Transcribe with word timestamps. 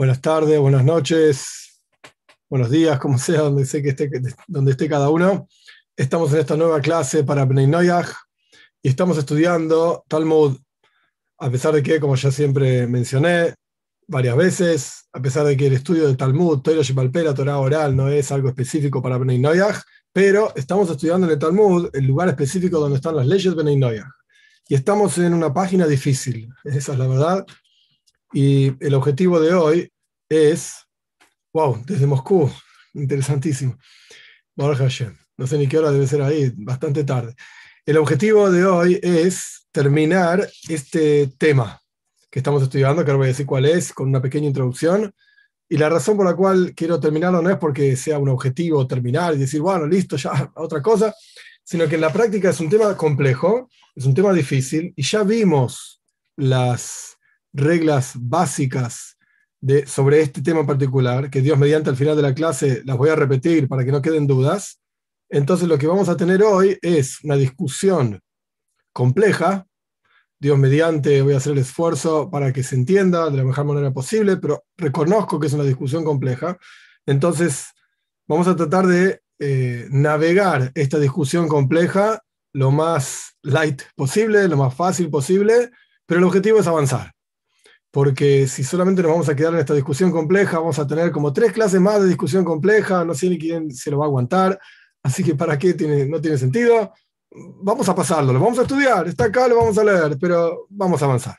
Buenas 0.00 0.22
tardes, 0.22 0.58
buenas 0.58 0.82
noches, 0.82 1.78
buenos 2.48 2.70
días, 2.70 2.98
como 2.98 3.18
sea, 3.18 3.40
donde, 3.40 3.66
sé 3.66 3.82
que 3.82 3.90
esté, 3.90 4.10
donde 4.48 4.70
esté 4.70 4.88
cada 4.88 5.10
uno. 5.10 5.46
Estamos 5.94 6.32
en 6.32 6.38
esta 6.38 6.56
nueva 6.56 6.80
clase 6.80 7.22
para 7.22 7.44
Bnei 7.44 7.66
Noyaj 7.66 8.08
y 8.80 8.88
estamos 8.88 9.18
estudiando 9.18 10.02
Talmud, 10.08 10.56
a 11.38 11.50
pesar 11.50 11.74
de 11.74 11.82
que, 11.82 12.00
como 12.00 12.16
ya 12.16 12.30
siempre 12.30 12.86
mencioné 12.86 13.52
varias 14.08 14.36
veces, 14.38 15.06
a 15.12 15.20
pesar 15.20 15.44
de 15.44 15.54
que 15.54 15.66
el 15.66 15.74
estudio 15.74 16.08
de 16.08 16.16
Talmud, 16.16 16.62
Torah 16.62 16.80
Shepalpera, 16.80 17.34
Torah 17.34 17.58
oral, 17.58 17.94
no 17.94 18.08
es 18.08 18.32
algo 18.32 18.48
específico 18.48 19.02
para 19.02 19.18
Bnei 19.18 19.38
Noyaj, 19.38 19.82
pero 20.14 20.50
estamos 20.56 20.88
estudiando 20.88 21.26
en 21.26 21.34
el 21.34 21.38
Talmud 21.38 21.90
el 21.92 22.06
lugar 22.06 22.30
específico 22.30 22.80
donde 22.80 22.96
están 22.96 23.16
las 23.16 23.26
leyes 23.26 23.54
Bnei 23.54 23.76
Noyaj. 23.76 24.08
Y 24.66 24.76
estamos 24.76 25.18
en 25.18 25.34
una 25.34 25.52
página 25.52 25.86
difícil, 25.86 26.48
esa 26.64 26.92
es 26.92 26.98
la 26.98 27.06
verdad. 27.06 27.46
Y 28.32 28.72
el 28.84 28.94
objetivo 28.94 29.40
de 29.40 29.54
hoy 29.54 29.92
es, 30.30 30.86
wow, 31.52 31.82
desde 31.84 32.06
Moscú, 32.06 32.50
interesantísimo. 32.94 33.76
No 34.56 35.46
sé 35.46 35.58
ni 35.58 35.66
qué 35.66 35.78
hora 35.78 35.90
debe 35.90 36.06
ser 36.06 36.22
ahí, 36.22 36.52
bastante 36.56 37.04
tarde. 37.04 37.34
El 37.84 37.96
objetivo 37.96 38.50
de 38.50 38.64
hoy 38.64 39.00
es 39.02 39.66
terminar 39.72 40.48
este 40.68 41.26
tema 41.38 41.80
que 42.30 42.38
estamos 42.38 42.62
estudiando, 42.62 43.04
que 43.04 43.10
ahora 43.10 43.18
voy 43.18 43.26
a 43.26 43.28
decir 43.34 43.46
cuál 43.46 43.66
es, 43.66 43.92
con 43.92 44.08
una 44.08 44.22
pequeña 44.22 44.46
introducción. 44.46 45.12
Y 45.68 45.76
la 45.76 45.88
razón 45.88 46.16
por 46.16 46.26
la 46.26 46.36
cual 46.36 46.72
quiero 46.76 47.00
terminarlo 47.00 47.42
no 47.42 47.50
es 47.50 47.56
porque 47.56 47.96
sea 47.96 48.18
un 48.18 48.28
objetivo 48.28 48.86
terminar 48.86 49.34
y 49.34 49.38
decir, 49.38 49.60
bueno, 49.60 49.86
listo, 49.86 50.16
ya, 50.16 50.52
otra 50.56 50.80
cosa, 50.80 51.14
sino 51.64 51.88
que 51.88 51.96
en 51.96 52.02
la 52.02 52.12
práctica 52.12 52.50
es 52.50 52.60
un 52.60 52.68
tema 52.68 52.96
complejo, 52.96 53.68
es 53.94 54.04
un 54.04 54.14
tema 54.14 54.32
difícil, 54.32 54.92
y 54.94 55.02
ya 55.02 55.24
vimos 55.24 56.00
las 56.36 57.16
reglas 57.52 58.12
básicas 58.14 59.16
sobre 59.86 60.22
este 60.22 60.42
tema 60.42 60.66
particular, 60.66 61.30
que 61.30 61.42
Dios 61.42 61.58
mediante 61.58 61.90
al 61.90 61.96
final 61.96 62.16
de 62.16 62.22
la 62.22 62.34
clase 62.34 62.82
las 62.84 62.96
voy 62.96 63.10
a 63.10 63.16
repetir 63.16 63.68
para 63.68 63.84
que 63.84 63.92
no 63.92 64.00
queden 64.00 64.26
dudas. 64.26 64.80
Entonces 65.28 65.68
lo 65.68 65.78
que 65.78 65.86
vamos 65.86 66.08
a 66.08 66.16
tener 66.16 66.42
hoy 66.42 66.78
es 66.80 67.22
una 67.22 67.36
discusión 67.36 68.20
compleja. 68.92 69.66
Dios 70.40 70.58
mediante 70.58 71.20
voy 71.20 71.34
a 71.34 71.36
hacer 71.36 71.52
el 71.52 71.58
esfuerzo 71.58 72.30
para 72.30 72.52
que 72.52 72.62
se 72.62 72.74
entienda 72.74 73.28
de 73.28 73.36
la 73.36 73.44
mejor 73.44 73.66
manera 73.66 73.90
posible, 73.92 74.38
pero 74.38 74.64
reconozco 74.78 75.38
que 75.38 75.48
es 75.48 75.52
una 75.52 75.64
discusión 75.64 76.04
compleja. 76.04 76.56
Entonces 77.04 77.66
vamos 78.26 78.48
a 78.48 78.56
tratar 78.56 78.86
de 78.86 79.20
eh, 79.38 79.86
navegar 79.90 80.72
esta 80.74 80.98
discusión 80.98 81.48
compleja 81.48 82.22
lo 82.52 82.70
más 82.70 83.36
light 83.42 83.82
posible, 83.94 84.48
lo 84.48 84.56
más 84.56 84.74
fácil 84.74 85.10
posible, 85.10 85.70
pero 86.06 86.18
el 86.18 86.24
objetivo 86.24 86.58
es 86.58 86.66
avanzar 86.66 87.12
porque 87.90 88.46
si 88.46 88.62
solamente 88.62 89.02
nos 89.02 89.10
vamos 89.10 89.28
a 89.28 89.34
quedar 89.34 89.52
en 89.54 89.60
esta 89.60 89.74
discusión 89.74 90.12
compleja, 90.12 90.58
vamos 90.58 90.78
a 90.78 90.86
tener 90.86 91.10
como 91.10 91.32
tres 91.32 91.52
clases 91.52 91.80
más 91.80 92.00
de 92.00 92.08
discusión 92.08 92.44
compleja, 92.44 93.04
no 93.04 93.14
sé 93.14 93.28
ni 93.28 93.38
quién 93.38 93.70
se 93.72 93.90
lo 93.90 93.98
va 93.98 94.04
a 94.04 94.08
aguantar, 94.08 94.58
así 95.02 95.24
que 95.24 95.34
para 95.34 95.58
qué 95.58 95.74
no 96.08 96.20
tiene 96.20 96.38
sentido. 96.38 96.92
Vamos 97.32 97.88
a 97.88 97.94
pasarlo, 97.94 98.32
lo 98.32 98.40
vamos 98.40 98.58
a 98.58 98.62
estudiar, 98.62 99.06
está 99.08 99.24
acá, 99.24 99.48
lo 99.48 99.56
vamos 99.56 99.78
a 99.78 99.84
leer, 99.84 100.16
pero 100.20 100.66
vamos 100.68 101.00
a 101.02 101.04
avanzar. 101.04 101.36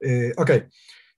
Eh, 0.00 0.32
ok, 0.36 0.50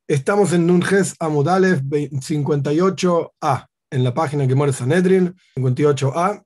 estamos 0.08 0.52
en 0.52 0.66
Nunges 0.66 1.14
Amudalev 1.20 1.82
58A, 1.82 3.66
en 3.90 4.04
la 4.04 4.14
página 4.14 4.46
que 4.48 4.54
muere 4.54 4.72
Sanedrin, 4.72 5.34
58A, 5.56 6.42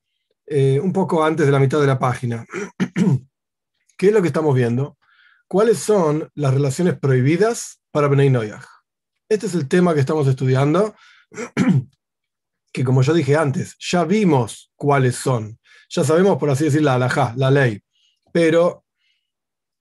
eh, 0.46 0.78
un 0.82 0.92
poco 0.92 1.24
antes 1.24 1.46
de 1.46 1.52
la 1.52 1.58
mitad 1.58 1.80
de 1.80 1.86
la 1.86 1.98
página. 1.98 2.44
¿Qué 3.96 4.08
es 4.08 4.12
lo 4.12 4.20
que 4.20 4.28
estamos 4.28 4.54
viendo? 4.54 4.96
¿Cuáles 5.48 5.78
son 5.78 6.28
las 6.34 6.52
relaciones 6.52 6.98
prohibidas 6.98 7.80
para 7.92 8.08
Bnei 8.08 8.30
Noyaj? 8.30 8.64
Este 9.28 9.46
es 9.46 9.54
el 9.54 9.68
tema 9.68 9.94
que 9.94 10.00
estamos 10.00 10.26
estudiando, 10.26 10.96
que 12.72 12.82
como 12.82 13.02
yo 13.02 13.14
dije 13.14 13.36
antes, 13.36 13.76
ya 13.78 14.04
vimos 14.04 14.72
cuáles 14.74 15.14
son. 15.14 15.58
Ya 15.88 16.02
sabemos, 16.02 16.38
por 16.38 16.50
así 16.50 16.64
decir, 16.64 16.82
la 16.82 16.94
halajá, 16.94 17.32
la 17.36 17.52
ley. 17.52 17.80
Pero 18.32 18.84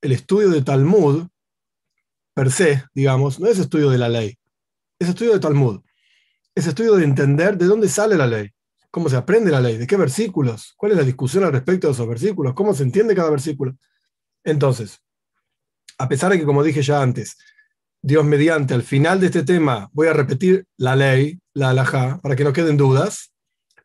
el 0.01 0.11
estudio 0.11 0.49
de 0.49 0.61
Talmud, 0.61 1.27
per 2.35 2.51
se, 2.51 2.83
digamos, 2.93 3.39
no 3.39 3.47
es 3.47 3.57
estudio 3.57 3.89
de 3.89 3.97
la 3.97 4.09
ley. 4.09 4.37
Es 4.99 5.09
estudio 5.09 5.33
de 5.33 5.39
Talmud. 5.39 5.81
Es 6.53 6.67
estudio 6.67 6.95
de 6.95 7.05
entender 7.05 7.57
de 7.57 7.65
dónde 7.65 7.89
sale 7.89 8.15
la 8.15 8.27
ley. 8.27 8.51
¿Cómo 8.91 9.09
se 9.09 9.15
aprende 9.15 9.49
la 9.49 9.61
ley? 9.61 9.77
¿De 9.77 9.87
qué 9.87 9.97
versículos? 9.97 10.75
¿Cuál 10.77 10.91
es 10.91 10.97
la 10.99 11.03
discusión 11.03 11.43
al 11.43 11.53
respecto 11.53 11.87
de 11.87 11.93
esos 11.93 12.07
versículos? 12.07 12.53
¿Cómo 12.53 12.73
se 12.75 12.83
entiende 12.83 13.15
cada 13.15 13.31
versículo? 13.31 13.75
Entonces, 14.43 15.01
a 15.97 16.07
pesar 16.07 16.31
de 16.31 16.39
que, 16.39 16.45
como 16.45 16.63
dije 16.63 16.81
ya 16.81 17.01
antes, 17.01 17.37
Dios 18.01 18.23
mediante, 18.23 18.73
al 18.73 18.83
final 18.83 19.19
de 19.19 19.27
este 19.27 19.43
tema 19.43 19.89
voy 19.91 20.07
a 20.07 20.13
repetir 20.13 20.65
la 20.77 20.95
ley, 20.95 21.39
la 21.53 21.71
alajá, 21.71 22.19
para 22.21 22.35
que 22.35 22.43
no 22.43 22.53
queden 22.53 22.77
dudas, 22.77 23.31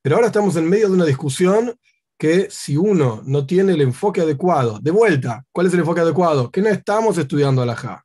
pero 0.03 0.17
ahora 0.17 0.29
estamos 0.29 0.57
en 0.57 0.69
medio 0.69 0.89
de 0.89 0.95
una 0.95 1.05
discusión 1.05 1.75
que 2.19 2.49
si 2.51 2.77
uno 2.77 3.23
no 3.25 3.47
tiene 3.47 3.73
el 3.73 3.81
enfoque 3.81 4.21
adecuado, 4.21 4.79
de 4.79 4.91
vuelta, 4.91 5.45
¿cuál 5.53 5.69
es 5.69 5.73
el 5.73 5.81
enfoque 5.81 6.03
adecuado? 6.03 6.51
Que 6.51 6.61
no 6.61 6.69
estamos 6.69 7.17
estudiando 7.17 7.63
alajá 7.63 8.05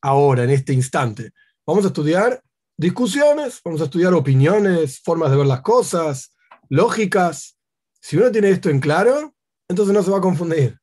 ahora, 0.00 0.44
en 0.44 0.50
este 0.50 0.72
instante. 0.72 1.32
Vamos 1.66 1.84
a 1.84 1.88
estudiar 1.88 2.40
discusiones, 2.76 3.60
vamos 3.64 3.80
a 3.80 3.84
estudiar 3.84 4.14
opiniones, 4.14 5.00
formas 5.00 5.30
de 5.30 5.36
ver 5.38 5.46
las 5.46 5.60
cosas, 5.62 6.34
lógicas. 6.68 7.56
Si 8.00 8.16
uno 8.16 8.30
tiene 8.30 8.50
esto 8.50 8.68
en 8.68 8.80
claro, 8.80 9.34
entonces 9.68 9.94
no 9.94 10.02
se 10.02 10.10
va 10.10 10.18
a 10.18 10.22
confundir 10.22 10.81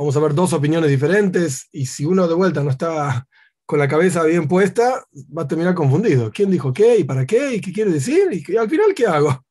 vamos 0.00 0.16
a 0.16 0.20
ver 0.20 0.32
dos 0.32 0.54
opiniones 0.54 0.88
diferentes 0.88 1.68
y 1.72 1.84
si 1.84 2.06
uno 2.06 2.26
de 2.26 2.32
vuelta 2.32 2.64
no 2.64 2.70
está 2.70 3.28
con 3.66 3.78
la 3.78 3.86
cabeza 3.86 4.24
bien 4.24 4.48
puesta, 4.48 5.04
va 5.36 5.42
a 5.42 5.46
terminar 5.46 5.74
confundido. 5.74 6.30
¿Quién 6.30 6.50
dijo 6.50 6.72
qué 6.72 6.96
y 6.96 7.04
para 7.04 7.26
qué 7.26 7.56
y 7.56 7.60
qué 7.60 7.70
quiere 7.70 7.90
decir? 7.90 8.28
Y, 8.32 8.56
al 8.56 8.70
final, 8.70 8.94
¿qué 8.94 9.06
hago? 9.06 9.44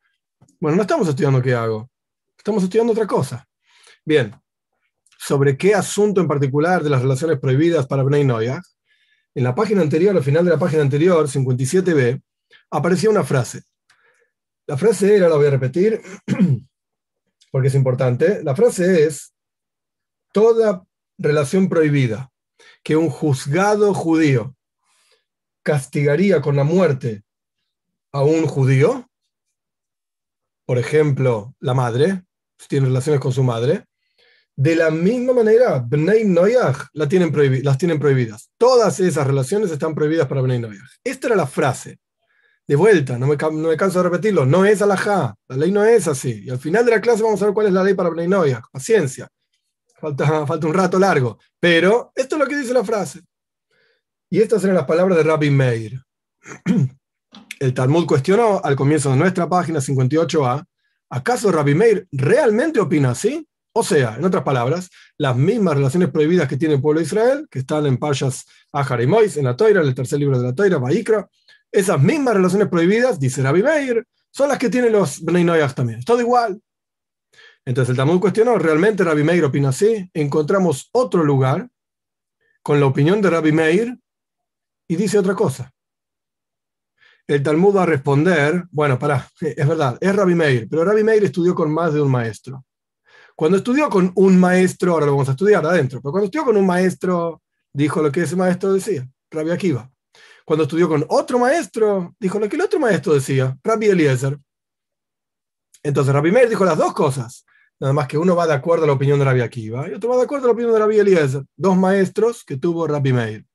Bueno, 0.60 0.76
no 0.76 0.82
estamos 0.82 1.08
estudiando 1.08 1.40
qué 1.40 1.54
hago, 1.54 1.92
estamos 2.36 2.64
estudiando 2.64 2.94
otra 2.94 3.06
cosa. 3.06 3.48
Bien, 4.04 4.34
sobre 5.20 5.56
qué 5.56 5.76
asunto 5.76 6.20
en 6.20 6.28
particular 6.28 6.82
de 6.82 6.90
las 6.90 7.04
relaciones 7.04 7.40
prohibidas 7.40 7.86
para 7.86 8.02
Bnei 8.02 8.26
Noyah, 8.26 8.60
en 9.36 9.44
la 9.44 9.54
página 9.54 9.84
anterior, 9.84 10.18
al 10.18 10.24
final 10.24 10.46
de 10.46 10.52
la 10.52 10.58
página 10.58 10.82
anterior, 10.82 11.28
57b, 11.28 12.20
aparecía 12.72 13.12
una 13.12 13.24
frase. 13.24 13.62
La 14.66 14.78
frase 14.78 15.16
era, 15.16 15.30
la 15.30 15.36
voy 15.36 15.46
a 15.46 15.52
repetir 15.52 16.02
porque 17.52 17.68
es 17.68 17.76
importante, 17.76 18.44
la 18.44 18.56
frase 18.56 19.04
es, 19.04 19.36
toda 20.32 20.86
relación 21.18 21.70
prohibida 21.70 22.32
que 22.84 22.96
un 22.96 23.10
juzgado 23.10 23.94
judío 23.94 24.56
castigaría 25.64 26.42
con 26.42 26.56
la 26.56 26.64
muerte 26.64 27.24
a 28.12 28.24
un 28.24 28.46
judío, 28.48 29.10
por 30.66 30.78
ejemplo, 30.78 31.56
la 31.60 31.74
madre, 31.74 32.24
tiene 32.68 32.88
relaciones 32.88 33.22
con 33.22 33.32
su 33.32 33.44
madre, 33.44 33.86
de 34.56 34.76
la 34.76 34.92
misma 34.92 35.32
manera, 35.32 35.80
Bnei 35.80 36.26
Noyaj 36.26 36.88
la 36.94 37.08
tienen 37.08 37.32
las 37.64 37.78
tienen 37.78 37.98
prohibidas. 37.98 38.52
Todas 38.58 39.00
esas 39.00 39.26
relaciones 39.26 39.72
están 39.72 39.96
prohibidas 39.96 40.28
para 40.28 40.42
Bnei 40.42 40.60
Noyaj. 40.60 40.90
Esta 41.02 41.28
era 41.28 41.38
la 41.38 41.48
frase. 41.48 42.00
De 42.68 42.76
vuelta, 42.76 43.18
no 43.18 43.26
me, 43.26 43.38
no 43.38 43.70
me 43.70 43.78
canso 43.78 44.00
de 44.00 44.10
repetirlo, 44.10 44.46
no 44.46 44.66
es 44.66 44.82
alajá, 44.82 45.34
la 45.48 45.56
ley 45.56 45.72
no 45.72 45.84
es 45.86 46.08
así. 46.08 46.44
Y 46.44 46.50
al 46.50 46.60
final 46.60 46.86
de 46.86 46.92
la 46.92 47.02
clase 47.02 47.24
vamos 47.24 47.42
a 47.42 47.46
ver 47.46 47.54
cuál 47.54 47.68
es 47.68 47.74
la 47.74 47.84
ley 47.84 47.94
para 47.94 48.10
Bnei 48.10 48.28
Noyaj. 48.28 48.66
Paciencia. 48.72 49.30
Falta, 50.00 50.68
un 50.68 50.74
rato 50.74 51.00
largo. 51.00 51.38
Pero 51.60 52.12
esto 52.16 52.36
es 52.36 52.40
lo 52.40 52.48
que 52.48 52.58
dice 52.58 52.74
la 52.74 52.84
frase. 52.84 53.22
Y 54.30 54.40
estas 54.40 54.64
eran 54.64 54.76
las 54.76 54.86
palabras 54.86 55.18
de 55.18 55.24
Rabbi 55.24 55.50
Meir. 55.50 56.02
El 57.60 57.74
Talmud 57.74 58.06
cuestionó 58.06 58.62
al 58.64 58.76
comienzo 58.76 59.12
de 59.12 59.18
nuestra 59.18 59.50
página 59.50 59.80
58a, 59.80 60.64
¿acaso 61.10 61.52
Rabbi 61.52 61.76
Meir 61.76 62.08
realmente 62.12 62.80
opina 62.80 63.12
así? 63.12 63.46
O 63.74 63.84
sea, 63.84 64.16
en 64.18 64.26
otras 64.26 64.44
palabras, 64.44 64.90
las 65.18 65.36
mismas 65.36 65.76
relaciones 65.76 66.10
prohibidas 66.10 66.48
que 66.48 66.58
tiene 66.58 66.76
el 66.76 66.82
pueblo 66.82 67.00
de 67.00 67.06
Israel, 67.06 67.48
que 67.52 67.60
están 67.60 67.86
en 67.86 67.98
Payas 67.98 68.46
Ajar 68.72 69.02
y 69.02 69.08
Mois, 69.08 69.38
en 69.38 69.46
la 69.46 69.56
Toira, 69.56 69.82
en 69.82 69.88
el 69.88 69.96
tercer 69.96 70.20
libro 70.20 70.40
de 70.40 70.48
la 70.48 70.56
Toira, 70.56 70.78
Baikra, 70.78 71.28
esas 71.72 72.02
mismas 72.02 72.36
relaciones 72.36 72.68
prohibidas, 72.68 73.20
dice 73.20 73.44
Rabbi 73.44 73.62
Meir, 73.62 74.06
son 74.32 74.50
las 74.50 74.58
que 74.58 74.70
tienen 74.70 74.92
los 74.92 75.22
Bnei 75.22 75.46
también. 75.76 76.00
Es 76.00 76.06
todo 76.06 76.22
igual. 76.22 76.60
Entonces 77.70 77.92
el 77.92 77.98
Talmud 77.98 78.20
cuestionó, 78.20 78.58
¿realmente 78.58 79.04
Rabbi 79.04 79.24
Meir 79.24 79.46
opina 79.46 79.70
así? 79.70 80.10
Encontramos 80.16 80.90
otro 80.92 81.24
lugar 81.24 81.70
con 82.64 82.80
la 82.80 82.88
opinión 82.88 83.22
de 83.22 83.30
Rabbi 83.30 83.52
Meir 83.52 83.96
y 84.88 84.96
dice 84.96 85.20
otra 85.20 85.36
cosa. 85.36 85.72
El 87.28 87.44
Talmud 87.44 87.76
va 87.76 87.84
a 87.84 87.86
responder, 87.86 88.66
bueno, 88.72 88.98
para, 88.98 89.30
es 89.40 89.68
verdad, 89.68 90.00
es 90.02 90.16
Rabbi 90.16 90.34
Meir, 90.34 90.68
pero 90.68 90.84
Rabbi 90.84 91.04
Meir 91.04 91.26
estudió 91.26 91.54
con 91.54 91.72
más 91.72 91.94
de 91.94 92.02
un 92.02 92.10
maestro. 92.10 92.66
Cuando 93.36 93.60
estudió 93.60 93.88
con 93.88 94.14
un 94.16 94.40
maestro, 94.40 94.94
ahora 94.94 95.06
lo 95.06 95.12
vamos 95.12 95.30
a 95.30 95.34
estudiar 95.34 95.64
adentro, 95.64 96.02
pero 96.02 96.12
cuando 96.12 96.26
estudió 96.26 96.46
con 96.46 96.58
un 96.58 96.66
maestro, 96.66 97.44
dijo 97.72 98.02
lo 98.02 98.12
que 98.12 98.22
ese 98.22 98.36
maestro 98.36 98.74
decía, 98.74 99.08
Rabbi 99.30 99.52
Akiva. 99.52 99.92
Cuando 100.44 100.64
estudió 100.64 100.90
con 100.90 101.06
otro 101.08 101.38
maestro, 101.38 102.16
dijo 102.20 102.40
lo 102.40 102.50
que 102.50 102.56
el 102.56 102.64
otro 102.64 102.80
maestro 102.80 103.14
decía, 103.14 103.56
Rabbi 103.64 103.90
Eliezer. 103.90 104.40
Entonces 105.84 106.12
Rabbi 106.12 106.32
Meir 106.32 106.50
dijo 106.50 106.66
las 106.66 106.76
dos 106.76 106.96
cosas. 106.96 107.46
Nada 107.80 107.94
más 107.94 108.08
que 108.08 108.18
uno 108.18 108.36
va 108.36 108.46
de 108.46 108.54
acuerdo 108.54 108.84
a 108.84 108.88
la 108.88 108.94
opinión 108.94 109.20
de 109.20 109.26
Rabbi 109.26 109.42
Akiva 109.42 109.88
y 109.90 109.94
otro 109.94 110.10
va 110.10 110.18
de 110.18 110.24
acuerdo 110.24 110.46
a 110.46 110.48
la 110.48 110.54
opinión 110.54 110.74
de 110.74 110.80
Rabbi 110.80 111.00
Eliezer. 111.00 111.44
Dos 111.56 111.78
maestros 111.78 112.44
que 112.44 112.58
tuvo 112.58 112.88
Rabbi 112.88 113.14
Meir. 113.14 113.46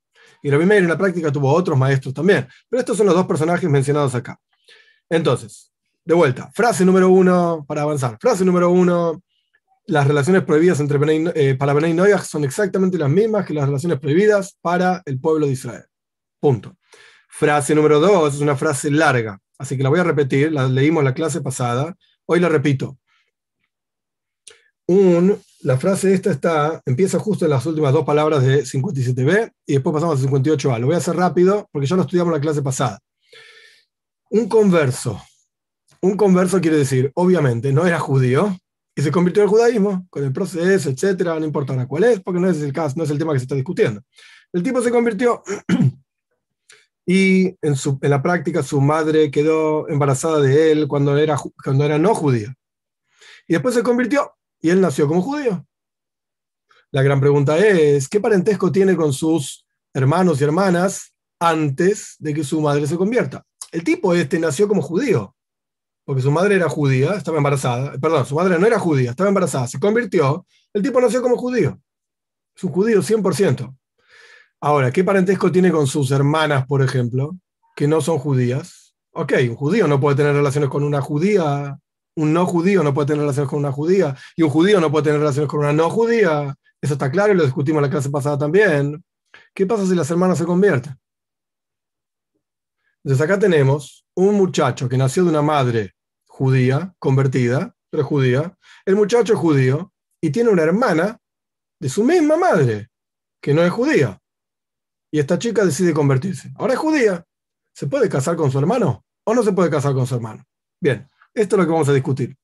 Y 0.42 0.50
Rabbi 0.50 0.64
Meir 0.64 0.82
en 0.82 0.88
la 0.88 0.98
práctica 0.98 1.30
tuvo 1.30 1.52
otros 1.52 1.78
maestros 1.78 2.14
también. 2.14 2.48
Pero 2.68 2.80
estos 2.80 2.96
son 2.96 3.06
los 3.06 3.14
dos 3.14 3.26
personajes 3.26 3.68
mencionados 3.68 4.14
acá. 4.14 4.38
Entonces, 5.10 5.72
de 6.04 6.14
vuelta, 6.14 6.50
frase 6.54 6.84
número 6.84 7.10
uno 7.10 7.64
para 7.68 7.82
avanzar. 7.82 8.16
Frase 8.20 8.44
número 8.44 8.70
uno, 8.70 9.22
las 9.86 10.06
relaciones 10.06 10.42
prohibidas 10.42 10.80
entre 10.80 10.98
eh, 11.34 11.54
para 11.56 11.74
Benay 11.74 11.92
Noyach 11.92 12.22
son 12.22 12.44
exactamente 12.44 12.96
las 12.96 13.10
mismas 13.10 13.44
que 13.44 13.54
las 13.54 13.66
relaciones 13.66 13.98
prohibidas 13.98 14.56
para 14.62 15.02
el 15.04 15.20
pueblo 15.20 15.46
de 15.46 15.52
Israel. 15.52 15.84
Punto. 16.40 16.76
Frase 17.28 17.74
número 17.74 18.00
dos 18.00 18.34
es 18.34 18.40
una 18.40 18.56
frase 18.56 18.90
larga, 18.90 19.38
así 19.58 19.76
que 19.76 19.82
la 19.82 19.88
voy 19.88 20.00
a 20.00 20.04
repetir, 20.04 20.52
la 20.52 20.68
leímos 20.68 21.04
la 21.04 21.14
clase 21.14 21.40
pasada, 21.40 21.94
hoy 22.26 22.40
la 22.40 22.48
repito. 22.48 22.98
Un, 24.86 25.40
la 25.60 25.78
frase 25.78 26.12
esta 26.12 26.30
está, 26.30 26.82
empieza 26.84 27.18
justo 27.18 27.46
en 27.46 27.50
las 27.50 27.64
últimas 27.64 27.92
dos 27.92 28.04
palabras 28.04 28.42
de 28.42 28.64
57b 28.64 29.50
y 29.66 29.72
después 29.74 29.94
pasamos 29.94 30.22
a 30.22 30.28
58a. 30.28 30.78
Lo 30.78 30.86
voy 30.86 30.94
a 30.94 30.98
hacer 30.98 31.16
rápido 31.16 31.68
porque 31.72 31.86
ya 31.86 31.96
lo 31.96 32.02
estudiamos 32.02 32.32
en 32.32 32.38
la 32.38 32.42
clase 32.42 32.62
pasada. 32.62 32.98
Un 34.30 34.48
converso. 34.48 35.22
Un 36.02 36.16
converso 36.16 36.60
quiere 36.60 36.76
decir, 36.76 37.10
obviamente, 37.14 37.72
no 37.72 37.86
era 37.86 37.98
judío 37.98 38.54
y 38.94 39.02
se 39.02 39.10
convirtió 39.10 39.42
al 39.42 39.48
judaísmo 39.48 40.06
con 40.10 40.22
el 40.22 40.32
proceso, 40.32 40.90
etcétera, 40.90 41.38
no 41.40 41.46
importa 41.46 41.86
cuál 41.86 42.04
es, 42.04 42.20
porque 42.20 42.40
no 42.40 42.48
es 42.48 42.60
el 42.60 42.72
caso, 42.72 42.94
no 42.96 43.04
es 43.04 43.10
el 43.10 43.18
tema 43.18 43.32
que 43.32 43.38
se 43.38 43.44
está 43.44 43.54
discutiendo. 43.54 44.02
El 44.52 44.62
tipo 44.62 44.82
se 44.82 44.90
convirtió 44.90 45.42
y 47.06 47.56
en, 47.60 47.74
su, 47.74 47.98
en 48.02 48.10
la 48.10 48.22
práctica 48.22 48.62
su 48.62 48.80
madre 48.80 49.30
quedó 49.30 49.88
embarazada 49.88 50.40
de 50.40 50.72
él 50.72 50.88
cuando 50.88 51.16
era, 51.16 51.36
cuando 51.64 51.84
era 51.84 51.98
no 51.98 52.14
judío. 52.14 52.52
Y 53.48 53.54
después 53.54 53.74
se 53.74 53.82
convirtió 53.82 54.30
y 54.64 54.70
él 54.70 54.80
nació 54.80 55.06
como 55.06 55.20
judío. 55.20 55.66
La 56.90 57.02
gran 57.02 57.20
pregunta 57.20 57.58
es, 57.58 58.08
¿qué 58.08 58.18
parentesco 58.18 58.72
tiene 58.72 58.96
con 58.96 59.12
sus 59.12 59.66
hermanos 59.92 60.40
y 60.40 60.44
hermanas 60.44 61.12
antes 61.38 62.16
de 62.18 62.32
que 62.32 62.44
su 62.44 62.62
madre 62.62 62.86
se 62.86 62.96
convierta? 62.96 63.44
El 63.70 63.84
tipo 63.84 64.14
este 64.14 64.38
nació 64.38 64.66
como 64.66 64.80
judío, 64.80 65.36
porque 66.06 66.22
su 66.22 66.30
madre 66.30 66.54
era 66.54 66.70
judía, 66.70 67.12
estaba 67.12 67.36
embarazada, 67.36 67.98
perdón, 67.98 68.24
su 68.24 68.36
madre 68.36 68.58
no 68.58 68.66
era 68.66 68.78
judía, 68.78 69.10
estaba 69.10 69.28
embarazada, 69.28 69.66
se 69.66 69.78
convirtió, 69.78 70.46
el 70.72 70.82
tipo 70.82 70.98
nació 70.98 71.20
como 71.20 71.36
judío. 71.36 71.78
Es 72.56 72.64
un 72.64 72.72
judío 72.72 73.02
100%. 73.02 73.76
Ahora, 74.62 74.90
¿qué 74.90 75.04
parentesco 75.04 75.52
tiene 75.52 75.70
con 75.70 75.86
sus 75.86 76.10
hermanas, 76.10 76.66
por 76.66 76.80
ejemplo, 76.80 77.36
que 77.76 77.86
no 77.86 78.00
son 78.00 78.18
judías? 78.18 78.96
Ok, 79.12 79.34
un 79.46 79.56
judío 79.56 79.86
no 79.86 80.00
puede 80.00 80.16
tener 80.16 80.34
relaciones 80.34 80.70
con 80.70 80.84
una 80.84 81.02
judía 81.02 81.78
un 82.16 82.32
no 82.32 82.46
judío 82.46 82.82
no 82.82 82.94
puede 82.94 83.08
tener 83.08 83.20
relaciones 83.20 83.50
con 83.50 83.58
una 83.58 83.72
judía 83.72 84.16
y 84.36 84.42
un 84.42 84.50
judío 84.50 84.80
no 84.80 84.90
puede 84.90 85.04
tener 85.04 85.20
relaciones 85.20 85.50
con 85.50 85.60
una 85.60 85.72
no 85.72 85.90
judía. 85.90 86.54
Eso 86.80 86.94
está 86.94 87.10
claro 87.10 87.32
y 87.32 87.36
lo 87.36 87.44
discutimos 87.44 87.78
en 87.78 87.84
la 87.84 87.90
clase 87.90 88.10
pasada 88.10 88.38
también. 88.38 89.02
¿Qué 89.54 89.66
pasa 89.66 89.86
si 89.86 89.94
las 89.94 90.10
hermanas 90.10 90.38
se 90.38 90.44
convierten? 90.44 90.96
Entonces 93.02 93.24
acá 93.24 93.38
tenemos 93.38 94.06
un 94.14 94.34
muchacho 94.34 94.88
que 94.88 94.96
nació 94.96 95.24
de 95.24 95.30
una 95.30 95.42
madre 95.42 95.92
judía, 96.26 96.94
convertida, 96.98 97.74
pero 97.90 98.04
judía. 98.04 98.56
El 98.84 98.96
muchacho 98.96 99.34
es 99.34 99.38
judío 99.38 99.92
y 100.20 100.30
tiene 100.30 100.50
una 100.50 100.62
hermana 100.62 101.18
de 101.78 101.88
su 101.88 102.02
misma 102.02 102.36
madre, 102.36 102.88
que 103.40 103.54
no 103.54 103.62
es 103.62 103.70
judía. 103.70 104.20
Y 105.12 105.20
esta 105.20 105.38
chica 105.38 105.64
decide 105.64 105.92
convertirse. 105.92 106.52
Ahora 106.56 106.72
es 106.72 106.78
judía. 106.78 107.24
¿Se 107.72 107.86
puede 107.86 108.08
casar 108.08 108.36
con 108.36 108.50
su 108.50 108.58
hermano 108.58 109.04
o 109.24 109.34
no 109.34 109.42
se 109.42 109.52
puede 109.52 109.70
casar 109.70 109.94
con 109.94 110.06
su 110.06 110.14
hermano? 110.14 110.44
Bien, 110.80 111.08
esto 111.34 111.56
es 111.56 111.60
lo 111.60 111.66
que 111.66 111.72
vamos 111.72 111.88
a 111.88 111.92
discutir. 111.92 112.36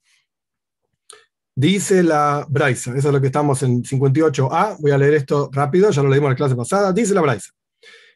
Dice 1.55 2.03
la 2.03 2.47
Braisa, 2.49 2.97
eso 2.97 3.09
es 3.09 3.15
lo 3.15 3.21
que 3.21 3.27
estamos 3.27 3.63
en 3.63 3.83
58a. 3.83 4.77
Voy 4.79 4.91
a 4.93 4.99
leer 4.99 5.15
esto 5.15 5.51
rápido, 5.53 5.91
ya 5.91 6.03
lo 6.03 6.09
leímos 6.09 6.29
en 6.29 6.33
la 6.33 6.37
clase 6.37 6.57
pasada. 6.57 6.93
Dice 6.93 7.15
la 7.15 7.21
Braisa: 7.21 7.51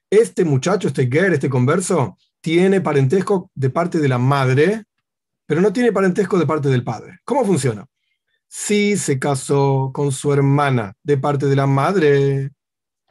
Este 0.09 0.45
muchacho, 0.45 0.89
este 0.89 1.09
Ger, 1.11 1.33
este 1.33 1.51
converso, 1.51 2.17
tiene 2.41 2.81
parentesco 2.81 3.51
de 3.55 3.71
parte 3.71 3.99
de 3.99 4.09
la 4.09 4.19
madre, 4.19 4.85
pero 5.47 5.61
no 5.61 5.73
tiene 5.73 5.93
parentesco 5.93 6.39
de 6.39 6.47
parte 6.47 6.69
del 6.69 6.85
padre. 6.85 7.19
¿Cómo 7.25 7.45
funciona? 7.45 7.87
Si 8.49 8.97
se 8.97 9.19
casó 9.19 9.91
con 9.93 10.13
su 10.13 10.33
hermana 10.33 10.95
de 11.03 11.19
parte 11.19 11.47
de 11.47 11.57
la 11.57 11.67
madre, 11.67 12.51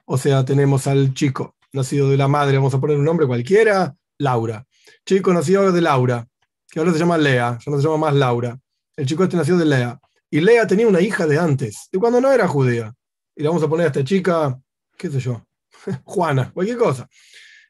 o 0.06 0.18
sea, 0.18 0.45
tenemos 0.45 0.88
al 0.88 1.13
chico 1.13 1.56
nacido 1.74 2.10
de 2.10 2.18
la 2.18 2.27
madre, 2.27 2.57
vamos 2.57 2.74
a 2.74 2.80
poner 2.80 2.98
un 2.98 3.06
nombre 3.06 3.27
cualquiera, 3.27 3.95
Laura. 4.18 4.65
Chico 5.06 5.33
nacido 5.33 5.71
de 5.71 5.81
Laura 5.81 6.27
que 6.74 6.80
ahora 6.80 6.92
se 6.92 6.98
llama 6.98 7.20
Lea, 7.20 7.60
ya 7.64 7.72
no 7.72 7.78
se 7.78 7.84
llama 7.84 7.98
más 7.98 8.16
Laura. 8.16 8.60
El 8.96 9.06
chico 9.06 9.24
este 9.24 9.38
nació 9.38 9.58
de 9.58 9.66
Lea. 9.66 10.00
Y 10.31 10.42
Lea 10.42 10.66
tenía 10.66 10.88
una 10.88 11.02
hija 11.02 11.28
de 11.28 11.38
antes, 11.38 11.88
de 11.92 12.00
cuando 12.00 12.20
no 12.20 12.31
era 12.31 12.48
judía. 12.48 12.92
Y 13.36 13.44
le 13.44 13.48
vamos 13.48 13.62
a 13.62 13.68
poner 13.68 13.86
a 13.86 13.88
esta 13.90 14.04
chica, 14.04 14.60
qué 14.98 15.12
sé 15.12 15.20
yo, 15.20 15.46
Juana, 16.04 16.52
cualquier 16.52 16.80
cosa. 16.80 17.08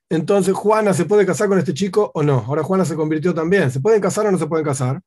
Entonces, 0.07 0.53
Juana 0.53 0.93
se 0.93 1.03
puede 1.03 1.25
casar 1.25 1.49
con 1.49 1.59
este 1.59 1.73
chico 1.73 2.11
o 2.13 2.23
no. 2.23 2.45
Ahora 2.47 2.63
Juana 2.63 2.85
se 2.85 2.95
convirtió 2.95 3.33
también. 3.33 3.69
¿Se 3.71 3.81
pueden 3.81 3.99
casar 3.99 4.25
o 4.25 4.31
no 4.31 4.37
se 4.37 4.47
pueden 4.47 4.65
casar? 4.65 5.01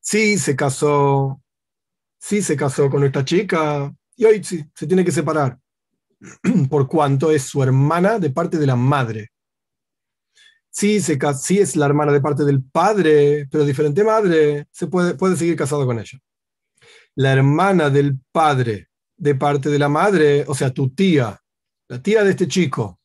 Sí, 0.00 0.38
se 0.38 0.56
casó. 0.56 1.42
Sí, 2.18 2.40
se 2.40 2.56
casó 2.56 2.88
con 2.88 3.04
esta 3.04 3.26
chica. 3.26 3.94
Y 4.16 4.24
hoy 4.24 4.42
sí, 4.42 4.64
se 4.74 4.86
tiene 4.86 5.04
que 5.04 5.12
separar. 5.12 5.58
Por 6.70 6.88
cuanto 6.88 7.30
es 7.30 7.42
su 7.42 7.62
hermana 7.62 8.18
de 8.18 8.30
parte 8.30 8.56
de 8.56 8.66
la 8.66 8.76
madre. 8.76 9.32
Sí, 10.70 11.00
se, 11.00 11.18
es 11.58 11.76
la 11.76 11.86
hermana 11.86 12.12
de 12.12 12.20
parte 12.20 12.44
del 12.44 12.62
padre, 12.62 13.48
pero 13.50 13.64
diferente 13.64 14.04
madre, 14.04 14.66
se 14.70 14.86
puede, 14.86 15.14
puede 15.14 15.36
seguir 15.36 15.56
casado 15.56 15.84
con 15.84 15.98
ella. 15.98 16.18
La 17.16 17.32
hermana 17.32 17.90
del 17.90 18.18
padre 18.32 18.88
de 19.16 19.34
parte 19.34 19.68
de 19.68 19.78
la 19.78 19.88
madre, 19.88 20.44
o 20.46 20.54
sea, 20.54 20.70
tu 20.70 20.94
tía, 20.94 21.38
la 21.88 22.00
tía 22.00 22.24
de 22.24 22.30
este 22.30 22.46
chico, 22.48 23.00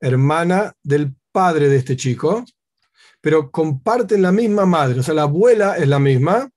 hermana 0.00 0.74
del 0.82 1.14
padre 1.32 1.68
de 1.68 1.76
este 1.76 1.96
chico, 1.96 2.44
pero 3.20 3.50
comparten 3.50 4.22
la 4.22 4.32
misma 4.32 4.66
madre, 4.66 5.00
o 5.00 5.02
sea, 5.02 5.14
la 5.14 5.22
abuela 5.22 5.76
es 5.76 5.88
la 5.88 5.98
misma. 5.98 6.50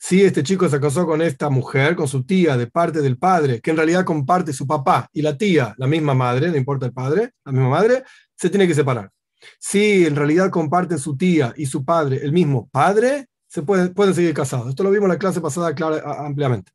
Si 0.00 0.22
este 0.22 0.44
chico 0.44 0.68
se 0.68 0.78
casó 0.78 1.06
con 1.06 1.20
esta 1.22 1.50
mujer, 1.50 1.96
con 1.96 2.06
su 2.06 2.24
tía 2.24 2.56
de 2.56 2.68
parte 2.68 3.00
del 3.02 3.18
padre, 3.18 3.60
que 3.60 3.70
en 3.70 3.76
realidad 3.76 4.04
comparte 4.04 4.52
su 4.52 4.66
papá 4.66 5.08
y 5.12 5.22
la 5.22 5.36
tía, 5.36 5.74
la 5.76 5.88
misma 5.88 6.14
madre, 6.14 6.50
no 6.50 6.56
importa 6.56 6.86
el 6.86 6.92
padre, 6.92 7.32
la 7.44 7.50
misma 7.50 7.70
madre, 7.70 8.04
se 8.38 8.50
tiene 8.50 8.68
que 8.68 8.74
separar. 8.74 9.10
Si 9.58 10.06
en 10.06 10.16
realidad 10.16 10.50
comparten 10.50 10.98
su 10.98 11.16
tía 11.16 11.52
y 11.56 11.66
su 11.66 11.84
padre 11.84 12.20
el 12.22 12.32
mismo 12.32 12.68
padre, 12.70 13.26
se 13.46 13.62
pueden, 13.62 13.92
pueden 13.94 14.14
seguir 14.14 14.34
casados. 14.34 14.68
Esto 14.68 14.82
lo 14.82 14.90
vimos 14.90 15.06
en 15.06 15.12
la 15.12 15.18
clase 15.18 15.40
pasada 15.40 15.74
ampliamente. 16.24 16.72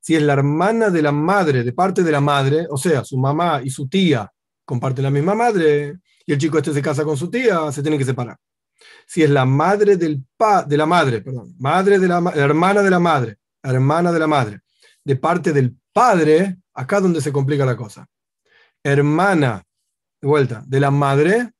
Si 0.00 0.14
es 0.14 0.22
la 0.22 0.34
hermana 0.34 0.90
de 0.90 1.02
la 1.02 1.12
madre, 1.12 1.64
de 1.64 1.72
parte 1.72 2.02
de 2.02 2.12
la 2.12 2.20
madre, 2.20 2.66
o 2.70 2.76
sea, 2.76 3.04
su 3.04 3.16
mamá 3.16 3.60
y 3.64 3.70
su 3.70 3.88
tía 3.88 4.30
comparten 4.64 5.04
la 5.04 5.10
misma 5.10 5.34
madre, 5.34 5.98
y 6.24 6.32
el 6.32 6.38
chico 6.38 6.58
este 6.58 6.72
se 6.72 6.82
casa 6.82 7.04
con 7.04 7.16
su 7.16 7.30
tía, 7.30 7.70
se 7.72 7.82
tienen 7.82 7.98
que 7.98 8.04
separar. 8.04 8.36
Si 9.06 9.22
es 9.22 9.30
la 9.30 9.44
madre 9.44 9.96
del 9.96 10.22
pa, 10.36 10.62
de 10.64 10.76
la 10.76 10.86
madre, 10.86 11.22
perdón, 11.22 11.54
madre 11.58 11.98
de 11.98 12.08
la, 12.08 12.20
la 12.20 12.32
hermana 12.34 12.82
de 12.82 12.90
la 12.90 12.98
madre, 12.98 13.38
hermana 13.62 14.12
de 14.12 14.18
la 14.18 14.26
madre, 14.26 14.60
de 15.02 15.16
parte 15.16 15.52
del 15.52 15.76
padre, 15.92 16.58
acá 16.74 17.00
donde 17.00 17.20
se 17.20 17.32
complica 17.32 17.64
la 17.64 17.76
cosa. 17.76 18.06
Hermana 18.82 19.65
de 20.20 20.28
vuelta, 20.28 20.64
de 20.66 20.80
la 20.80 20.90
madre, 20.90 21.52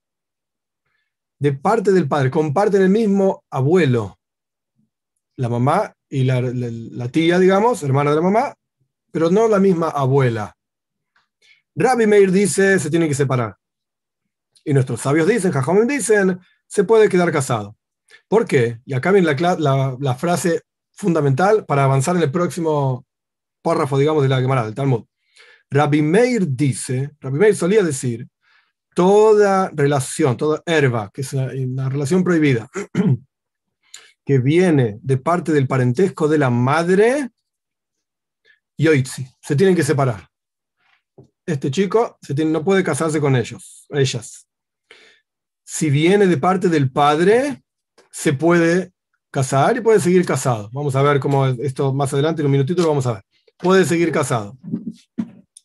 de 1.39 1.53
parte 1.53 1.93
del 1.93 2.09
padre, 2.09 2.31
comparten 2.31 2.83
el 2.83 2.89
mismo 2.89 3.45
abuelo, 3.51 4.19
la 5.37 5.49
mamá 5.49 5.95
y 6.09 6.25
la, 6.25 7.09
tía, 7.09 7.39
digamos, 7.39 7.83
hermana 7.83 8.11
de 8.11 8.17
la 8.17 8.23
mamá, 8.23 8.55
pero 9.13 9.31
no 9.31 9.49
la 9.49 9.59
misma 9.59 9.89
abuela. 9.89 10.57
Rabbi 11.75 12.07
Meir 12.07 12.33
dice, 12.33 12.79
se 12.79 12.91
tiene 12.91 13.09
que 13.09 13.15
separar. 13.15 13.57
Y 14.65 14.73
nuestros 14.73 15.01
sabios 15.01 15.29
dicen, 15.29 15.53
Jajamim 15.53 15.87
dicen, 15.87 16.41
se 16.67 16.85
puede 16.85 17.09
quedar 17.09 17.31
casado. 17.31 17.77
¿Por 18.29 18.47
qué? 18.47 18.81
Y 18.85 18.95
acá 18.95 19.13
viene 19.13 19.33
la, 19.33 19.97
la, 19.99 20.15
frase 20.15 20.63
fundamental 20.93 21.65
para 21.67 21.85
avanzar 21.85 22.17
en 22.17 22.23
el 22.23 22.31
próximo 22.31 23.05
párrafo, 23.63 23.99
digamos, 23.99 24.23
de 24.23 24.29
la 24.29 24.41
Gemara, 24.41 24.65
del 24.65 24.75
Talmud. 24.75 25.05
Rabbi 25.71 26.03
Meir 26.03 26.49
dice, 26.49 27.11
Rabbi 27.21 27.39
Meir 27.39 27.57
solía 27.57 27.83
decir, 27.83 28.27
toda 28.97 29.71
relación, 29.75 30.38
toda 30.38 30.62
herba, 30.65 31.11
que 31.12 31.21
es 31.21 31.35
una, 31.35 31.91
relación 31.91 32.25
prohibida, 32.25 32.71
que 34.25 34.38
viene 34.38 34.99
de 35.03 35.19
parte 35.19 35.53
del 35.53 35.67
parentesco 35.69 36.26
de 36.26 36.38
la 36.38 36.49
madre, 36.49 37.29
yoitzi, 38.79 39.29
se 39.38 39.55
tienen 39.55 39.76
que 39.76 39.83
separar. 39.83 40.26
Este 41.45 41.71
chico 41.71 42.17
se 42.23 42.35
tiene, 42.35 42.50
no 42.50 42.65
puede 42.65 42.83
casarse 42.83 43.21
con 43.21 43.37
ellos, 43.37 43.85
ellas. 43.91 44.49
Si 45.62 45.91
viene 45.91 46.26
de 46.26 46.38
parte 46.38 46.71
del 46.71 46.91
padre, 46.91 47.62
se 48.11 48.33
puede 48.33 48.93
casar 49.31 49.76
y 49.76 49.83
puede 49.83 50.00
seguir 50.00 50.25
casado. 50.25 50.71
Vamos 50.73 50.97
a 50.97 51.03
ver 51.03 51.21
cómo 51.21 51.45
esto 51.47 51.93
más 51.93 52.15
adelante, 52.15 52.41
en 52.41 52.47
un 52.47 52.53
minutito 52.53 52.81
lo 52.81 52.88
vamos 52.88 53.07
a 53.07 53.12
ver. 53.12 53.25
Puede 53.59 53.85
seguir 53.85 54.11
casado. 54.11 54.57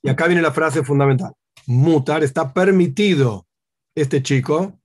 Y 0.01 0.09
acá 0.09 0.27
viene 0.27 0.41
la 0.41 0.51
frase 0.51 0.83
fundamental 0.83 1.33
mutar, 1.65 2.23
está 2.23 2.53
permitido 2.53 3.47
este 3.95 4.23
chico, 4.23 4.79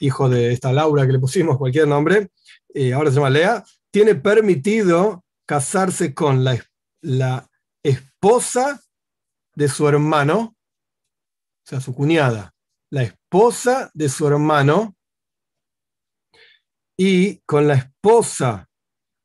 hijo 0.00 0.28
de 0.28 0.52
esta 0.52 0.72
Laura 0.72 1.06
que 1.06 1.12
le 1.12 1.18
pusimos 1.18 1.58
cualquier 1.58 1.88
nombre, 1.88 2.30
eh, 2.74 2.92
ahora 2.92 3.10
se 3.10 3.16
llama 3.16 3.30
Lea, 3.30 3.64
tiene 3.90 4.14
permitido 4.14 5.24
casarse 5.46 6.14
con 6.14 6.44
la, 6.44 6.58
la 7.00 7.48
esposa 7.82 8.82
de 9.54 9.68
su 9.68 9.86
hermano, 9.88 10.56
o 10.56 11.66
sea, 11.66 11.80
su 11.80 11.94
cuñada, 11.94 12.54
la 12.90 13.02
esposa 13.02 13.90
de 13.94 14.08
su 14.08 14.26
hermano, 14.26 14.96
y 16.96 17.38
con 17.40 17.66
la 17.66 17.74
esposa 17.74 18.68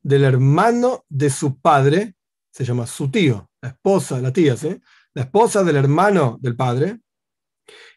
del 0.02 0.24
hermano 0.24 1.06
de 1.10 1.30
su 1.30 1.60
padre, 1.60 2.16
se 2.52 2.66
llama 2.66 2.88
su 2.88 3.12
tío, 3.12 3.50
la 3.62 3.70
esposa, 3.70 4.20
la 4.20 4.34
tía, 4.34 4.58
¿sí? 4.58 4.82
La 5.14 5.24
esposa 5.24 5.64
del 5.64 5.76
hermano 5.76 6.38
del 6.42 6.56
padre, 6.56 7.00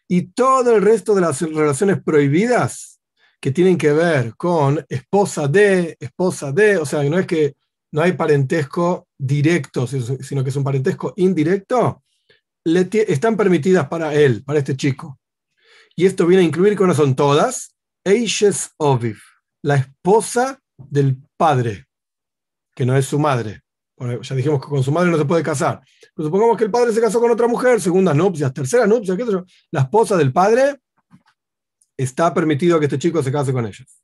y 0.07 0.27
todo 0.33 0.75
el 0.75 0.81
resto 0.81 1.15
de 1.15 1.21
las 1.21 1.41
relaciones 1.41 2.01
prohibidas 2.03 2.99
que 3.39 3.51
tienen 3.51 3.77
que 3.77 3.91
ver 3.91 4.35
con 4.35 4.85
esposa 4.87 5.47
de, 5.47 5.97
esposa 5.99 6.51
de, 6.51 6.77
o 6.77 6.85
sea, 6.85 7.03
no 7.03 7.17
es 7.17 7.27
que 7.27 7.55
no 7.91 8.01
hay 8.01 8.13
parentesco 8.13 9.07
directo, 9.17 9.85
sino 9.87 10.43
que 10.43 10.49
es 10.49 10.55
un 10.55 10.63
parentesco 10.63 11.13
indirecto, 11.17 12.03
están 12.63 13.35
permitidas 13.35 13.87
para 13.87 14.13
él, 14.13 14.43
para 14.43 14.59
este 14.59 14.77
chico. 14.77 15.19
Y 15.95 16.05
esto 16.05 16.25
viene 16.25 16.43
a 16.43 16.47
incluir, 16.47 16.77
que 16.77 16.85
no 16.85 16.93
son 16.93 17.15
todas, 17.15 17.75
la 18.05 19.75
esposa 19.75 20.59
del 20.77 21.17
padre, 21.35 21.87
que 22.75 22.85
no 22.85 22.95
es 22.95 23.05
su 23.05 23.19
madre. 23.19 23.62
Ya 24.21 24.35
dijimos 24.35 24.61
que 24.61 24.67
con 24.67 24.83
su 24.83 24.91
madre 24.91 25.11
no 25.11 25.17
se 25.17 25.25
puede 25.25 25.43
casar. 25.43 25.81
Supongamos 26.15 26.57
que 26.57 26.65
el 26.65 26.71
padre 26.71 26.93
se 26.93 27.01
casó 27.01 27.19
con 27.19 27.31
otra 27.31 27.47
mujer, 27.47 27.81
segunda 27.81 28.13
nupcias, 28.13 28.53
tercera 28.53 28.85
nupcias, 28.85 29.17
¿qué 29.17 29.25
La 29.71 29.81
esposa 29.81 30.17
del 30.17 30.31
padre 30.31 30.79
está 31.97 32.33
permitido 32.33 32.79
que 32.79 32.85
este 32.85 32.99
chico 32.99 33.21
se 33.21 33.31
case 33.31 33.53
con 33.53 33.65
ellos. 33.65 34.03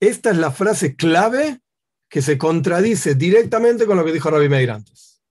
Esta 0.00 0.30
es 0.30 0.38
la 0.38 0.50
frase 0.50 0.96
clave 0.96 1.60
que 2.08 2.22
se 2.22 2.38
contradice 2.38 3.14
directamente 3.14 3.86
con 3.86 3.96
lo 3.96 4.04
que 4.04 4.12
dijo 4.12 4.30
Rabbi 4.30 4.48
Meir 4.48 4.70
antes. 4.70 5.22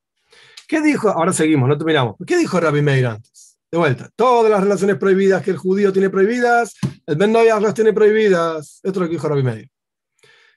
¿Qué 0.68 0.82
dijo? 0.82 1.10
Ahora 1.10 1.34
seguimos, 1.34 1.68
no 1.68 1.78
terminamos. 1.78 2.16
¿Qué 2.26 2.38
dijo 2.38 2.60
Rabbi 2.60 2.82
Meir 2.82 3.08
antes? 3.08 3.58
De 3.72 3.78
vuelta, 3.78 4.10
todas 4.16 4.50
las 4.50 4.62
relaciones 4.62 4.98
prohibidas 4.98 5.44
que 5.44 5.52
el 5.52 5.58
judío 5.58 5.92
tiene 5.92 6.10
prohibidas, 6.10 6.76
el 7.06 7.16
Ben 7.18 7.34
las 7.34 7.74
tiene 7.74 7.94
prohibidas. 7.94 8.80
Esto 8.84 8.90
es 8.90 8.98
lo 8.98 9.06
que 9.06 9.14
dijo 9.14 9.28
Rabbi 9.28 9.44
Meir. 9.44 9.70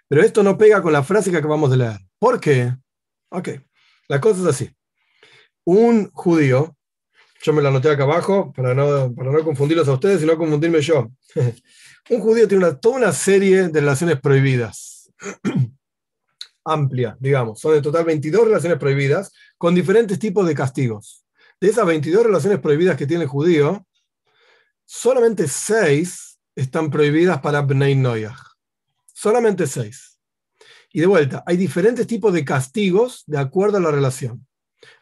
Pero 0.09 0.23
esto 0.23 0.43
no 0.43 0.59
pega 0.59 0.83
con 0.83 0.93
la 0.93 1.03
frase 1.03 1.31
que 1.31 1.39
acabamos 1.39 1.71
de 1.71 1.79
leer. 1.79 2.01
¿Por 2.23 2.39
qué? 2.39 2.73
Ok, 3.31 3.49
la 4.07 4.21
cosa 4.21 4.43
es 4.43 4.47
así. 4.47 4.71
Un 5.65 6.09
judío, 6.13 6.77
yo 7.43 7.53
me 7.53 7.61
la 7.61 7.71
anoté 7.71 7.91
acá 7.91 8.05
abajo 8.05 8.53
para 8.53 8.77
no, 8.77 9.13
para 9.13 9.33
no 9.33 9.43
confundirlos 9.43 9.89
a 9.89 9.95
ustedes 9.95 10.23
y 10.23 10.27
no 10.27 10.39
confundirme 10.39 10.81
yo. 10.81 11.11
Un 12.11 12.21
judío 12.21 12.47
tiene 12.47 12.75
toda 12.75 12.99
una 12.99 13.11
serie 13.11 13.67
de 13.67 13.81
relaciones 13.81 14.21
prohibidas. 14.21 15.11
Amplia, 16.65 17.17
digamos. 17.19 17.59
Son 17.59 17.75
en 17.75 17.83
total 17.83 18.05
22 18.05 18.45
relaciones 18.45 18.79
prohibidas 18.79 19.33
con 19.59 19.75
diferentes 19.75 20.17
tipos 20.21 20.47
de 20.47 20.55
castigos. 20.55 21.27
De 21.61 21.71
esas 21.71 21.85
22 21.85 22.23
relaciones 22.23 22.61
prohibidas 22.61 22.97
que 22.97 23.09
tiene 23.09 23.25
el 23.25 23.29
judío, 23.29 23.85
solamente 24.85 25.49
6 25.49 26.39
están 26.55 26.89
prohibidas 26.89 27.41
para 27.41 27.63
Bnei 27.63 27.97
Noyach. 27.97 28.39
Solamente 29.13 29.67
6. 29.67 30.12
Y 30.93 31.01
de 31.01 31.07
vuelta, 31.07 31.43
hay 31.47 31.57
diferentes 31.57 32.07
tipos 32.07 32.33
de 32.33 32.45
castigos 32.45 33.25
de 33.27 33.39
acuerdo 33.39 33.79
a 33.79 33.81
la 33.81 33.91
relación. 33.91 34.47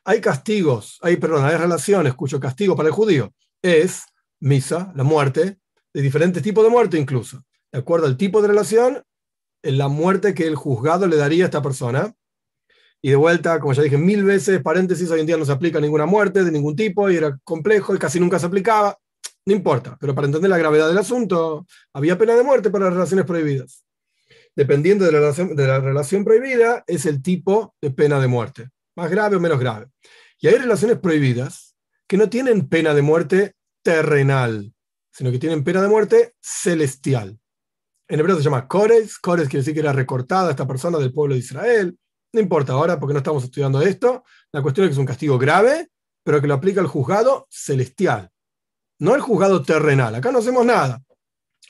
Hay 0.04 0.20
castigos, 0.20 0.98
hay, 1.02 1.16
perdón, 1.16 1.44
hay 1.44 1.56
relaciones 1.56 2.14
cuyo 2.14 2.38
castigo 2.38 2.76
para 2.76 2.88
el 2.88 2.94
judío 2.94 3.32
es 3.62 4.04
misa, 4.40 4.92
la 4.94 5.04
muerte, 5.04 5.58
de 5.92 6.02
diferentes 6.02 6.42
tipos 6.42 6.64
de 6.64 6.70
muerte 6.70 6.98
incluso. 6.98 7.42
De 7.72 7.78
acuerdo 7.78 8.06
al 8.06 8.16
tipo 8.16 8.40
de 8.40 8.48
relación, 8.48 9.02
en 9.62 9.78
la 9.78 9.88
muerte 9.88 10.34
que 10.34 10.46
el 10.46 10.56
juzgado 10.56 11.06
le 11.06 11.16
daría 11.16 11.44
a 11.44 11.46
esta 11.46 11.62
persona. 11.62 12.14
Y 13.02 13.10
de 13.10 13.16
vuelta, 13.16 13.60
como 13.60 13.72
ya 13.72 13.82
dije 13.82 13.98
mil 13.98 14.24
veces, 14.24 14.62
paréntesis, 14.62 15.10
hoy 15.10 15.20
en 15.20 15.26
día 15.26 15.36
no 15.36 15.44
se 15.44 15.52
aplica 15.52 15.80
ninguna 15.80 16.06
muerte 16.06 16.44
de 16.44 16.52
ningún 16.52 16.76
tipo 16.76 17.10
y 17.10 17.16
era 17.16 17.38
complejo 17.44 17.94
y 17.94 17.98
casi 17.98 18.20
nunca 18.20 18.38
se 18.38 18.46
aplicaba. 18.46 18.98
No 19.46 19.54
importa, 19.54 19.96
pero 19.98 20.14
para 20.14 20.26
entender 20.26 20.50
la 20.50 20.58
gravedad 20.58 20.88
del 20.88 20.98
asunto, 20.98 21.66
había 21.94 22.18
pena 22.18 22.36
de 22.36 22.42
muerte 22.42 22.70
para 22.70 22.86
las 22.86 22.94
relaciones 22.94 23.24
prohibidas. 23.24 23.84
Dependiendo 24.60 25.06
de 25.06 25.12
la 25.12 25.20
relación, 25.20 25.56
de 25.56 25.66
la 25.66 25.80
relación 25.80 26.22
prohibida, 26.22 26.84
es 26.86 27.06
el 27.06 27.22
tipo 27.22 27.74
de 27.80 27.92
pena 27.92 28.20
de 28.20 28.26
muerte, 28.26 28.68
más 28.94 29.10
grave 29.10 29.36
o 29.36 29.40
menos 29.40 29.58
grave. 29.58 29.86
Y 30.38 30.48
hay 30.48 30.56
relaciones 30.56 30.98
prohibidas 30.98 31.74
que 32.06 32.18
no 32.18 32.28
tienen 32.28 32.68
pena 32.68 32.92
de 32.92 33.00
muerte 33.00 33.54
terrenal, 33.82 34.74
sino 35.10 35.30
que 35.30 35.38
tienen 35.38 35.64
pena 35.64 35.80
de 35.80 35.88
muerte 35.88 36.34
celestial. 36.42 37.40
En 38.06 38.20
hebreo 38.20 38.36
se 38.36 38.42
llama 38.42 38.68
Kores. 38.68 39.18
Kores 39.18 39.48
quiere 39.48 39.62
decir 39.62 39.72
que 39.72 39.80
era 39.80 39.94
recortada 39.94 40.50
esta 40.50 40.66
persona 40.66 40.98
del 40.98 41.14
pueblo 41.14 41.32
de 41.32 41.40
Israel. 41.40 41.98
No 42.34 42.40
importa 42.42 42.74
ahora 42.74 43.00
porque 43.00 43.14
no 43.14 43.20
estamos 43.20 43.42
estudiando 43.42 43.80
esto. 43.80 44.24
La 44.52 44.60
cuestión 44.60 44.84
es 44.84 44.90
que 44.90 44.92
es 44.92 44.98
un 44.98 45.06
castigo 45.06 45.38
grave, 45.38 45.88
pero 46.22 46.38
que 46.38 46.46
lo 46.46 46.52
aplica 46.52 46.82
el 46.82 46.86
juzgado 46.86 47.46
celestial. 47.48 48.30
No 48.98 49.14
el 49.14 49.22
juzgado 49.22 49.62
terrenal. 49.62 50.16
Acá 50.16 50.30
no 50.30 50.40
hacemos 50.40 50.66
nada. 50.66 51.02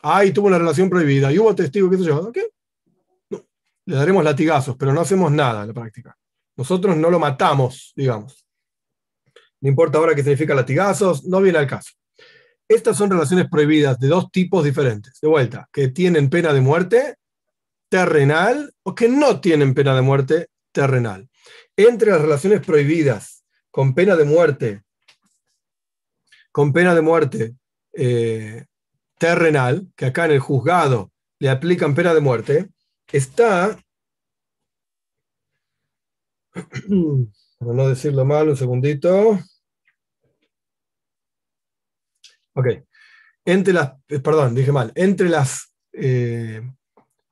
Ay, 0.03 0.33
tuvo 0.33 0.49
una 0.49 0.59
relación 0.59 0.91
prohibida 0.91 1.33
y 1.33 1.39
hubo 1.39 1.55
testigo, 1.55 1.89
qué 1.89 1.97
sé 1.97 2.03
yo. 2.03 2.33
¿Qué? 2.33 2.51
Le 3.91 3.97
daremos 3.97 4.23
latigazos, 4.23 4.77
pero 4.77 4.93
no 4.93 5.01
hacemos 5.01 5.33
nada 5.33 5.63
en 5.63 5.67
la 5.67 5.75
práctica. 5.75 6.17
Nosotros 6.57 6.97
no 6.97 7.11
lo 7.11 7.19
matamos, 7.19 7.93
digamos. 7.97 8.47
No 9.61 9.69
importa 9.69 9.99
ahora 9.99 10.15
qué 10.15 10.23
significa 10.23 10.55
latigazos, 10.55 11.25
no 11.25 11.41
viene 11.41 11.59
al 11.59 11.67
caso. 11.67 11.91
Estas 12.69 12.97
son 12.97 13.11
relaciones 13.11 13.49
prohibidas 13.51 13.99
de 13.99 14.07
dos 14.07 14.31
tipos 14.31 14.63
diferentes. 14.63 15.19
De 15.21 15.27
vuelta, 15.27 15.69
que 15.73 15.89
tienen 15.89 16.31
pena 16.31 16.53
de 16.53 16.61
muerte 16.61 17.17
terrenal 17.89 18.73
o 18.85 18.95
que 18.95 19.09
no 19.09 19.41
tienen 19.41 19.75
pena 19.75 19.97
de 19.97 20.03
muerte 20.03 20.47
terrenal. 20.71 21.29
Entre 21.77 22.13
las 22.13 22.21
relaciones 22.21 22.65
prohibidas 22.65 23.45
con 23.73 23.93
pena 23.93 24.15
de 24.15 24.25
muerte, 24.25 24.83
con 26.53 26.73
pena 26.73 26.95
de 26.95 27.03
muerte 27.03 27.57
eh, 27.95 28.67
terrenal, 29.19 29.89
que 29.97 30.07
acá 30.07 30.27
en 30.27 30.31
el 30.31 30.39
juzgado 30.39 31.11
le 31.41 31.51
aplican 31.51 31.97
pena 31.97 32.15
de 32.15 32.21
muerte, 32.21 32.71
está, 33.13 33.79
para 37.59 37.73
no 37.73 37.89
decirlo 37.89 38.25
mal, 38.25 38.49
un 38.49 38.57
segundito, 38.57 39.39
Ok. 42.55 42.67
Entre 43.45 43.73
las, 43.73 43.93
eh, 44.09 44.21
perdón, 44.21 44.55
dije 44.55 44.73
mal, 44.73 44.93
entre 44.95 45.29
las, 45.29 45.73
eh, 45.93 46.61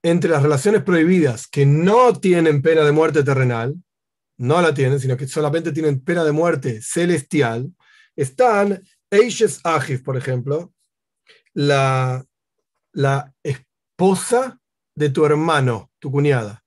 entre 0.03 0.31
las 0.31 0.43
relaciones 0.43 0.83
prohibidas 0.83 1.47
que 1.47 1.67
no 1.67 2.15
tienen 2.15 2.63
pena 2.63 2.85
de 2.85 2.93
muerte 2.93 3.23
terrenal, 3.23 3.75
no 4.39 4.63
la 4.63 4.73
tienen, 4.73 5.01
sino 5.01 5.17
que 5.17 5.27
solamente 5.27 5.73
tienen 5.73 6.01
pena 6.01 6.25
de 6.25 6.33
muerte 6.33 6.81
celestial, 6.81 7.73
están 8.17 8.83
Eishes 9.11 9.61
Agif, 9.65 10.03
por 10.03 10.17
ejemplo, 10.17 10.73
la, 11.53 12.25
la 12.93 13.35
esposa 13.43 14.58
de 14.99 15.11
tu 15.11 15.25
hermano, 15.25 15.91
tu 15.99 16.11
cuñada. 16.11 16.65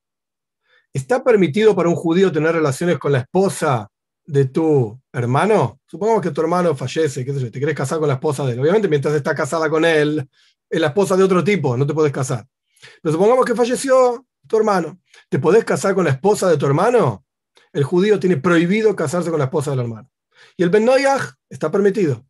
¿Está 0.93 1.23
permitido 1.23 1.75
para 1.75 1.89
un 1.89 1.95
judío 1.95 2.31
tener 2.31 2.53
relaciones 2.53 2.97
con 2.97 3.11
la 3.11 3.19
esposa 3.19 3.91
de 4.25 4.45
tu 4.45 4.99
hermano, 5.11 5.79
supongamos 5.85 6.21
que 6.21 6.31
tu 6.31 6.41
hermano 6.41 6.75
fallece, 6.75 7.25
qué 7.25 7.33
sé 7.33 7.39
yo, 7.39 7.51
te 7.51 7.59
quieres 7.59 7.75
casar 7.75 7.99
con 7.99 8.07
la 8.07 8.15
esposa 8.15 8.45
de 8.45 8.53
él. 8.53 8.59
Obviamente, 8.59 8.87
mientras 8.87 9.13
está 9.13 9.35
casada 9.35 9.69
con 9.69 9.83
él, 9.83 10.27
es 10.69 10.79
la 10.79 10.87
esposa 10.87 11.17
de 11.17 11.23
otro 11.23 11.43
tipo, 11.43 11.75
no 11.75 11.85
te 11.85 11.93
puedes 11.93 12.13
casar. 12.13 12.47
Pero 13.01 13.13
supongamos 13.13 13.45
que 13.45 13.55
falleció 13.55 14.25
tu 14.47 14.57
hermano. 14.57 14.99
¿Te 15.29 15.39
podés 15.39 15.65
casar 15.65 15.95
con 15.95 16.05
la 16.05 16.11
esposa 16.11 16.49
de 16.49 16.57
tu 16.57 16.65
hermano? 16.65 17.25
El 17.73 17.83
judío 17.83 18.19
tiene 18.19 18.37
prohibido 18.37 18.95
casarse 18.95 19.29
con 19.29 19.39
la 19.39 19.45
esposa 19.45 19.71
del 19.71 19.81
hermano. 19.81 20.09
Y 20.55 20.63
el 20.63 20.69
Ben 20.69 20.89
está 21.49 21.69
permitido. 21.69 22.25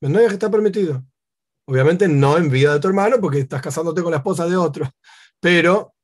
Ben 0.00 0.16
está 0.16 0.50
permitido. 0.50 1.04
Obviamente 1.66 2.08
no 2.08 2.36
en 2.36 2.50
vida 2.50 2.74
de 2.74 2.80
tu 2.80 2.88
hermano, 2.88 3.20
porque 3.20 3.40
estás 3.40 3.62
casándote 3.62 4.02
con 4.02 4.10
la 4.10 4.18
esposa 4.18 4.46
de 4.46 4.56
otro. 4.56 4.90
Pero 5.40 5.94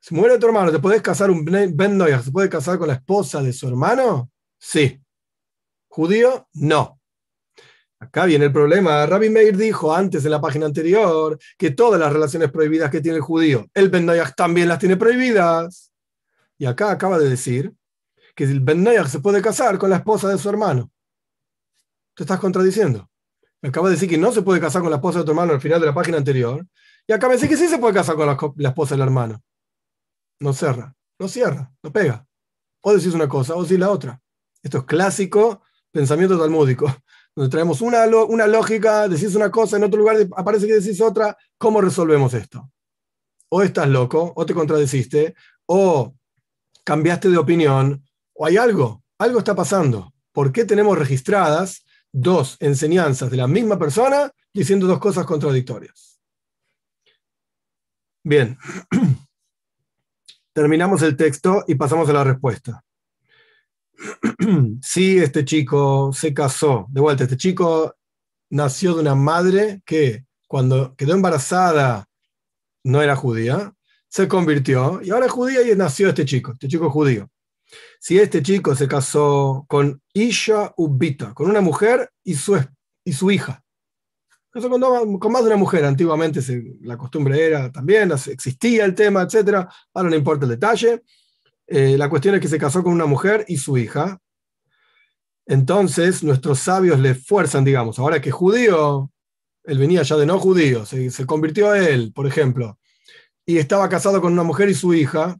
si 0.00 0.14
muere 0.14 0.38
tu 0.38 0.46
hermano, 0.46 0.70
¿te 0.70 0.78
puedes 0.78 1.02
casar 1.02 1.30
un 1.30 1.44
Ben? 1.44 1.98
¿Se 2.22 2.30
puede 2.30 2.48
casar 2.48 2.78
con 2.78 2.88
la 2.88 2.94
esposa 2.94 3.42
de 3.42 3.52
su 3.52 3.66
hermano? 3.68 4.30
Sí. 4.58 5.00
¿Judío? 5.88 6.48
No. 6.54 7.00
Acá 8.00 8.26
viene 8.26 8.44
el 8.44 8.52
problema. 8.52 9.04
Rabbi 9.06 9.28
Meir 9.28 9.56
dijo 9.56 9.92
antes 9.92 10.24
en 10.24 10.30
la 10.30 10.40
página 10.40 10.66
anterior 10.66 11.36
que 11.56 11.72
todas 11.72 11.98
las 11.98 12.12
relaciones 12.12 12.50
prohibidas 12.50 12.90
que 12.90 13.00
tiene 13.00 13.16
el 13.16 13.22
judío, 13.22 13.66
el 13.74 13.90
Ben 13.90 14.08
también 14.36 14.68
las 14.68 14.78
tiene 14.78 14.96
prohibidas. 14.96 15.92
Y 16.58 16.66
acá 16.66 16.92
acaba 16.92 17.18
de 17.18 17.28
decir 17.28 17.72
que 18.36 18.44
el 18.44 18.60
Ben 18.60 18.86
se 19.08 19.18
puede 19.18 19.42
casar 19.42 19.78
con 19.78 19.90
la 19.90 19.96
esposa 19.96 20.28
de 20.28 20.38
su 20.38 20.48
hermano. 20.48 20.92
Te 22.14 22.22
estás 22.22 22.38
contradiciendo. 22.38 23.10
Me 23.62 23.70
acaba 23.70 23.88
de 23.88 23.94
decir 23.94 24.08
que 24.08 24.18
no 24.18 24.32
se 24.32 24.42
puede 24.42 24.60
casar 24.60 24.82
con 24.82 24.90
la 24.90 24.96
esposa 24.96 25.20
de 25.20 25.24
tu 25.24 25.32
hermano 25.32 25.52
al 25.52 25.60
final 25.60 25.80
de 25.80 25.86
la 25.86 25.94
página 25.94 26.18
anterior. 26.18 26.66
Y 27.06 27.12
acá 27.12 27.28
me 27.28 27.34
dice 27.34 27.48
que 27.48 27.56
sí 27.56 27.68
se 27.68 27.78
puede 27.78 27.94
casar 27.94 28.16
con 28.16 28.26
la 28.26 28.68
esposa 28.68 28.94
del 28.94 29.02
hermano 29.02 29.42
no 30.40 30.52
cierra, 30.52 30.94
no 31.18 31.28
cierra, 31.28 31.72
no 31.82 31.92
pega. 31.92 32.26
O 32.82 32.94
decís 32.94 33.14
una 33.14 33.28
cosa 33.28 33.56
o 33.56 33.62
decís 33.62 33.78
la 33.78 33.90
otra. 33.90 34.20
Esto 34.62 34.78
es 34.78 34.84
clásico 34.84 35.62
pensamiento 35.90 36.38
talmúdico, 36.38 36.86
donde 37.34 37.50
traemos 37.50 37.80
una, 37.80 38.04
una 38.06 38.46
lógica, 38.46 39.08
decís 39.08 39.34
una 39.34 39.50
cosa, 39.50 39.76
en 39.76 39.84
otro 39.84 39.98
lugar 39.98 40.16
aparece 40.36 40.66
que 40.66 40.74
decís 40.74 41.00
otra. 41.00 41.36
¿Cómo 41.56 41.80
resolvemos 41.80 42.34
esto? 42.34 42.70
O 43.50 43.62
estás 43.62 43.88
loco, 43.88 44.32
o 44.36 44.46
te 44.46 44.54
contradeciste, 44.54 45.34
o 45.66 46.14
cambiaste 46.84 47.30
de 47.30 47.38
opinión, 47.38 48.04
o 48.34 48.46
hay 48.46 48.56
algo. 48.56 49.02
algo 49.18 49.38
está 49.38 49.54
pasando. 49.54 50.12
¿Por 50.32 50.52
qué 50.52 50.64
tenemos 50.64 50.98
registradas 50.98 51.84
dos 52.20 52.56
enseñanzas 52.60 53.30
de 53.30 53.36
la 53.36 53.46
misma 53.46 53.78
persona 53.78 54.30
diciendo 54.52 54.86
dos 54.86 54.98
cosas 54.98 55.24
contradictorias? 55.24 56.20
Bien, 58.24 58.58
terminamos 60.52 61.02
el 61.02 61.16
texto 61.16 61.64
y 61.66 61.76
pasamos 61.76 62.08
a 62.08 62.12
la 62.12 62.24
respuesta. 62.24 62.84
Si 64.82 65.18
este 65.18 65.44
chico 65.44 66.12
se 66.12 66.32
casó, 66.32 66.86
de 66.90 67.00
vuelta, 67.00 67.24
este 67.24 67.36
chico 67.36 67.96
nació 68.50 68.94
de 68.94 69.00
una 69.00 69.14
madre 69.14 69.82
que 69.84 70.24
cuando 70.46 70.94
quedó 70.94 71.14
embarazada 71.14 72.08
no 72.84 73.02
era 73.02 73.16
judía, 73.16 73.74
se 74.08 74.28
convirtió 74.28 75.00
y 75.02 75.10
ahora 75.10 75.26
es 75.26 75.32
judía 75.32 75.60
y 75.62 75.76
nació 75.76 76.08
este 76.08 76.24
chico, 76.24 76.52
este 76.52 76.68
chico 76.68 76.90
judío. 76.90 77.28
Si 77.98 78.18
este 78.18 78.42
chico 78.42 78.74
se 78.74 78.88
casó 78.88 79.64
con 79.68 80.00
Isha 80.12 80.72
Ubita, 80.76 81.34
con 81.34 81.50
una 81.50 81.60
mujer 81.60 82.10
y 82.22 82.34
su, 82.34 82.58
y 83.04 83.12
su 83.12 83.30
hija, 83.30 83.62
con, 84.50 85.18
con, 85.18 85.32
más 85.32 85.42
de 85.42 85.48
una 85.48 85.56
mujer, 85.56 85.84
antiguamente 85.84 86.40
la 86.82 86.96
costumbre 86.96 87.44
era 87.44 87.70
también, 87.70 88.12
existía 88.12 88.84
el 88.84 88.94
tema, 88.94 89.22
etc. 89.22 89.68
Ahora 89.94 90.10
no 90.10 90.16
importa 90.16 90.44
el 90.44 90.50
detalle. 90.50 91.02
Eh, 91.66 91.98
la 91.98 92.08
cuestión 92.08 92.34
es 92.34 92.40
que 92.40 92.48
se 92.48 92.58
casó 92.58 92.82
con 92.82 92.92
una 92.92 93.06
mujer 93.06 93.44
y 93.48 93.58
su 93.58 93.76
hija. 93.76 94.18
Entonces 95.46 96.22
nuestros 96.22 96.58
sabios 96.60 96.98
le 96.98 97.14
fuerzan, 97.14 97.64
digamos, 97.64 97.98
ahora 97.98 98.20
que 98.20 98.30
judío, 98.30 99.10
él 99.64 99.78
venía 99.78 100.02
ya 100.02 100.16
de 100.16 100.26
no 100.26 100.38
judío, 100.38 100.86
se, 100.86 101.10
se 101.10 101.26
convirtió 101.26 101.70
a 101.70 101.78
él, 101.78 102.12
por 102.14 102.26
ejemplo, 102.26 102.78
y 103.46 103.58
estaba 103.58 103.88
casado 103.88 104.20
con 104.20 104.32
una 104.32 104.42
mujer 104.42 104.68
y 104.68 104.74
su 104.74 104.92
hija, 104.92 105.38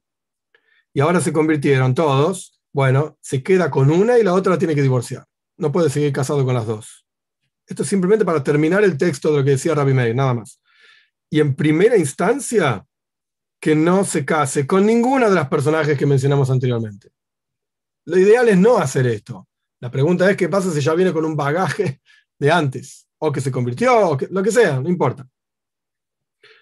y 0.99 1.01
ahora 1.01 1.21
se 1.21 1.33
convirtieron 1.33 1.95
todos, 1.95 2.61
bueno, 2.73 3.17
se 3.21 3.41
queda 3.41 3.71
con 3.71 3.89
una 3.89 4.19
y 4.19 4.25
la 4.25 4.35
otra 4.35 4.55
la 4.55 4.59
tiene 4.59 4.75
que 4.75 4.83
divorciar. 4.83 5.25
No 5.57 5.71
puede 5.71 5.91
seguir 5.91 6.13
casado 6.13 6.45
con 6.45 6.55
las 6.55 6.67
dos. 6.67 7.07
Esto 7.69 7.85
es 7.85 7.89
simplemente 7.89 8.25
para 8.25 8.43
terminar 8.43 8.83
el 8.83 8.99
texto 8.99 9.31
de 9.31 9.39
lo 9.39 9.45
que 9.45 9.51
decía 9.51 9.77
Rabbi 9.77 9.95
Meir, 9.95 10.17
nada 10.17 10.35
más. 10.35 10.61
Y 11.31 11.39
en 11.39 11.55
primera 11.55 11.97
instancia, 11.97 12.85
que 13.61 13.77
no 13.77 14.05
se 14.05 14.25
case 14.25 14.67
con 14.67 14.87
ninguna 14.87 15.29
de 15.29 15.37
las 15.37 15.49
personajes 15.49 15.97
que 15.97 16.05
mencionamos 16.05 16.51
anteriormente. 16.51 17.13
Lo 18.05 18.19
ideal 18.19 18.49
es 18.49 18.59
no 18.59 18.79
hacer 18.79 19.07
esto. 19.07 19.47
La 19.79 19.93
pregunta 19.93 20.29
es 20.29 20.37
qué 20.37 20.49
pasa 20.49 20.73
si 20.73 20.81
ya 20.81 20.95
viene 20.95 21.13
con 21.13 21.25
un 21.25 21.37
bagaje 21.37 22.01
de 22.41 22.51
antes, 22.51 23.07
o 23.19 23.31
que 23.31 23.41
se 23.41 23.53
convirtió, 23.53 23.97
o 23.97 24.19
lo 24.33 24.43
que 24.43 24.51
sea, 24.51 24.81
no 24.81 24.89
importa. 24.89 25.29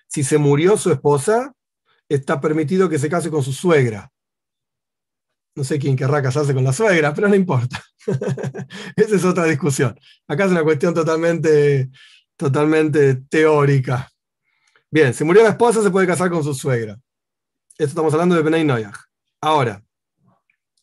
Si 0.07 0.23
se 0.23 0.37
murió 0.37 0.76
su 0.76 0.93
esposa, 0.93 1.55
está 2.07 2.38
permitido 2.38 2.90
que 2.90 2.99
se 2.99 3.09
case 3.09 3.31
con 3.31 3.43
su 3.43 3.55
suegra. 3.55 4.12
No 5.57 5.65
sé 5.65 5.79
quién 5.79 5.97
querrá 5.97 6.23
casarse 6.23 6.53
con 6.53 6.63
la 6.63 6.73
suegra, 6.73 7.15
pero 7.15 7.29
no 7.29 7.35
importa. 7.35 7.83
Esa 8.97 9.17
es 9.17 9.25
otra 9.25 9.45
discusión. 9.47 9.99
Acá 10.29 10.45
es 10.45 10.51
una 10.51 10.63
cuestión 10.63 10.93
totalmente, 10.93 11.91
totalmente 12.37 13.15
teórica. 13.29 14.09
Bien, 14.91 15.15
si 15.15 15.25
murió 15.25 15.43
la 15.43 15.51
esposa, 15.51 15.83
se 15.83 15.91
puede 15.91 16.07
casar 16.07 16.31
con 16.31 16.45
su 16.45 16.55
suegra. 16.55 16.99
Esto 17.71 17.85
estamos 17.87 18.12
hablando 18.12 18.35
de 18.35 18.42
Benay 18.42 18.64
Noyaj. 18.64 18.97
Ahora, 19.40 19.83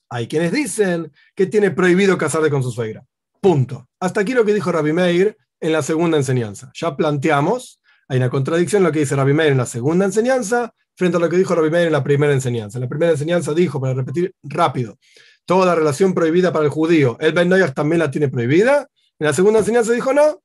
hay 0.10 0.28
quienes 0.28 0.52
dicen 0.52 1.12
que 1.36 1.46
tiene 1.46 1.70
prohibido 1.70 2.18
casarse 2.18 2.50
con 2.50 2.64
su 2.64 2.72
suegra. 2.72 3.06
Punto. 3.42 3.90
Hasta 4.00 4.22
aquí 4.22 4.34
lo 4.34 4.44
que 4.44 4.54
dijo 4.56 4.72
Rabbi 4.72 4.92
Meir 4.92 5.38
en 5.60 5.72
la 5.72 5.84
segunda 5.84 6.18
enseñanza. 6.18 6.72
Ya 6.74 6.96
planteamos, 6.96 7.80
hay 8.08 8.18
una 8.18 8.30
contradicción 8.30 8.82
en 8.82 8.86
lo 8.86 8.92
que 8.92 9.00
dice 9.00 9.16
Rabbi 9.16 9.34
Meir 9.34 9.52
en 9.52 9.58
la 9.60 9.66
segunda 9.68 10.06
enseñanza 10.06 10.74
frente 10.96 11.18
a 11.18 11.20
lo 11.20 11.30
que 11.30 11.38
dijo 11.38 11.56
Rabbi 11.56 11.70
Meir 11.70 11.88
en 11.88 11.94
la 11.94 12.04
primera 12.04 12.34
enseñanza. 12.34 12.78
En 12.78 12.84
la 12.84 12.90
primera 12.90 13.12
enseñanza 13.12 13.54
dijo, 13.54 13.80
para 13.80 13.94
repetir 13.94 14.34
rápido, 14.44 14.98
toda 15.46 15.76
relación 15.76 16.14
prohibida 16.14 16.54
para 16.54 16.66
el 16.66 16.72
judío, 16.72 17.18
el 17.20 17.34
Ben 17.34 17.50
Noyaj 17.50 17.74
también 17.74 18.00
la 18.00 18.12
tiene 18.12 18.30
prohibida. 18.30 18.88
En 19.20 19.28
la 19.28 19.34
segunda 19.34 19.60
enseñanza 19.60 19.92
dijo, 19.92 20.14
no, 20.14 20.42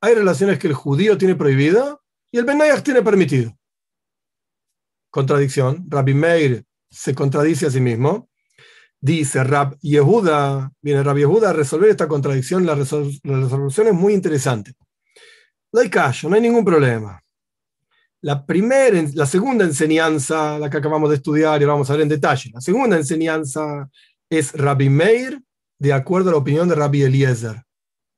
hay 0.00 0.14
relaciones 0.14 0.58
que 0.58 0.66
el 0.66 0.74
judío 0.74 1.16
tiene 1.16 1.36
prohibida 1.36 1.98
y 2.30 2.38
el 2.38 2.44
Ben 2.44 2.58
tiene 2.82 3.02
permitido. 3.02 3.56
Contradicción. 5.10 5.84
Rabbi 5.88 6.14
Meir 6.14 6.64
se 6.90 7.14
contradice 7.14 7.66
a 7.66 7.70
sí 7.70 7.80
mismo. 7.80 8.28
Dice 9.00 9.42
Rab 9.44 9.78
Yehuda, 9.80 10.72
viene 10.80 11.02
Rab 11.02 11.18
Yehuda 11.18 11.50
a 11.50 11.52
resolver 11.52 11.90
esta 11.90 12.08
contradicción. 12.08 12.64
La, 12.66 12.74
resolución 12.74 13.88
es 13.88 13.94
muy 13.94 14.14
interesante. 14.14 14.72
No 15.72 15.80
hay 15.80 15.90
callo, 15.90 16.28
no 16.28 16.34
hay 16.36 16.42
ningún 16.42 16.64
problema. 16.64 17.20
La, 18.22 18.46
primera, 18.46 19.02
la 19.14 19.26
segunda 19.26 19.64
enseñanza, 19.64 20.58
la 20.58 20.70
que 20.70 20.76
acabamos 20.76 21.10
de 21.10 21.16
estudiar 21.16 21.60
y 21.60 21.64
vamos 21.64 21.90
a 21.90 21.94
ver 21.94 22.02
en 22.02 22.08
detalle, 22.08 22.50
la 22.54 22.60
segunda 22.60 22.96
enseñanza 22.96 23.90
es 24.30 24.52
Rabbi 24.52 24.88
Meir 24.88 25.42
de 25.78 25.92
acuerdo 25.92 26.30
a 26.30 26.32
la 26.32 26.38
opinión 26.38 26.68
de 26.68 26.76
Rabbi 26.76 27.02
Eliezer. 27.02 27.64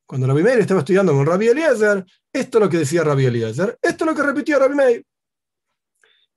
Cuando 0.06 0.26
Rabbi 0.26 0.42
Meir 0.42 0.58
estaba 0.58 0.80
estudiando 0.80 1.14
con 1.14 1.24
Rabbi 1.24 1.48
Eliezer, 1.48 2.04
esto 2.30 2.58
es 2.58 2.64
lo 2.64 2.68
que 2.68 2.76
decía 2.76 3.02
Rabbi 3.02 3.24
Eliezer, 3.24 3.78
esto 3.80 4.04
es 4.04 4.10
lo 4.10 4.14
que 4.14 4.22
repitió 4.22 4.58
Rabbi 4.58 4.74
Meir. 4.74 5.06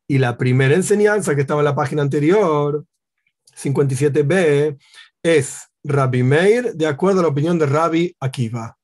Y 0.08 0.18
la 0.18 0.38
primera 0.38 0.74
enseñanza 0.74 1.36
que 1.36 1.42
estaba 1.42 1.60
en 1.60 1.66
la 1.66 1.76
página 1.76 2.02
anterior, 2.02 2.86
57b, 3.54 4.78
es 5.22 5.68
Rabbi 5.84 6.24
Meir 6.24 6.74
de 6.74 6.88
acuerdo 6.88 7.20
a 7.20 7.24
la 7.24 7.30
opinión 7.30 7.60
de 7.60 7.66
Rabbi 7.66 8.16
Akiva. 8.22 8.77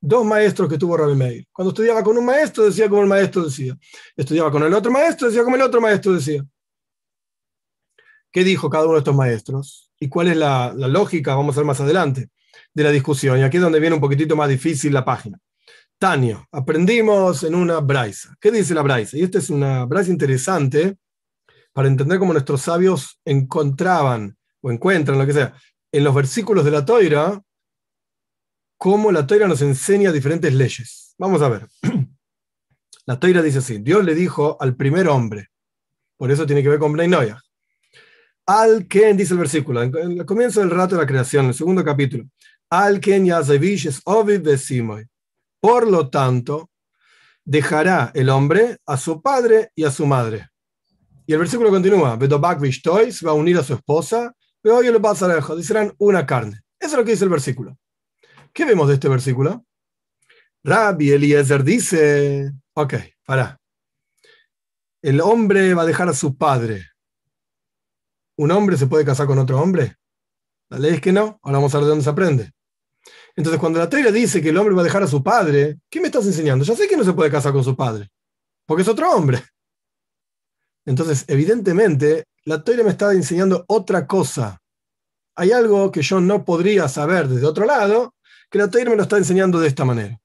Dos 0.00 0.24
maestros 0.24 0.68
que 0.68 0.78
tuvo 0.78 0.96
Rabbi 0.96 1.16
Meir. 1.16 1.46
Cuando 1.52 1.70
estudiaba 1.70 2.02
con 2.02 2.16
un 2.16 2.24
maestro 2.24 2.64
decía 2.64 2.88
como 2.88 3.02
el 3.02 3.08
maestro 3.08 3.44
decía. 3.44 3.76
Estudiaba 4.16 4.50
con 4.50 4.62
el 4.62 4.72
otro 4.72 4.92
maestro 4.92 5.28
decía 5.28 5.42
como 5.42 5.56
el 5.56 5.62
otro 5.62 5.80
maestro 5.80 6.12
decía. 6.12 6.44
¿Qué 8.30 8.44
dijo 8.44 8.70
cada 8.70 8.84
uno 8.84 8.94
de 8.94 8.98
estos 8.98 9.14
maestros? 9.14 9.90
¿Y 9.98 10.08
cuál 10.08 10.28
es 10.28 10.36
la, 10.36 10.72
la 10.76 10.86
lógica? 10.86 11.34
Vamos 11.34 11.56
a 11.56 11.60
ver 11.60 11.66
más 11.66 11.80
adelante 11.80 12.28
de 12.72 12.84
la 12.84 12.90
discusión. 12.90 13.38
Y 13.38 13.42
aquí 13.42 13.56
es 13.56 13.62
donde 13.62 13.80
viene 13.80 13.94
un 13.94 14.00
poquitito 14.00 14.36
más 14.36 14.48
difícil 14.48 14.92
la 14.92 15.04
página. 15.04 15.38
Tania, 15.98 16.46
aprendimos 16.52 17.42
en 17.42 17.56
una 17.56 17.80
braisa. 17.80 18.36
¿Qué 18.40 18.52
dice 18.52 18.72
la 18.74 18.82
braisa? 18.82 19.16
Y 19.16 19.22
esta 19.22 19.38
es 19.38 19.50
una 19.50 19.84
braisa 19.84 20.12
interesante 20.12 20.96
para 21.72 21.88
entender 21.88 22.20
cómo 22.20 22.32
nuestros 22.32 22.62
sabios 22.62 23.20
encontraban 23.24 24.36
o 24.60 24.70
encuentran, 24.70 25.18
lo 25.18 25.26
que 25.26 25.32
sea, 25.32 25.54
en 25.90 26.04
los 26.04 26.14
versículos 26.14 26.64
de 26.64 26.70
la 26.70 26.84
toira, 26.84 27.42
cómo 28.78 29.12
la 29.12 29.26
toira 29.26 29.46
nos 29.46 29.60
enseña 29.60 30.12
diferentes 30.12 30.54
leyes. 30.54 31.14
Vamos 31.18 31.42
a 31.42 31.48
ver. 31.48 31.68
La 33.04 33.18
toira 33.18 33.40
dice 33.40 33.58
así, 33.58 33.78
Dios 33.78 34.04
le 34.04 34.14
dijo 34.14 34.58
al 34.60 34.76
primer 34.76 35.08
hombre, 35.08 35.48
por 36.18 36.30
eso 36.30 36.44
tiene 36.44 36.62
que 36.62 36.68
ver 36.68 36.78
con 36.78 36.92
Bnei 36.92 37.32
Al 38.44 38.86
Ken, 38.86 39.16
dice 39.16 39.32
el 39.32 39.38
versículo, 39.38 39.82
en 39.82 40.18
el 40.20 40.26
comienzo 40.26 40.60
del 40.60 40.68
rato 40.68 40.94
de 40.94 41.00
la 41.00 41.06
creación, 41.06 41.46
en 41.46 41.48
el 41.48 41.54
segundo 41.54 41.82
capítulo, 41.82 42.24
Al 42.68 43.00
Yazevish 43.00 43.86
es. 43.86 44.02
Por 45.58 45.88
lo 45.88 46.10
tanto, 46.10 46.70
dejará 47.46 48.12
el 48.14 48.28
hombre 48.28 48.76
a 48.84 48.98
su 48.98 49.22
padre 49.22 49.72
y 49.74 49.84
a 49.84 49.90
su 49.90 50.04
madre. 50.04 50.50
Y 51.26 51.32
el 51.32 51.38
versículo 51.38 51.70
continúa, 51.70 52.16
Bedobak 52.16 52.60
se 52.70 53.24
va 53.24 53.30
a 53.30 53.34
unir 53.34 53.56
a 53.56 53.62
su 53.62 53.72
esposa, 53.72 54.34
pero 54.60 54.76
hoy 54.76 54.88
lo 54.88 55.00
pasa 55.00 55.26
lejos, 55.28 55.64
serán 55.64 55.94
una 55.96 56.26
carne. 56.26 56.60
Eso 56.78 56.92
es 56.92 56.98
lo 56.98 57.04
que 57.06 57.12
dice 57.12 57.24
el 57.24 57.30
versículo. 57.30 57.78
¿Qué 58.58 58.64
vemos 58.64 58.88
de 58.88 58.94
este 58.94 59.08
versículo? 59.08 59.64
Rabbi 60.64 61.12
Eliezer 61.12 61.62
dice, 61.62 62.50
ok, 62.74 62.94
para. 63.24 63.56
El 65.00 65.20
hombre 65.20 65.74
va 65.74 65.82
a 65.82 65.86
dejar 65.86 66.08
a 66.08 66.12
su 66.12 66.36
padre. 66.36 66.88
¿Un 68.36 68.50
hombre 68.50 68.76
se 68.76 68.88
puede 68.88 69.04
casar 69.04 69.28
con 69.28 69.38
otro 69.38 69.60
hombre? 69.60 69.94
La 70.70 70.80
ley 70.80 70.94
es 70.94 71.00
que 71.00 71.12
no. 71.12 71.38
Ahora 71.40 71.58
vamos 71.58 71.72
a 71.72 71.78
ver 71.78 71.84
de 71.84 71.90
dónde 71.90 72.02
se 72.02 72.10
aprende. 72.10 72.50
Entonces, 73.36 73.60
cuando 73.60 73.78
la 73.78 73.88
teoría 73.88 74.10
dice 74.10 74.42
que 74.42 74.48
el 74.48 74.58
hombre 74.58 74.74
va 74.74 74.80
a 74.80 74.86
dejar 74.86 75.04
a 75.04 75.06
su 75.06 75.22
padre, 75.22 75.78
¿qué 75.88 76.00
me 76.00 76.08
estás 76.08 76.26
enseñando? 76.26 76.64
Ya 76.64 76.74
sé 76.74 76.88
que 76.88 76.96
no 76.96 77.04
se 77.04 77.12
puede 77.12 77.30
casar 77.30 77.52
con 77.52 77.62
su 77.62 77.76
padre, 77.76 78.10
porque 78.66 78.82
es 78.82 78.88
otro 78.88 79.08
hombre. 79.12 79.40
Entonces, 80.84 81.24
evidentemente, 81.28 82.24
la 82.44 82.64
teoría 82.64 82.82
me 82.82 82.90
está 82.90 83.12
enseñando 83.12 83.64
otra 83.68 84.04
cosa. 84.08 84.60
Hay 85.36 85.52
algo 85.52 85.92
que 85.92 86.02
yo 86.02 86.20
no 86.20 86.44
podría 86.44 86.88
saber 86.88 87.28
desde 87.28 87.46
otro 87.46 87.64
lado, 87.64 88.16
que 88.50 88.58
la 88.58 88.70
teoría 88.70 88.90
me 88.90 88.96
lo 88.96 89.02
está 89.02 89.18
enseñando 89.18 89.60
de 89.60 89.68
esta 89.68 89.84
manera. 89.84 90.20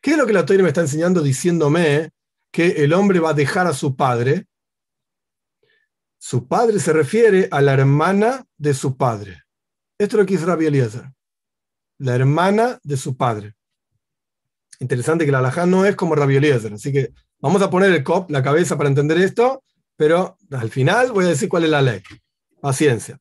¿Qué 0.00 0.12
es 0.12 0.16
lo 0.16 0.26
que 0.26 0.32
la 0.32 0.46
teoría 0.46 0.62
me 0.62 0.68
está 0.68 0.80
enseñando 0.80 1.22
diciéndome 1.22 2.10
que 2.52 2.84
el 2.84 2.92
hombre 2.92 3.20
va 3.20 3.30
a 3.30 3.34
dejar 3.34 3.66
a 3.66 3.72
su 3.72 3.96
padre? 3.96 4.46
Su 6.18 6.46
padre 6.46 6.78
se 6.80 6.92
refiere 6.92 7.48
a 7.50 7.60
la 7.60 7.74
hermana 7.74 8.44
de 8.56 8.74
su 8.74 8.96
padre. 8.96 9.42
Esto 9.98 10.16
es 10.16 10.20
lo 10.20 10.26
que 10.26 10.34
dice 10.34 10.46
Rabbi 10.46 10.66
Eliezer 10.66 11.10
la 11.98 12.14
hermana 12.14 12.78
de 12.82 12.96
su 12.96 13.16
padre. 13.16 13.54
Interesante 14.80 15.26
que 15.26 15.32
la 15.32 15.38
alajá 15.38 15.66
no 15.66 15.84
es 15.84 15.96
como 15.96 16.14
Rabbi 16.14 16.36
Eliezer, 16.36 16.72
así 16.72 16.92
que 16.92 17.12
vamos 17.40 17.60
a 17.62 17.70
poner 17.70 17.92
el 17.92 18.04
cop, 18.04 18.30
la 18.30 18.42
cabeza 18.42 18.76
para 18.76 18.88
entender 18.88 19.18
esto, 19.18 19.64
pero 19.96 20.38
al 20.52 20.70
final 20.70 21.12
voy 21.12 21.24
a 21.24 21.28
decir 21.28 21.48
cuál 21.48 21.64
es 21.64 21.70
la 21.70 21.82
ley. 21.82 22.00
Paciencia. 22.60 23.18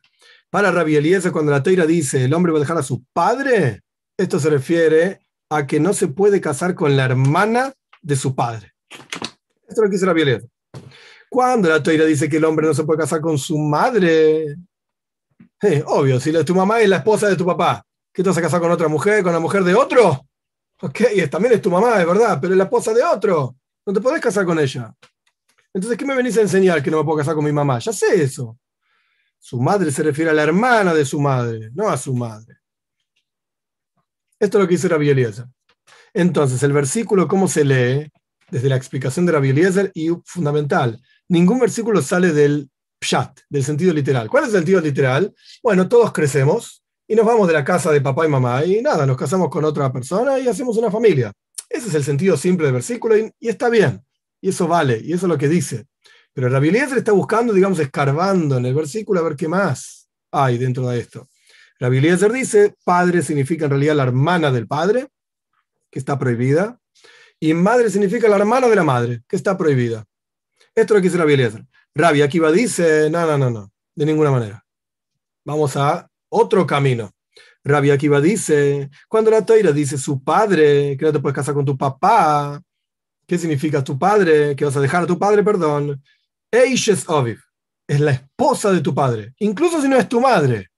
Para 0.50 0.72
Rabbi 0.72 0.96
Eliezer, 0.96 1.32
cuando 1.32 1.52
la 1.52 1.64
teira 1.64 1.86
dice 1.86 2.24
el 2.24 2.34
hombre 2.34 2.52
va 2.52 2.60
a 2.60 2.62
dejar 2.62 2.78
a 2.78 2.84
su 2.84 3.04
padre, 3.12 3.82
esto 4.18 4.40
se 4.40 4.50
refiere 4.50 5.22
a 5.50 5.66
que 5.66 5.80
no 5.80 5.94
se 5.94 6.08
puede 6.08 6.42
casar 6.42 6.76
con 6.76 6.98
la 6.98 7.06
hermana 7.06 7.74
de 8.02 8.16
su 8.16 8.36
padre. 8.36 8.74
Esto 8.90 9.70
es 9.70 9.78
lo 9.78 9.84
que 9.84 9.92
dice 9.92 10.06
Rabbi 10.06 10.22
Eliezer. 10.22 10.50
Cuando 11.30 11.70
la 11.70 11.84
teira 11.84 12.06
dice 12.06 12.28
que 12.28 12.38
el 12.38 12.46
hombre 12.46 12.68
no 12.68 12.74
se 12.74 12.84
puede 12.84 13.00
casar 13.00 13.22
con 13.22 13.38
su 13.38 13.58
madre, 13.58 14.56
obvio, 15.86 16.20
si 16.20 16.32
tu 16.44 16.56
mamá 16.56 16.82
es 16.82 16.90
la 16.90 16.98
esposa 16.98 17.28
de 17.28 17.36
tu 17.36 17.46
papá, 17.46 17.86
¿qué 18.14 18.24
te 18.24 18.30
vas 18.30 18.38
a 18.38 18.42
casar 18.42 18.60
con 18.60 18.72
otra 18.72 18.88
mujer, 18.88 19.24
con 19.24 19.34
la 19.34 19.40
mujer 19.40 19.64
de 19.64 19.76
otro? 19.76 20.26
Ok, 20.82 21.02
también 21.30 21.56
es 21.56 21.62
tu 21.62 21.70
mamá, 21.70 22.00
es 22.00 22.08
verdad, 22.08 22.40
pero 22.42 22.54
es 22.54 22.58
la 22.58 22.66
esposa 22.66 22.94
de 22.94 23.04
otro. 23.04 23.56
No 23.86 23.94
te 23.94 24.02
podés 24.02 24.22
casar 24.22 24.46
con 24.46 24.60
ella. 24.60 24.94
Entonces, 25.74 25.98
¿qué 25.98 26.06
me 26.06 26.16
venís 26.16 26.38
a 26.38 26.42
enseñar 26.42 26.82
que 26.82 26.90
no 26.90 26.98
me 26.98 27.04
puedo 27.04 27.18
casar 27.18 27.36
con 27.36 27.46
mi 27.46 27.52
mamá? 27.52 27.80
Ya 27.80 27.92
sé 27.92 28.22
eso. 28.22 28.58
Su 29.40 29.60
madre 29.60 29.92
se 29.92 30.04
refiere 30.04 30.32
a 30.32 30.34
la 30.34 30.44
hermana 30.44 30.94
de 30.94 31.06
su 31.06 31.20
madre, 31.20 31.72
no 31.74 31.90
a 31.90 31.98
su 31.98 32.14
madre. 32.14 32.57
Esto 34.40 34.58
es 34.58 34.62
lo 34.62 34.68
que 34.68 34.76
dice 34.76 34.88
Rabbi 34.88 35.10
Eliezer. 35.10 35.46
Entonces, 36.14 36.62
el 36.64 36.74
versículo, 36.74 37.28
¿cómo 37.28 37.48
se 37.48 37.64
lee? 37.64 38.12
Desde 38.50 38.70
la 38.70 38.76
explicación 38.76 39.26
de 39.26 39.34
Rabbi 39.34 39.50
Eliezer 39.50 39.92
y 39.94 40.10
fundamental. 40.24 41.02
Ningún 41.28 41.60
versículo 41.60 42.02
sale 42.02 42.32
del 42.32 42.70
pshat, 43.00 43.40
del 43.50 43.64
sentido 43.64 43.94
literal. 43.94 44.30
¿Cuál 44.30 44.44
es 44.44 44.50
el 44.50 44.58
sentido 44.58 44.82
literal? 44.82 45.34
Bueno, 45.62 45.88
todos 45.88 46.12
crecemos 46.14 46.84
y 47.08 47.16
nos 47.16 47.26
vamos 47.26 47.48
de 47.48 47.54
la 47.54 47.64
casa 47.64 47.92
de 47.92 48.02
papá 48.02 48.26
y 48.26 48.30
mamá 48.30 48.66
y 48.66 48.82
nada, 48.82 49.06
nos 49.06 49.18
casamos 49.18 49.50
con 49.50 49.64
otra 49.64 49.92
persona 49.92 50.40
y 50.40 50.48
hacemos 50.48 50.78
una 50.78 50.92
familia. 50.92 51.32
Ese 51.70 51.88
es 51.88 51.96
el 51.96 52.04
sentido 52.04 52.38
simple 52.38 52.66
del 52.66 52.74
versículo 52.74 53.18
y, 53.18 53.32
está 53.40 53.70
bien. 53.70 54.04
Y 54.42 54.50
eso 54.50 54.68
vale, 54.68 55.02
y 55.04 55.14
eso 55.14 55.26
es 55.26 55.30
lo 55.30 55.38
que 55.38 55.48
dice. 55.48 55.86
Pero 56.34 56.50
Rabbi 56.50 56.70
Eliezer 56.70 57.00
está 57.00 57.12
buscando, 57.12 57.54
digamos, 57.54 57.80
escarbando 57.80 58.58
en 58.58 58.66
el 58.66 58.76
versículo 58.76 59.20
a 59.20 59.24
ver 59.24 59.36
qué 59.36 59.48
más 59.48 60.10
hay 60.32 60.58
dentro 60.58 60.88
de 60.88 61.00
esto. 61.00 61.28
Rabbi 61.80 61.98
Eliezer 61.98 62.32
dice, 62.32 62.76
padre 62.84 63.22
significa 63.22 63.66
en 63.66 63.72
realidad 63.72 63.96
la 63.96 64.04
hermana 64.04 64.52
del 64.52 64.68
padre, 64.68 65.08
que 65.92 66.00
está 66.00 66.18
prohibida, 66.18 66.80
y 67.40 67.54
madre 67.54 67.90
significa 67.90 68.28
la 68.28 68.38
hermana 68.38 68.68
de 68.68 68.76
la 68.76 68.84
madre, 68.84 69.22
que 69.28 69.36
está 69.36 69.58
prohibida. 69.58 70.06
Esto 70.74 70.94
es 70.94 70.98
lo 70.98 71.02
que 71.02 71.08
dice 71.10 71.18
Rabbi 71.18 71.34
Eliezer. 71.34 71.66
Rabbi 71.94 72.22
Akiva 72.22 72.52
dice, 72.52 73.10
no, 73.10 73.26
no, 73.26 73.38
no, 73.38 73.50
no, 73.50 73.72
de 73.96 74.06
ninguna 74.06 74.32
manera. 74.32 74.64
Vamos 75.46 75.76
a 75.78 76.10
otro 76.30 76.66
camino. 76.66 77.12
Rabbi 77.64 77.92
Akiva 77.92 78.22
dice, 78.22 78.90
cuando 79.08 79.30
la 79.30 79.46
Toira 79.46 79.72
dice 79.72 79.98
su 79.98 80.24
padre, 80.24 80.98
que 80.98 81.06
no 81.06 81.12
te 81.12 81.20
puedes 81.20 81.36
casar 81.36 81.54
con 81.54 81.66
tu 81.66 81.78
papá, 81.78 82.62
¿qué 83.28 83.38
significa 83.38 83.84
tu 83.84 84.00
padre? 84.00 84.56
Que 84.56 84.66
vas 84.66 84.76
a 84.78 84.82
dejar 84.82 85.04
a 85.04 85.08
tu 85.08 85.20
padre, 85.20 85.44
perdón. 85.44 86.02
Eishes 86.50 87.08
Oviv, 87.10 87.40
es 87.88 88.00
la 88.00 88.12
esposa 88.12 88.72
de 88.72 88.82
tu 88.82 88.96
padre, 88.96 89.34
incluso 89.40 89.82
si 89.82 89.88
no 89.88 89.98
es 89.98 90.08
tu 90.08 90.22
madre. 90.22 90.70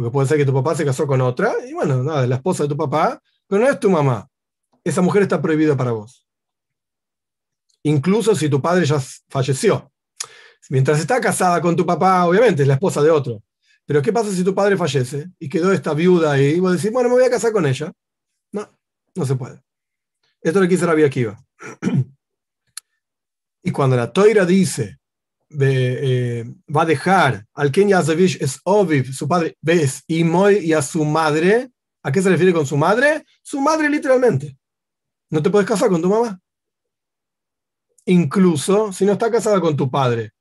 Porque 0.00 0.14
puede 0.14 0.28
ser 0.28 0.38
que 0.38 0.46
tu 0.46 0.54
papá 0.54 0.74
se 0.74 0.82
casó 0.82 1.06
con 1.06 1.20
otra, 1.20 1.52
y 1.68 1.74
bueno, 1.74 2.02
nada, 2.02 2.22
es 2.22 2.28
la 2.30 2.36
esposa 2.36 2.62
de 2.62 2.70
tu 2.70 2.76
papá, 2.76 3.22
pero 3.46 3.60
no 3.60 3.68
es 3.68 3.78
tu 3.78 3.90
mamá. 3.90 4.26
Esa 4.82 5.02
mujer 5.02 5.20
está 5.20 5.42
prohibida 5.42 5.76
para 5.76 5.92
vos. 5.92 6.26
Incluso 7.82 8.34
si 8.34 8.48
tu 8.48 8.62
padre 8.62 8.86
ya 8.86 8.98
falleció. 9.28 9.92
Mientras 10.70 11.00
está 11.00 11.20
casada 11.20 11.60
con 11.60 11.76
tu 11.76 11.84
papá, 11.84 12.24
obviamente 12.24 12.62
es 12.62 12.68
la 12.68 12.74
esposa 12.74 13.02
de 13.02 13.10
otro. 13.10 13.42
Pero 13.84 14.00
¿qué 14.00 14.10
pasa 14.10 14.32
si 14.32 14.42
tu 14.42 14.54
padre 14.54 14.78
fallece 14.78 15.28
y 15.38 15.50
quedó 15.50 15.70
esta 15.70 15.92
viuda 15.92 16.32
ahí? 16.32 16.54
Y 16.54 16.60
vos 16.60 16.72
decís, 16.72 16.90
bueno, 16.90 17.10
me 17.10 17.16
voy 17.16 17.24
a 17.24 17.30
casar 17.30 17.52
con 17.52 17.66
ella. 17.66 17.92
No, 18.52 18.70
no 19.14 19.26
se 19.26 19.36
puede. 19.36 19.62
Esto 20.40 20.62
lo 20.62 20.66
quise 20.66 20.86
Rabbi 20.86 21.04
Akiva. 21.04 21.38
y 23.62 23.70
cuando 23.70 23.96
la 23.96 24.10
Toira 24.10 24.46
dice, 24.46 24.98
eh, 25.58 26.44
va 26.74 26.82
a 26.82 26.86
dejar 26.86 27.44
al 27.54 27.72
Ken 27.72 27.88
Yazevich 27.88 28.40
es 28.40 28.60
Oviv, 28.64 29.12
su 29.12 29.26
padre, 29.26 29.56
ves, 29.60 30.04
y 30.06 30.24
y 30.24 30.72
a 30.72 30.82
su 30.82 31.04
madre, 31.04 31.70
¿a 32.02 32.12
qué 32.12 32.22
se 32.22 32.30
refiere 32.30 32.52
con 32.52 32.66
su 32.66 32.76
madre? 32.76 33.24
Su 33.42 33.60
madre 33.60 33.88
literalmente. 33.88 34.56
No 35.30 35.42
te 35.42 35.50
puedes 35.50 35.68
casar 35.68 35.88
con 35.88 36.02
tu 36.02 36.08
mamá. 36.08 36.40
Incluso 38.06 38.92
si 38.92 39.04
no 39.04 39.12
está 39.12 39.30
casada 39.30 39.60
con 39.60 39.76
tu 39.76 39.90
padre. 39.90 40.32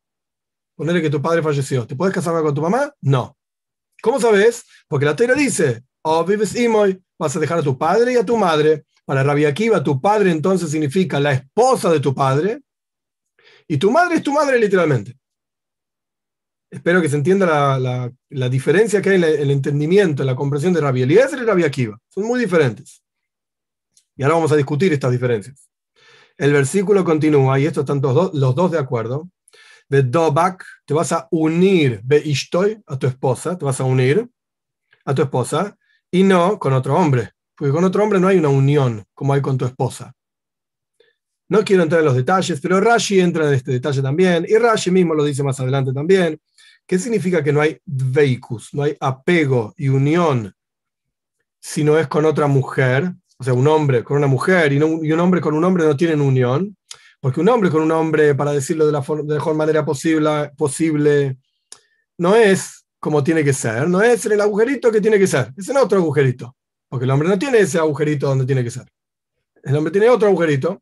Ponerle 0.75 1.01
que 1.01 1.09
tu 1.09 1.21
padre 1.21 1.43
falleció. 1.43 1.85
¿Te 1.85 1.95
puedes 1.95 2.13
casar 2.13 2.41
con 2.41 2.55
tu 2.55 2.61
mamá? 2.61 2.93
No. 3.01 3.37
¿Cómo 4.01 4.19
sabes? 4.19 4.65
Porque 4.87 5.05
la 5.05 5.15
Torah 5.15 5.35
dice, 5.35 5.83
oh, 6.03 6.23
vives 6.23 6.55
Imoy, 6.55 7.03
vas 7.17 7.35
a 7.35 7.39
dejar 7.39 7.59
a 7.59 7.63
tu 7.63 7.77
padre 7.77 8.13
y 8.13 8.15
a 8.15 8.25
tu 8.25 8.37
madre. 8.37 8.85
Para 9.05 9.23
Rabbi 9.23 9.45
Akiva, 9.45 9.83
tu 9.83 9.99
padre 9.99 10.31
entonces 10.31 10.71
significa 10.71 11.19
la 11.19 11.33
esposa 11.33 11.91
de 11.91 11.99
tu 11.99 12.13
padre, 12.13 12.61
y 13.69 13.77
tu 13.77 13.91
madre 13.91 14.15
es 14.15 14.23
tu 14.23 14.34
madre 14.34 14.60
literalmente. 14.60 15.17
Espero 16.69 17.01
que 17.01 17.10
se 17.10 17.15
entienda 17.15 17.45
la, 17.79 18.12
la, 18.29 18.49
diferencia 18.49 19.01
que 19.01 19.10
hay 19.12 19.15
en 19.15 19.23
el 19.23 19.51
entendimiento, 19.51 20.21
en 20.21 20.27
la 20.27 20.36
comprensión 20.36 20.73
de 20.73 20.82
Rabbi 20.82 21.03
Eliezer 21.03 21.39
y 21.39 21.45
Rabbi 21.45 21.63
Akiva. 21.63 21.97
Son 22.10 22.25
muy 22.25 22.39
diferentes. 22.39 23.01
Y 24.15 24.23
ahora 24.23 24.36
vamos 24.36 24.51
a 24.51 24.55
discutir 24.55 24.91
estas 24.91 25.12
diferencias. 25.12 25.69
El 26.38 26.51
versículo 26.51 27.03
continúa, 27.03 27.60
y 27.60 27.65
estos 27.65 27.84
están 27.84 28.01
los 28.01 28.55
dos 28.55 28.71
de 28.71 28.77
acuerdo 28.77 29.29
de 29.89 30.03
Dobak, 30.03 30.63
te 30.86 30.93
vas 30.93 31.12
a 31.12 31.27
unir, 31.32 32.01
Be 32.03 32.21
Ishtoy, 32.23 32.82
a 32.86 32.97
tu 32.97 33.08
esposa, 33.08 33.58
te 33.58 33.65
vas 33.65 33.82
a 33.82 33.84
unir 33.84 34.29
a 35.03 35.15
tu 35.15 35.23
esposa, 35.23 35.75
y 36.12 36.23
no 36.23 36.60
con 36.60 36.73
otro 36.73 36.95
hombre, 36.95 37.32
porque 37.55 37.73
con 37.73 37.84
otro 37.84 38.03
hombre 38.03 38.19
no 38.19 38.27
hay 38.27 38.38
una 38.38 38.49
unión 38.49 39.03
como 39.13 39.34
hay 39.34 39.41
con 39.41 39.58
tu 39.58 39.65
esposa. 39.65 40.13
No 41.49 41.63
quiero 41.63 41.83
entrar 41.83 41.99
en 41.99 42.05
los 42.05 42.15
detalles, 42.15 42.62
pero 42.62 42.79
Rashi 42.79 43.19
entra 43.19 43.47
en 43.47 43.55
este 43.55 43.71
detalle 43.71 44.01
también, 44.01 44.45
y 44.47 44.55
Rashi 44.55 44.91
mismo 44.91 45.15
lo 45.15 45.23
dice 45.23 45.43
más 45.43 45.59
adelante 45.59 45.91
también. 45.91 46.39
¿Qué 46.85 46.97
significa 46.97 47.43
que 47.43 47.51
no 47.51 47.62
hay 47.62 47.79
dveikus, 47.85 48.73
no 48.73 48.83
hay 48.83 48.95
apego 48.99 49.73
y 49.77 49.89
unión 49.89 50.55
si 51.59 51.83
no 51.83 51.99
es 51.99 52.07
con 52.07 52.25
otra 52.25 52.47
mujer? 52.47 53.12
O 53.38 53.43
sea, 53.43 53.53
un 53.53 53.67
hombre 53.67 54.03
con 54.03 54.17
una 54.17 54.27
mujer 54.27 54.73
y, 54.73 54.77
un 54.81 55.19
hombre 55.19 55.41
con 55.41 55.53
un 55.53 55.63
hombre 55.63 55.85
no 55.85 55.95
tienen 55.95 56.21
unión. 56.21 56.75
Porque 57.21 57.41
un 57.41 57.49
hombre 57.49 57.69
con 57.69 57.81
un 57.81 57.91
hombre, 57.91 58.33
para 58.33 58.53
decirlo 58.53 58.85
de 58.85 58.93
la, 58.93 59.03
mejor 59.25 59.53
manera 59.53 59.83
posible, 59.83 60.51
posible, 60.57 61.38
no 62.17 62.35
es 62.35 62.85
como 62.99 63.23
tiene 63.23 63.43
que 63.43 63.53
ser, 63.53 63.89
no 63.89 64.01
es 64.01 64.25
en 64.25 64.33
el 64.33 64.41
agujerito 64.41 64.91
que 64.91 65.01
tiene 65.01 65.19
que 65.19 65.27
ser, 65.27 65.53
es 65.55 65.67
en 65.69 65.77
otro 65.77 65.99
agujerito. 65.99 66.55
Porque 66.88 67.05
el 67.05 67.12
hombre 67.12 67.29
no 67.29 67.38
tiene 67.38 67.59
ese 67.59 67.77
agujerito 67.77 68.27
donde 68.27 68.45
tiene 68.45 68.63
que 68.63 68.71
ser. 68.71 68.88
El 69.63 69.75
hombre 69.75 69.91
tiene 69.91 70.09
otro 70.09 70.27
agujerito. 70.27 70.81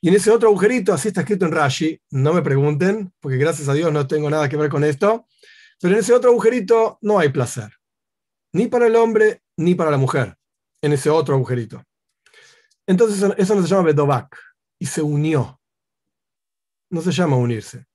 Y 0.00 0.08
en 0.08 0.14
ese 0.14 0.30
otro 0.30 0.48
agujerito, 0.48 0.92
así 0.92 1.08
está 1.08 1.22
escrito 1.22 1.46
en 1.46 1.52
Rashi, 1.52 2.00
no 2.10 2.32
me 2.32 2.42
pregunten, 2.42 3.12
porque 3.20 3.38
gracias 3.38 3.68
a 3.68 3.74
Dios 3.74 3.92
no 3.92 4.06
tengo 4.06 4.28
nada 4.30 4.48
que 4.48 4.56
ver 4.56 4.70
con 4.70 4.84
esto, 4.84 5.26
pero 5.80 5.94
en 5.94 6.00
ese 6.00 6.12
otro 6.12 6.30
agujerito 6.30 6.98
no 7.02 7.18
hay 7.18 7.30
placer, 7.30 7.72
ni 8.52 8.66
para 8.66 8.86
el 8.86 8.96
hombre 8.96 9.42
ni 9.56 9.74
para 9.74 9.90
la 9.90 9.96
mujer, 9.96 10.36
en 10.82 10.92
ese 10.92 11.08
otro 11.10 11.34
agujerito. 11.34 11.82
Entonces 12.86 13.32
eso 13.36 13.54
no 13.54 13.62
se 13.62 13.68
llama 13.68 13.84
Bedovak, 13.84 14.36
y 14.78 14.86
se 14.86 15.02
unió. 15.02 15.60
No 16.90 17.00
se 17.00 17.10
llama 17.10 17.36
unirse. 17.36 17.86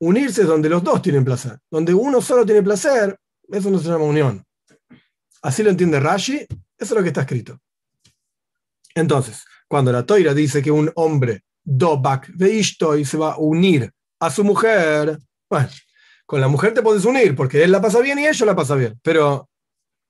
Unirse 0.00 0.42
es 0.42 0.48
donde 0.48 0.68
los 0.68 0.82
dos 0.82 1.00
tienen 1.00 1.24
placer. 1.24 1.58
Donde 1.70 1.94
uno 1.94 2.20
solo 2.20 2.44
tiene 2.44 2.62
placer, 2.62 3.18
eso 3.48 3.70
no 3.70 3.78
se 3.78 3.88
llama 3.88 4.04
unión. 4.04 4.44
Así 5.42 5.62
lo 5.62 5.70
entiende 5.70 6.00
Rashi, 6.00 6.36
eso 6.36 6.48
es 6.78 6.90
lo 6.90 7.02
que 7.02 7.08
está 7.08 7.22
escrito. 7.22 7.60
Entonces, 8.94 9.44
cuando 9.68 9.92
la 9.92 10.04
Toira 10.04 10.34
dice 10.34 10.62
que 10.62 10.70
un 10.70 10.90
hombre, 10.96 11.44
dobak 11.62 12.28
de 12.28 12.54
y 12.54 12.64
se 13.04 13.18
va 13.18 13.32
a 13.32 13.38
unir 13.38 13.92
a 14.18 14.30
su 14.30 14.42
mujer, 14.42 15.18
bueno, 15.48 15.68
con 16.26 16.40
la 16.40 16.48
mujer 16.48 16.74
te 16.74 16.82
puedes 16.82 17.04
unir 17.04 17.36
porque 17.36 17.62
él 17.62 17.70
la 17.70 17.80
pasa 17.80 18.00
bien 18.00 18.18
y 18.18 18.26
ella 18.26 18.46
la 18.46 18.56
pasa 18.56 18.74
bien, 18.74 18.98
pero 19.02 19.48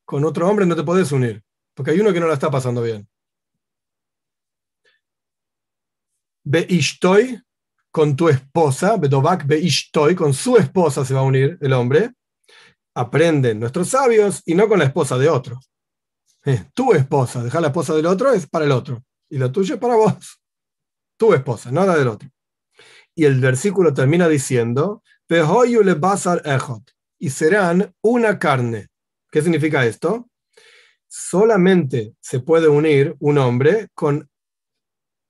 con 0.05 0.25
otro 0.25 0.49
hombre 0.49 0.65
no 0.65 0.75
te 0.75 0.85
puedes 0.85 1.13
unir, 1.13 1.43
porque 1.75 1.91
hay 1.91 2.01
uno 2.01 2.13
que 2.13 2.21
no 2.21 2.29
la 2.29 2.35
está 2.35 2.51
pasando 2.51 2.81
bien. 2.81 3.07
Beishtoy, 6.45 7.39
con 7.91 8.17
tu 8.17 8.29
esposa, 8.29 8.97
Bedovak 8.97 9.47
Beishtoy, 9.47 10.15
con 10.15 10.33
su 10.33 10.57
esposa 10.57 11.05
se 11.05 11.13
va 11.13 11.21
a 11.21 11.25
unir 11.25 11.59
el 11.61 11.73
hombre. 11.75 12.13
Aprenden 12.95 13.61
nuestros 13.61 13.89
sabios 13.89 14.43
y 14.47 14.55
no 14.55 14.67
con 14.67 14.79
la 14.79 14.87
esposa 14.87 15.19
de 15.19 15.29
otro. 15.29 15.61
Eh, 16.45 16.65
tu 16.73 16.95
esposa, 16.95 17.43
dejar 17.43 17.61
la 17.61 17.69
esposa 17.69 17.95
del 17.95 18.07
otro 18.07 18.33
es 18.33 18.47
para 18.47 18.65
el 18.65 18.73
otro. 18.73 19.05
Y 19.31 19.39
la 19.39 19.53
tuya 19.53 19.75
es 19.75 19.81
para 19.81 19.97
vos. 19.97 20.41
Tu 21.17 21.35
esposa, 21.35 21.71
no 21.71 21.85
la 21.85 21.97
del 21.97 22.09
otro. 22.09 22.31
Y 23.15 23.25
el 23.25 23.41
versículo 23.41 23.93
termina 23.93 24.29
diciendo, 24.29 25.03
y 27.19 27.31
serán 27.31 27.95
una 28.01 28.39
carne. 28.39 28.89
¿Qué 29.31 29.43
significa 29.43 29.85
esto? 29.85 30.29
Solamente 31.09 32.15
se 32.21 32.41
puede 32.41 32.69
unir 32.69 33.17
un 33.19 33.39
hombre 33.39 33.89
con 33.95 34.29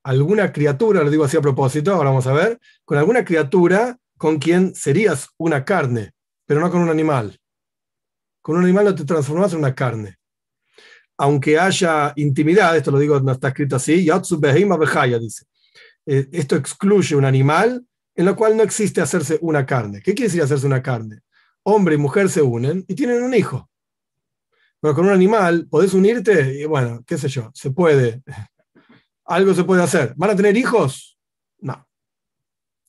alguna 0.03 0.51
criatura, 0.51 1.03
lo 1.03 1.09
digo 1.09 1.23
así 1.23 1.37
a 1.37 1.41
propósito, 1.41 1.93
ahora 1.93 2.09
vamos 2.09 2.27
a 2.27 2.33
ver, 2.33 2.59
con 2.85 2.97
alguna 2.97 3.25
criatura 3.25 3.97
con 4.17 4.37
quien 4.37 4.75
serías 4.75 5.29
una 5.37 5.65
carne, 5.65 6.11
pero 6.45 6.59
no 6.59 6.69
con 6.69 6.81
un 6.81 6.89
animal. 6.89 7.39
Con 8.41 8.57
un 8.57 8.63
animal 8.63 8.85
no 8.85 8.95
te 8.95 9.05
transformas 9.05 9.53
en 9.53 9.59
una 9.59 9.75
carne. 9.75 10.18
Aunque 11.21 11.59
haya 11.59 12.13
intimidad, 12.15 12.77
esto 12.77 12.91
lo 12.91 12.97
digo, 12.97 13.19
no 13.19 13.33
está 13.33 13.49
escrito 13.49 13.75
así, 13.75 14.07
dice. 15.19 15.45
Eh, 16.05 16.29
esto 16.31 16.55
excluye 16.55 17.15
un 17.15 17.25
animal 17.25 17.85
en 18.15 18.25
lo 18.25 18.35
cual 18.35 18.55
no 18.55 18.63
existe 18.63 19.01
hacerse 19.01 19.37
una 19.41 19.65
carne. 19.65 20.01
¿Qué 20.01 20.13
quiere 20.13 20.29
decir 20.29 20.41
hacerse 20.41 20.65
una 20.65 20.81
carne? 20.81 21.19
Hombre 21.63 21.95
y 21.95 21.97
mujer 21.97 22.29
se 22.29 22.41
unen 22.41 22.85
y 22.87 22.95
tienen 22.95 23.21
un 23.21 23.33
hijo. 23.33 23.69
Pero 24.79 24.95
con 24.95 25.07
un 25.07 25.11
animal 25.11 25.67
podés 25.69 25.93
unirte 25.93 26.61
y 26.61 26.65
bueno, 26.65 27.03
qué 27.05 27.17
sé 27.17 27.27
yo, 27.27 27.51
se 27.53 27.71
puede 27.71 28.23
algo 29.25 29.53
se 29.53 29.65
puede 29.65 29.83
hacer. 29.83 30.13
¿Van 30.15 30.29
a 30.29 30.35
tener 30.37 30.55
hijos? 30.55 31.17
No. 31.59 31.85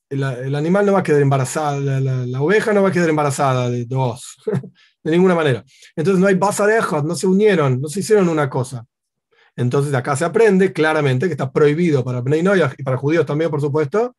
El, 0.09 0.55
animal 0.55 0.87
no 0.87 0.93
va 0.93 1.01
a 1.01 1.03
quedar 1.03 1.21
embarazada, 1.21 1.79
la, 2.01 2.43
oveja 2.43 2.73
no 2.73 2.83
va 2.83 2.89
a 2.89 2.93
quedar 2.93 3.09
embarazada 3.09 3.71
de 3.71 3.85
dos. 3.87 4.37
de 5.03 5.11
ninguna 5.11 5.35
manera. 5.35 5.65
Entonces 5.97 6.21
no 6.21 6.27
hay 6.27 6.35
basarejos, 6.35 7.05
no 7.05 7.15
se 7.15 7.27
unieron, 7.27 7.81
no 7.81 7.89
se 7.89 8.01
hicieron 8.01 8.29
una 8.29 8.49
cosa. 8.49 8.87
Entonces 9.57 9.93
acá 9.95 10.17
se 10.17 10.25
aprende 10.25 10.73
claramente 10.73 11.27
que 11.27 11.33
está 11.33 11.51
prohibido 11.51 12.05
para 12.05 12.21
Bnei 12.21 12.45
y 12.77 12.83
para 12.83 12.97
judíos 12.97 13.27
también, 13.27 13.51
por 13.51 13.61
supuesto, 13.61 14.17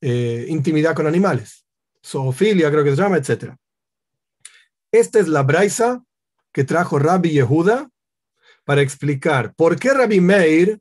eh, 0.00 0.46
intimidad 0.48 0.94
con 0.94 1.06
animales. 1.06 1.64
Zoofilia 2.04 2.70
creo 2.70 2.84
que 2.84 2.90
se 2.90 2.96
llama, 2.96 3.16
etc. 3.16 3.54
Esta 4.92 5.18
es 5.18 5.28
la 5.28 5.42
braisa 5.42 6.02
que 6.52 6.64
trajo 6.64 6.98
Rabbi 6.98 7.30
Yehuda 7.30 7.88
para 8.64 8.82
explicar 8.82 9.54
por 9.54 9.78
qué 9.78 9.92
Rabbi 9.92 10.20
Meir 10.20 10.80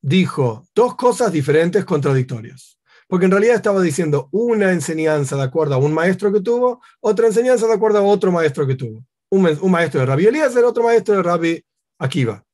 dijo 0.00 0.66
dos 0.74 0.94
cosas 0.94 1.32
diferentes 1.32 1.84
contradictorias. 1.84 2.78
Porque 3.08 3.26
en 3.26 3.30
realidad 3.30 3.56
estaba 3.56 3.80
diciendo 3.80 4.28
una 4.32 4.72
enseñanza 4.72 5.36
de 5.36 5.42
acuerdo 5.42 5.74
a 5.74 5.78
un 5.78 5.94
maestro 5.94 6.32
que 6.32 6.40
tuvo, 6.40 6.82
otra 7.00 7.26
enseñanza 7.26 7.66
de 7.66 7.74
acuerdo 7.74 7.98
a 7.98 8.02
otro 8.02 8.32
maestro 8.32 8.66
que 8.66 8.74
tuvo. 8.74 9.04
Un, 9.30 9.70
maestro 9.70 10.00
de 10.00 10.06
Rabbi 10.06 10.26
Eliezer, 10.26 10.64
otro 10.64 10.82
maestro 10.82 11.16
de 11.16 11.22
Rabbi 11.22 11.64
Akiva. 11.98 12.44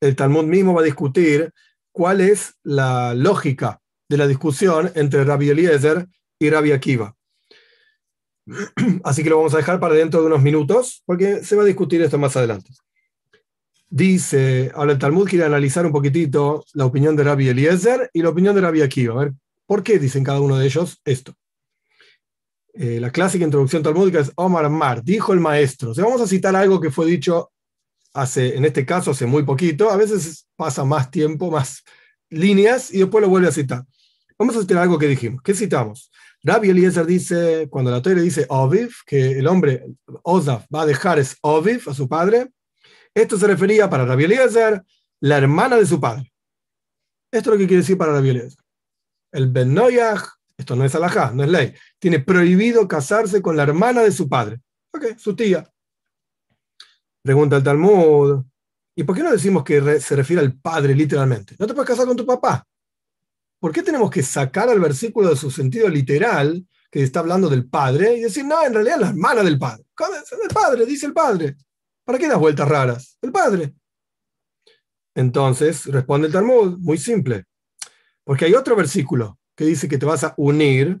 El 0.00 0.14
Talmud 0.14 0.44
mismo 0.44 0.74
va 0.74 0.82
a 0.82 0.84
discutir 0.84 1.52
cuál 1.92 2.20
es 2.20 2.54
la 2.62 3.14
lógica 3.14 3.80
de 4.08 4.16
la 4.16 4.26
discusión 4.26 4.90
entre 4.94 5.24
Rabbi 5.24 5.50
Eliezer 5.50 6.06
y 6.38 6.50
Rabbi 6.50 6.72
Akiva. 6.72 7.14
Así 9.04 9.22
que 9.22 9.30
lo 9.30 9.38
vamos 9.38 9.54
a 9.54 9.58
dejar 9.58 9.80
para 9.80 9.94
dentro 9.94 10.20
de 10.20 10.26
unos 10.26 10.42
minutos, 10.42 11.02
porque 11.04 11.44
se 11.44 11.56
va 11.56 11.62
a 11.62 11.66
discutir 11.66 12.00
esto 12.00 12.18
más 12.18 12.36
adelante. 12.36 12.70
Dice, 13.90 14.70
ahora 14.74 14.92
el 14.92 14.98
Talmud 14.98 15.28
quiere 15.28 15.46
analizar 15.46 15.86
un 15.86 15.92
poquitito 15.92 16.64
la 16.74 16.84
opinión 16.84 17.16
de 17.16 17.24
Rabbi 17.24 17.48
Eliezer 17.48 18.10
y 18.12 18.22
la 18.22 18.28
opinión 18.28 18.54
de 18.54 18.60
Rabbi 18.60 18.82
Akiva. 18.82 19.14
A 19.14 19.24
ver, 19.24 19.32
¿por 19.68 19.82
qué 19.82 19.98
dicen 19.98 20.24
cada 20.24 20.40
uno 20.40 20.56
de 20.56 20.66
ellos 20.66 21.00
esto? 21.04 21.36
Eh, 22.72 22.98
la 23.00 23.10
clásica 23.10 23.44
introducción 23.44 23.82
talmúdica 23.82 24.20
es 24.20 24.32
Omar 24.34 24.68
Mar, 24.70 25.02
dijo 25.04 25.32
el 25.32 25.40
maestro. 25.40 25.90
O 25.90 25.94
vamos 25.94 26.20
a 26.20 26.26
citar 26.26 26.56
algo 26.56 26.80
que 26.80 26.90
fue 26.90 27.06
dicho 27.06 27.52
hace, 28.14 28.56
en 28.56 28.64
este 28.64 28.86
caso, 28.86 29.10
hace 29.10 29.26
muy 29.26 29.42
poquito. 29.42 29.90
A 29.90 29.96
veces 29.96 30.48
pasa 30.56 30.84
más 30.84 31.10
tiempo, 31.10 31.50
más 31.50 31.84
líneas 32.30 32.92
y 32.92 32.98
después 32.98 33.22
lo 33.22 33.28
vuelve 33.28 33.48
a 33.48 33.52
citar. 33.52 33.84
Vamos 34.38 34.56
a 34.56 34.60
citar 34.60 34.78
algo 34.78 34.98
que 34.98 35.08
dijimos. 35.08 35.42
¿Qué 35.42 35.54
citamos? 35.54 36.10
Rabbi 36.42 36.70
Eliezer 36.70 37.04
dice, 37.04 37.66
cuando 37.68 37.90
la 37.90 38.00
Torah 38.00 38.22
dice 38.22 38.46
Oviv, 38.48 38.90
que 39.04 39.32
el 39.32 39.46
hombre, 39.48 39.84
Ozaf, 40.22 40.64
va 40.72 40.82
a 40.82 40.86
dejar 40.86 41.18
es 41.18 41.36
Oviv 41.42 41.88
a 41.88 41.94
su 41.94 42.08
padre, 42.08 42.48
esto 43.12 43.36
se 43.36 43.46
refería 43.48 43.90
para 43.90 44.06
Rabbi 44.06 44.24
Eliezer, 44.24 44.82
la 45.20 45.36
hermana 45.36 45.76
de 45.76 45.86
su 45.86 46.00
padre. 46.00 46.32
Esto 47.32 47.50
es 47.50 47.54
lo 47.54 47.58
que 47.58 47.66
quiere 47.66 47.82
decir 47.82 47.98
para 47.98 48.12
Rabbi 48.12 48.30
Eliezer. 48.30 48.67
El 49.32 49.48
Ben 49.48 49.76
esto 50.58 50.74
no 50.74 50.84
es 50.84 50.94
alajá, 50.94 51.30
no 51.32 51.44
es 51.44 51.50
ley, 51.50 51.74
tiene 52.00 52.18
prohibido 52.18 52.88
casarse 52.88 53.40
con 53.40 53.56
la 53.56 53.62
hermana 53.62 54.02
de 54.02 54.10
su 54.10 54.28
padre. 54.28 54.60
Ok, 54.92 55.16
su 55.16 55.36
tía. 55.36 55.70
Pregunta 57.22 57.56
el 57.56 57.62
Talmud, 57.62 58.42
¿y 58.96 59.04
por 59.04 59.14
qué 59.14 59.22
no 59.22 59.30
decimos 59.30 59.62
que 59.62 60.00
se 60.00 60.16
refiere 60.16 60.42
al 60.42 60.58
padre 60.58 60.94
literalmente? 60.94 61.54
No 61.58 61.66
te 61.66 61.74
puedes 61.74 61.88
casar 61.88 62.06
con 62.06 62.16
tu 62.16 62.26
papá. 62.26 62.66
¿Por 63.60 63.72
qué 63.72 63.82
tenemos 63.82 64.10
que 64.10 64.22
sacar 64.22 64.68
al 64.68 64.80
versículo 64.80 65.30
de 65.30 65.36
su 65.36 65.50
sentido 65.50 65.88
literal, 65.88 66.66
que 66.90 67.02
está 67.02 67.20
hablando 67.20 67.48
del 67.48 67.68
padre, 67.68 68.14
y 68.14 68.20
decir, 68.22 68.44
no, 68.44 68.64
en 68.64 68.72
realidad 68.72 68.96
es 68.96 69.02
la 69.02 69.08
hermana 69.10 69.42
del 69.44 69.58
padre? 69.58 69.84
El 70.42 70.54
padre, 70.54 70.86
dice 70.86 71.06
el 71.06 71.12
padre. 71.12 71.56
¿Para 72.04 72.18
qué 72.18 72.28
das 72.28 72.38
vueltas 72.38 72.68
raras? 72.68 73.18
El 73.20 73.30
padre. 73.30 73.74
Entonces, 75.14 75.86
responde 75.86 76.28
el 76.28 76.32
Talmud, 76.32 76.78
muy 76.78 76.98
simple. 76.98 77.44
Porque 78.28 78.44
hay 78.44 78.52
otro 78.52 78.76
versículo 78.76 79.38
que 79.56 79.64
dice 79.64 79.88
que 79.88 79.96
te 79.96 80.04
vas 80.04 80.22
a 80.22 80.34
unir, 80.36 81.00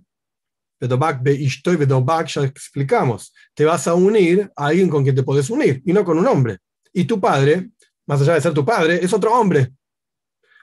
ya 0.80 2.42
explicamos, 2.42 3.34
te 3.52 3.66
vas 3.66 3.86
a 3.86 3.92
unir 3.92 4.50
a 4.56 4.68
alguien 4.68 4.88
con 4.88 5.02
quien 5.02 5.14
te 5.14 5.22
puedes 5.22 5.50
unir, 5.50 5.82
y 5.84 5.92
no 5.92 6.06
con 6.06 6.18
un 6.18 6.26
hombre. 6.26 6.56
Y 6.90 7.04
tu 7.04 7.20
padre, 7.20 7.68
más 8.06 8.22
allá 8.22 8.32
de 8.32 8.40
ser 8.40 8.54
tu 8.54 8.64
padre, 8.64 9.04
es 9.04 9.12
otro 9.12 9.38
hombre. 9.38 9.74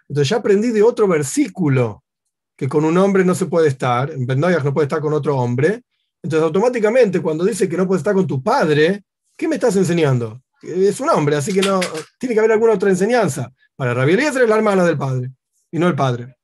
Entonces 0.09 0.27
ya 0.27 0.37
aprendí 0.37 0.69
de 0.69 0.81
otro 0.81 1.07
versículo 1.07 2.03
que 2.57 2.67
con 2.67 2.83
un 2.83 2.97
hombre 2.97 3.23
no 3.23 3.35
se 3.35 3.45
puede 3.45 3.67
estar, 3.67 4.09
en 4.09 4.25
Bendoyas 4.25 4.63
no 4.63 4.73
puede 4.73 4.85
estar 4.85 5.01
con 5.01 5.13
otro 5.13 5.37
hombre. 5.37 5.83
Entonces 6.23 6.45
automáticamente 6.45 7.21
cuando 7.21 7.45
dice 7.45 7.69
que 7.69 7.77
no 7.77 7.85
puede 7.85 7.99
estar 7.99 8.15
con 8.15 8.25
tu 8.25 8.41
padre, 8.41 9.03
¿qué 9.37 9.47
me 9.47 9.53
estás 9.53 9.75
enseñando? 9.75 10.41
Es 10.63 10.99
un 10.99 11.09
hombre, 11.09 11.35
así 11.35 11.53
que 11.53 11.61
no 11.61 11.79
tiene 12.17 12.33
que 12.33 12.39
haber 12.39 12.53
alguna 12.53 12.73
otra 12.73 12.89
enseñanza. 12.89 13.53
Para 13.75 13.93
Rabbi 13.93 14.13
Eliezer 14.13 14.41
es 14.41 14.49
la 14.49 14.55
hermana 14.55 14.83
del 14.83 14.97
padre 14.97 15.29
y 15.69 15.77
no 15.77 15.87
el 15.87 15.93
padre. 15.93 16.37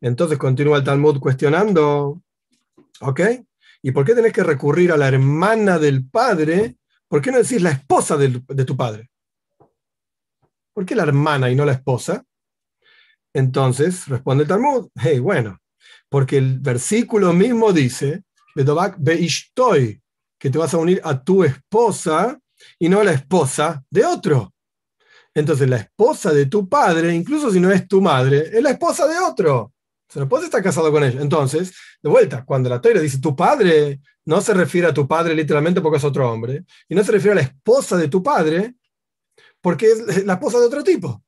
Entonces 0.00 0.38
continúa 0.38 0.78
el 0.78 0.84
Talmud 0.84 1.18
cuestionando, 1.18 2.22
¿ok? 3.00 3.20
¿Y 3.82 3.92
por 3.92 4.04
qué 4.04 4.14
tenés 4.14 4.32
que 4.32 4.44
recurrir 4.44 4.92
a 4.92 4.96
la 4.96 5.08
hermana 5.08 5.78
del 5.78 6.08
padre? 6.08 6.76
¿Por 7.08 7.22
qué 7.22 7.30
no 7.30 7.38
decís 7.38 7.62
la 7.62 7.70
esposa 7.70 8.16
de, 8.16 8.42
de 8.46 8.64
tu 8.64 8.76
padre? 8.76 9.10
¿Por 10.72 10.86
qué 10.86 10.94
la 10.94 11.02
hermana 11.04 11.50
y 11.50 11.54
no 11.54 11.64
la 11.64 11.72
esposa? 11.72 12.24
Entonces, 13.32 14.06
responde 14.08 14.42
el 14.42 14.48
Talmud, 14.48 14.88
hey, 14.94 15.18
bueno, 15.18 15.60
porque 16.08 16.38
el 16.38 16.58
versículo 16.58 17.32
mismo 17.32 17.72
dice, 17.72 18.22
que 20.38 20.50
te 20.50 20.58
vas 20.58 20.74
a 20.74 20.78
unir 20.78 21.00
a 21.04 21.22
tu 21.22 21.44
esposa 21.44 22.40
y 22.78 22.88
no 22.88 23.00
a 23.00 23.04
la 23.04 23.12
esposa 23.12 23.84
de 23.90 24.04
otro. 24.04 24.52
Entonces, 25.34 25.68
la 25.68 25.76
esposa 25.76 26.32
de 26.32 26.46
tu 26.46 26.68
padre, 26.68 27.14
incluso 27.14 27.52
si 27.52 27.60
no 27.60 27.70
es 27.70 27.86
tu 27.86 28.00
madre, 28.00 28.50
es 28.52 28.62
la 28.62 28.70
esposa 28.70 29.06
de 29.06 29.18
otro. 29.18 29.72
Se 30.08 30.20
no 30.20 30.28
puede 30.28 30.46
estar 30.46 30.62
casado 30.62 30.90
con 30.90 31.04
ella. 31.04 31.20
Entonces, 31.20 31.74
de 32.02 32.08
vuelta, 32.08 32.44
cuando 32.44 32.68
la 32.70 32.80
Torah 32.80 33.00
dice 33.00 33.18
tu 33.18 33.36
padre, 33.36 34.00
no 34.24 34.40
se 34.40 34.54
refiere 34.54 34.86
a 34.86 34.94
tu 34.94 35.06
padre 35.06 35.34
literalmente 35.34 35.80
porque 35.80 35.98
es 35.98 36.04
otro 36.04 36.30
hombre, 36.30 36.64
y 36.88 36.94
no 36.94 37.04
se 37.04 37.12
refiere 37.12 37.32
a 37.32 37.42
la 37.42 37.48
esposa 37.48 37.96
de 37.96 38.08
tu 38.08 38.22
padre 38.22 38.74
porque 39.60 39.86
es 39.86 40.24
la 40.26 40.34
esposa 40.34 40.58
de 40.58 40.66
otro 40.66 40.82
tipo 40.82 41.22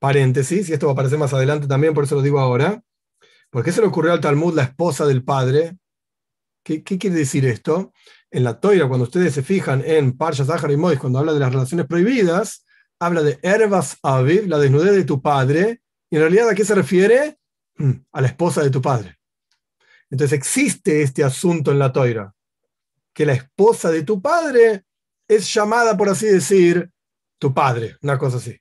paréntesis, 0.00 0.68
y 0.68 0.72
esto 0.72 0.86
va 0.86 0.92
a 0.92 0.94
aparecer 0.94 1.18
más 1.18 1.32
adelante 1.32 1.68
también, 1.68 1.94
por 1.94 2.04
eso 2.04 2.16
lo 2.16 2.22
digo 2.22 2.40
ahora. 2.40 2.82
¿Por 3.50 3.62
qué 3.62 3.70
se 3.70 3.80
le 3.80 3.86
ocurrió 3.86 4.12
al 4.12 4.20
Talmud 4.20 4.54
la 4.54 4.62
esposa 4.62 5.06
del 5.06 5.22
padre? 5.22 5.76
¿Qué, 6.64 6.82
quiere 6.82 7.16
decir 7.16 7.44
esto? 7.44 7.92
En 8.30 8.44
la 8.44 8.58
Toira, 8.58 8.88
cuando 8.88 9.04
ustedes 9.04 9.34
se 9.34 9.42
fijan 9.42 9.82
en 9.84 10.16
Parsha, 10.16 10.44
Zahar 10.44 10.70
y 10.70 10.76
Mois, 10.76 10.98
cuando 10.98 11.18
habla 11.18 11.32
de 11.32 11.40
las 11.40 11.52
relaciones 11.52 11.86
prohibidas, 11.86 12.64
habla 12.98 13.22
de 13.22 13.38
Ervas 13.42 13.98
Aviv, 14.02 14.48
la 14.48 14.58
desnudez 14.58 14.92
de 14.92 15.04
tu 15.04 15.20
padre, 15.20 15.82
y 16.10 16.16
en 16.16 16.22
realidad 16.22 16.48
¿a 16.48 16.54
qué 16.54 16.64
se 16.64 16.74
refiere? 16.74 17.38
Mm, 17.80 17.92
a 18.12 18.20
la 18.20 18.26
esposa 18.26 18.62
de 18.62 18.68
tu 18.68 18.82
padre. 18.82 19.18
Entonces 20.10 20.36
existe 20.36 21.00
este 21.00 21.24
asunto 21.24 21.72
en 21.72 21.78
la 21.78 21.90
Toira, 21.90 22.34
que 23.14 23.24
la 23.24 23.32
esposa 23.32 23.90
de 23.90 24.02
tu 24.02 24.20
padre 24.20 24.84
es 25.26 25.52
llamada, 25.54 25.96
por 25.96 26.10
así 26.10 26.26
decir, 26.26 26.90
tu 27.38 27.54
padre, 27.54 27.96
una 28.02 28.18
cosa 28.18 28.36
así. 28.36 28.54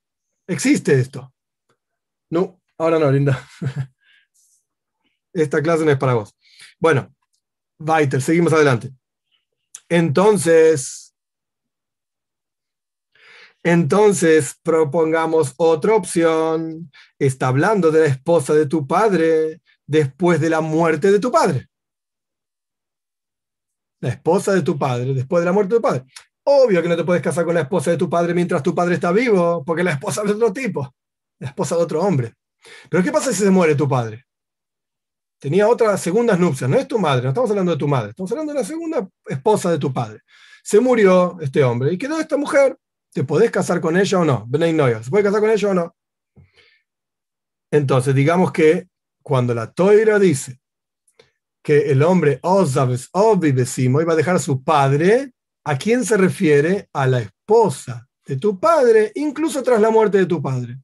¿Existe 0.48 0.98
esto? 0.98 1.34
No, 2.30 2.62
ahora 2.78 2.98
no, 2.98 3.12
linda. 3.12 3.46
Esta 5.34 5.62
clase 5.62 5.84
no 5.84 5.92
es 5.92 5.98
para 5.98 6.14
vos. 6.14 6.34
Bueno, 6.80 7.14
Weiter, 7.78 8.22
seguimos 8.22 8.54
adelante. 8.54 8.94
Entonces, 9.90 11.09
entonces 13.64 14.58
propongamos 14.64 15.54
otra 15.58 15.96
opción. 15.96 16.92
Está 17.18 17.48
hablando 17.48 17.92
de 17.92 18.02
la 18.02 18.06
esposa 18.06 18.54
de 18.54 18.66
tu 18.66 18.88
padre 18.88 19.62
después 19.86 20.40
de 20.40 20.50
la 20.50 20.62
muerte 20.62 21.12
de 21.12 21.20
tu 21.20 21.32
padre. 21.32 21.68
La 24.02 24.10
esposa 24.10 24.54
de 24.54 24.62
tu 24.62 24.78
padre 24.78 25.14
después 25.14 25.42
de 25.42 25.46
la 25.46 25.52
muerte 25.52 25.74
de 25.74 25.80
tu 25.80 25.82
padre. 25.82 26.06
Obvio 26.44 26.82
que 26.82 26.90
no 26.90 26.96
te 26.96 27.04
puedes 27.04 27.22
casar 27.22 27.46
con 27.46 27.54
la 27.54 27.62
esposa 27.62 27.92
de 27.92 27.98
tu 27.98 28.10
padre 28.10 28.34
mientras 28.34 28.64
tu 28.64 28.74
padre 28.74 28.96
está 28.96 29.12
vivo, 29.12 29.64
porque 29.66 29.84
la 29.84 29.92
esposa 29.92 30.22
es 30.22 30.28
de 30.28 30.34
otro 30.34 30.54
tipo, 30.54 30.96
la 31.38 31.50
esposa 31.50 31.76
de 31.76 31.84
otro 31.84 32.02
hombre. 32.02 32.34
Pero 32.90 33.04
¿qué 33.04 33.12
pasa 33.12 33.32
si 33.32 33.44
se 33.44 33.52
muere 33.52 33.76
tu 33.76 33.88
padre? 33.88 34.26
Tenía 35.38 35.68
otras 35.68 36.02
segundas 36.02 36.40
nupcias, 36.40 36.70
no 36.70 36.78
es 36.78 36.88
tu 36.88 36.98
madre, 36.98 37.24
no 37.24 37.30
estamos 37.30 37.50
hablando 37.50 37.72
de 37.74 37.78
tu 37.78 37.88
madre, 37.88 38.10
estamos 38.10 38.32
hablando 38.32 38.54
de 38.54 38.60
la 38.60 38.66
segunda 38.66 39.08
esposa 39.28 39.72
de 39.72 39.78
tu 39.78 39.94
padre. 39.94 40.22
Se 40.64 40.80
murió 40.80 41.38
este 41.40 41.64
hombre 41.64 41.94
y 41.94 41.98
quedó 41.98 42.20
esta 42.20 42.36
mujer. 42.36 42.78
¿Te 43.14 43.24
podés 43.24 43.52
casar 43.52 43.82
con 43.82 43.98
ella 43.98 44.20
o 44.20 44.26
no? 44.26 44.48
¿se 44.52 45.10
puede 45.10 45.24
casar 45.24 45.40
con 45.40 45.50
ella 45.50 45.70
o 45.70 45.74
no? 45.74 45.96
Entonces, 47.72 48.16
digamos 48.16 48.52
que 48.52 48.88
cuando 49.24 49.54
la 49.54 49.72
Toira 49.72 50.20
dice 50.20 50.60
que 51.62 51.92
el 51.92 52.02
hombre 52.04 52.40
Ozaves 52.42 53.10
Obivesimo 53.12 54.02
iba 54.02 54.14
a 54.14 54.16
dejar 54.16 54.38
a 54.38 54.40
su 54.40 54.64
padre, 54.64 55.34
¿A 55.70 55.78
quién 55.78 56.04
se 56.04 56.18
refiere? 56.18 56.90
A 56.94 57.06
la 57.06 57.20
esposa 57.20 58.08
de 58.26 58.38
tu 58.38 58.60
padre, 58.60 59.12
incluso 59.14 59.62
tras 59.62 59.80
la 59.80 59.92
muerte 59.92 60.18
de 60.18 60.26
tu 60.26 60.42
padre. 60.42 60.80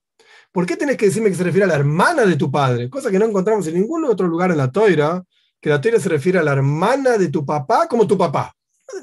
¿Por 0.52 0.68
qué 0.68 0.78
tenés 0.78 0.96
que 0.96 1.08
decirme 1.08 1.30
que 1.30 1.36
se 1.36 1.44
refiere 1.44 1.66
a 1.66 1.70
la 1.70 1.76
hermana 1.76 2.24
de 2.24 2.36
tu 2.36 2.52
padre? 2.52 2.88
Cosa 2.88 3.10
que 3.10 3.18
no 3.18 3.26
encontramos 3.26 3.66
en 3.66 3.76
ningún 3.76 4.06
otro 4.06 4.28
lugar 4.28 4.52
en 4.52 4.58
la 4.58 4.72
toira, 4.72 5.24
que 5.60 5.70
la 5.70 5.82
toira 5.82 6.00
se 6.00 6.08
refiere 6.08 6.38
a 6.38 6.44
la 6.44 6.52
hermana 6.52 7.18
de 7.18 7.30
tu 7.30 7.44
papá 7.44 7.88
como 7.88 8.06
tu 8.06 8.16
papá. 8.16 8.54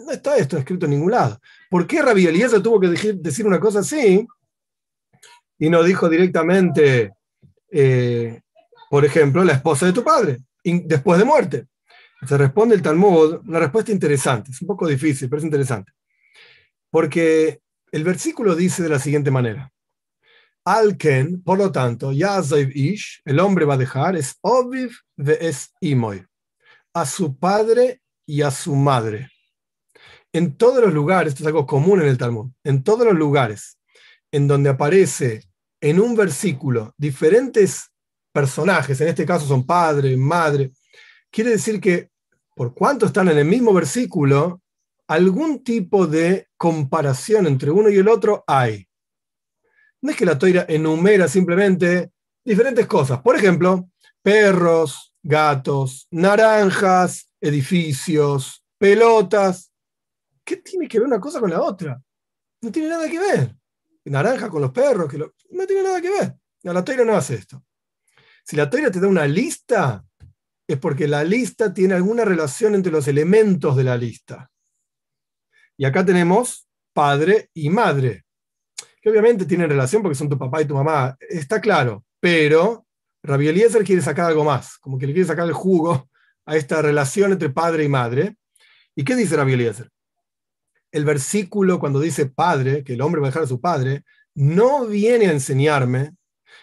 No 0.07 0.13
está 0.13 0.37
esto 0.37 0.57
escrito 0.57 0.87
en 0.87 0.93
ningún 0.93 1.11
lado. 1.11 1.41
¿Por 1.71 1.87
qué 1.87 2.03
Rabbi 2.03 2.27
Eliezer 2.27 2.63
tuvo 2.63 2.81
que 2.81 2.89
decir 2.89 3.47
una 3.47 3.59
cosa 3.59 3.81
así 3.81 4.27
y 5.59 5.71
no 5.71 5.83
dijo 5.83 6.09
directamente, 6.09 7.13
eh, 7.71 8.41
por 8.91 9.05
ejemplo, 9.05 9.43
la 9.45 9.55
esposa 9.55 9.87
de 9.87 9.93
tu 9.93 10.05
padre, 10.05 10.39
después 10.65 11.19
de 11.19 11.25
muerte? 11.25 11.67
Se 12.27 12.39
responde 12.39 12.77
el 12.77 12.83
Talmud, 12.83 13.41
una 13.47 13.59
respuesta 13.59 13.91
interesante, 13.91 14.53
es 14.53 14.63
un 14.63 14.69
poco 14.69 14.87
difícil, 14.87 15.29
pero 15.29 15.39
es 15.39 15.45
interesante. 15.45 15.93
Porque 16.89 17.61
el 17.91 18.05
versículo 18.05 18.55
dice 18.55 18.83
de 18.83 18.89
la 18.89 19.01
siguiente 19.01 19.31
manera. 19.31 19.73
Alken, 20.65 21.43
por 21.43 21.59
lo 21.59 21.73
tanto, 21.73 22.13
Yazaiv 22.13 22.71
Ish, 22.73 23.23
el 23.25 23.41
hombre 23.41 23.65
va 23.65 23.75
a 23.75 23.79
dejar, 23.79 24.15
es 24.15 24.37
Oviv 24.43 24.93
de 25.17 25.37
es 25.41 25.73
Imoy, 25.81 26.25
a 26.95 27.05
su 27.05 27.37
padre 27.37 28.01
y 28.25 28.43
a 28.43 28.51
su 28.53 28.77
madre. 28.77 29.32
En 30.33 30.57
todos 30.57 30.83
los 30.83 30.95
lugares, 30.95 31.33
esto 31.33 31.45
es 31.45 31.47
algo 31.47 31.67
común 31.67 32.01
en 32.01 32.09
el 32.09 32.19
Talmud, 32.19 32.51
en 32.65 32.83
todos 32.83 33.05
los 33.05 33.15
lugares 33.15 33.79
en 34.33 34.49
donde 34.49 34.71
aparece 34.71 35.45
en 35.81 36.01
un 36.01 36.17
versículo 36.17 36.95
diferentes 36.97 37.91
personajes, 38.33 39.01
en 39.01 39.09
este 39.09 39.27
caso 39.27 39.47
son 39.47 39.67
padre, 39.67 40.17
madre, 40.17 40.73
quiere 41.31 41.51
decir 41.51 41.81
que 41.81 42.11
por 42.55 42.75
cuanto 42.75 43.07
están 43.07 43.29
en 43.29 43.39
el 43.39 43.45
mismo 43.45 43.73
versículo, 43.75 44.63
algún 45.07 45.63
tipo 45.63 46.07
de 46.07 46.49
comparación 46.57 47.47
entre 47.47 47.71
uno 47.71 47.91
y 47.91 47.97
el 47.97 48.09
otro 48.09 48.45
hay. 48.47 48.87
No 50.01 50.11
es 50.11 50.17
que 50.17 50.27
la 50.27 50.39
toira 50.39 50.65
enumera 50.69 51.29
simplemente 51.29 52.11
diferentes 52.45 52.87
cosas. 52.87 53.21
Por 53.21 53.37
ejemplo, 53.37 53.91
perros, 54.23 55.15
gatos, 55.23 56.07
naranjas, 56.11 57.33
edificios, 57.41 58.65
pelotas. 58.79 59.72
¿Qué 60.45 60.57
tiene 60.57 60.89
que 60.89 60.99
ver 60.99 61.07
una 61.07 61.21
cosa 61.21 61.41
con 61.41 61.51
la 61.51 61.61
otra? 61.61 62.01
No 62.61 62.71
tiene 62.71 62.89
nada 62.89 63.09
que 63.09 63.19
ver. 63.19 63.57
Naranja 64.05 64.49
con 64.49 64.63
los 64.63 64.73
perros, 64.73 65.09
que 65.09 65.19
no 65.19 65.67
tiene 65.67 65.83
nada 65.83 66.01
que 66.01 66.11
ver. 66.11 66.35
la 66.63 66.85
toira 66.85 67.05
no 67.05 67.15
hace 67.15 67.35
esto. 67.35 67.65
Si 68.45 68.57
la 68.57 68.69
toira 68.69 68.91
te 68.91 69.01
da 69.01 69.09
una 69.09 69.27
lista, 69.27 70.05
es 70.67 70.79
porque 70.79 71.07
la 71.07 71.23
lista 71.23 71.73
tiene 71.73 71.95
alguna 71.95 72.25
relación 72.25 72.75
entre 72.75 72.93
los 72.93 73.07
elementos 73.07 73.77
de 73.77 73.85
la 73.85 73.97
lista. 73.97 74.51
Y 75.77 75.85
acá 75.85 76.05
tenemos 76.05 76.69
padre 76.93 77.51
y 77.55 77.71
madre, 77.71 78.25
que 79.01 79.11
obviamente 79.11 79.47
tienen 79.47 79.69
relación 79.69 80.03
porque 80.03 80.15
son 80.15 80.29
tu 80.29 80.39
papá 80.39 80.63
y 80.63 80.67
tu 80.67 80.75
mamá, 80.75 81.17
está 81.21 81.61
claro, 81.61 82.05
pero 82.21 82.87
Rabbi 83.23 83.49
Eliezer 83.49 83.85
quiere 83.85 84.03
sacar 84.03 84.27
algo 84.27 84.45
más, 84.45 84.79
como 84.79 84.99
que 84.99 85.07
le 85.07 85.13
quiere 85.13 85.29
sacar 85.29 85.47
el 85.47 85.55
jugo 85.55 86.09
a 86.45 86.57
esta 86.57 86.83
relación 86.83 87.33
entre 87.33 87.51
padre 87.51 87.85
y 87.85 87.89
madre. 87.89 88.37
¿Y 88.95 89.05
qué 89.05 89.17
dice 89.17 89.37
Rabbi 89.37 89.55
Eliezer? 89.55 89.91
El 90.93 91.05
versículo 91.05 91.81
cuando 91.81 91.99
dice 91.99 92.27
padre, 92.27 92.85
que 92.85 92.95
el 92.95 93.01
hombre 93.01 93.21
va 93.21 93.27
a 93.27 93.31
dejar 93.31 93.43
a 93.43 93.49
su 93.49 93.61
padre, 93.61 94.05
no 94.35 94.87
viene 94.87 95.27
a 95.27 95.33
enseñarme 95.33 96.15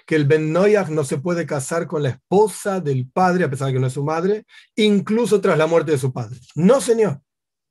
que 0.05 0.15
el 0.15 0.25
Ben 0.25 0.53
Noyach 0.53 0.89
no 0.89 1.03
se 1.03 1.17
puede 1.17 1.45
casar 1.45 1.87
con 1.87 2.03
la 2.03 2.09
esposa 2.09 2.79
del 2.79 3.09
padre, 3.09 3.43
a 3.43 3.49
pesar 3.49 3.67
de 3.67 3.73
que 3.73 3.79
no 3.79 3.87
es 3.87 3.93
su 3.93 4.03
madre, 4.03 4.45
incluso 4.75 5.41
tras 5.41 5.57
la 5.57 5.67
muerte 5.67 5.91
de 5.91 5.97
su 5.97 6.13
padre. 6.13 6.39
No, 6.55 6.79
señor. 6.79 7.21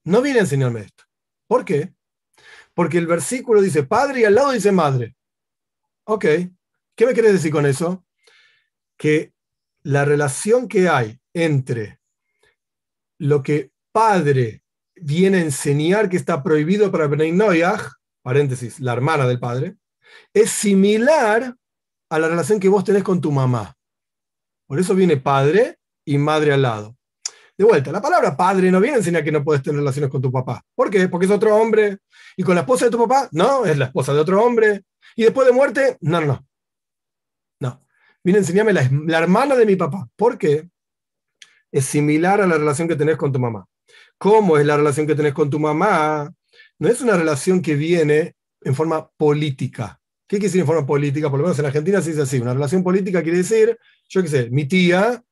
No 0.04 0.22
viene 0.22 0.38
a 0.38 0.42
enseñarme 0.42 0.80
esto. 0.80 1.04
¿Por 1.46 1.64
qué? 1.64 1.94
Porque 2.74 2.98
el 2.98 3.06
versículo 3.06 3.60
dice 3.60 3.82
padre 3.82 4.20
y 4.20 4.24
al 4.24 4.34
lado 4.34 4.52
dice 4.52 4.70
madre. 4.70 5.16
Ok, 6.04 6.24
¿qué 6.94 7.06
me 7.06 7.12
quieres 7.12 7.32
decir 7.32 7.52
con 7.52 7.66
eso? 7.66 8.04
Que 8.96 9.32
la 9.82 10.04
relación 10.04 10.68
que 10.68 10.88
hay 10.88 11.20
entre 11.32 12.00
lo 13.18 13.42
que 13.42 13.72
padre 13.90 14.62
viene 15.02 15.38
a 15.38 15.42
enseñar 15.42 16.08
que 16.08 16.16
está 16.16 16.42
prohibido 16.42 16.90
para 16.90 17.06
Bnei 17.06 17.36
paréntesis, 18.22 18.80
la 18.80 18.92
hermana 18.92 19.26
del 19.26 19.40
padre, 19.40 19.76
es 20.32 20.50
similar 20.50 21.54
a 22.10 22.18
la 22.18 22.28
relación 22.28 22.60
que 22.60 22.68
vos 22.68 22.84
tenés 22.84 23.02
con 23.02 23.20
tu 23.20 23.32
mamá. 23.32 23.74
Por 24.66 24.78
eso 24.78 24.94
viene 24.94 25.16
padre 25.16 25.78
y 26.04 26.18
madre 26.18 26.52
al 26.52 26.62
lado. 26.62 26.96
De 27.56 27.64
vuelta, 27.64 27.90
la 27.90 28.00
palabra 28.00 28.36
padre 28.36 28.70
no 28.70 28.80
viene 28.80 28.96
a 28.96 28.98
enseñar 28.98 29.24
que 29.24 29.32
no 29.32 29.42
puedes 29.42 29.62
tener 29.62 29.80
relaciones 29.80 30.10
con 30.10 30.22
tu 30.22 30.30
papá. 30.30 30.62
¿Por 30.74 30.90
qué? 30.90 31.08
Porque 31.08 31.26
es 31.26 31.32
otro 31.32 31.56
hombre. 31.56 31.98
¿Y 32.36 32.44
con 32.44 32.54
la 32.54 32.60
esposa 32.60 32.84
de 32.84 32.90
tu 32.90 32.98
papá? 32.98 33.28
No, 33.32 33.66
es 33.66 33.76
la 33.76 33.86
esposa 33.86 34.14
de 34.14 34.20
otro 34.20 34.42
hombre. 34.44 34.84
¿Y 35.16 35.24
después 35.24 35.46
de 35.46 35.52
muerte? 35.52 35.96
No, 36.00 36.20
no, 36.20 36.26
no. 36.26 36.46
No. 37.60 37.84
Viene 38.22 38.38
a 38.38 38.42
enseñarme 38.42 38.72
la, 38.72 38.88
la 39.06 39.18
hermana 39.18 39.56
de 39.56 39.66
mi 39.66 39.74
papá. 39.74 40.08
¿Por 40.14 40.38
qué? 40.38 40.70
Es 41.72 41.84
similar 41.84 42.40
a 42.40 42.46
la 42.46 42.58
relación 42.58 42.86
que 42.86 42.94
tenés 42.94 43.16
con 43.16 43.32
tu 43.32 43.40
mamá. 43.40 43.66
¿Cómo 44.18 44.58
es 44.58 44.66
la 44.66 44.76
relación 44.76 45.06
que 45.06 45.14
tenés 45.14 45.32
con 45.32 45.48
tu 45.48 45.60
mamá? 45.60 46.32
No 46.78 46.88
es 46.88 47.00
una 47.00 47.16
relación 47.16 47.62
que 47.62 47.76
viene 47.76 48.34
en 48.62 48.74
forma 48.74 49.08
política. 49.16 50.00
¿Qué 50.26 50.36
quiere 50.36 50.48
decir 50.48 50.60
en 50.60 50.66
forma 50.66 50.84
política? 50.84 51.30
Por 51.30 51.38
lo 51.38 51.44
menos 51.44 51.58
en 51.58 51.66
Argentina 51.66 52.02
se 52.02 52.10
dice 52.10 52.22
así. 52.22 52.38
Una 52.38 52.52
relación 52.52 52.82
política 52.82 53.22
quiere 53.22 53.38
decir, 53.38 53.78
yo 54.08 54.22
qué 54.22 54.28
sé, 54.28 54.50
mi 54.50 54.66
tía 54.66 55.22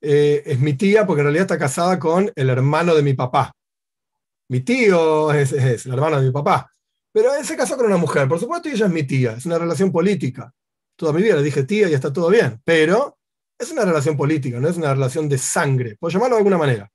eh, 0.00 0.42
es 0.46 0.60
mi 0.60 0.74
tía 0.74 1.06
porque 1.06 1.20
en 1.20 1.26
realidad 1.26 1.42
está 1.42 1.58
casada 1.58 1.98
con 1.98 2.30
el 2.34 2.48
hermano 2.50 2.94
de 2.94 3.02
mi 3.02 3.14
papá. 3.14 3.52
Mi 4.48 4.60
tío 4.60 5.32
es, 5.32 5.52
el 5.52 5.92
hermano 5.92 6.20
de 6.20 6.26
mi 6.26 6.32
papá. 6.32 6.70
Pero 7.12 7.34
él 7.34 7.44
se 7.44 7.56
casó 7.56 7.76
con 7.76 7.86
una 7.86 7.96
mujer, 7.96 8.28
por 8.28 8.38
supuesto, 8.38 8.68
y 8.68 8.72
ella 8.72 8.86
es 8.86 8.92
mi 8.92 9.02
tía. 9.04 9.32
Es 9.32 9.46
una 9.46 9.58
relación 9.58 9.90
política. 9.90 10.52
Toda 10.96 11.12
mi 11.12 11.22
vida 11.22 11.36
le 11.36 11.42
dije 11.42 11.64
tía 11.64 11.88
y 11.88 11.94
está 11.94 12.12
todo 12.12 12.28
bien. 12.28 12.60
Pero 12.64 13.18
es 13.58 13.72
una 13.72 13.84
relación 13.84 14.16
política, 14.16 14.60
no 14.60 14.68
es 14.68 14.76
una 14.76 14.94
relación 14.94 15.28
de 15.28 15.38
sangre. 15.38 15.96
Por 15.96 16.12
llamarlo 16.12 16.36
de 16.36 16.40
alguna 16.40 16.58
manera. 16.58 16.90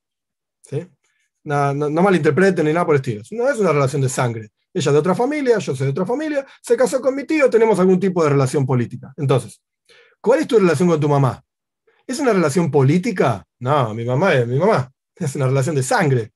No, 1.43 1.73
malinterpreten 1.73 2.65
ni 2.65 2.73
nada 2.73 2.85
por 2.85 2.95
el 2.95 3.01
estilo. 3.01 3.21
No 3.31 3.49
es 3.49 3.59
una 3.59 3.71
relación 3.71 4.01
de 4.01 4.09
sangre. 4.09 4.51
Ella 4.73 4.91
de 4.91 4.97
otra 4.97 5.13
familia, 5.13 5.59
yo 5.59 5.75
soy 5.75 5.85
de 5.85 5.91
otra 5.91 6.05
familia, 6.05 6.45
se 6.61 6.75
casó 6.75 6.99
con 6.99 7.15
mi 7.15 7.25
tío, 7.25 7.49
tenemos 7.49 7.79
algún 7.79 7.99
tipo 7.99 8.23
de 8.23 8.29
relación 8.31 8.65
política. 8.65 9.13
Entonces, 9.17 9.61
¿cuál 10.19 10.39
es 10.39 10.47
tu 10.47 10.57
relación 10.57 10.89
con 10.89 10.99
tu 10.99 11.07
mamá? 11.07 11.43
¿Es 12.07 12.19
una 12.19 12.33
relación 12.33 12.71
política? 12.71 13.45
No, 13.59 13.93
mi 13.93 14.03
mamá 14.03 14.33
es 14.33 14.47
mi 14.47 14.57
mamá. 14.57 14.91
Es 15.15 15.35
una 15.35 15.47
relación 15.47 15.75
de 15.75 15.83
sangre. 15.83 16.31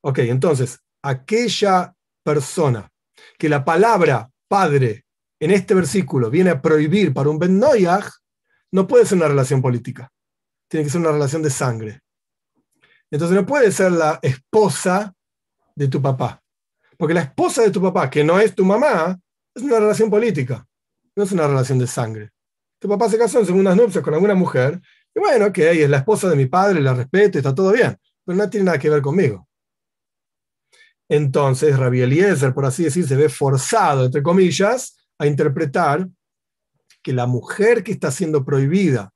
Ok, 0.00 0.20
entonces, 0.20 0.78
aquella 1.02 1.94
persona 2.22 2.90
que 3.38 3.48
la 3.48 3.64
palabra 3.64 4.30
padre 4.48 5.04
en 5.38 5.50
este 5.50 5.74
versículo 5.74 6.30
viene 6.30 6.50
a 6.50 6.62
prohibir 6.62 7.12
para 7.12 7.28
un 7.28 7.38
Ben 7.38 7.60
no 8.72 8.86
puede 8.86 9.06
ser 9.06 9.18
una 9.18 9.28
relación 9.28 9.62
política. 9.62 10.10
Tiene 10.68 10.84
que 10.84 10.90
ser 10.90 11.00
una 11.00 11.12
relación 11.12 11.42
de 11.42 11.50
sangre. 11.50 12.00
Entonces 13.10 13.36
no 13.36 13.46
puede 13.46 13.70
ser 13.70 13.92
la 13.92 14.18
esposa 14.22 15.14
de 15.74 15.88
tu 15.88 16.02
papá. 16.02 16.42
Porque 16.96 17.14
la 17.14 17.22
esposa 17.22 17.62
de 17.62 17.70
tu 17.70 17.80
papá, 17.80 18.10
que 18.10 18.24
no 18.24 18.40
es 18.40 18.54
tu 18.54 18.64
mamá, 18.64 19.18
es 19.54 19.62
una 19.62 19.78
relación 19.78 20.10
política, 20.10 20.66
no 21.14 21.22
es 21.22 21.32
una 21.32 21.46
relación 21.46 21.78
de 21.78 21.86
sangre. 21.86 22.30
Tu 22.78 22.88
papá 22.88 23.08
se 23.08 23.18
casó 23.18 23.38
en 23.38 23.46
segundas 23.46 23.76
nupcias 23.76 24.02
con 24.02 24.14
alguna 24.14 24.34
mujer, 24.34 24.80
y 25.14 25.20
bueno, 25.20 25.46
ok, 25.46 25.58
es 25.58 25.88
la 25.88 25.98
esposa 25.98 26.28
de 26.28 26.36
mi 26.36 26.46
padre, 26.46 26.80
la 26.80 26.94
respeto, 26.94 27.38
está 27.38 27.54
todo 27.54 27.72
bien, 27.72 27.96
pero 28.24 28.36
no 28.36 28.50
tiene 28.50 28.66
nada 28.66 28.78
que 28.78 28.90
ver 28.90 29.00
conmigo. 29.00 29.48
Entonces, 31.08 31.78
Rabbi 31.78 32.02
Eliezer, 32.02 32.52
por 32.52 32.66
así 32.66 32.84
decir, 32.84 33.06
se 33.06 33.16
ve 33.16 33.28
forzado, 33.28 34.06
entre 34.06 34.22
comillas, 34.22 34.96
a 35.18 35.26
interpretar 35.26 36.08
que 37.02 37.12
la 37.12 37.26
mujer 37.26 37.82
que 37.84 37.92
está 37.92 38.10
siendo 38.10 38.44
prohibida 38.44 39.12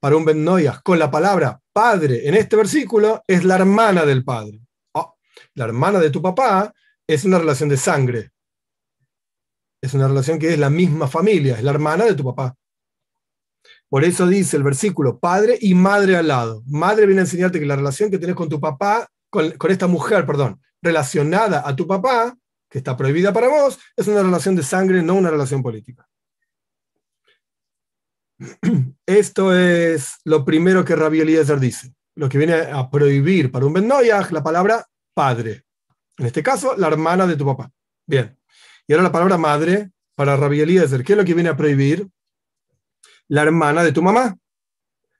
para 0.00 0.16
un 0.16 0.24
Ben 0.24 0.46
con 0.82 0.98
la 0.98 1.10
palabra 1.10 1.61
padre 1.72 2.28
en 2.28 2.34
este 2.34 2.56
versículo 2.56 3.22
es 3.26 3.44
la 3.44 3.56
hermana 3.56 4.04
del 4.04 4.24
padre. 4.24 4.60
Oh, 4.92 5.16
la 5.54 5.64
hermana 5.64 5.98
de 5.98 6.10
tu 6.10 6.20
papá 6.20 6.72
es 7.06 7.24
una 7.24 7.38
relación 7.38 7.68
de 7.68 7.76
sangre. 7.76 8.30
Es 9.80 9.94
una 9.94 10.06
relación 10.06 10.38
que 10.38 10.52
es 10.52 10.58
la 10.58 10.70
misma 10.70 11.08
familia, 11.08 11.56
es 11.56 11.64
la 11.64 11.72
hermana 11.72 12.04
de 12.04 12.14
tu 12.14 12.24
papá. 12.24 12.54
Por 13.88 14.04
eso 14.04 14.26
dice 14.26 14.56
el 14.56 14.62
versículo, 14.62 15.18
padre 15.18 15.58
y 15.60 15.74
madre 15.74 16.16
al 16.16 16.28
lado. 16.28 16.62
Madre 16.66 17.04
viene 17.04 17.20
a 17.20 17.24
enseñarte 17.24 17.60
que 17.60 17.66
la 17.66 17.76
relación 17.76 18.10
que 18.10 18.18
tienes 18.18 18.36
con 18.36 18.48
tu 18.48 18.58
papá, 18.58 19.06
con, 19.28 19.52
esta 19.68 19.86
mujer, 19.86 20.24
perdón, 20.24 20.62
relacionada 20.80 21.68
a 21.68 21.76
tu 21.76 21.86
papá, 21.86 22.34
que 22.70 22.78
está 22.78 22.96
prohibida 22.96 23.34
para 23.34 23.48
vos, 23.48 23.78
es 23.94 24.08
una 24.08 24.22
relación 24.22 24.56
de 24.56 24.62
sangre, 24.62 25.02
no 25.02 25.14
una 25.14 25.30
relación 25.30 25.62
política. 25.62 26.08
Esto 29.06 29.54
es 29.54 30.16
lo 30.24 30.44
primero 30.44 30.84
que 30.84 30.96
Rabbi 30.96 31.20
Eliezer 31.20 31.60
dice, 31.60 31.94
lo 32.16 32.28
que 32.28 32.38
viene 32.38 32.54
a 32.54 32.90
prohibir 32.90 33.50
para 33.50 33.66
un 33.66 33.72
Ben 33.72 33.88
la 33.88 34.42
palabra 34.42 34.86
padre. 35.14 35.64
En 36.18 36.26
este 36.26 36.42
caso, 36.42 36.76
la 36.76 36.88
hermana 36.88 37.26
de 37.26 37.36
tu 37.36 37.46
papá. 37.46 37.70
Bien. 38.06 38.38
Y 38.86 38.92
ahora 38.92 39.04
la 39.04 39.12
palabra 39.12 39.38
madre 39.38 39.90
para 40.14 40.36
Rabbi 40.36 40.60
Eliezer. 40.60 41.04
¿Qué 41.04 41.12
es 41.12 41.18
lo 41.18 41.24
que 41.24 41.34
viene 41.34 41.50
a 41.50 41.56
prohibir? 41.56 42.08
La 43.28 43.42
hermana 43.42 43.82
de 43.82 43.92
tu 43.92 44.02
mamá. 44.02 44.36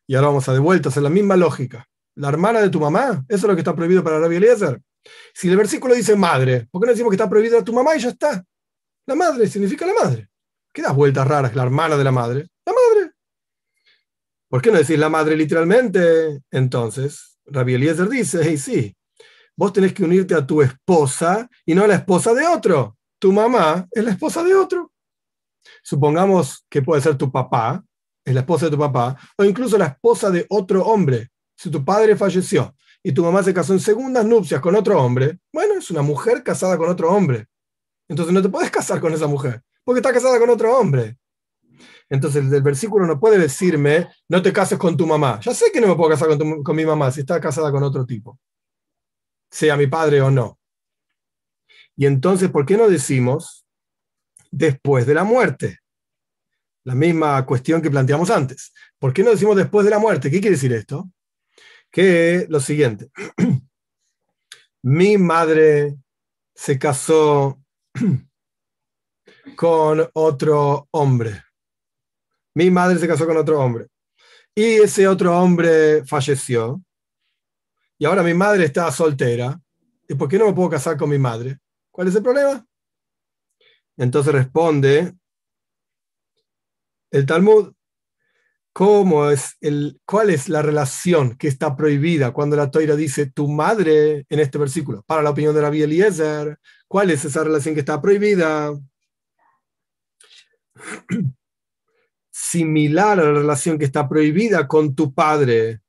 Y 0.07 0.15
ahora 0.15 0.29
vamos 0.29 0.49
a 0.49 0.53
de 0.53 0.59
vuelta, 0.59 0.89
hacer 0.89 1.03
la 1.03 1.11
misma 1.11 1.37
lógica. 1.37 1.89
La 2.17 2.29
hermana 2.29 2.61
de 2.61 2.69
tu 2.69 2.79
mamá, 2.79 3.25
eso 3.29 3.37
es 3.37 3.43
lo 3.45 3.55
que 3.55 3.61
está 3.61 3.75
prohibido 3.75 4.05
para 4.05 4.19
Rabbi 4.19 4.37
Eliezer. 4.37 4.81
Si 5.35 5.49
el 5.49 5.57
versículo 5.57 5.95
dice 5.95 6.15
madre, 6.15 6.69
¿por 6.71 6.81
qué 6.81 6.87
no 6.87 6.93
decimos 6.93 7.11
que 7.11 7.17
está 7.17 7.29
prohibido 7.29 7.65
tu 7.65 7.73
mamá 7.73 7.97
y 7.97 8.01
ya 8.01 8.11
está? 8.11 8.45
La 9.07 9.15
madre 9.15 9.49
significa 9.49 9.87
la 9.87 9.95
madre. 9.95 10.29
¿Qué 10.73 10.83
das 10.83 10.95
vueltas 10.95 11.27
raras? 11.27 11.55
La 11.55 11.63
hermana 11.63 11.97
de. 11.97 12.05
La 12.05 12.13
madre. 12.13 12.49
¿Por 14.53 14.61
qué 14.61 14.71
no 14.71 14.77
decir 14.77 14.99
la 14.99 15.09
madre 15.09 15.35
literalmente? 15.35 16.43
Entonces, 16.51 17.39
Rabbi 17.47 17.73
Eliezer 17.73 18.07
dice, 18.07 18.41
hey, 18.43 18.59
sí, 18.59 18.95
vos 19.57 19.73
tenés 19.73 19.95
que 19.95 20.05
unirte 20.05 20.35
a 20.35 20.47
tu 20.47 20.61
esposa 20.61 21.49
y 21.65 21.75
no 21.75 21.85
a 21.85 21.87
la 21.87 21.95
esposa 21.95 22.35
de 22.35 22.47
otro. 22.47 22.99
Tu 23.19 23.33
mamá 23.33 23.89
es 23.91 24.05
la 24.05 24.11
esposa 24.11 24.45
de 24.45 24.55
otro. 24.55 24.93
Supongamos 25.83 26.67
que 26.69 26.83
puede 26.83 27.01
ser 27.01 27.17
tu 27.17 27.33
papá, 27.33 27.83
es 28.27 28.35
la 28.35 28.41
esposa 28.41 28.67
de 28.67 28.73
tu 28.73 28.79
papá, 28.79 29.17
o 29.39 29.45
incluso 29.45 29.79
la 29.79 29.87
esposa 29.87 30.31
de 30.31 30.45
otro 30.51 30.85
hombre. 30.85 31.31
Si 31.57 31.71
tu 31.71 31.83
padre 31.83 32.15
falleció 32.15 32.77
y 33.03 33.13
tu 33.13 33.25
mamá 33.25 33.43
se 33.43 33.55
casó 33.55 33.73
en 33.73 33.81
segundas 33.81 34.27
nupcias 34.27 34.61
con 34.61 34.75
otro 34.75 35.03
hombre, 35.03 35.39
bueno, 35.51 35.79
es 35.79 35.91
una 35.91 36.03
mujer 36.03 36.43
casada 36.43 36.77
con 36.77 36.91
otro 36.91 37.11
hombre. 37.11 37.47
Entonces 38.07 38.35
no 38.35 38.43
te 38.43 38.51
puedes 38.51 38.71
casar 38.71 39.01
con 39.01 39.15
esa 39.15 39.29
mujer, 39.29 39.63
porque 39.83 40.01
está 40.01 40.13
casada 40.13 40.39
con 40.39 40.51
otro 40.51 40.77
hombre. 40.77 41.17
Entonces 42.13 42.45
el 42.53 42.63
versículo 42.63 43.07
no 43.07 43.19
puede 43.19 43.39
decirme, 43.39 44.07
no 44.29 44.43
te 44.43 44.53
cases 44.53 44.79
con 44.79 44.99
tu 44.99 45.07
mamá. 45.07 45.41
Ya 45.41 45.55
sé 45.55 45.73
que 45.73 45.81
no 45.81 45.89
me 45.89 45.95
puedo 45.97 46.11
casar 46.11 46.29
con, 46.63 46.77
mi 46.77 46.85
mamá 46.85 47.11
si 47.11 47.21
está 47.21 47.41
casada 47.41 47.73
con 47.73 47.83
otro 47.83 48.05
tipo, 48.05 48.39
sea 49.51 49.79
mi 49.79 49.87
padre 49.87 50.21
o 50.21 50.31
no. 50.31 50.59
Y 51.97 52.05
entonces, 52.05 52.51
¿por 52.51 52.67
qué 52.67 52.77
no 52.77 52.91
decimos 52.91 53.65
después 54.51 55.07
de 55.07 55.15
la 55.15 55.25
muerte? 55.25 55.79
La 56.85 56.95
misma 56.95 57.47
cuestión 57.47 57.81
que 57.81 57.91
planteamos 57.91 58.29
antes. 58.29 58.75
¿Por 58.99 59.15
qué 59.15 59.23
no 59.23 59.31
decimos 59.31 59.57
después 59.57 59.87
de 59.87 59.91
la 59.93 59.99
muerte? 59.99 60.31
¿Qué 60.31 60.43
quiere 60.43 60.57
decir 60.57 60.75
esto? 60.75 61.11
Que 61.91 62.45
lo 62.51 62.61
siguiente. 62.61 63.11
Mi 64.83 65.17
madre 65.17 65.97
se 66.55 66.79
casó 66.79 67.59
con 69.57 70.11
otro 70.13 70.89
hombre. 70.91 71.43
Mi 72.55 72.71
madre 72.71 72.99
se 72.99 73.09
casó 73.09 73.27
con 73.27 73.37
otro 73.37 73.61
hombre. 73.61 73.87
Y 74.55 74.65
ese 74.65 75.09
otro 75.09 75.39
hombre 75.39 76.05
falleció. 76.05 76.83
Y 77.99 78.05
ahora 78.05 78.23
mi 78.23 78.35
madre 78.35 78.65
está 78.65 78.91
soltera. 78.91 79.59
¿Y 80.09 80.15
por 80.15 80.29
qué 80.29 80.39
no 80.39 80.47
me 80.47 80.53
puedo 80.53 80.71
casar 80.71 80.97
con 80.97 81.09
mi 81.09 81.19
madre? 81.19 81.59
¿Cuál 81.91 82.09
es 82.09 82.15
el 82.15 82.23
problema? 82.23 82.67
Entonces 83.97 84.33
responde 84.33 85.15
el 87.11 87.27
Talmud, 87.27 87.73
¿cómo 88.73 89.31
es 89.31 89.57
el, 89.61 90.01
¿cuál 90.07 90.31
es 90.31 90.49
la 90.49 90.63
relación 90.63 91.37
que 91.37 91.47
está 91.47 91.77
prohibida 91.77 92.33
cuando 92.33 92.57
la 92.57 92.71
Toira 92.71 92.97
dice 92.97 93.27
tu 93.27 93.49
madre 93.49 94.25
en 94.29 94.41
este 94.41 94.59
versículo? 94.59 95.03
Para 95.07 95.23
la 95.23 95.31
opinión 95.31 95.55
de 95.55 95.61
Rabbi 95.61 95.83
Eliezer, 95.83 96.59
¿cuál 96.89 97.11
es 97.11 97.25
esa 97.25 97.45
relación 97.45 97.75
que 97.75 97.81
está 97.81 98.01
prohibida? 98.01 98.73
Similar 102.45 103.21
a 103.21 103.23
la 103.23 103.33
relación 103.33 103.79
que 103.79 103.85
está 103.85 104.09
prohibida 104.09 104.67
con 104.67 104.97
tu 104.97 105.15
padre. 105.15 105.81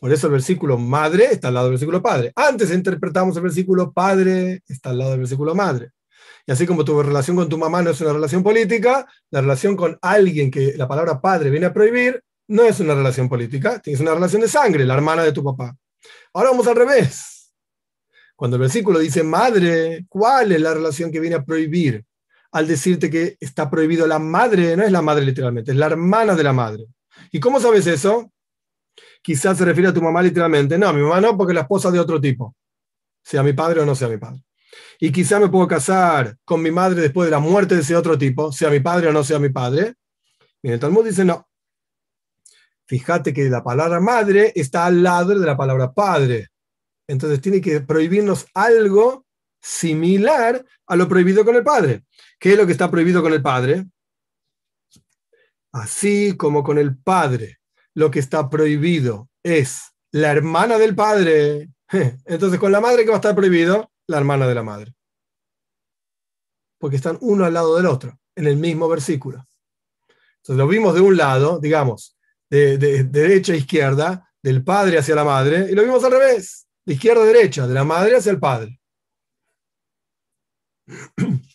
Por 0.00 0.12
eso 0.12 0.26
el 0.26 0.32
versículo 0.32 0.76
madre 0.76 1.28
está 1.30 1.48
al 1.48 1.54
lado 1.54 1.66
del 1.66 1.74
versículo 1.74 2.02
padre. 2.02 2.32
Antes 2.34 2.72
interpretamos 2.72 3.36
el 3.36 3.44
versículo 3.44 3.92
padre, 3.92 4.60
está 4.66 4.90
al 4.90 4.98
lado 4.98 5.12
del 5.12 5.20
versículo 5.20 5.54
madre. 5.54 5.92
Y 6.48 6.50
así 6.50 6.66
como 6.66 6.84
tu 6.84 7.00
relación 7.00 7.36
con 7.36 7.48
tu 7.48 7.56
mamá 7.56 7.80
no 7.80 7.90
es 7.90 8.00
una 8.00 8.12
relación 8.12 8.42
política, 8.42 9.06
la 9.30 9.40
relación 9.40 9.76
con 9.76 9.96
alguien 10.02 10.50
que 10.50 10.74
la 10.76 10.88
palabra 10.88 11.20
padre 11.20 11.48
viene 11.48 11.66
a 11.66 11.72
prohibir 11.72 12.24
no 12.48 12.64
es 12.64 12.80
una 12.80 12.96
relación 12.96 13.28
política, 13.28 13.80
es 13.84 14.00
una 14.00 14.14
relación 14.14 14.42
de 14.42 14.48
sangre, 14.48 14.84
la 14.84 14.94
hermana 14.94 15.22
de 15.22 15.32
tu 15.32 15.44
papá. 15.44 15.76
Ahora 16.34 16.50
vamos 16.50 16.66
al 16.66 16.74
revés. 16.74 17.52
Cuando 18.34 18.56
el 18.56 18.62
versículo 18.62 18.98
dice 18.98 19.22
madre, 19.22 20.06
¿cuál 20.08 20.50
es 20.50 20.60
la 20.60 20.74
relación 20.74 21.12
que 21.12 21.20
viene 21.20 21.36
a 21.36 21.44
prohibir? 21.44 22.04
Al 22.52 22.66
decirte 22.66 23.10
que 23.10 23.36
está 23.40 23.68
prohibido 23.70 24.06
la 24.06 24.18
madre, 24.18 24.76
no 24.76 24.84
es 24.84 24.92
la 24.92 25.02
madre 25.02 25.24
literalmente, 25.24 25.72
es 25.72 25.76
la 25.76 25.86
hermana 25.86 26.34
de 26.34 26.42
la 26.42 26.52
madre. 26.52 26.86
¿Y 27.30 27.40
cómo 27.40 27.60
sabes 27.60 27.86
eso? 27.86 28.32
Quizás 29.22 29.58
se 29.58 29.64
refiere 29.64 29.88
a 29.88 29.92
tu 29.92 30.00
mamá 30.00 30.22
literalmente. 30.22 30.78
No, 30.78 30.92
mi 30.92 31.02
mamá 31.02 31.20
no, 31.20 31.36
porque 31.36 31.52
la 31.52 31.62
esposa 31.62 31.90
de 31.90 32.00
otro 32.00 32.20
tipo, 32.20 32.54
sea 33.22 33.42
mi 33.42 33.52
padre 33.52 33.80
o 33.80 33.86
no 33.86 33.94
sea 33.94 34.08
mi 34.08 34.16
padre 34.16 34.42
y 35.00 35.12
quizá 35.12 35.38
me 35.38 35.48
puedo 35.48 35.68
casar 35.68 36.36
con 36.44 36.60
mi 36.62 36.70
madre 36.70 37.02
después 37.02 37.26
de 37.26 37.30
la 37.30 37.38
muerte 37.38 37.74
de 37.74 37.82
ese 37.82 37.94
otro 37.94 38.18
tipo, 38.18 38.52
sea 38.52 38.70
mi 38.70 38.80
padre 38.80 39.08
o 39.08 39.12
no 39.12 39.22
sea 39.22 39.38
mi 39.38 39.48
padre. 39.48 39.94
Y 40.62 40.70
el 40.70 40.80
Talmud 40.80 41.06
dice 41.06 41.24
no. 41.24 41.48
Fíjate 42.86 43.32
que 43.32 43.48
la 43.48 43.62
palabra 43.62 44.00
madre 44.00 44.52
está 44.56 44.86
al 44.86 45.02
lado 45.02 45.38
de 45.38 45.46
la 45.46 45.56
palabra 45.56 45.92
padre. 45.92 46.48
Entonces 47.06 47.40
tiene 47.40 47.60
que 47.60 47.80
prohibirnos 47.80 48.46
algo 48.54 49.24
similar 49.60 50.64
a 50.86 50.96
lo 50.96 51.08
prohibido 51.08 51.44
con 51.44 51.56
el 51.56 51.64
padre. 51.64 52.04
¿Qué 52.38 52.52
es 52.52 52.58
lo 52.58 52.66
que 52.66 52.72
está 52.72 52.90
prohibido 52.90 53.22
con 53.22 53.32
el 53.32 53.42
padre? 53.42 53.86
Así 55.72 56.36
como 56.36 56.62
con 56.62 56.78
el 56.78 56.96
padre, 56.96 57.58
lo 57.94 58.10
que 58.10 58.18
está 58.18 58.48
prohibido 58.48 59.28
es 59.42 59.92
la 60.12 60.32
hermana 60.32 60.78
del 60.78 60.94
padre. 60.94 61.70
Entonces, 62.24 62.58
con 62.58 62.72
la 62.72 62.80
madre, 62.80 63.04
¿qué 63.04 63.10
va 63.10 63.16
a 63.16 63.18
estar 63.18 63.34
prohibido? 63.34 63.90
la 64.08 64.18
hermana 64.18 64.48
de 64.48 64.54
la 64.54 64.62
madre. 64.62 64.94
Porque 66.78 66.96
están 66.96 67.18
uno 67.20 67.44
al 67.44 67.54
lado 67.54 67.76
del 67.76 67.86
otro, 67.86 68.18
en 68.34 68.46
el 68.46 68.56
mismo 68.56 68.88
versículo. 68.88 69.46
Entonces 70.38 70.56
lo 70.56 70.66
vimos 70.66 70.94
de 70.94 71.00
un 71.00 71.16
lado, 71.16 71.60
digamos, 71.60 72.16
de, 72.50 72.78
derecha 72.78 73.52
a 73.52 73.56
izquierda, 73.56 74.32
del 74.42 74.64
padre 74.64 74.98
hacia 74.98 75.14
la 75.14 75.24
madre, 75.24 75.68
y 75.70 75.74
lo 75.74 75.82
vimos 75.82 76.02
al 76.04 76.12
revés, 76.12 76.66
de 76.84 76.94
izquierda 76.94 77.22
a 77.22 77.26
derecha, 77.26 77.66
de 77.66 77.74
la 77.74 77.84
madre 77.84 78.16
hacia 78.16 78.32
el 78.32 78.38
padre. 78.38 78.80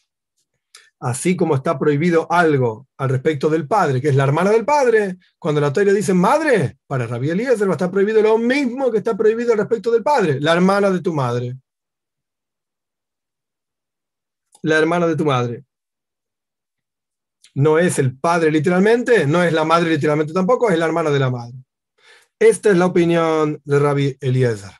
Así 0.99 1.36
como 1.36 1.55
está 1.55 1.77
prohibido 1.77 2.31
algo 2.31 2.88
al 2.97 3.09
respecto 3.09 3.49
del 3.49 3.67
padre, 3.67 3.99
que 3.99 4.07
es 4.07 4.15
la 4.15 4.23
hermana 4.23 4.51
del 4.51 4.63
padre, 4.63 5.17
cuando 5.38 5.59
la 5.59 5.73
Torah 5.73 5.91
dice 5.91 6.13
madre, 6.13 6.77
para 6.88 7.07
Rabí 7.07 7.29
Eliezer 7.29 7.67
va 7.67 7.73
a 7.73 7.75
estar 7.75 7.91
prohibido 7.91 8.21
lo 8.21 8.38
mismo 8.38 8.89
que 8.89 8.99
está 8.99 9.17
prohibido 9.17 9.51
al 9.51 9.59
respecto 9.59 9.91
del 9.91 10.01
padre, 10.01 10.39
la 10.39 10.53
hermana 10.53 10.89
de 10.89 11.01
tu 11.01 11.13
madre 11.13 11.57
la 14.63 14.79
hermana 14.79 15.05
de 15.07 15.15
tu 15.15 15.25
madre. 15.25 15.63
No 17.53 17.77
es 17.77 17.99
el 17.99 18.17
padre 18.17 18.49
literalmente, 18.49 19.27
no 19.27 19.43
es 19.43 19.53
la 19.53 19.63
madre 19.63 19.91
literalmente 19.91 20.34
tampoco, 20.34 20.71
es 20.71 20.79
la 20.79 20.86
hermana 20.86 21.11
de 21.11 21.19
la 21.19 21.29
madre. 21.29 21.55
Esta 22.39 22.71
es 22.71 22.77
la 22.77 22.88
opinión 22.88 23.61
de 23.63 23.79
Rabbi 23.79 24.17
Eliezer. 24.19 24.71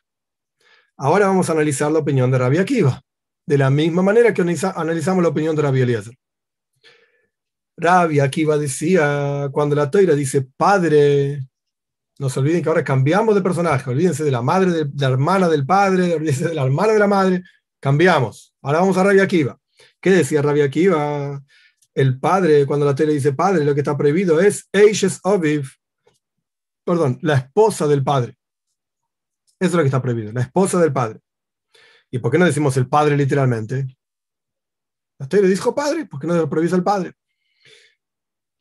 Ahora 0.96 1.28
vamos 1.28 1.48
a 1.48 1.52
analizar 1.52 1.92
la 1.92 2.00
opinión 2.00 2.30
de 2.30 2.38
Rabbi 2.38 2.58
Akiva, 2.58 3.00
de 3.46 3.58
la 3.58 3.70
misma 3.70 4.02
manera 4.02 4.32
que 4.32 4.42
analizamos 4.42 5.22
la 5.22 5.28
opinión 5.28 5.54
de 5.54 5.62
Rabbi 5.62 5.82
Eliezer. 5.82 6.14
Rabbi 7.76 8.20
Akiva 8.20 8.56
decía, 8.56 9.48
cuando 9.52 9.74
la 9.74 9.90
toira 9.90 10.14
dice 10.14 10.46
padre, 10.56 11.46
no 12.18 12.30
se 12.30 12.40
olviden 12.40 12.62
que 12.62 12.68
ahora 12.68 12.84
cambiamos 12.84 13.34
de 13.34 13.42
personaje, 13.42 13.90
olvídense 13.90 14.22
de 14.22 14.30
la 14.30 14.42
madre, 14.42 14.70
de, 14.70 14.90
la 14.96 15.08
hermana 15.08 15.48
del 15.48 15.66
padre, 15.66 16.14
olvídense 16.14 16.48
de 16.48 16.54
la 16.54 16.62
hermana 16.62 16.92
de 16.92 16.98
la 16.98 17.08
madre, 17.08 17.42
cambiamos. 17.80 18.54
Ahora 18.62 18.80
vamos 18.80 18.96
a 18.96 19.02
Rabbi 19.02 19.20
Akiva. 19.20 19.58
¿Qué 20.00 20.10
decía 20.10 20.42
Rabia 20.42 20.66
Akiva? 20.66 21.42
El 21.94 22.18
padre, 22.20 22.66
cuando 22.66 22.86
la 22.86 22.94
tele 22.94 23.12
dice 23.12 23.32
padre, 23.32 23.64
lo 23.64 23.74
que 23.74 23.80
está 23.80 23.96
prohibido 23.96 24.40
es 24.40 24.68
Eishes 24.72 25.20
Aviv, 25.24 25.68
perdón, 26.84 27.18
la 27.22 27.34
esposa 27.36 27.86
del 27.86 28.04
padre. 28.04 28.36
Eso 29.58 29.70
es 29.70 29.74
lo 29.74 29.80
que 29.80 29.86
está 29.86 30.02
prohibido, 30.02 30.32
la 30.32 30.42
esposa 30.42 30.80
del 30.80 30.92
padre. 30.92 31.20
¿Y 32.14 32.20
por 32.20 32.30
qué 32.30 32.38
no 32.38 32.44
decimos 32.44 32.76
el 32.76 32.86
padre 32.86 33.16
literalmente? 33.16 33.88
La 35.18 35.28
tele 35.28 35.48
dijo 35.48 35.74
padre, 35.74 36.06
¿por 36.06 36.20
qué 36.20 36.28
no 36.28 36.48
prohíbe 36.48 36.76
el 36.76 36.84
padre? 36.84 37.12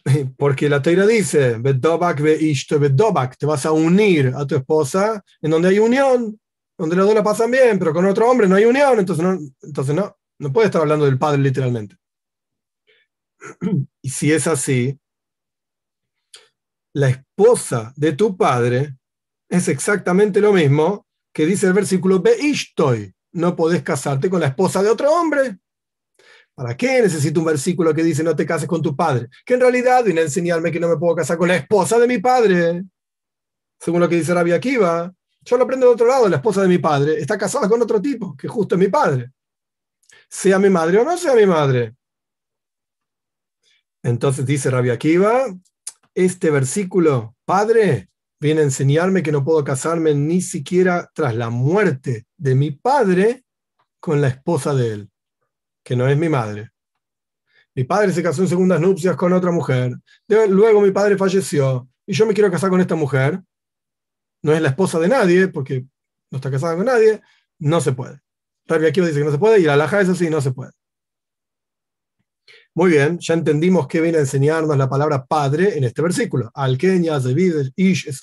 Porque 0.39 0.67
la 0.67 0.81
Teira 0.81 1.05
dice, 1.05 1.61
te 1.61 3.45
vas 3.45 3.65
a 3.67 3.71
unir 3.71 4.33
a 4.35 4.47
tu 4.47 4.55
esposa 4.55 5.23
en 5.39 5.51
donde 5.51 5.67
hay 5.67 5.77
unión, 5.77 6.41
donde 6.75 6.95
los 6.95 7.05
dos 7.05 7.13
la 7.13 7.21
pasan 7.21 7.51
bien, 7.51 7.77
pero 7.77 7.93
con 7.93 8.07
otro 8.07 8.27
hombre 8.27 8.47
no 8.47 8.55
hay 8.55 8.65
unión, 8.65 8.97
entonces 8.97 9.23
no, 9.23 9.37
entonces 9.61 9.93
no. 9.93 10.17
No 10.39 10.51
puede 10.51 10.65
estar 10.65 10.81
hablando 10.81 11.05
del 11.05 11.19
padre 11.19 11.39
literalmente. 11.39 11.95
Y 14.01 14.09
si 14.09 14.31
es 14.31 14.47
así, 14.47 14.99
la 16.95 17.09
esposa 17.09 17.93
de 17.95 18.13
tu 18.13 18.35
padre 18.35 18.97
es 19.47 19.67
exactamente 19.67 20.41
lo 20.41 20.53
mismo 20.53 21.05
que 21.31 21.45
dice 21.45 21.67
el 21.67 21.73
versículo 21.73 22.19
Beishtoy. 22.19 23.13
No 23.33 23.55
podés 23.55 23.83
casarte 23.83 24.29
con 24.29 24.39
la 24.39 24.47
esposa 24.47 24.81
de 24.81 24.89
otro 24.89 25.11
hombre. 25.11 25.57
¿Para 26.55 26.77
qué 26.77 27.01
necesito 27.01 27.39
un 27.39 27.47
versículo 27.47 27.93
que 27.93 28.03
dice 28.03 28.23
no 28.23 28.35
te 28.35 28.45
cases 28.45 28.67
con 28.67 28.81
tu 28.81 28.95
padre? 28.95 29.27
Que 29.45 29.55
en 29.55 29.61
realidad 29.61 30.03
viene 30.03 30.21
a 30.21 30.25
enseñarme 30.25 30.71
que 30.71 30.79
no 30.79 30.87
me 30.87 30.97
puedo 30.97 31.15
casar 31.15 31.37
con 31.37 31.47
la 31.47 31.55
esposa 31.55 31.97
de 31.97 32.07
mi 32.07 32.19
padre. 32.19 32.83
Según 33.79 33.99
lo 33.99 34.07
que 34.07 34.15
dice 34.15 34.33
Rabia 34.33 34.55
Akiva. 34.55 35.11
Yo 35.41 35.57
lo 35.57 35.65
aprendo 35.65 35.87
de 35.87 35.93
otro 35.93 36.07
lado, 36.07 36.29
la 36.29 36.37
esposa 36.37 36.61
de 36.61 36.69
mi 36.69 36.77
padre 36.77 37.19
está 37.19 37.37
casada 37.37 37.67
con 37.67 37.81
otro 37.81 38.01
tipo, 38.01 38.33
que 38.37 38.47
justo 38.47 38.75
es 38.75 38.79
mi 38.79 38.87
padre 38.87 39.33
sea 40.33 40.57
mi 40.57 40.69
madre 40.69 40.97
o 40.97 41.03
no 41.03 41.15
sea 41.15 41.35
mi 41.35 41.45
madre. 41.45 41.95
Entonces 44.01 44.45
dice 44.45 44.71
Rabbi 44.71 44.89
Akiva, 44.89 45.45
este 46.15 46.49
versículo, 46.49 47.35
padre, 47.45 48.09
viene 48.43 48.59
a 48.59 48.65
enseñarme 48.65 49.23
que 49.23 49.31
no 49.31 49.45
puedo 49.45 49.63
casarme 49.63 50.13
ni 50.13 50.41
siquiera 50.41 51.09
tras 51.13 51.33
la 51.33 51.49
muerte 51.49 52.25
de 52.35 52.55
mi 52.55 52.71
padre 52.71 53.45
con 54.01 54.19
la 54.19 54.27
esposa 54.27 54.75
de 54.75 54.91
él, 54.91 55.11
que 55.81 55.95
no 55.95 56.09
es 56.09 56.17
mi 56.17 56.27
madre. 56.27 56.71
Mi 57.73 57.85
padre 57.85 58.11
se 58.11 58.21
casó 58.21 58.41
en 58.41 58.49
segundas 58.49 58.81
nupcias 58.81 59.15
con 59.15 59.31
otra 59.31 59.51
mujer. 59.51 59.95
Luego 60.27 60.81
mi 60.81 60.91
padre 60.91 61.17
falleció 61.17 61.87
y 62.05 62.13
yo 62.13 62.25
me 62.25 62.33
quiero 62.33 62.51
casar 62.51 62.69
con 62.69 62.81
esta 62.81 62.95
mujer. 62.95 63.41
No 64.41 64.51
es 64.51 64.61
la 64.61 64.69
esposa 64.69 64.99
de 64.99 65.07
nadie 65.07 65.47
porque 65.47 65.85
no 66.29 66.35
está 66.35 66.51
casada 66.51 66.75
con 66.75 66.85
nadie. 66.85 67.21
No 67.59 67.79
se 67.79 67.93
puede. 67.93 68.19
Rabbi 68.65 68.87
Akiva 68.87 69.07
dice 69.07 69.19
que 69.19 69.25
no 69.25 69.31
se 69.31 69.39
puede 69.39 69.61
y 69.61 69.63
la 69.63 69.75
alhaja 69.75 70.01
es 70.01 70.09
así, 70.09 70.29
no 70.29 70.41
se 70.41 70.51
puede. 70.51 70.71
Muy 72.75 72.89
bien, 72.89 73.19
ya 73.19 73.35
entendimos 73.35 73.87
que 73.87 74.01
viene 74.01 74.17
a 74.17 74.21
enseñarnos 74.21 74.75
la 74.75 74.89
palabra 74.89 75.23
padre 75.23 75.77
en 75.77 75.83
este 75.83 76.01
versículo. 76.01 76.49
Al 76.55 76.75
Ish, 77.75 78.07
es 78.07 78.21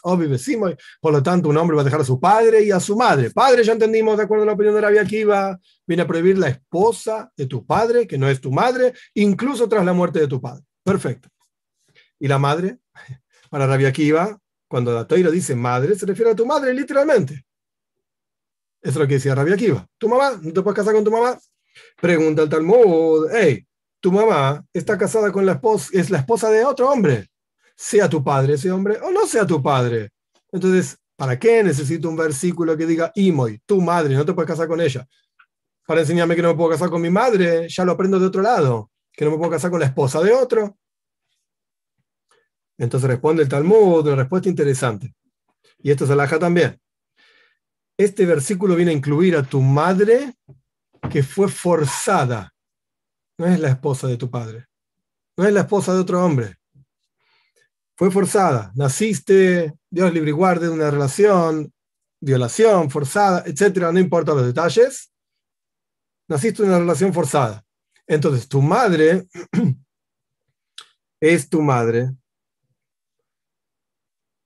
Por 1.00 1.12
lo 1.12 1.22
tanto, 1.22 1.48
un 1.48 1.56
hombre 1.56 1.76
va 1.76 1.82
a 1.82 1.84
dejar 1.84 2.00
a 2.00 2.04
su 2.04 2.18
padre 2.18 2.64
y 2.64 2.72
a 2.72 2.80
su 2.80 2.96
madre. 2.96 3.30
Padre, 3.30 3.62
ya 3.62 3.74
entendimos, 3.74 4.16
de 4.16 4.24
acuerdo 4.24 4.42
a 4.42 4.46
la 4.46 4.54
opinión 4.54 4.74
de 4.74 4.80
Rabbi 4.80 4.98
Akiva, 4.98 5.56
viene 5.86 6.02
a 6.02 6.06
prohibir 6.06 6.36
la 6.36 6.48
esposa 6.48 7.30
de 7.36 7.46
tu 7.46 7.64
padre, 7.64 8.08
que 8.08 8.18
no 8.18 8.28
es 8.28 8.40
tu 8.40 8.50
madre, 8.50 8.92
incluso 9.14 9.68
tras 9.68 9.84
la 9.84 9.92
muerte 9.92 10.18
de 10.18 10.26
tu 10.26 10.40
padre. 10.40 10.64
Perfecto. 10.82 11.28
¿Y 12.18 12.26
la 12.26 12.38
madre? 12.38 12.78
Para 13.50 13.68
Rabbi 13.68 13.84
Akiva, 13.84 14.36
cuando 14.66 14.92
la 14.92 15.06
Toira 15.06 15.30
dice 15.30 15.54
madre, 15.54 15.94
se 15.94 16.06
refiere 16.06 16.32
a 16.32 16.36
tu 16.36 16.44
madre 16.44 16.74
literalmente. 16.74 17.34
Eso 18.82 18.92
es 18.92 18.96
lo 18.96 19.06
que 19.06 19.14
decía 19.14 19.36
Rabbi 19.36 19.52
Akiva. 19.52 19.86
¿Tu 19.96 20.08
mamá? 20.08 20.40
¿No 20.42 20.52
te 20.52 20.62
puedes 20.62 20.76
casar 20.76 20.94
con 20.94 21.04
tu 21.04 21.12
mamá? 21.12 21.38
Pregunta 22.00 22.42
el 22.42 22.48
Talmud, 22.48 23.28
hey, 23.32 23.64
tu 24.00 24.10
mamá 24.10 24.64
está 24.72 24.96
casada 24.96 25.30
con 25.30 25.46
la 25.46 25.52
esposa, 25.52 25.90
es 25.92 26.10
la 26.10 26.18
esposa 26.18 26.50
de 26.50 26.64
otro 26.64 26.90
hombre, 26.90 27.28
sea 27.76 28.08
tu 28.08 28.24
padre 28.24 28.54
ese 28.54 28.70
hombre 28.70 28.98
o 29.02 29.10
no 29.10 29.26
sea 29.26 29.46
tu 29.46 29.62
padre. 29.62 30.10
Entonces, 30.50 30.96
¿para 31.16 31.38
qué 31.38 31.62
necesito 31.62 32.08
un 32.08 32.16
versículo 32.16 32.76
que 32.76 32.86
diga 32.86 33.12
Imoy, 33.14 33.60
tu 33.66 33.80
madre, 33.80 34.14
no 34.14 34.24
te 34.24 34.32
puedes 34.32 34.48
casar 34.48 34.68
con 34.68 34.80
ella? 34.80 35.06
Para 35.86 36.00
enseñarme 36.00 36.34
que 36.34 36.42
no 36.42 36.48
me 36.48 36.54
puedo 36.54 36.70
casar 36.70 36.88
con 36.88 37.02
mi 37.02 37.10
madre, 37.10 37.68
ya 37.68 37.84
lo 37.84 37.92
aprendo 37.92 38.18
de 38.18 38.26
otro 38.26 38.42
lado, 38.42 38.90
que 39.12 39.24
no 39.24 39.32
me 39.32 39.36
puedo 39.36 39.50
casar 39.50 39.70
con 39.70 39.80
la 39.80 39.86
esposa 39.86 40.22
de 40.22 40.32
otro. 40.32 40.76
Entonces 42.78 43.08
responde 43.08 43.42
el 43.42 43.48
Talmud, 43.48 44.06
una 44.06 44.16
respuesta 44.16 44.48
interesante. 44.48 45.14
Y 45.78 45.90
esto 45.90 46.06
se 46.06 46.14
alaja 46.14 46.38
también. 46.38 46.80
Este 47.98 48.24
versículo 48.24 48.76
viene 48.76 48.92
a 48.92 48.94
incluir 48.94 49.36
a 49.36 49.42
tu 49.42 49.60
madre 49.60 50.34
que 51.10 51.22
fue 51.22 51.48
forzada 51.48 52.49
no 53.40 53.46
es 53.46 53.58
la 53.58 53.70
esposa 53.70 54.06
de 54.06 54.18
tu 54.18 54.30
padre, 54.30 54.66
no 55.34 55.46
es 55.46 55.52
la 55.54 55.60
esposa 55.60 55.94
de 55.94 56.00
otro 56.00 56.22
hombre. 56.22 56.58
Fue 57.96 58.10
forzada, 58.10 58.70
naciste, 58.74 59.72
Dios 59.88 60.12
libre 60.12 60.28
y 60.28 60.34
guarde 60.34 60.66
de 60.66 60.72
una 60.74 60.90
relación, 60.90 61.72
violación, 62.20 62.90
forzada, 62.90 63.42
etcétera, 63.46 63.92
no 63.92 63.98
importa 63.98 64.34
los 64.34 64.44
detalles. 64.44 65.10
Naciste 66.28 66.62
en 66.62 66.68
una 66.68 66.80
relación 66.80 67.14
forzada. 67.14 67.64
Entonces, 68.06 68.46
tu 68.46 68.60
madre 68.60 69.26
es 71.20 71.48
tu 71.48 71.62
madre, 71.62 72.10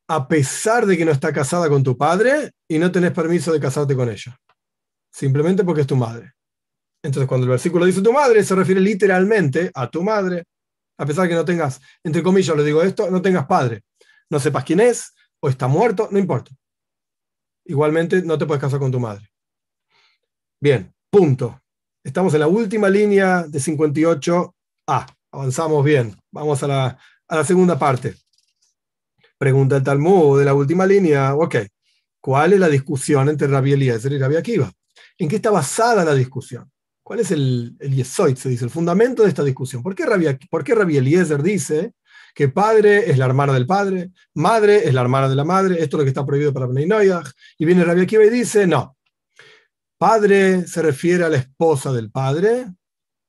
a 0.07 0.29
pesar 0.29 0.87
de 0.87 0.97
que 0.97 1.05
no 1.05 1.11
está 1.11 1.33
casada 1.33 1.69
con 1.69 1.83
tu 1.83 1.99
padre 1.99 2.53
y 2.69 2.79
no 2.79 2.93
tenés 2.93 3.11
permiso 3.11 3.53
de 3.53 3.59
casarte 3.59 3.97
con 3.97 4.09
ella. 4.09 4.39
Simplemente 5.11 5.65
porque 5.65 5.81
es 5.81 5.87
tu 5.89 5.97
madre. 5.97 6.34
Entonces, 7.05 7.29
cuando 7.29 7.45
el 7.45 7.51
versículo 7.51 7.85
dice 7.85 8.01
tu 8.01 8.15
madre, 8.15 8.43
se 8.43 8.55
refiere 8.55 8.81
literalmente 8.81 9.71
a 9.75 9.91
tu 9.91 10.03
madre, 10.03 10.45
a 10.97 11.05
pesar 11.05 11.25
de 11.25 11.29
que 11.29 11.35
no 11.35 11.45
tengas, 11.45 11.79
entre 12.03 12.23
comillas, 12.23 12.57
le 12.57 12.65
digo 12.65 12.83
esto, 12.83 13.11
no 13.11 13.21
tengas 13.21 13.47
padre, 13.47 13.83
no 14.31 14.41
sepas 14.41 14.65
quién 14.65 14.81
es, 14.81 15.13
o 15.39 15.51
está 15.51 15.69
muerto, 15.69 16.09
no 16.11 16.19
importa. 16.19 16.51
Igualmente, 17.67 18.23
no 18.23 18.39
te 18.39 18.47
puedes 18.47 18.61
casar 18.63 18.81
con 18.81 18.91
tu 18.91 18.99
madre. 18.99 19.29
Bien, 20.59 20.95
punto. 21.11 21.61
Estamos 22.03 22.33
en 22.33 22.41
la 22.41 22.47
última 22.47 22.89
línea 22.89 23.43
de 23.43 23.59
58A. 23.59 25.07
Avanzamos 25.31 25.85
bien. 25.85 26.17
Vamos 26.33 26.63
a 26.63 26.67
la, 26.67 26.99
a 27.29 27.37
la 27.37 27.45
segunda 27.45 27.79
parte. 27.79 28.15
Pregunta 29.37 29.77
el 29.77 29.83
Talmud 29.83 30.39
de 30.39 30.47
la 30.47 30.55
última 30.55 30.87
línea. 30.87 31.35
Ok. 31.35 31.57
¿Cuál 32.19 32.55
es 32.55 32.61
la 32.61 32.69
discusión 32.69 33.29
entre 33.29 33.47
Rabbi 33.47 33.73
Eliezer 33.73 34.13
y 34.13 34.19
Rabbi 34.19 34.37
Akiva? 34.37 34.73
¿En 35.19 35.29
qué 35.29 35.37
está 35.37 35.51
basada 35.51 36.03
la 36.03 36.15
discusión? 36.15 36.71
¿Cuál 37.05 37.21
es 37.21 37.31
el, 37.33 37.77
yesoid, 37.79 38.37
se 38.37 38.49
dice, 38.49 38.65
el 38.65 38.71
fundamento 38.71 39.23
de 39.23 39.29
esta 39.29 39.45
discusión? 39.45 39.83
¿Por 39.83 39.95
qué, 39.95 40.07
Rabbi, 40.07 40.27
¿Por 40.49 40.65
qué 40.65 40.75
Rabbi 40.75 40.97
Eliezer 40.97 41.43
dice 41.43 41.93
que 42.35 42.49
padre 42.49 43.11
es 43.11 43.19
la 43.19 43.27
hermana 43.27 43.53
del 43.53 43.67
padre, 43.67 44.11
madre 44.33 44.89
es 44.89 44.95
la 44.95 45.03
hermana 45.03 45.29
de 45.29 45.37
la 45.37 45.45
madre, 45.45 45.75
esto 45.75 45.97
es 45.97 45.99
lo 45.99 46.05
que 46.05 46.09
está 46.09 46.25
prohibido 46.25 46.55
para 46.55 46.67
Bnei 46.67 46.89
y 47.59 47.65
viene 47.65 47.85
Rabbi 47.85 48.01
Akiva 48.01 48.25
y 48.25 48.31
dice, 48.31 48.67
no, 48.67 48.97
padre 49.99 50.67
se 50.67 50.81
refiere 50.81 51.25
a 51.25 51.29
la 51.29 51.37
esposa 51.37 51.93
del 51.93 52.11
padre, 52.11 52.73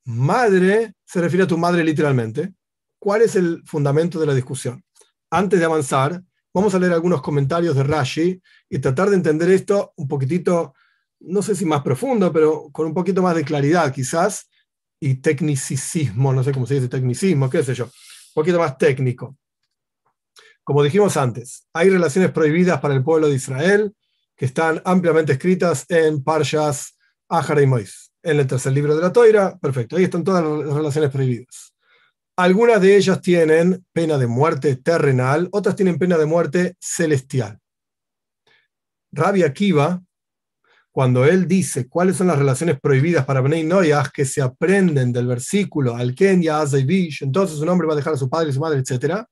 madre 0.05 0.93
se 1.03 1.19
refiere 1.19 1.43
a 1.43 1.47
tu 1.47 1.57
madre 1.57 1.83
literalmente. 1.83 2.53
¿Cuál 2.97 3.23
es 3.23 3.35
el 3.35 3.61
fundamento 3.65 4.21
de 4.21 4.25
la 4.25 4.33
discusión? 4.33 4.83
Antes 5.29 5.59
de 5.59 5.65
avanzar, 5.65 6.23
vamos 6.53 6.73
a 6.73 6.79
leer 6.79 6.93
algunos 6.93 7.21
comentarios 7.21 7.75
de 7.75 7.83
Rashi 7.83 8.41
y 8.69 8.79
tratar 8.79 9.09
de 9.09 9.17
entender 9.17 9.51
esto 9.51 9.91
un 9.97 10.07
poquitito 10.07 10.73
no 11.25 11.41
sé 11.41 11.55
si 11.55 11.65
más 11.65 11.81
profundo, 11.81 12.31
pero 12.31 12.69
con 12.71 12.87
un 12.87 12.93
poquito 12.93 13.21
más 13.21 13.35
de 13.35 13.43
claridad 13.43 13.93
quizás, 13.93 14.49
y 14.99 15.15
tecnicismo, 15.15 16.33
no 16.33 16.43
sé 16.43 16.51
cómo 16.51 16.65
se 16.65 16.75
dice 16.75 16.87
tecnicismo, 16.87 17.49
qué 17.49 17.63
sé 17.63 17.75
yo, 17.75 17.85
un 17.85 17.91
poquito 18.33 18.59
más 18.59 18.77
técnico. 18.77 19.37
Como 20.63 20.81
dijimos 20.81 21.15
antes, 21.17 21.67
hay 21.73 21.89
relaciones 21.89 22.31
prohibidas 22.31 22.79
para 22.79 22.95
el 22.95 23.03
pueblo 23.03 23.29
de 23.29 23.35
Israel 23.35 23.93
que 24.35 24.45
están 24.45 24.81
ampliamente 24.83 25.33
escritas 25.33 25.85
en 25.89 26.23
Parshas 26.23 26.97
Ahara 27.29 27.61
y 27.61 27.67
Mois, 27.67 28.11
en 28.23 28.39
el 28.39 28.47
tercer 28.47 28.73
libro 28.73 28.95
de 28.95 29.01
la 29.01 29.13
Toira. 29.13 29.57
Perfecto, 29.59 29.95
ahí 29.95 30.05
están 30.05 30.23
todas 30.23 30.43
las 30.43 30.73
relaciones 30.73 31.11
prohibidas. 31.11 31.73
Algunas 32.37 32.81
de 32.81 32.97
ellas 32.97 33.21
tienen 33.21 33.85
pena 33.93 34.17
de 34.17 34.27
muerte 34.27 34.75
terrenal, 34.75 35.47
otras 35.51 35.75
tienen 35.75 35.97
pena 35.97 36.17
de 36.17 36.25
muerte 36.25 36.75
celestial. 36.79 37.59
Rabbi 39.11 39.43
Akiva, 39.43 40.03
cuando 40.95 41.25
él 41.25 41.45
dice 41.45 41.89
cuáles 41.89 42.15
son 42.15 42.27
las 42.27 42.39
relaciones 42.39 42.79
prohibidas 42.79 43.25
para 43.25 43.41
Bnei 43.41 43.65
Noyah 43.65 44.09
que 44.13 44.23
se 44.23 44.41
aprenden 44.41 45.11
del 45.11 45.27
versículo 45.27 45.93
al 45.93 46.15
Kenya, 46.15 46.61
Azaybish, 46.61 47.21
entonces 47.21 47.59
un 47.59 47.67
hombre 47.67 47.85
va 47.85 47.91
a 47.91 47.97
dejar 47.97 48.13
a 48.13 48.17
su 48.17 48.29
padre 48.29 48.49
y 48.49 48.53
su 48.53 48.61
madre, 48.61 48.79
etc. 48.79 49.25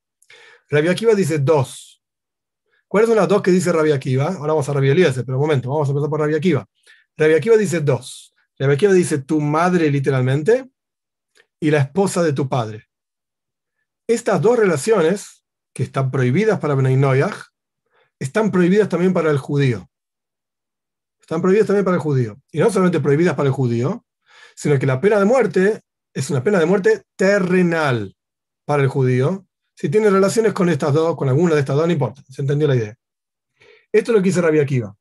Rabbi 0.69 0.89
Akiva 0.89 1.15
dice 1.15 1.39
dos. 1.39 2.03
¿Cuáles 2.85 3.07
son 3.07 3.15
las 3.15 3.29
dos 3.29 3.41
que 3.41 3.49
dice 3.49 3.71
Rabbi 3.71 3.93
Akiva? 3.93 4.25
Ahora 4.25 4.51
vamos 4.51 4.67
a 4.67 4.73
Rabbi 4.73 4.89
Eliezer, 4.89 5.23
pero 5.23 5.37
un 5.37 5.43
momento, 5.43 5.69
vamos 5.69 5.87
a 5.87 5.91
empezar 5.91 6.09
por 6.09 6.19
Rabbi 6.19 6.35
Akiva. 6.35 6.65
Rabbi 7.15 7.33
Akiva 7.33 7.55
dice 7.55 7.79
dos. 7.79 8.35
Rabbi 8.59 8.73
Akiva 8.73 8.91
dice 8.91 9.19
tu 9.19 9.39
madre 9.39 9.89
literalmente 9.89 10.69
y 11.61 11.71
la 11.71 11.77
esposa 11.77 12.23
de 12.23 12.33
tu 12.33 12.49
padre. 12.49 12.89
Estas 14.05 14.41
dos 14.41 14.59
relaciones, 14.59 15.45
que 15.71 15.83
están 15.83 16.11
prohibidas 16.11 16.59
para 16.59 16.75
Bnei 16.75 16.97
Noyah, 16.97 17.33
están 18.19 18.51
prohibidas 18.51 18.89
también 18.89 19.13
para 19.13 19.31
el 19.31 19.37
judío 19.37 19.89
están 21.23 21.41
prohibidas 21.41 21.67
también 21.67 21.85
para 21.85 21.95
el 21.95 22.01
judío. 22.01 22.37
Y 22.51 22.59
no 22.59 22.69
solamente 22.69 22.99
prohibidas 22.99 23.35
para 23.35 23.47
el 23.47 23.53
judío, 23.53 24.05
sino 24.55 24.77
que 24.77 24.85
la 24.85 24.99
pena 24.99 25.19
de 25.19 25.25
muerte 25.25 25.79
es 26.13 26.29
una 26.29 26.43
pena 26.43 26.59
de 26.59 26.65
muerte 26.65 27.03
terrenal 27.15 28.13
para 28.65 28.83
el 28.83 28.89
judío. 28.89 29.47
Si 29.73 29.87
tiene 29.87 30.09
relaciones 30.09 30.51
con 30.51 30.67
estas 30.67 30.93
dos, 30.93 31.15
con 31.15 31.29
alguna 31.29 31.55
de 31.55 31.61
estas 31.61 31.77
dos, 31.77 31.87
no 31.87 31.93
importa, 31.93 32.21
se 32.29 32.41
entendió 32.41 32.67
la 32.67 32.75
idea. 32.75 32.95
Esto 33.91 34.11
es 34.11 34.15
lo 34.17 34.21
que 34.21 34.29
dice 34.29 34.41
Rabia 34.41 34.63
Akiva. 34.63 34.93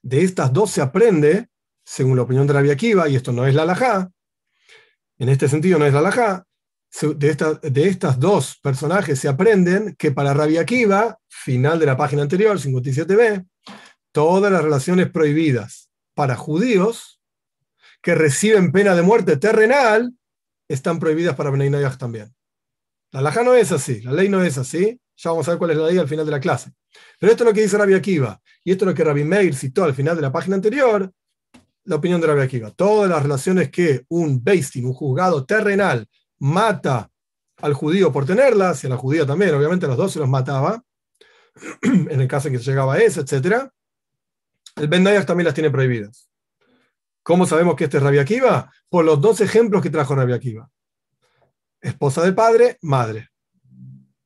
De 0.00 0.22
estas 0.22 0.52
dos 0.52 0.70
se 0.70 0.80
aprende, 0.80 1.48
según 1.84 2.16
la 2.16 2.22
opinión 2.22 2.46
de 2.46 2.52
Rabia 2.52 2.74
Akiva, 2.74 3.08
y 3.08 3.16
esto 3.16 3.32
no 3.32 3.46
es 3.46 3.54
la 3.54 3.62
halajá, 3.62 4.12
en 5.18 5.28
este 5.28 5.48
sentido 5.48 5.80
no 5.80 5.86
es 5.86 5.92
la 5.92 5.98
halajá, 5.98 6.44
de, 7.02 7.36
de 7.62 7.88
estas 7.88 8.20
dos 8.20 8.60
personajes 8.62 9.18
se 9.18 9.28
aprenden 9.28 9.96
que 9.98 10.12
para 10.12 10.32
Rabia 10.32 10.60
Akiva, 10.60 11.18
final 11.28 11.80
de 11.80 11.86
la 11.86 11.96
página 11.96 12.22
anterior, 12.22 12.56
57b, 12.58 13.44
todas 14.16 14.50
las 14.50 14.62
relaciones 14.62 15.10
prohibidas 15.10 15.90
para 16.14 16.36
judíos 16.36 17.20
que 18.00 18.14
reciben 18.14 18.72
pena 18.72 18.94
de 18.94 19.02
muerte 19.02 19.36
terrenal 19.36 20.14
están 20.68 20.98
prohibidas 20.98 21.36
para 21.36 21.50
Bnei 21.50 21.70
también. 21.98 22.34
La 23.10 23.20
laja 23.20 23.42
no 23.42 23.52
es 23.52 23.72
así, 23.72 24.00
la 24.00 24.12
ley 24.12 24.30
no 24.30 24.42
es 24.42 24.56
así. 24.56 24.98
Ya 25.18 25.30
vamos 25.32 25.46
a 25.46 25.50
ver 25.50 25.58
cuál 25.58 25.72
es 25.72 25.76
la 25.76 25.88
ley 25.88 25.98
al 25.98 26.08
final 26.08 26.24
de 26.24 26.32
la 26.32 26.40
clase. 26.40 26.72
Pero 27.20 27.30
esto 27.30 27.44
es 27.44 27.48
lo 27.48 27.52
que 27.52 27.60
dice 27.60 27.76
Rabbi 27.76 27.92
Akiva, 27.92 28.40
y 28.64 28.72
esto 28.72 28.86
es 28.86 28.88
lo 28.88 28.94
que 28.94 29.04
Rabbi 29.04 29.24
Meir 29.24 29.54
citó 29.54 29.84
al 29.84 29.92
final 29.92 30.16
de 30.16 30.22
la 30.22 30.32
página 30.32 30.56
anterior, 30.56 31.12
la 31.84 31.96
opinión 31.96 32.18
de 32.18 32.26
Rabbi 32.26 32.40
Akiva. 32.40 32.70
Todas 32.70 33.10
las 33.10 33.22
relaciones 33.22 33.70
que 33.70 34.06
un 34.08 34.42
Beistin, 34.42 34.86
un 34.86 34.94
juzgado 34.94 35.44
terrenal, 35.44 36.06
mata 36.38 37.10
al 37.58 37.74
judío 37.74 38.10
por 38.10 38.24
tenerlas, 38.24 38.82
y 38.82 38.86
a 38.86 38.90
la 38.90 38.96
judía 38.96 39.26
también, 39.26 39.54
obviamente 39.54 39.84
a 39.84 39.90
los 39.90 39.98
dos 39.98 40.10
se 40.10 40.20
los 40.20 40.28
mataba, 40.28 40.82
en 41.82 42.18
el 42.18 42.26
caso 42.26 42.48
en 42.48 42.54
que 42.54 42.60
llegaba 42.60 42.94
a 42.94 42.98
eso, 42.98 43.20
etc 43.20 43.68
el 44.76 44.88
Ben 44.88 45.04
también 45.24 45.46
las 45.46 45.54
tiene 45.54 45.70
prohibidas. 45.70 46.30
¿Cómo 47.22 47.46
sabemos 47.46 47.74
que 47.76 47.84
este 47.84 47.96
es 47.96 48.02
Rabia 48.02 48.22
Akiva? 48.22 48.70
Por 48.88 49.04
los 49.04 49.20
dos 49.20 49.40
ejemplos 49.40 49.82
que 49.82 49.90
trajo 49.90 50.14
Rabia 50.14 50.36
Akiva. 50.36 50.70
Esposa 51.80 52.22
del 52.22 52.34
padre, 52.34 52.78
madre. 52.82 53.30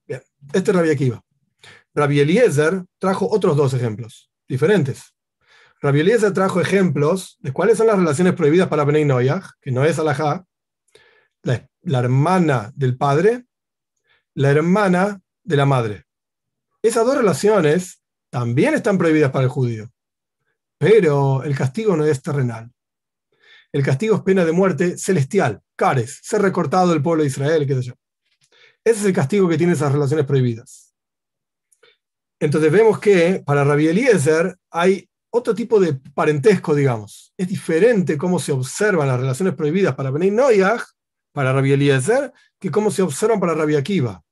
Bien, 0.06 0.22
este 0.52 0.70
es 0.70 0.76
Rabia 0.76 0.92
Akiva. 0.92 1.22
Rabbi 1.94 2.20
Eliezer 2.20 2.84
trajo 2.98 3.28
otros 3.30 3.56
dos 3.56 3.74
ejemplos 3.74 4.30
diferentes. 4.48 5.14
Rabbi 5.80 6.00
Eliezer 6.00 6.32
trajo 6.32 6.60
ejemplos 6.60 7.38
de 7.40 7.52
cuáles 7.52 7.78
son 7.78 7.86
las 7.86 7.96
relaciones 7.96 8.34
prohibidas 8.34 8.68
para 8.68 8.84
Benay 8.84 9.06
que 9.60 9.70
no 9.70 9.84
es 9.84 9.98
Alajá, 9.98 10.44
la, 11.42 11.66
la 11.82 11.98
hermana 12.00 12.72
del 12.74 12.96
padre, 12.96 13.46
la 14.34 14.50
hermana 14.50 15.20
de 15.42 15.56
la 15.56 15.64
madre. 15.64 16.04
Esas 16.82 17.06
dos 17.06 17.16
relaciones 17.16 18.02
también 18.30 18.74
están 18.74 18.98
prohibidas 18.98 19.30
para 19.30 19.44
el 19.44 19.50
judío 19.50 19.90
pero 20.80 21.42
el 21.42 21.54
castigo 21.54 21.94
no 21.94 22.06
es 22.06 22.22
terrenal. 22.22 22.72
el 23.72 23.84
castigo 23.84 24.16
es 24.16 24.22
pena 24.22 24.46
de 24.46 24.52
muerte 24.52 24.96
celestial, 24.96 25.60
cares, 25.76 26.18
ser 26.22 26.40
recortado 26.40 26.88
del 26.88 27.02
pueblo 27.02 27.22
de 27.22 27.28
Israel, 27.28 27.66
qué 27.66 27.74
sé 27.74 27.82
yo. 27.82 27.94
Ese 28.82 29.00
es 29.00 29.04
el 29.04 29.12
castigo 29.12 29.46
que 29.46 29.58
tiene 29.58 29.74
esas 29.74 29.92
relaciones 29.92 30.24
prohibidas. 30.24 30.94
Entonces 32.40 32.72
vemos 32.72 32.98
que 32.98 33.42
para 33.44 33.62
Rabbi 33.62 33.88
Eliezer 33.88 34.56
hay 34.70 35.06
otro 35.28 35.54
tipo 35.54 35.78
de 35.78 36.00
parentesco, 36.14 36.74
digamos. 36.74 37.34
Es 37.36 37.46
diferente 37.46 38.16
cómo 38.16 38.38
se 38.38 38.52
observan 38.52 39.06
las 39.06 39.20
relaciones 39.20 39.54
prohibidas 39.54 39.94
para 39.94 40.10
Benay 40.10 40.30
Noyaj, 40.30 40.82
para 41.32 41.52
Rabbi 41.52 41.72
Eliezer, 41.72 42.32
que 42.58 42.70
cómo 42.70 42.90
se 42.90 43.02
observan 43.02 43.38
para 43.38 43.54
Rabbi 43.54 43.76
Akiva. 43.76 44.24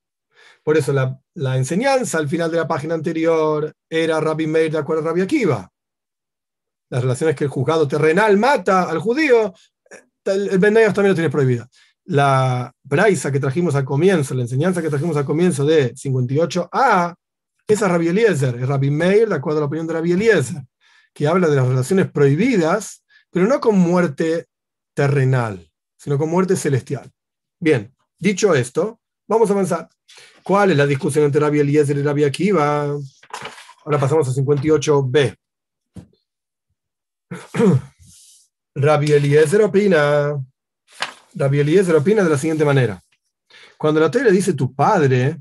Por 0.64 0.78
eso 0.78 0.94
la, 0.94 1.56
enseñanza 1.56 2.16
al 2.16 2.28
final 2.28 2.50
de 2.50 2.56
la 2.56 2.66
página 2.66 2.94
anterior 2.94 3.70
era 3.88 4.18
Rabbi 4.18 4.46
Meir 4.46 4.72
de 4.72 4.78
acuerdo 4.78 5.02
a 5.02 5.06
Rabbi 5.08 5.20
Akiva. 5.20 5.70
Las 6.90 7.02
relaciones 7.02 7.36
que 7.36 7.44
el 7.44 7.50
juzgado 7.50 7.86
terrenal 7.86 8.36
mata 8.36 8.88
al 8.88 8.98
judío, 8.98 9.52
el, 10.24 10.58
Ben 10.58 10.74
también 10.74 11.08
lo 11.08 11.14
tiene 11.14 11.30
prohibida. 11.30 11.68
La 12.04 12.72
braisa 12.82 13.30
que 13.30 13.40
trajimos 13.40 13.74
al 13.74 13.84
comienzo, 13.84 14.34
la 14.34 14.42
enseñanza 14.42 14.80
que 14.80 14.88
trajimos 14.88 15.16
al 15.16 15.24
comienzo 15.24 15.64
de 15.64 15.94
58a, 15.94 17.14
esa 17.66 17.84
es 17.86 17.92
Rabbi 17.92 18.08
Eliezer, 18.08 18.56
es 18.56 18.66
Rabbi 18.66 18.90
Meir 18.90 19.28
de 19.28 19.34
acuerdo 19.34 19.58
a 19.58 19.62
la 19.62 19.66
opinión 19.66 19.86
de 19.86 19.92
Rabbi 19.92 20.12
Eliezer 20.12 20.62
que 21.18 21.26
habla 21.26 21.48
de 21.48 21.56
las 21.56 21.66
relaciones 21.66 22.08
prohibidas, 22.10 23.04
pero 23.30 23.46
no 23.46 23.60
con 23.60 23.76
muerte 23.76 24.46
terrenal, 24.94 25.68
sino 25.96 26.16
con 26.16 26.30
muerte 26.30 26.54
celestial. 26.54 27.10
Bien, 27.58 27.92
dicho 28.18 28.54
esto, 28.54 29.00
vamos 29.26 29.50
a 29.50 29.52
avanzar. 29.52 29.88
¿Cuál 30.44 30.70
es 30.70 30.76
la 30.76 30.86
discusión 30.86 31.24
entre 31.24 31.40
Rabbi 31.40 31.58
Eliezer 31.58 31.96
y 31.96 32.02
Rabbi 32.02 32.22
Akiva? 32.22 32.84
Ahora 33.84 33.98
pasamos 33.98 34.28
a 34.28 34.32
58b. 34.32 35.36
Rabbi 38.74 39.12
Eliezer 39.12 39.62
opina, 39.62 40.42
Rabbi 41.34 41.60
Eliezer 41.60 41.96
opina 41.96 42.22
de 42.22 42.30
la 42.30 42.38
siguiente 42.38 42.64
manera. 42.64 43.02
Cuando 43.76 44.00
la 44.00 44.10
Torah 44.10 44.30
dice 44.30 44.54
tu 44.54 44.74
padre, 44.74 45.38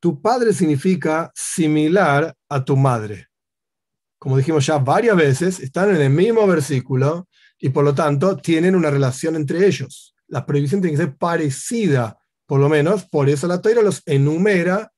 tu 0.00 0.20
padre 0.20 0.52
significa 0.52 1.30
similar 1.34 2.34
a 2.48 2.64
tu 2.64 2.76
madre 2.76 3.28
como 4.18 4.36
dijimos 4.36 4.66
ya 4.66 4.78
varias 4.78 5.16
veces, 5.16 5.60
están 5.60 5.94
en 5.94 6.02
el 6.02 6.10
mismo 6.10 6.46
versículo 6.46 7.28
y 7.58 7.68
por 7.70 7.84
lo 7.84 7.94
tanto 7.94 8.36
tienen 8.36 8.74
una 8.74 8.90
relación 8.90 9.36
entre 9.36 9.66
ellos. 9.66 10.14
La 10.26 10.44
prohibición 10.44 10.80
tiene 10.80 10.96
que 10.96 11.04
ser 11.04 11.16
parecida, 11.16 12.18
por 12.46 12.60
lo 12.60 12.68
menos, 12.68 13.06
por 13.08 13.28
eso 13.28 13.46
la 13.46 13.60
Torah 13.62 13.82
los 13.82 14.02
enumera 14.06 14.92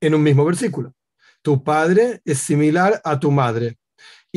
en 0.00 0.14
un 0.14 0.22
mismo 0.22 0.44
versículo. 0.44 0.94
Tu 1.42 1.62
padre 1.64 2.20
es 2.24 2.38
similar 2.38 3.00
a 3.04 3.18
tu 3.18 3.30
madre. 3.30 3.77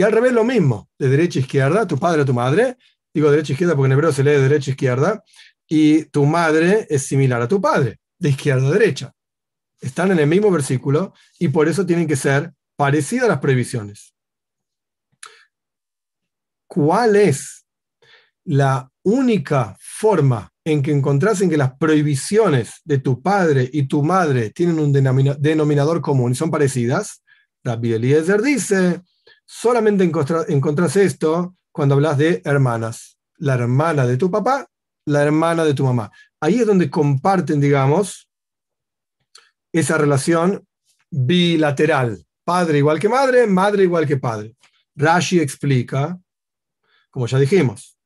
Y 0.01 0.03
al 0.03 0.11
revés 0.11 0.33
lo 0.33 0.43
mismo, 0.43 0.89
de 0.97 1.09
derecha 1.09 1.37
a 1.37 1.43
izquierda, 1.43 1.85
tu 1.85 1.95
padre 1.99 2.23
a 2.23 2.25
tu 2.25 2.33
madre, 2.33 2.75
digo 3.13 3.29
derecha 3.29 3.51
a 3.51 3.53
izquierda 3.53 3.75
porque 3.75 3.85
en 3.85 3.91
hebreo 3.91 4.11
se 4.11 4.23
lee 4.23 4.31
de 4.31 4.41
derecha 4.41 4.71
a 4.71 4.73
izquierda, 4.73 5.23
y 5.67 6.05
tu 6.05 6.25
madre 6.25 6.87
es 6.89 7.03
similar 7.03 7.39
a 7.39 7.47
tu 7.47 7.61
padre, 7.61 7.99
de 8.17 8.29
izquierda 8.29 8.67
a 8.67 8.71
derecha. 8.71 9.13
Están 9.79 10.09
en 10.09 10.17
el 10.17 10.25
mismo 10.25 10.49
versículo 10.49 11.13
y 11.37 11.49
por 11.49 11.67
eso 11.69 11.85
tienen 11.85 12.07
que 12.07 12.15
ser 12.15 12.51
parecidas 12.75 13.27
las 13.27 13.37
prohibiciones 13.37 14.11
cuál 16.71 17.17
es 17.17 17.65
la 18.45 18.89
única 19.03 19.75
forma 19.77 20.49
en 20.63 20.81
que 20.81 20.93
encontrasen 20.93 21.49
que 21.49 21.57
las 21.57 21.75
prohibiciones 21.75 22.79
de 22.85 22.99
tu 22.99 23.21
padre 23.21 23.69
y 23.73 23.89
tu 23.89 24.03
madre 24.03 24.51
tienen 24.51 24.79
un 24.79 24.93
denominador 24.93 25.99
común 25.99 26.31
y 26.31 26.35
son 26.35 26.49
parecidas, 26.49 27.23
Rabbi 27.61 27.91
Eliezer 27.91 28.41
dice, 28.41 29.01
solamente 29.51 30.05
encontrás 30.05 30.95
esto 30.95 31.57
cuando 31.73 31.95
hablas 31.95 32.17
de 32.17 32.41
hermanas, 32.45 33.17
la 33.37 33.55
hermana 33.55 34.07
de 34.07 34.15
tu 34.15 34.31
papá, 34.31 34.65
la 35.05 35.23
hermana 35.23 35.65
de 35.65 35.73
tu 35.73 35.83
mamá. 35.83 36.09
Ahí 36.39 36.59
es 36.61 36.65
donde 36.65 36.89
comparten, 36.89 37.59
digamos, 37.59 38.29
esa 39.73 39.97
relación 39.97 40.65
bilateral, 41.09 42.25
padre 42.45 42.77
igual 42.77 42.97
que 42.97 43.09
madre, 43.09 43.45
madre 43.45 43.83
igual 43.83 44.07
que 44.07 44.17
padre. 44.17 44.55
Rashi 44.95 45.41
explica 45.41 46.17
como 47.09 47.27
ya 47.27 47.37
dijimos. 47.37 47.97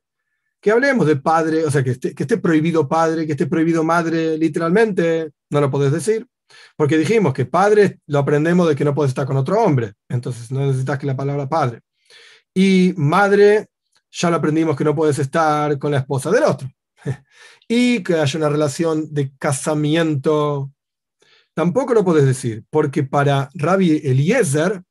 Que 0.59 0.71
hablemos 0.71 1.05
de 1.05 1.15
padre, 1.15 1.63
o 1.63 1.69
sea, 1.69 1.83
que 1.83 1.91
esté, 1.91 2.37
prohibido 2.37 2.87
padre, 2.87 3.27
que 3.27 3.33
esté 3.33 3.45
prohibido 3.45 3.83
madre, 3.83 4.35
literalmente, 4.35 5.31
no 5.51 5.61
lo 5.61 5.69
podés 5.69 5.91
decir. 5.91 6.27
Porque 6.75 6.97
dijimos 6.97 7.33
que 7.33 7.45
padre 7.45 7.99
lo 8.07 8.19
aprendemos 8.19 8.67
de 8.67 8.75
que 8.75 8.85
no 8.85 8.93
puedes 8.93 9.09
estar 9.09 9.25
con 9.25 9.37
otro 9.37 9.61
hombre, 9.61 9.93
entonces 10.09 10.51
no 10.51 10.65
necesitas 10.65 10.99
que 10.99 11.07
la 11.07 11.15
palabra 11.15 11.47
padre. 11.47 11.81
Y 12.53 12.93
madre, 12.97 13.67
ya 14.11 14.29
lo 14.29 14.37
aprendimos 14.37 14.77
que 14.77 14.83
no 14.83 14.95
puedes 14.95 15.19
estar 15.19 15.77
con 15.77 15.91
la 15.91 15.99
esposa 15.99 16.31
del 16.31 16.43
otro. 16.43 16.69
y 17.67 18.03
que 18.03 18.15
haya 18.15 18.39
una 18.39 18.49
relación 18.49 19.13
de 19.13 19.31
casamiento, 19.37 20.71
tampoco 21.53 21.93
lo 21.93 22.03
puedes 22.03 22.25
decir, 22.25 22.63
porque 22.69 23.03
para 23.03 23.49
Rabbi 23.53 24.01
Eliezer, 24.03 24.83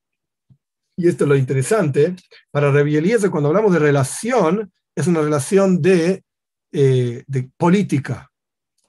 y 0.97 1.09
esto 1.09 1.25
es 1.25 1.29
lo 1.29 1.37
interesante, 1.37 2.15
para 2.51 2.71
Rabbi 2.71 2.97
Eliezer 2.97 3.31
cuando 3.31 3.49
hablamos 3.49 3.73
de 3.73 3.79
relación, 3.79 4.73
es 4.95 5.07
una 5.07 5.23
relación 5.23 5.83
de, 5.83 6.23
eh, 6.73 7.25
de 7.27 7.51
política, 7.57 8.31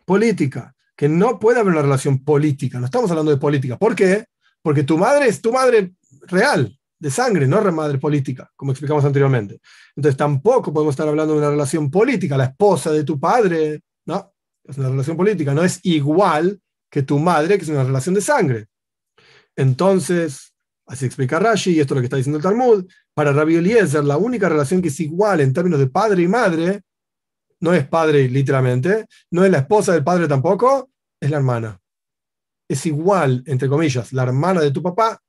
política, 0.06 0.75
que 0.96 1.10
no 1.10 1.40
puede 1.40 1.60
haber 1.60 1.74
una 1.74 1.82
relación 1.82 2.24
política, 2.24 2.80
no 2.80 2.86
estamos 2.86 3.10
hablando 3.12 3.32
de 3.32 3.38
política. 3.38 3.78
¿Por 3.78 3.96
qué? 3.96 4.26
Porque 4.62 4.84
tu 4.84 4.98
madre 4.98 5.28
es 5.28 5.42
tu 5.42 5.52
madre 5.52 5.94
real, 6.28 6.78
de 6.98 7.12
sangre, 7.12 7.48
no 7.48 7.62
madre 7.72 7.98
política, 7.98 8.50
como 8.56 8.72
explicamos 8.72 9.04
anteriormente. 9.04 9.60
Entonces 9.96 10.18
tampoco 10.18 10.74
podemos 10.74 10.94
estar 10.94 11.08
hablando 11.08 11.34
de 11.34 11.40
una 11.40 11.50
relación 11.50 11.92
política, 11.92 12.38
la 12.38 12.46
esposa 12.46 12.92
de 12.92 13.04
tu 13.04 13.20
padre, 13.20 13.82
no, 14.06 14.34
es 14.64 14.78
una 14.78 14.90
relación 14.90 15.18
política, 15.18 15.54
no 15.54 15.64
es 15.64 15.80
igual 15.84 16.60
que 16.90 17.04
tu 17.04 17.20
madre, 17.20 17.58
que 17.58 17.64
es 17.64 17.70
una 17.70 17.84
relación 17.84 18.16
de 18.16 18.22
sangre. 18.22 18.68
Entonces, 19.56 20.56
Así 20.88 21.06
explica 21.06 21.40
Rashi, 21.40 21.72
y 21.72 21.80
esto 21.80 21.94
es 21.94 21.96
lo 21.96 22.02
que 22.02 22.06
está 22.06 22.18
diciendo 22.18 22.38
el 22.38 22.44
Talmud. 22.44 22.86
Para 23.14 23.34
Rabbi 23.34 23.56
Eliezer, 23.56 24.04
la 24.04 24.18
única 24.18 24.50
relación 24.50 24.82
que 24.82 24.90
es 24.90 25.00
igual 25.00 25.42
en 25.42 25.54
términos 25.54 25.80
de 25.80 25.88
padre 25.88 26.22
y 26.22 26.28
madre, 26.28 26.82
no 27.66 27.74
es 27.74 27.88
padre 27.88 28.30
literalmente, 28.30 29.08
no 29.32 29.44
es 29.44 29.50
la 29.50 29.58
esposa 29.58 29.92
del 29.92 30.04
padre 30.04 30.28
tampoco, 30.28 30.92
es 31.20 31.32
la 31.32 31.38
hermana. 31.38 31.82
Es 32.70 32.86
igual, 32.86 33.44
entre 33.48 33.68
comillas, 33.68 34.14
la 34.14 34.22
hermana 34.22 34.62
de 34.62 34.70
tu 34.70 34.84
papá 34.84 35.20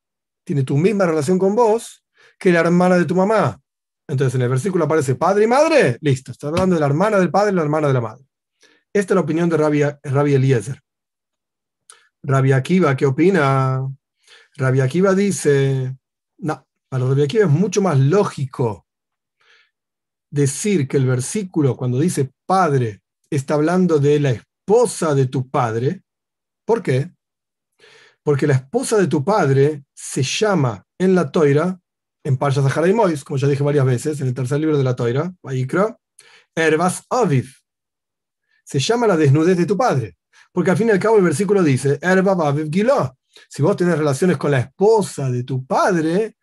tiene 0.45 0.62
tu 0.62 0.76
misma 0.76 1.07
relación 1.07 1.39
con 1.39 1.57
vos 1.57 2.05
que 2.39 2.53
la 2.53 2.61
hermana 2.61 2.99
de 2.99 3.07
tu 3.07 3.14
mamá. 3.14 3.59
Entonces 4.07 4.34
en 4.34 4.43
el 4.43 4.51
versículo 4.51 4.84
aparece 4.84 5.14
padre 5.14 5.45
y 5.45 5.47
madre, 5.47 5.97
listo, 6.03 6.30
está 6.30 6.49
hablando 6.49 6.74
de 6.74 6.80
la 6.80 6.87
hermana 6.87 7.18
del 7.18 7.30
padre 7.30 7.53
y 7.53 7.55
la 7.55 7.62
hermana 7.62 7.89
de 7.89 7.95
la 7.95 8.03
madre. 8.03 8.24
Esta 8.93 9.14
es 9.14 9.16
la 9.16 9.22
opinión 9.22 9.49
de 9.49 9.57
Rabbi, 9.57 10.34
Eliezer. 10.34 10.82
Rabbi 12.22 12.53
Akiva, 12.53 12.95
¿qué 12.97 13.07
opina? 13.07 13.80
Rabbi 14.57 14.80
Akiva 14.80 15.14
dice, 15.14 15.97
no, 16.37 16.66
para 16.91 17.07
Rabbi 17.07 17.22
Akiva 17.22 17.45
es 17.45 17.51
mucho 17.51 17.80
más 17.80 17.99
lógico 17.99 18.86
decir 20.37 20.87
que 20.87 20.99
el 20.99 21.07
versículo 21.07 21.76
cuando 21.76 21.99
dice 21.99 22.30
padre 22.47 23.01
está 23.28 23.55
hablando 23.55 23.99
de 23.99 24.20
la 24.20 24.30
esposa 24.30 25.14
de 25.14 25.26
tu 25.26 25.51
padre. 25.51 26.03
¿Por 26.64 26.82
qué? 26.82 27.11
Porque 28.22 28.47
la 28.47 28.55
esposa 28.55 28.99
de 28.99 29.09
tu 29.09 29.24
padre 29.24 29.84
se 29.95 30.22
llama 30.22 30.84
en 30.99 31.14
la 31.14 31.32
Toira, 31.32 31.80
en 32.22 32.37
Parshas 32.37 32.64
Mois, 32.95 33.24
como 33.24 33.39
ya 33.39 33.49
dije 33.49 33.62
varias 33.62 33.87
veces, 33.87 34.20
en 34.20 34.28
el 34.28 34.34
tercer 34.34 34.61
libro 34.61 34.76
de 34.76 34.84
la 34.84 34.95
Toira, 34.95 35.32
Vaikra, 35.43 35.97
Ervas 36.55 37.05
Aviv. 37.11 37.49
Se 38.64 38.78
llama 38.78 39.07
la 39.07 39.16
desnudez 39.16 39.57
de 39.57 39.66
tu 39.66 39.76
padre. 39.76 40.16
Porque 40.53 40.70
al 40.70 40.76
fin 40.76 40.89
y 40.89 40.91
al 40.91 40.99
cabo 40.99 41.16
el 41.16 41.24
versículo 41.24 41.62
dice, 41.62 41.99
Ervas 42.03 42.39
Aviv 42.41 42.70
Gilá. 42.70 43.14
Si 43.49 43.62
vos 43.62 43.76
tenés 43.76 43.97
relaciones 43.97 44.37
con 44.37 44.51
la 44.51 44.61
esposa 44.61 45.30
de 45.30 45.45
tu 45.45 45.64
padre, 45.64 46.37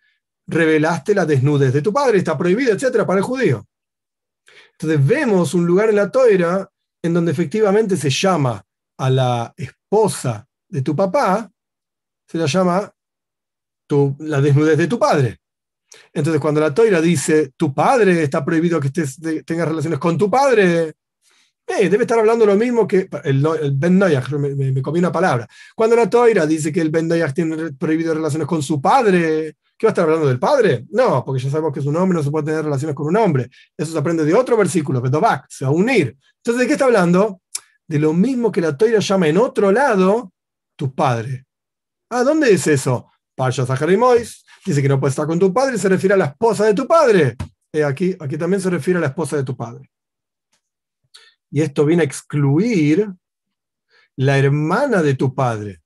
revelaste 0.48 1.14
la 1.14 1.26
desnudez 1.26 1.74
de 1.74 1.82
tu 1.82 1.92
padre, 1.92 2.20
está 2.20 2.38
prohibido, 2.38 2.74
etcétera, 2.74 3.06
para 3.06 3.20
el 3.20 3.26
judío. 3.26 3.66
Entonces 4.74 5.06
vemos 5.06 5.54
un 5.54 5.66
lugar 5.66 5.90
en 5.90 5.96
la 5.96 6.12
toira 6.12 6.70
en 7.02 7.14
donde 7.14 7.32
efectivamente 7.32 7.98
se 7.98 8.10
llama 8.10 8.64
a 8.98 9.10
la 9.10 9.54
esposa 9.58 10.48
de 10.68 10.82
tu 10.82 10.96
papá, 10.96 11.52
se 12.28 12.38
la 12.38 12.46
llama 12.46 12.94
la 14.20 14.42
desnudez 14.42 14.78
de 14.78 14.88
tu 14.88 14.98
padre. 14.98 15.40
Entonces 16.12 16.42
cuando 16.42 16.60
la 16.60 16.74
toira 16.74 17.00
dice 17.00 17.52
tu 17.56 17.74
padre 17.74 18.24
está 18.24 18.44
prohibido 18.44 18.80
que 18.80 18.88
estés, 18.88 19.20
tengas 19.46 19.68
relaciones 19.68 20.00
con 20.00 20.18
tu 20.18 20.30
padre, 20.30 20.96
eh, 21.66 21.90
debe 21.90 22.04
estar 22.04 22.20
hablando 22.20 22.46
lo 22.46 22.56
mismo 22.56 22.88
que 22.88 23.08
el, 23.24 23.42
Ben 23.74 23.98
Noyach, 23.98 24.30
me, 24.32 24.82
comí 24.82 25.00
una 25.00 25.12
palabra. 25.12 25.48
Cuando 25.76 25.96
la 25.96 26.10
Toira 26.10 26.46
dice 26.46 26.74
que 26.74 26.82
el 26.82 26.90
Ben 26.90 27.08
Noyach 27.08 27.34
tiene 27.34 27.72
prohibido 27.74 28.14
relaciones 28.14 28.48
con 28.48 28.62
su 28.62 28.82
padre, 28.82 29.56
¿qué 29.84 29.88
va 29.88 29.90
a 29.90 29.96
estar 29.96 30.06
hablando 30.06 30.30
del 30.30 30.40
padre? 30.40 30.86
No, 30.92 31.26
porque 31.26 31.44
ya 31.44 31.50
sabemos 31.50 31.74
que 31.74 31.82
es 31.82 31.86
un 31.86 31.98
hombre, 31.98 32.16
no 32.16 32.24
se 32.24 32.32
puede 32.32 32.46
tener 32.46 32.64
relaciones 32.64 32.96
con 32.96 33.08
un 33.08 33.18
hombre. 33.18 33.50
Eso 33.76 33.92
se 33.92 33.98
aprende 33.98 34.24
de 34.24 34.34
otro 34.34 34.56
versículo, 34.56 35.02
Bedobak, 35.02 35.46
se 35.50 35.66
va 35.66 35.72
a 35.72 35.74
unir. 35.74 36.16
Entonces, 36.38 36.62
¿de 36.62 36.68
qué 36.68 36.72
está 36.72 36.86
hablando? 36.86 37.42
De 37.86 38.00
lo 38.00 38.14
mismo 38.14 38.50
que 38.50 38.62
la 38.62 38.78
Toira 38.78 39.00
llama 39.00 39.28
en 39.28 39.38
otro 39.38 39.74
lado 39.74 40.32
tu 40.78 40.96
padre. 40.96 41.48
Ah, 42.10 42.24
¿dónde 42.24 42.54
es 42.54 42.66
eso? 42.66 43.12
Parsha 43.36 43.66
Mois 43.98 44.46
dice 44.66 44.82
que 44.82 44.88
no 44.88 45.02
puedes 45.02 45.12
estar 45.12 45.28
con 45.28 45.38
tu 45.38 45.52
padre 45.52 45.76
y 45.76 45.80
se 45.80 45.90
refiere 45.90 46.14
a 46.14 46.18
la 46.18 46.26
esposa 46.28 46.64
de 46.64 46.74
tu 46.74 46.88
padre. 46.88 47.36
aquí, 47.86 48.16
aquí 48.18 48.38
también 48.38 48.62
se 48.62 48.70
refiere 48.70 49.00
a 49.00 49.02
la 49.02 49.08
esposa 49.08 49.36
de 49.36 49.44
tu 49.44 49.58
padre. 49.58 49.92
Y 51.52 51.62
esto 51.62 51.84
viene 51.84 52.04
a 52.04 52.06
excluir 52.06 53.12
la 54.16 54.38
hermana 54.38 55.02
de 55.02 55.16
tu 55.16 55.36
padre, 55.36 55.82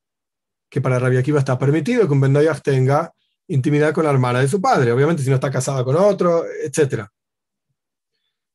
que 0.70 0.82
para 0.82 1.00
Rabbi 1.00 1.18
Akiva 1.18 1.39
está 1.39 1.58
permitido 1.58 2.06
que 2.06 2.14
un 2.14 2.22
Ben 2.22 2.38
tenga 2.62 3.12
intimidad 3.48 3.93
con 3.93 4.04
la 4.04 4.12
hermana 4.12 4.39
de 4.39 4.48
su 4.48 4.62
padre, 4.62 4.91
obviamente 4.91 5.24
si 5.24 5.30
no 5.30 5.36
está 5.36 5.52
casada 5.52 5.84
con 5.84 5.95
otro, 5.95 6.45
etc. 6.45 7.06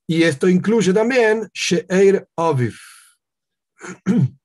Y 0.06 0.22
esto 0.22 0.48
incluye 0.48 0.92
también 0.92 1.48
She'er 1.52 2.28
Aviv. 2.36 2.74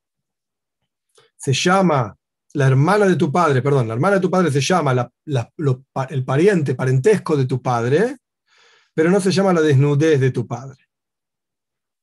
Se 1.37 1.53
llama 1.53 2.15
la 2.53 2.67
hermana 2.67 3.05
de 3.05 3.15
tu 3.15 3.31
padre, 3.31 3.61
perdón, 3.61 3.87
la 3.87 3.93
hermana 3.93 4.15
de 4.15 4.21
tu 4.21 4.31
padre 4.31 4.51
se 4.51 4.61
llama 4.61 5.11
el 6.09 6.25
pariente, 6.25 6.73
parentesco 6.73 7.37
de 7.37 7.45
tu 7.45 7.61
padre, 7.61 8.17
pero 8.95 9.11
no 9.11 9.21
se 9.21 9.31
llama 9.31 9.53
la 9.53 9.61
desnudez 9.61 10.19
de 10.19 10.31
tu 10.31 10.47
padre. 10.47 10.85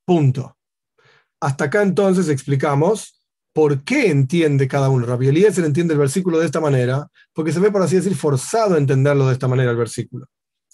Punto. 0.04 0.56
Hasta 1.40 1.64
acá 1.64 1.82
entonces 1.82 2.28
explicamos 2.28 3.23
por 3.54 3.84
qué 3.84 4.10
entiende 4.10 4.66
cada 4.68 4.90
uno. 4.90 5.06
Rabbi 5.06 5.28
Eliezer 5.28 5.64
entiende 5.64 5.94
el 5.94 6.00
versículo 6.00 6.40
de 6.40 6.46
esta 6.46 6.60
manera, 6.60 7.08
porque 7.32 7.52
se 7.52 7.60
ve, 7.60 7.70
por 7.70 7.80
así 7.82 7.96
decir, 7.96 8.14
forzado 8.16 8.74
a 8.74 8.78
entenderlo 8.78 9.28
de 9.28 9.32
esta 9.32 9.48
manera 9.48 9.70
el 9.70 9.76
versículo. 9.76 10.26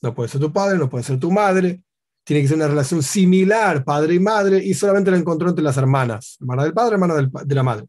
No 0.03 0.15
puede 0.15 0.31
ser 0.31 0.41
tu 0.41 0.51
padre, 0.51 0.79
no 0.79 0.89
puede 0.89 1.05
ser 1.05 1.21
tu 1.21 1.31
madre, 1.31 1.83
tiene 2.25 2.43
que 2.43 2.49
ser 2.49 2.57
una 2.57 2.69
relación 2.69 3.03
similar, 3.03 3.85
padre 3.85 4.15
y 4.15 4.19
madre, 4.19 4.65
y 4.65 4.73
solamente 4.73 5.11
la 5.11 5.19
encontró 5.19 5.51
entre 5.51 5.63
las 5.63 5.77
hermanas, 5.77 6.39
hermana 6.41 6.65
del 6.65 6.73
padre, 6.73 6.95
hermana 6.95 7.31
de 7.45 7.55
la 7.55 7.63
madre. 7.63 7.87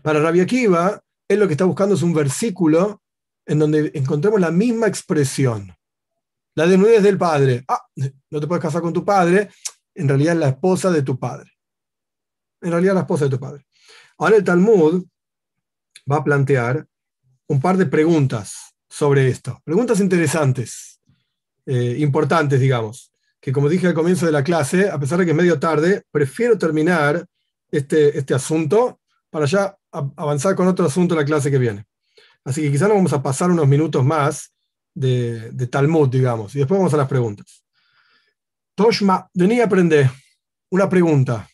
Para 0.00 0.20
Rabbi 0.20 0.40
Akiva, 0.40 0.98
él 1.28 1.38
lo 1.38 1.46
que 1.46 1.52
está 1.52 1.66
buscando 1.66 1.94
es 1.94 2.02
un 2.02 2.14
versículo 2.14 3.02
en 3.44 3.58
donde 3.58 3.90
encontremos 3.94 4.40
la 4.40 4.50
misma 4.50 4.86
expresión. 4.86 5.74
La 6.54 6.66
desnudez 6.66 7.02
del 7.02 7.18
padre. 7.18 7.64
Ah, 7.68 7.82
no 8.30 8.40
te 8.40 8.46
puedes 8.46 8.62
casar 8.62 8.80
con 8.80 8.94
tu 8.94 9.04
padre. 9.04 9.50
En 9.94 10.08
realidad 10.08 10.34
es 10.34 10.40
la 10.40 10.48
esposa 10.48 10.90
de 10.90 11.02
tu 11.02 11.18
padre. 11.18 11.50
En 12.62 12.70
realidad 12.70 12.94
la 12.94 13.00
esposa 13.00 13.24
de 13.24 13.30
tu 13.30 13.38
padre. 13.38 13.66
Ahora 14.18 14.36
el 14.36 14.44
Talmud 14.44 15.04
va 16.10 16.16
a 16.16 16.24
plantear 16.24 16.86
un 17.48 17.60
par 17.60 17.76
de 17.76 17.86
preguntas 17.86 18.74
sobre 18.88 19.28
esto. 19.28 19.60
Preguntas 19.64 20.00
interesantes, 20.00 21.00
eh, 21.66 21.96
importantes, 21.98 22.60
digamos. 22.60 23.12
Que 23.40 23.52
como 23.52 23.68
dije 23.68 23.86
al 23.86 23.94
comienzo 23.94 24.26
de 24.26 24.32
la 24.32 24.42
clase, 24.42 24.88
a 24.88 24.98
pesar 24.98 25.18
de 25.18 25.24
que 25.24 25.30
es 25.32 25.36
medio 25.36 25.60
tarde, 25.60 26.02
prefiero 26.10 26.58
terminar 26.58 27.26
este, 27.70 28.18
este 28.18 28.34
asunto 28.34 29.00
para 29.30 29.46
ya 29.46 29.76
avanzar 29.90 30.54
con 30.54 30.66
otro 30.66 30.86
asunto 30.86 31.14
en 31.14 31.20
la 31.20 31.26
clase 31.26 31.50
que 31.50 31.58
viene. 31.58 31.86
Así 32.44 32.62
que 32.62 32.70
quizás 32.70 32.88
nos 32.88 32.96
vamos 32.96 33.12
a 33.12 33.22
pasar 33.22 33.50
unos 33.50 33.66
minutos 33.66 34.04
más 34.04 34.52
de, 34.94 35.66
Talmud, 35.70 36.08
digamos, 36.08 36.54
y 36.54 36.58
después 36.58 36.78
vamos 36.78 36.94
a 36.94 36.96
las 36.96 37.08
preguntas. 37.08 37.64
Toshma, 38.74 39.28
venía 39.34 39.64
a 39.64 39.66
aprender 39.66 40.10
una 40.70 40.88
pregunta. 40.88 41.48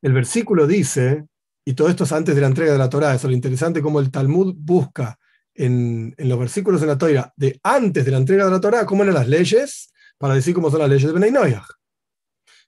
El 0.00 0.12
versículo 0.12 0.66
dice, 0.66 1.26
y 1.68 1.74
todo 1.74 1.90
esto 1.90 2.04
es 2.04 2.12
antes 2.12 2.34
de 2.34 2.40
la 2.40 2.46
entrega 2.46 2.72
de 2.72 2.78
la 2.78 2.88
Torah, 2.88 3.14
eso 3.14 3.26
es 3.26 3.30
lo 3.30 3.36
interesante 3.36 3.82
como 3.82 4.00
el 4.00 4.10
Talmud 4.10 4.54
busca 4.56 5.18
en, 5.52 6.14
los 6.16 6.38
versículos 6.38 6.80
de 6.80 6.86
la 6.86 6.96
Torah 6.96 7.30
de 7.36 7.60
antes 7.62 8.06
de 8.06 8.10
la 8.10 8.16
entrega 8.16 8.46
de 8.46 8.52
la 8.52 8.58
Torah, 8.58 8.86
cómo 8.86 9.02
eran 9.02 9.16
las 9.16 9.28
leyes, 9.28 9.92
para 10.16 10.32
decir 10.32 10.54
cómo 10.54 10.70
son 10.70 10.80
las 10.80 10.88
leyes 10.88 11.06
de 11.06 11.12
Benay 11.12 11.60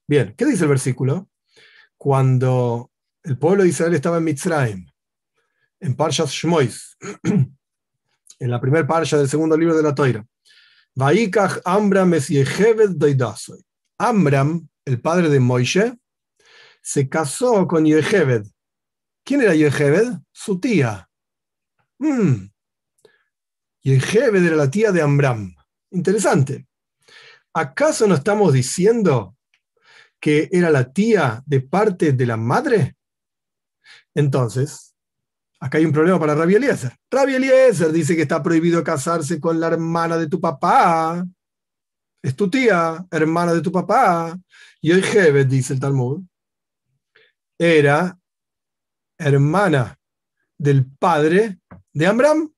Bien, 0.07 0.35
¿qué 0.37 0.45
dice 0.45 0.65
el 0.65 0.69
versículo? 0.69 1.31
Cuando 1.97 2.91
el 3.23 3.39
pueblo 3.39 3.63
de 3.63 3.71
Israel 3.71 3.95
estaba 3.95 4.19
en 4.19 4.25
Mitzrayim, 4.25 4.87
en 5.81 5.97
Parshas 5.97 6.31
Shmois, 6.33 6.99
en 7.25 8.51
la 8.51 8.61
primera 8.61 8.87
parsha 8.87 9.17
del 9.17 9.31
segundo 9.31 9.57
libro 9.57 9.75
de 9.79 9.83
la 9.83 9.95
Toira. 9.95 10.27
Vaikach 10.95 11.63
Amram. 11.65 12.13
Amram, 13.97 14.69
el 14.85 15.01
padre 15.01 15.31
de 15.31 15.41
Moishe, 15.41 15.99
se 16.83 17.09
casó 17.09 17.67
con 17.67 17.87
Yeheved. 17.87 18.45
¿Quién 19.31 19.43
era 19.43 19.55
Yeheved? 19.55 20.19
Su 20.33 20.59
tía. 20.59 21.09
Mm. 22.01 22.51
era 23.85 24.57
la 24.57 24.69
tía 24.69 24.91
de 24.91 25.03
Amram. 25.03 25.55
Interesante. 25.93 26.67
¿Acaso 27.55 28.09
no 28.09 28.17
estamos 28.17 28.53
diciendo 28.53 29.37
que 30.19 30.49
era 30.51 30.69
la 30.71 30.93
tía 30.93 31.45
de 31.47 31.61
parte 31.61 32.13
de 32.13 32.27
la 32.27 32.37
madre? 32.37 32.97
Entonces, 34.17 34.97
acá 35.61 35.79
hay 35.79 35.85
un 35.85 35.93
problema 35.93 36.19
para 36.19 36.35
Rabbi 36.35 36.57
Eliezer. 36.57 36.97
Rabbi 37.09 37.37
Eliezer 37.37 37.93
dice 37.93 38.17
que 38.17 38.23
está 38.23 38.43
prohibido 38.43 38.83
casarse 38.83 39.39
con 39.39 39.61
la 39.61 39.69
hermana 39.69 40.19
de 40.19 40.27
tu 40.27 40.41
papá. 40.41 41.25
Es 42.21 42.35
tu 42.35 42.51
tía, 42.51 43.07
hermana 43.13 43.55
de 43.55 43.61
tu 43.61 43.71
papá. 43.71 44.37
Y 44.81 44.91
Jebet, 44.91 45.47
dice 45.47 45.75
el 45.75 45.79
Talmud, 45.79 46.21
era 47.57 48.20
hermana 49.21 49.99
del 50.59 50.87
padre 50.87 51.61
de 51.93 52.07
Amram. 52.07 52.53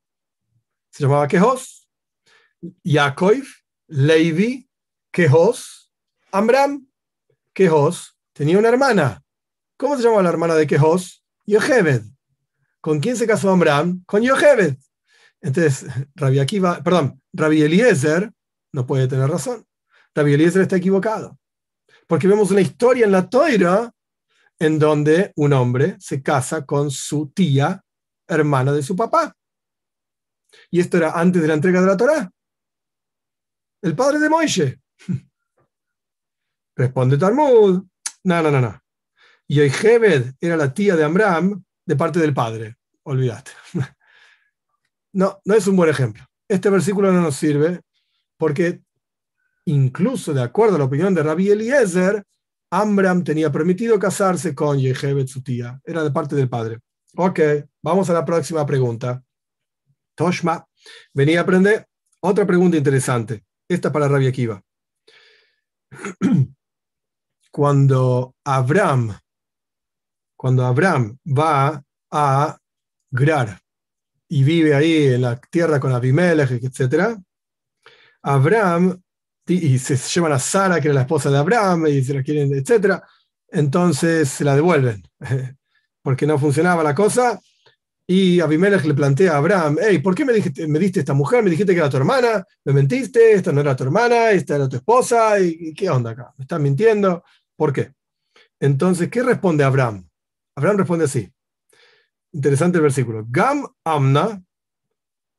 Se 0.90 1.02
llamaba 1.02 1.28
Quejos. 1.28 1.88
Yaakov, 2.84 3.42
Levi, 3.88 4.68
Quejos, 5.10 5.90
Amram. 6.30 6.86
Quejos 7.52 8.16
tenía 8.32 8.58
una 8.58 8.68
hermana. 8.68 9.22
¿Cómo 9.76 9.96
se 9.96 10.04
llama 10.04 10.22
la 10.22 10.30
hermana 10.30 10.54
de 10.54 10.66
Quejos? 10.66 11.24
Yocheved. 11.44 12.02
¿Con 12.80 13.00
quién 13.00 13.16
se 13.16 13.26
casó 13.26 13.50
Abraham? 13.50 14.02
Con 14.06 14.22
Yocheved. 14.22 14.76
Entonces, 15.40 15.86
Rabbi 16.14 16.38
Akiva, 16.38 16.82
perdón, 16.82 17.20
Rabbi 17.32 17.62
Eliezer 17.62 18.32
no 18.72 18.86
puede 18.86 19.08
tener 19.08 19.28
razón. 19.28 19.66
Rabbi 20.14 20.34
Eliezer 20.34 20.62
está 20.62 20.76
equivocado. 20.76 21.38
Porque 22.06 22.28
vemos 22.28 22.50
una 22.50 22.60
historia 22.60 23.04
en 23.04 23.12
la 23.12 23.28
Toira 23.28 23.92
en 24.62 24.78
donde 24.78 25.32
un 25.34 25.52
hombre 25.54 25.96
se 25.98 26.22
casa 26.22 26.64
con 26.64 26.92
su 26.92 27.32
tía, 27.34 27.84
hermana 28.28 28.72
de 28.72 28.84
su 28.84 28.94
papá. 28.94 29.36
Y 30.70 30.78
esto 30.78 30.98
era 30.98 31.18
antes 31.18 31.42
de 31.42 31.48
la 31.48 31.54
entrega 31.54 31.80
de 31.80 31.86
la 31.88 31.96
Torah. 31.96 32.30
El 33.82 33.96
padre 33.96 34.20
de 34.20 34.28
Moishe. 34.28 34.80
Responde 36.76 37.18
Talmud. 37.18 37.82
No, 38.22 38.42
no, 38.42 38.50
no, 38.52 38.60
no. 38.60 38.80
Y 39.48 39.56
Yocheved 39.56 40.34
era 40.40 40.56
la 40.56 40.72
tía 40.72 40.94
de 40.94 41.02
Amram 41.02 41.64
de 41.84 41.96
parte 41.96 42.20
del 42.20 42.32
padre. 42.32 42.76
Olvídate. 43.02 43.50
No, 45.14 45.42
no 45.44 45.54
es 45.54 45.66
un 45.66 45.76
buen 45.76 45.90
ejemplo. 45.90 46.24
Este 46.48 46.70
versículo 46.70 47.12
no 47.12 47.20
nos 47.20 47.36
sirve 47.36 47.82
porque 48.38 48.80
incluso 49.66 50.32
de 50.32 50.40
acuerdo 50.40 50.76
a 50.76 50.78
la 50.78 50.86
opinión 50.86 51.14
de 51.14 51.22
Rabbi 51.22 51.50
Eliezer, 51.50 52.24
Amram 52.72 53.22
tenía 53.22 53.52
permitido 53.52 53.98
casarse 53.98 54.54
con 54.54 54.78
Yocheved, 54.78 55.26
su 55.26 55.42
tía. 55.42 55.80
Era 55.84 56.02
de 56.02 56.10
parte 56.10 56.34
del 56.34 56.48
padre. 56.48 56.80
Ok, 57.16 57.40
vamos 57.82 58.08
a 58.10 58.14
la 58.14 58.24
próxima 58.24 58.64
pregunta. 58.66 59.22
Toshma, 60.14 60.66
venía 61.12 61.40
a 61.40 61.42
aprender 61.42 61.86
otra 62.20 62.46
pregunta 62.46 62.76
interesante. 62.76 63.44
Esta 63.68 63.92
para 63.92 64.08
Rabbi 64.08 64.26
Akiva. 64.26 64.62
Cuando 67.50 68.34
Abraham 68.44 69.14
cuando 70.42 70.66
Abraham 70.66 71.16
va 71.24 71.84
a 72.10 72.58
Grar 73.12 73.60
y 74.28 74.42
vive 74.42 74.74
ahí 74.74 75.06
en 75.14 75.22
la 75.22 75.40
tierra 75.40 75.78
con 75.78 75.92
Abimelech, 75.92 76.50
etc., 76.50 77.16
Abraham, 78.22 79.00
y 79.54 79.78
se 79.78 79.96
llevan 79.96 80.32
a 80.32 80.38
Sara, 80.38 80.80
que 80.80 80.88
era 80.88 80.94
la 80.94 81.02
esposa 81.02 81.30
de 81.30 81.38
Abraham, 81.38 81.86
y 81.86 82.02
se 82.02 82.14
la 82.14 82.22
quieren, 82.22 82.52
etc., 82.54 83.00
entonces 83.48 84.28
se 84.28 84.44
la 84.44 84.54
devuelven, 84.54 85.02
porque 86.02 86.26
no 86.26 86.38
funcionaba 86.38 86.82
la 86.82 86.94
cosa, 86.94 87.40
y 88.06 88.40
Abimelech 88.40 88.84
le 88.84 88.94
plantea 88.94 89.32
a 89.32 89.36
Abraham, 89.36 89.78
hey, 89.80 89.98
¿por 89.98 90.14
qué 90.14 90.24
me, 90.24 90.32
dijiste, 90.32 90.66
me 90.66 90.78
diste 90.78 91.00
esta 91.00 91.14
mujer? 91.14 91.42
Me 91.42 91.50
dijiste 91.50 91.72
que 91.72 91.78
era 91.78 91.88
tu 91.88 91.96
hermana, 91.96 92.44
me 92.64 92.72
mentiste, 92.72 93.32
esta 93.32 93.52
no 93.52 93.60
era 93.60 93.76
tu 93.76 93.84
hermana, 93.84 94.30
esta 94.30 94.56
era 94.56 94.68
tu 94.68 94.76
esposa, 94.76 95.38
¿y 95.40 95.72
qué 95.72 95.88
onda 95.88 96.10
acá? 96.10 96.34
¿Me 96.36 96.42
estás 96.42 96.60
mintiendo? 96.60 97.24
¿Por 97.56 97.72
qué? 97.72 97.92
Entonces, 98.60 99.08
¿qué 99.08 99.22
responde 99.22 99.64
Abraham? 99.64 100.08
Abraham 100.56 100.78
responde 100.78 101.04
así. 101.04 101.30
Interesante 102.32 102.78
el 102.78 102.82
versículo. 102.82 103.24
Gam 103.28 103.66
Amna, 103.84 104.42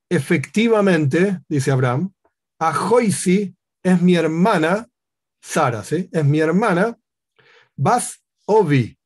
efectivamente, 0.09 1.41
dice 1.47 1.71
Abraham, 1.71 2.11
Joisi 2.59 3.55
es 3.83 4.01
mi 4.01 4.15
hermana, 4.15 4.89
Sara, 5.41 5.83
¿sí? 5.83 6.09
Es 6.11 6.25
mi 6.25 6.39
hermana, 6.39 6.97
Bas 7.75 8.23
Ovi, 8.45 8.97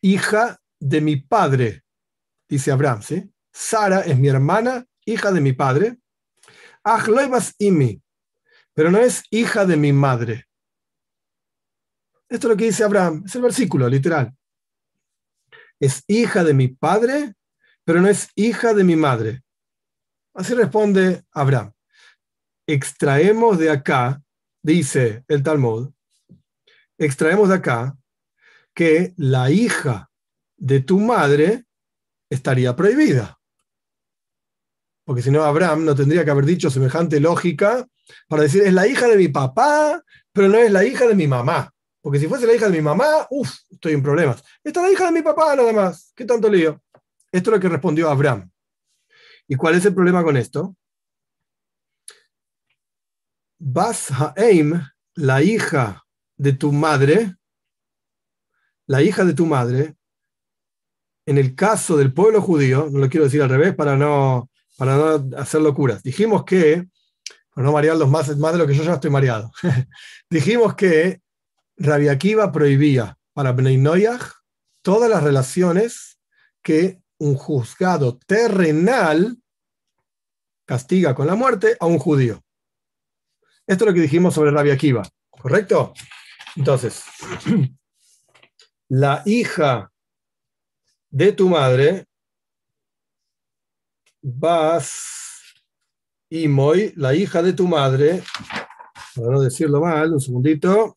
hija 0.00 0.58
de 0.80 1.00
mi 1.00 1.16
padre, 1.16 1.84
dice 2.48 2.72
Abraham, 2.72 3.02
¿sí? 3.02 3.30
Sara 3.52 4.00
es 4.00 4.18
mi 4.18 4.28
hermana, 4.28 4.86
hija 5.04 5.30
de 5.30 5.40
mi 5.40 5.52
padre. 5.52 5.98
Bas 6.84 7.54
Imi, 7.58 8.00
pero 8.72 8.90
no 8.90 8.98
es 8.98 9.24
hija 9.30 9.66
de 9.66 9.76
mi 9.76 9.92
madre. 9.92 10.46
Esto 12.28 12.46
es 12.46 12.50
lo 12.50 12.56
que 12.56 12.64
dice 12.64 12.84
Abraham, 12.84 13.22
es 13.26 13.34
el 13.34 13.42
versículo, 13.42 13.88
literal 13.88 14.36
es 15.80 16.04
hija 16.06 16.44
de 16.44 16.54
mi 16.54 16.68
padre, 16.68 17.34
pero 17.84 18.00
no 18.00 18.08
es 18.08 18.28
hija 18.34 18.74
de 18.74 18.84
mi 18.84 18.96
madre. 18.96 19.42
Así 20.34 20.54
responde 20.54 21.24
Abraham. 21.32 21.72
Extraemos 22.66 23.58
de 23.58 23.70
acá, 23.70 24.22
dice 24.62 25.24
el 25.28 25.42
Talmud, 25.42 25.90
extraemos 26.98 27.48
de 27.48 27.54
acá 27.54 27.96
que 28.74 29.14
la 29.16 29.50
hija 29.50 30.10
de 30.56 30.80
tu 30.80 31.00
madre 31.00 31.64
estaría 32.30 32.74
prohibida. 32.74 33.38
Porque 35.04 35.22
si 35.22 35.30
no, 35.30 35.44
Abraham 35.44 35.84
no 35.84 35.94
tendría 35.94 36.24
que 36.24 36.30
haber 36.32 36.44
dicho 36.44 36.68
semejante 36.68 37.20
lógica 37.20 37.86
para 38.28 38.42
decir, 38.42 38.62
es 38.62 38.72
la 38.72 38.86
hija 38.86 39.06
de 39.06 39.16
mi 39.16 39.28
papá, 39.28 40.02
pero 40.32 40.48
no 40.48 40.58
es 40.58 40.70
la 40.72 40.84
hija 40.84 41.06
de 41.06 41.14
mi 41.14 41.28
mamá. 41.28 41.72
Porque 42.00 42.18
si 42.18 42.26
fuese 42.26 42.46
la 42.46 42.54
hija 42.54 42.66
de 42.66 42.76
mi 42.76 42.82
mamá, 42.82 43.26
uff, 43.30 43.52
estoy 43.70 43.92
en 43.92 44.02
problemas. 44.02 44.42
Esta 44.62 44.80
es 44.80 44.86
la 44.86 44.92
hija 44.92 45.06
de 45.06 45.12
mi 45.12 45.22
papá 45.22 45.54
nada 45.54 45.72
más. 45.72 46.12
¿Qué 46.14 46.24
tanto 46.24 46.48
lío? 46.48 46.82
Esto 47.30 47.50
es 47.50 47.56
lo 47.56 47.60
que 47.60 47.68
respondió 47.68 48.10
Abraham. 48.10 48.50
¿Y 49.48 49.54
cuál 49.54 49.76
es 49.76 49.84
el 49.84 49.94
problema 49.94 50.22
con 50.24 50.36
esto? 50.36 50.76
Bas 53.58 54.10
Haim, 54.10 54.80
la 55.14 55.42
hija 55.42 56.04
de 56.36 56.52
tu 56.52 56.72
madre, 56.72 57.36
la 58.86 59.02
hija 59.02 59.24
de 59.24 59.32
tu 59.32 59.46
madre, 59.46 59.96
en 61.26 61.38
el 61.38 61.54
caso 61.54 61.96
del 61.96 62.12
pueblo 62.12 62.40
judío, 62.42 62.88
no 62.90 62.98
lo 62.98 63.08
quiero 63.08 63.24
decir 63.24 63.42
al 63.42 63.48
revés 63.48 63.74
para 63.74 63.96
no, 63.96 64.50
para 64.76 64.96
no 64.96 65.38
hacer 65.38 65.62
locuras, 65.62 66.02
dijimos 66.02 66.44
que, 66.44 66.86
para 67.54 67.66
no 67.66 67.72
marearlos 67.72 68.10
más, 68.10 68.36
más 68.36 68.52
de 68.52 68.58
lo 68.58 68.66
que 68.66 68.74
yo 68.74 68.84
ya 68.84 68.94
estoy 68.94 69.10
mareado, 69.10 69.50
dijimos 70.30 70.74
que 70.74 71.22
Rabbi 71.78 72.08
Akiva 72.08 72.52
prohibía 72.52 73.18
para 73.32 73.52
Bnei 73.52 73.82
todas 74.82 75.10
las 75.10 75.22
relaciones 75.22 76.18
que 76.62 77.00
un 77.18 77.34
juzgado 77.34 78.18
terrenal 78.26 79.38
castiga 80.66 81.14
con 81.14 81.26
la 81.26 81.34
muerte 81.34 81.76
a 81.80 81.86
un 81.86 81.98
judío. 81.98 82.45
Esto 83.66 83.84
es 83.84 83.88
lo 83.88 83.94
que 83.94 84.02
dijimos 84.02 84.32
sobre 84.32 84.52
Rabbi 84.52 84.70
Akiva, 84.70 85.02
¿correcto? 85.28 85.92
Entonces, 86.54 87.04
la 88.88 89.22
hija 89.26 89.90
de 91.10 91.32
tu 91.32 91.48
madre, 91.48 92.06
vas 94.22 95.52
y 96.30 96.46
Moy, 96.46 96.92
la 96.96 97.14
hija 97.14 97.42
de 97.42 97.52
tu 97.54 97.66
madre, 97.66 98.22
para 99.16 99.30
no 99.30 99.40
decirlo 99.40 99.80
mal, 99.80 100.12
un 100.12 100.20
segundito. 100.20 100.96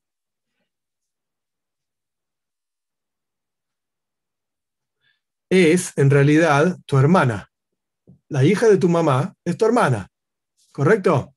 Es 5.50 5.98
en 5.98 6.12
realidad 6.12 6.78
tu 6.86 6.98
hermana. 6.98 7.52
La 8.28 8.44
hija 8.44 8.68
de 8.68 8.78
tu 8.78 8.90
mamá 8.90 9.34
es 9.44 9.58
tu 9.58 9.66
hermana, 9.66 10.08
¿correcto? 10.72 11.34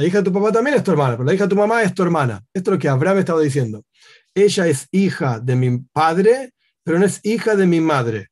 La 0.00 0.06
hija 0.06 0.18
de 0.18 0.24
tu 0.24 0.32
papá 0.32 0.50
también 0.50 0.78
es 0.78 0.82
tu 0.82 0.92
hermana, 0.92 1.12
pero 1.12 1.24
la 1.24 1.34
hija 1.34 1.44
de 1.44 1.50
tu 1.50 1.56
mamá 1.56 1.82
es 1.82 1.92
tu 1.92 2.02
hermana. 2.02 2.42
Esto 2.54 2.70
es 2.70 2.76
lo 2.76 2.78
que 2.78 2.88
Abraham 2.88 3.18
estaba 3.18 3.42
diciendo. 3.42 3.84
Ella 4.34 4.66
es 4.66 4.88
hija 4.92 5.40
de 5.40 5.56
mi 5.56 5.76
padre, 5.76 6.54
pero 6.82 6.98
no 6.98 7.04
es 7.04 7.20
hija 7.22 7.54
de 7.54 7.66
mi 7.66 7.82
madre. 7.82 8.28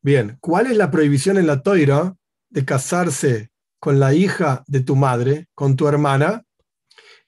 Bien, 0.00 0.38
¿cuál 0.40 0.68
es 0.68 0.78
la 0.78 0.90
prohibición 0.90 1.36
en 1.36 1.46
la 1.46 1.60
toira 1.60 2.16
de 2.48 2.64
casarse 2.64 3.50
con 3.78 4.00
la 4.00 4.14
hija 4.14 4.64
de 4.66 4.80
tu 4.80 4.96
madre, 4.96 5.46
con 5.54 5.76
tu 5.76 5.88
hermana? 5.88 6.42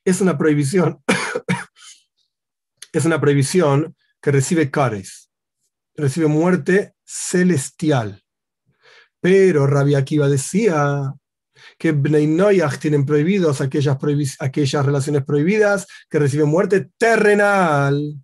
Es 0.07 0.22
una 0.22 0.39
prohibición. 0.39 1.05
es 2.95 3.05
una 3.05 3.20
prohibición 3.20 3.95
que 4.22 4.33
recibe 4.33 4.70
cares, 4.70 5.29
recibe 5.95 6.29
muerte 6.29 6.95
celestial. 7.05 8.22
Pero 9.20 9.66
Rabbi 9.66 9.97
Akiva 9.97 10.29
decía, 10.29 11.12
que 11.79 11.93
Bnei 11.93 12.26
Noyach 12.26 12.79
tienen 12.79 13.07
prohibidos 13.07 13.61
aquellas, 13.61 13.97
aquellas 14.41 14.85
relaciones 14.85 15.24
prohibidas 15.24 15.87
que 16.11 16.18
reciben 16.18 16.49
muerte 16.49 16.91
terrenal. 16.99 18.20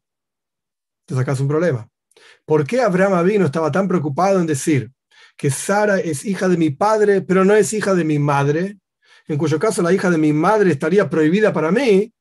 Te 1.06 1.14
sacas 1.14 1.38
un 1.40 1.48
problema. 1.48 1.88
¿Por 2.44 2.66
qué 2.66 2.82
Abraham 2.82 3.14
Avino 3.14 3.46
estaba 3.46 3.70
tan 3.70 3.86
preocupado 3.86 4.40
en 4.40 4.46
decir 4.46 4.90
que 5.36 5.50
Sara 5.50 6.00
es 6.00 6.24
hija 6.24 6.48
de 6.48 6.56
mi 6.56 6.70
padre, 6.70 7.22
pero 7.22 7.44
no 7.44 7.54
es 7.54 7.72
hija 7.72 7.94
de 7.94 8.04
mi 8.04 8.18
madre? 8.18 8.78
En 9.26 9.38
cuyo 9.38 9.58
caso 9.58 9.82
la 9.82 9.92
hija 9.92 10.10
de 10.10 10.18
mi 10.18 10.32
madre 10.32 10.72
estaría 10.72 11.08
prohibida 11.08 11.52
para 11.52 11.70
mí. 11.70 12.12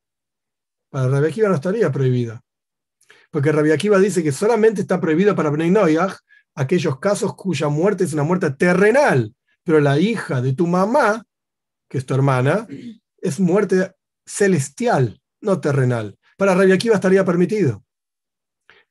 Para 0.90 1.10
Rabbi 1.10 1.28
Akiva 1.28 1.50
no 1.50 1.56
estaría 1.56 1.92
prohibida. 1.92 2.42
Porque 3.32 3.52
Rabbi 3.52 3.72
Akiva 3.72 3.98
dice 3.98 4.22
que 4.22 4.32
solamente 4.32 4.82
está 4.82 5.02
prohibida 5.02 5.36
para 5.36 5.50
Bnei 5.50 5.72
Noyach 5.72 6.16
aquellos 6.54 7.00
casos 7.00 7.36
cuya 7.36 7.68
muerte 7.68 8.04
es 8.04 8.14
una 8.14 8.24
muerte 8.24 8.52
terrenal 8.52 9.34
pero 9.64 9.80
la 9.80 10.00
hija 10.00 10.42
de 10.42 10.54
tu 10.54 10.68
mamá, 10.68 11.26
que 11.90 11.98
es 11.98 12.06
tu 12.06 12.14
hermana, 12.14 12.68
es 13.18 13.40
muerte 13.40 13.96
celestial, 14.26 15.22
no 15.42 15.60
terrenal. 15.60 16.18
Para 16.38 16.56
Rabbi 16.56 16.72
Akiva 16.72 16.96
estaría 16.96 17.24
permitido. 17.24 17.84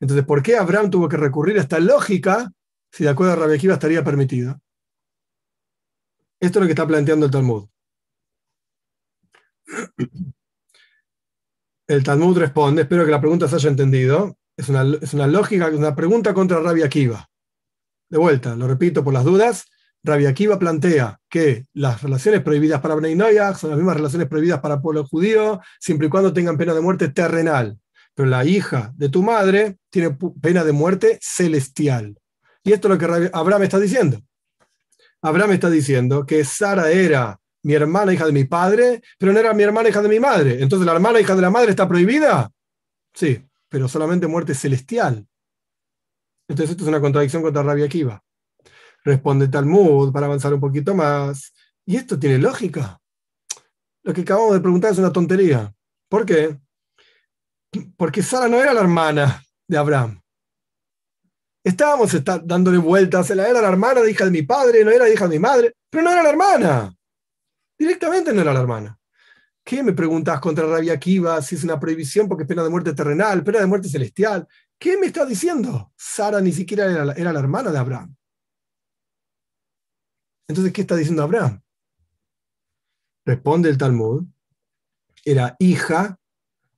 Entonces, 0.00 0.24
¿por 0.24 0.42
qué 0.42 0.56
Abraham 0.56 0.90
tuvo 0.90 1.08
que 1.08 1.16
recurrir 1.16 1.58
a 1.58 1.60
esta 1.60 1.78
lógica 1.78 2.50
si 2.90 3.04
de 3.04 3.10
acuerdo 3.10 3.34
a 3.34 3.36
Rabbi 3.36 3.54
Akiva 3.54 3.74
estaría 3.74 4.02
permitido? 4.02 4.60
Esto 6.40 6.58
es 6.58 6.62
lo 6.62 6.66
que 6.66 6.72
está 6.72 6.86
planteando 6.86 7.26
el 7.26 7.32
Talmud. 7.32 7.68
El 11.86 12.02
Talmud 12.02 12.38
responde, 12.38 12.82
espero 12.82 13.04
que 13.04 13.10
la 13.10 13.20
pregunta 13.20 13.46
se 13.48 13.56
haya 13.56 13.70
entendido. 13.70 14.38
Es 14.56 14.68
una, 14.68 14.82
es 15.00 15.14
una 15.14 15.26
lógica, 15.26 15.68
una 15.68 15.94
pregunta 15.94 16.34
contra 16.34 16.60
Rabbi 16.60 16.82
Akiva. 16.82 17.28
De 18.08 18.18
vuelta, 18.18 18.56
lo 18.56 18.66
repito 18.66 19.04
por 19.04 19.14
las 19.14 19.24
dudas. 19.24 19.66
Rabbi 20.04 20.26
Akiva 20.26 20.58
plantea 20.58 21.20
que 21.28 21.64
las 21.74 22.02
relaciones 22.02 22.42
prohibidas 22.42 22.80
para 22.80 22.96
Bnei 22.96 23.14
Noyach 23.14 23.56
son 23.56 23.70
las 23.70 23.78
mismas 23.78 23.96
relaciones 23.96 24.28
prohibidas 24.28 24.60
para 24.60 24.74
el 24.74 24.80
pueblo 24.80 25.04
judío, 25.06 25.60
siempre 25.78 26.08
y 26.08 26.10
cuando 26.10 26.32
tengan 26.32 26.56
pena 26.56 26.74
de 26.74 26.80
muerte 26.80 27.08
terrenal. 27.08 27.78
Pero 28.14 28.28
la 28.28 28.44
hija 28.44 28.92
de 28.96 29.08
tu 29.08 29.22
madre 29.22 29.78
tiene 29.90 30.16
pena 30.40 30.64
de 30.64 30.72
muerte 30.72 31.18
celestial. 31.22 32.18
Y 32.64 32.72
esto 32.72 32.88
es 32.88 32.94
lo 32.94 32.98
que 32.98 33.30
Abraham 33.32 33.62
está 33.62 33.78
diciendo. 33.78 34.20
Abraham 35.22 35.52
está 35.52 35.70
diciendo 35.70 36.26
que 36.26 36.44
Sara 36.44 36.90
era 36.90 37.38
mi 37.62 37.74
hermana 37.74 38.12
hija 38.12 38.26
de 38.26 38.32
mi 38.32 38.44
padre, 38.44 39.02
pero 39.18 39.32
no 39.32 39.38
era 39.38 39.54
mi 39.54 39.62
hermana 39.62 39.88
hija 39.88 40.02
de 40.02 40.08
mi 40.08 40.18
madre. 40.18 40.62
Entonces, 40.62 40.84
¿la 40.84 40.92
hermana 40.92 41.20
hija 41.20 41.36
de 41.36 41.42
la 41.42 41.50
madre 41.50 41.70
está 41.70 41.88
prohibida? 41.88 42.50
Sí, 43.14 43.40
pero 43.68 43.88
solamente 43.88 44.26
muerte 44.26 44.54
celestial. 44.54 45.26
Entonces, 46.48 46.72
esto 46.72 46.84
es 46.84 46.88
una 46.88 47.00
contradicción 47.00 47.42
contra 47.42 47.62
Rabbi 47.62 47.84
Akiva. 47.84 48.22
Responde 49.04 49.48
Talmud 49.48 50.12
para 50.12 50.26
avanzar 50.26 50.54
un 50.54 50.60
poquito 50.60 50.94
más. 50.94 51.52
¿Y 51.84 51.96
esto 51.96 52.18
tiene 52.18 52.38
lógica? 52.38 53.00
Lo 54.04 54.12
que 54.12 54.22
acabamos 54.22 54.54
de 54.54 54.60
preguntar 54.60 54.92
es 54.92 54.98
una 54.98 55.12
tontería. 55.12 55.72
¿Por 56.08 56.26
qué? 56.26 56.58
Porque 57.96 58.22
Sara 58.22 58.48
no 58.48 58.58
era 58.58 58.72
la 58.72 58.80
hermana 58.80 59.42
de 59.66 59.78
Abraham. 59.78 60.20
Estábamos 61.64 62.12
dándole 62.44 62.78
vueltas. 62.78 63.30
Era 63.30 63.52
la 63.52 63.68
hermana 63.68 64.00
de 64.00 64.10
hija 64.10 64.24
de 64.24 64.30
mi 64.30 64.42
padre, 64.42 64.84
no 64.84 64.90
era 64.90 65.08
hija 65.08 65.26
de 65.28 65.36
mi 65.36 65.38
madre, 65.38 65.74
pero 65.88 66.04
no 66.04 66.12
era 66.12 66.22
la 66.22 66.30
hermana. 66.30 66.94
Directamente 67.78 68.32
no 68.32 68.40
era 68.40 68.52
la 68.52 68.60
hermana. 68.60 68.98
¿Qué 69.64 69.82
me 69.82 69.92
preguntas 69.92 70.40
contra 70.40 70.66
Rabia 70.66 70.94
Akiva 70.94 71.40
si 71.40 71.54
es 71.54 71.62
una 71.62 71.78
prohibición 71.78 72.28
porque 72.28 72.42
es 72.42 72.48
pena 72.48 72.64
de 72.64 72.68
muerte 72.68 72.94
terrenal, 72.94 73.44
pena 73.44 73.60
de 73.60 73.66
muerte 73.66 73.88
celestial? 73.88 74.46
¿Qué 74.76 74.96
me 74.96 75.06
estás 75.06 75.28
diciendo? 75.28 75.92
Sara 75.96 76.40
ni 76.40 76.52
siquiera 76.52 76.90
era 76.90 77.12
era 77.12 77.32
la 77.32 77.38
hermana 77.38 77.70
de 77.70 77.78
Abraham. 77.78 78.14
Entonces, 80.48 80.72
¿qué 80.72 80.82
está 80.82 80.96
diciendo 80.96 81.22
Abraham? 81.22 81.62
Responde 83.24 83.68
el 83.68 83.78
Talmud, 83.78 84.24
era 85.24 85.56
hija 85.58 86.18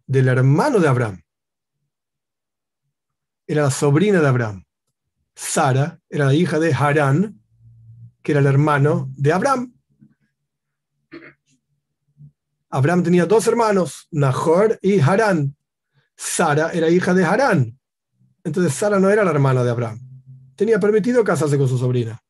del 0.06 0.28
hermano 0.28 0.78
de 0.78 0.88
Abraham. 0.88 1.22
Era 3.46 3.62
la 3.62 3.70
sobrina 3.70 4.20
de 4.20 4.28
Abraham. 4.28 4.64
Sara 5.34 6.00
era 6.08 6.26
la 6.26 6.34
hija 6.34 6.58
de 6.58 6.72
Harán, 6.72 7.40
que 8.22 8.32
era 8.32 8.40
el 8.40 8.46
hermano 8.46 9.10
de 9.16 9.32
Abraham. 9.32 9.74
Abraham 12.70 13.02
tenía 13.02 13.26
dos 13.26 13.46
hermanos, 13.46 14.08
Nahor 14.10 14.78
y 14.82 15.00
Harán. 15.00 15.56
Sara 16.16 16.70
era 16.72 16.90
hija 16.90 17.14
de 17.14 17.24
Harán. 17.24 17.78
Entonces 18.44 18.74
Sara 18.74 18.98
no 18.98 19.08
era 19.10 19.24
la 19.24 19.30
hermana 19.30 19.64
de 19.64 19.70
Abraham. 19.70 20.00
Tenía 20.54 20.78
permitido 20.78 21.24
casarse 21.24 21.58
con 21.58 21.68
su 21.68 21.78
sobrina 21.78 22.23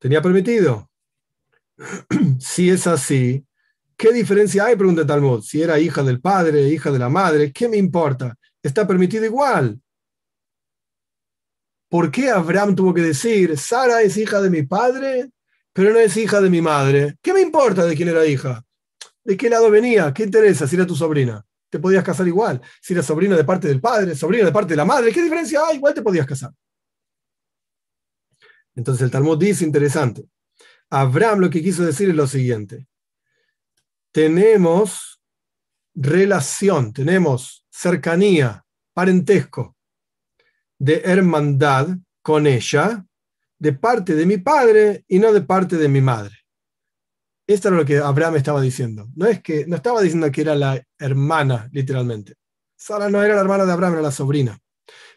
tenía 0.00 0.20
permitido. 0.20 0.90
si 2.40 2.70
es 2.70 2.86
así, 2.88 3.46
¿qué 3.96 4.12
diferencia 4.12 4.64
hay? 4.64 4.74
Pregunta 4.74 5.06
Talmud. 5.06 5.42
Si 5.42 5.62
era 5.62 5.78
hija 5.78 6.02
del 6.02 6.20
padre, 6.20 6.68
hija 6.68 6.90
de 6.90 6.98
la 6.98 7.08
madre, 7.08 7.52
¿qué 7.52 7.68
me 7.68 7.76
importa? 7.76 8.34
Está 8.62 8.86
permitido 8.86 9.24
igual. 9.24 9.80
¿Por 11.88 12.10
qué 12.10 12.30
Abraham 12.30 12.74
tuvo 12.74 12.94
que 12.94 13.02
decir, 13.02 13.58
Sara 13.58 14.02
es 14.02 14.16
hija 14.16 14.40
de 14.40 14.50
mi 14.50 14.62
padre, 14.62 15.30
pero 15.72 15.92
no 15.92 15.98
es 15.98 16.16
hija 16.16 16.40
de 16.40 16.50
mi 16.50 16.60
madre? 16.60 17.16
¿Qué 17.20 17.32
me 17.32 17.40
importa 17.40 17.84
de 17.84 17.96
quién 17.96 18.08
era 18.08 18.26
hija? 18.26 18.64
¿De 19.24 19.36
qué 19.36 19.50
lado 19.50 19.70
venía? 19.70 20.12
¿Qué 20.14 20.22
interesa 20.22 20.66
si 20.66 20.76
era 20.76 20.86
tu 20.86 20.94
sobrina? 20.94 21.44
Te 21.68 21.78
podías 21.78 22.04
casar 22.04 22.26
igual. 22.26 22.60
Si 22.80 22.94
era 22.94 23.02
sobrina 23.02 23.36
de 23.36 23.44
parte 23.44 23.68
del 23.68 23.80
padre, 23.80 24.14
sobrina 24.14 24.44
de 24.44 24.52
parte 24.52 24.70
de 24.70 24.76
la 24.76 24.84
madre, 24.84 25.12
¿qué 25.12 25.22
diferencia 25.22 25.60
hay? 25.66 25.76
Igual 25.76 25.94
te 25.94 26.02
podías 26.02 26.26
casar. 26.26 26.52
Entonces 28.74 29.02
el 29.02 29.10
Talmud 29.10 29.38
dice, 29.38 29.64
interesante, 29.64 30.28
Abraham 30.90 31.40
lo 31.40 31.50
que 31.50 31.62
quiso 31.62 31.84
decir 31.84 32.08
es 32.08 32.14
lo 32.14 32.26
siguiente. 32.26 32.88
Tenemos 34.12 35.22
relación, 35.94 36.92
tenemos 36.92 37.64
cercanía, 37.70 38.64
parentesco 38.92 39.76
de 40.78 41.02
hermandad 41.04 41.88
con 42.22 42.46
ella 42.46 43.04
de 43.58 43.72
parte 43.72 44.14
de 44.14 44.26
mi 44.26 44.38
padre 44.38 45.04
y 45.06 45.18
no 45.18 45.32
de 45.32 45.42
parte 45.42 45.76
de 45.76 45.88
mi 45.88 46.00
madre. 46.00 46.34
Esto 47.46 47.68
es 47.68 47.74
lo 47.74 47.84
que 47.84 47.98
Abraham 47.98 48.36
estaba 48.36 48.60
diciendo. 48.60 49.08
No 49.14 49.26
es 49.26 49.42
que 49.42 49.66
no 49.66 49.76
estaba 49.76 50.00
diciendo 50.00 50.30
que 50.30 50.40
era 50.40 50.54
la 50.54 50.82
hermana, 50.98 51.68
literalmente. 51.72 52.36
Sara 52.76 53.10
no 53.10 53.22
era 53.22 53.34
la 53.34 53.40
hermana 53.42 53.66
de 53.66 53.72
Abraham, 53.72 53.94
era 53.94 54.02
la 54.02 54.12
sobrina. 54.12 54.58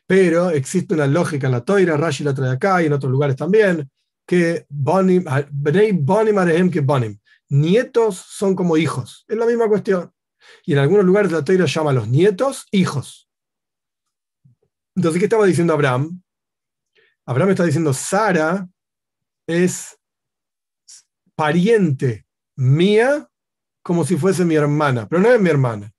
Pero 0.08 0.50
existe 0.50 0.94
una 0.94 1.08
lógica 1.08 1.48
en 1.48 1.54
la 1.54 1.64
Toira, 1.64 1.98
Rashi 1.98 2.24
la 2.24 2.34
trae 2.34 2.52
acá 2.52 2.82
y 2.82 2.88
en 2.88 2.94
otros 2.94 3.12
lugares 3.12 3.36
también, 3.36 3.90
que 4.26 4.66
Bonim, 4.70 5.24
Bonim 5.52 6.70
que. 6.70 7.20
Nietos 7.50 8.18
son 8.18 8.56
como 8.56 8.78
hijos. 8.78 9.26
Es 9.28 9.38
la 9.38 9.46
misma 9.46 9.68
cuestión. 9.68 10.12
Y 10.66 10.74
en 10.74 10.80
algunos 10.80 11.06
lugares 11.06 11.32
la 11.32 11.44
Toira 11.44 11.66
llama 11.66 11.92
a 11.92 11.94
los 11.94 12.08
nietos 12.08 12.66
hijos. 12.72 13.30
Entonces, 14.96 15.20
¿qué 15.20 15.26
estaba 15.26 15.46
diciendo 15.46 15.74
Abraham? 15.74 16.22
Abraham 17.26 17.52
está 17.52 17.64
diciendo, 17.64 17.94
Sara 17.94 18.68
es 19.48 19.98
pariente 21.36 22.26
mía 22.56 23.30
como 23.82 24.06
si 24.06 24.18
fuese 24.18 24.46
mi 24.46 24.56
hermana, 24.56 25.08
pero 25.08 25.22
no 25.22 25.32
es 25.32 25.40
mi 25.40 25.50
hermana. 25.50 25.93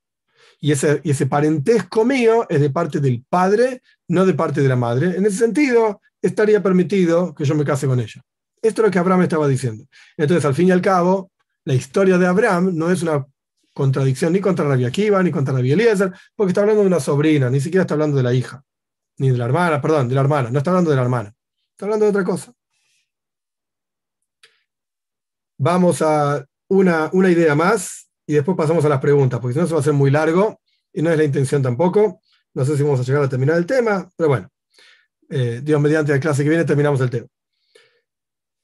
Y 0.65 0.71
ese, 0.71 0.99
y 1.03 1.11
ese 1.11 1.27
parentesco 1.27 2.03
mío 2.05 2.47
es 2.49 2.59
de 2.59 2.71
parte 2.71 2.99
del 2.99 3.23
padre, 3.29 3.83
no 4.07 4.25
de 4.25 4.33
parte 4.33 4.61
de 4.63 4.67
la 4.67 4.75
madre. 4.75 5.15
En 5.15 5.23
ese 5.23 5.37
sentido, 5.37 6.01
estaría 6.19 6.63
permitido 6.63 7.35
que 7.35 7.45
yo 7.45 7.53
me 7.53 7.63
case 7.63 7.85
con 7.85 7.99
ella. 7.99 8.23
Esto 8.63 8.81
es 8.81 8.87
lo 8.87 8.91
que 8.91 8.97
Abraham 8.97 9.21
estaba 9.21 9.47
diciendo. 9.47 9.85
Entonces, 10.17 10.43
al 10.43 10.55
fin 10.55 10.69
y 10.69 10.71
al 10.71 10.81
cabo, 10.81 11.31
la 11.65 11.75
historia 11.75 12.17
de 12.17 12.25
Abraham 12.25 12.71
no 12.73 12.89
es 12.89 13.03
una 13.03 13.27
contradicción 13.75 14.33
ni 14.33 14.39
contra 14.39 14.67
Rabbi 14.67 14.85
Akiva, 14.85 15.21
ni 15.21 15.29
contra 15.29 15.53
Rabbi 15.53 15.71
Eliezer, 15.71 16.11
porque 16.35 16.49
está 16.49 16.61
hablando 16.61 16.81
de 16.81 16.87
una 16.87 16.99
sobrina, 16.99 17.47
ni 17.51 17.61
siquiera 17.61 17.83
está 17.83 17.93
hablando 17.93 18.17
de 18.17 18.23
la 18.23 18.33
hija, 18.33 18.63
ni 19.19 19.29
de 19.29 19.37
la 19.37 19.45
hermana, 19.45 19.79
perdón, 19.79 20.09
de 20.09 20.15
la 20.15 20.21
hermana, 20.21 20.49
no 20.49 20.57
está 20.57 20.71
hablando 20.71 20.89
de 20.89 20.95
la 20.95 21.03
hermana, 21.03 21.31
está 21.73 21.85
hablando 21.85 22.05
de 22.05 22.09
otra 22.09 22.23
cosa. 22.23 22.51
Vamos 25.59 26.01
a 26.01 26.43
una, 26.69 27.11
una 27.13 27.29
idea 27.29 27.53
más 27.53 28.04
y 28.27 28.33
después 28.33 28.57
pasamos 28.57 28.83
a 28.85 28.89
las 28.89 28.99
preguntas, 28.99 29.39
porque 29.39 29.53
si 29.53 29.59
no 29.59 29.67
se 29.67 29.73
va 29.73 29.79
a 29.79 29.81
hacer 29.81 29.93
muy 29.93 30.11
largo 30.11 30.59
y 30.91 31.01
no 31.01 31.11
es 31.11 31.17
la 31.17 31.23
intención 31.23 31.61
tampoco. 31.61 32.21
No 32.53 32.65
sé 32.65 32.77
si 32.77 32.83
vamos 32.83 32.99
a 32.99 33.03
llegar 33.03 33.23
a 33.23 33.29
terminar 33.29 33.57
el 33.57 33.65
tema, 33.65 34.09
pero 34.15 34.29
bueno, 34.29 34.49
eh, 35.29 35.61
Dios 35.63 35.81
mediante 35.81 36.13
la 36.13 36.19
clase 36.19 36.43
que 36.43 36.49
viene 36.49 36.63
terminamos 36.63 37.01
el 37.01 37.09
tema. 37.09 37.27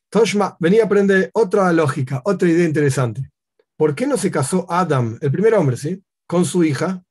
Toshma 0.10 0.58
venía 0.60 0.84
a 0.84 0.86
aprender 0.86 1.30
otra 1.34 1.72
lógica, 1.74 2.22
otra 2.26 2.50
idea 2.50 2.66
interesante. 2.66 3.30
¿Por 3.78 3.96
qué 3.96 4.08
no 4.08 4.18
se 4.18 4.32
casó 4.32 4.66
Adam, 4.70 5.18
el 5.22 5.32
primer 5.32 5.54
hombre, 5.54 5.78
¿sí? 5.78 6.04
con 6.28 6.46
su 6.46 6.64
hija? 6.64 7.04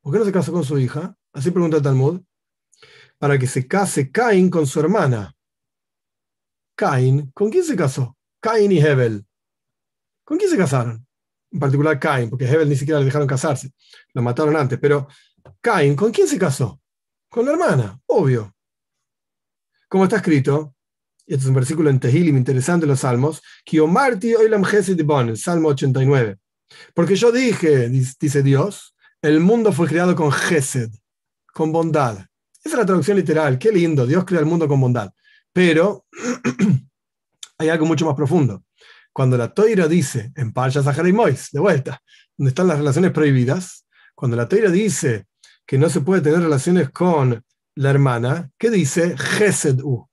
¿Por 0.00 0.12
qué 0.12 0.18
no 0.18 0.24
se 0.24 0.32
casó 0.32 0.52
con 0.52 0.64
su 0.64 0.78
hija? 0.78 1.16
Así 1.32 1.50
pregunta 1.52 1.76
el 1.76 1.82
Talmud. 1.82 2.20
Para 3.18 3.38
que 3.38 3.46
se 3.46 3.68
case 3.68 4.10
Cain 4.10 4.50
con 4.50 4.66
su 4.66 4.80
hermana. 4.80 5.36
Cain, 6.74 7.30
¿con 7.32 7.50
quién 7.50 7.62
se 7.62 7.76
casó? 7.76 8.16
Cain 8.40 8.72
y 8.72 8.78
Hebel. 8.80 9.24
¿Con 10.24 10.38
quién 10.38 10.50
se 10.50 10.56
casaron? 10.56 11.06
En 11.52 11.58
particular 11.58 11.98
Cain, 11.98 12.30
porque 12.30 12.48
Hebel 12.48 12.68
ni 12.68 12.76
siquiera 12.76 12.98
le 12.98 13.04
dejaron 13.04 13.28
casarse. 13.28 13.72
Lo 14.14 14.22
mataron 14.22 14.56
antes. 14.56 14.78
Pero 14.78 15.06
Cain, 15.60 15.94
¿con 15.94 16.10
quién 16.10 16.26
se 16.26 16.38
casó? 16.38 16.80
Con 17.28 17.44
la 17.46 17.52
hermana, 17.52 18.00
obvio. 18.06 18.54
Como 19.88 20.04
está 20.04 20.16
escrito, 20.16 20.74
y 21.26 21.34
este 21.34 21.44
es 21.44 21.48
un 21.48 21.54
versículo 21.54 21.90
en 21.90 22.00
Tehilim 22.00 22.36
interesante 22.36 22.84
en 22.84 22.90
los 22.90 23.00
Salmos, 23.00 23.42
Salmo 25.36 25.68
89. 25.68 26.38
Porque 26.94 27.16
yo 27.16 27.30
dije, 27.30 27.88
dice 27.88 28.42
Dios, 28.42 28.94
el 29.20 29.40
mundo 29.40 29.72
fue 29.72 29.86
creado 29.86 30.16
con 30.16 30.32
Gesed, 30.32 30.90
con 31.52 31.72
bondad. 31.72 32.18
Esa 32.64 32.74
es 32.74 32.74
la 32.74 32.86
traducción 32.86 33.16
literal. 33.16 33.58
Qué 33.58 33.70
lindo, 33.70 34.06
Dios 34.06 34.24
crea 34.24 34.40
el 34.40 34.46
mundo 34.46 34.66
con 34.66 34.80
bondad. 34.80 35.12
Pero 35.52 36.06
hay 37.58 37.68
algo 37.68 37.86
mucho 37.86 38.06
más 38.06 38.14
profundo. 38.14 38.64
Cuando 39.12 39.36
la 39.36 39.52
Toira 39.52 39.88
dice, 39.88 40.32
en 40.36 40.52
Parcha 40.52 40.82
Sahara 40.82 41.08
y 41.08 41.12
Mois, 41.12 41.50
de 41.52 41.60
vuelta, 41.60 42.02
donde 42.36 42.48
están 42.48 42.68
las 42.68 42.78
relaciones 42.78 43.12
prohibidas, 43.12 43.86
cuando 44.14 44.36
la 44.36 44.48
Toira 44.48 44.70
dice 44.70 45.26
que 45.66 45.78
no 45.78 45.88
se 45.90 46.00
puede 46.00 46.22
tener 46.22 46.40
relaciones 46.40 46.90
con 46.90 47.44
la 47.74 47.90
hermana, 47.90 48.50
¿qué 48.58 48.70
dice? 48.70 49.16
Gesed 49.16 49.80
U. 49.82 50.08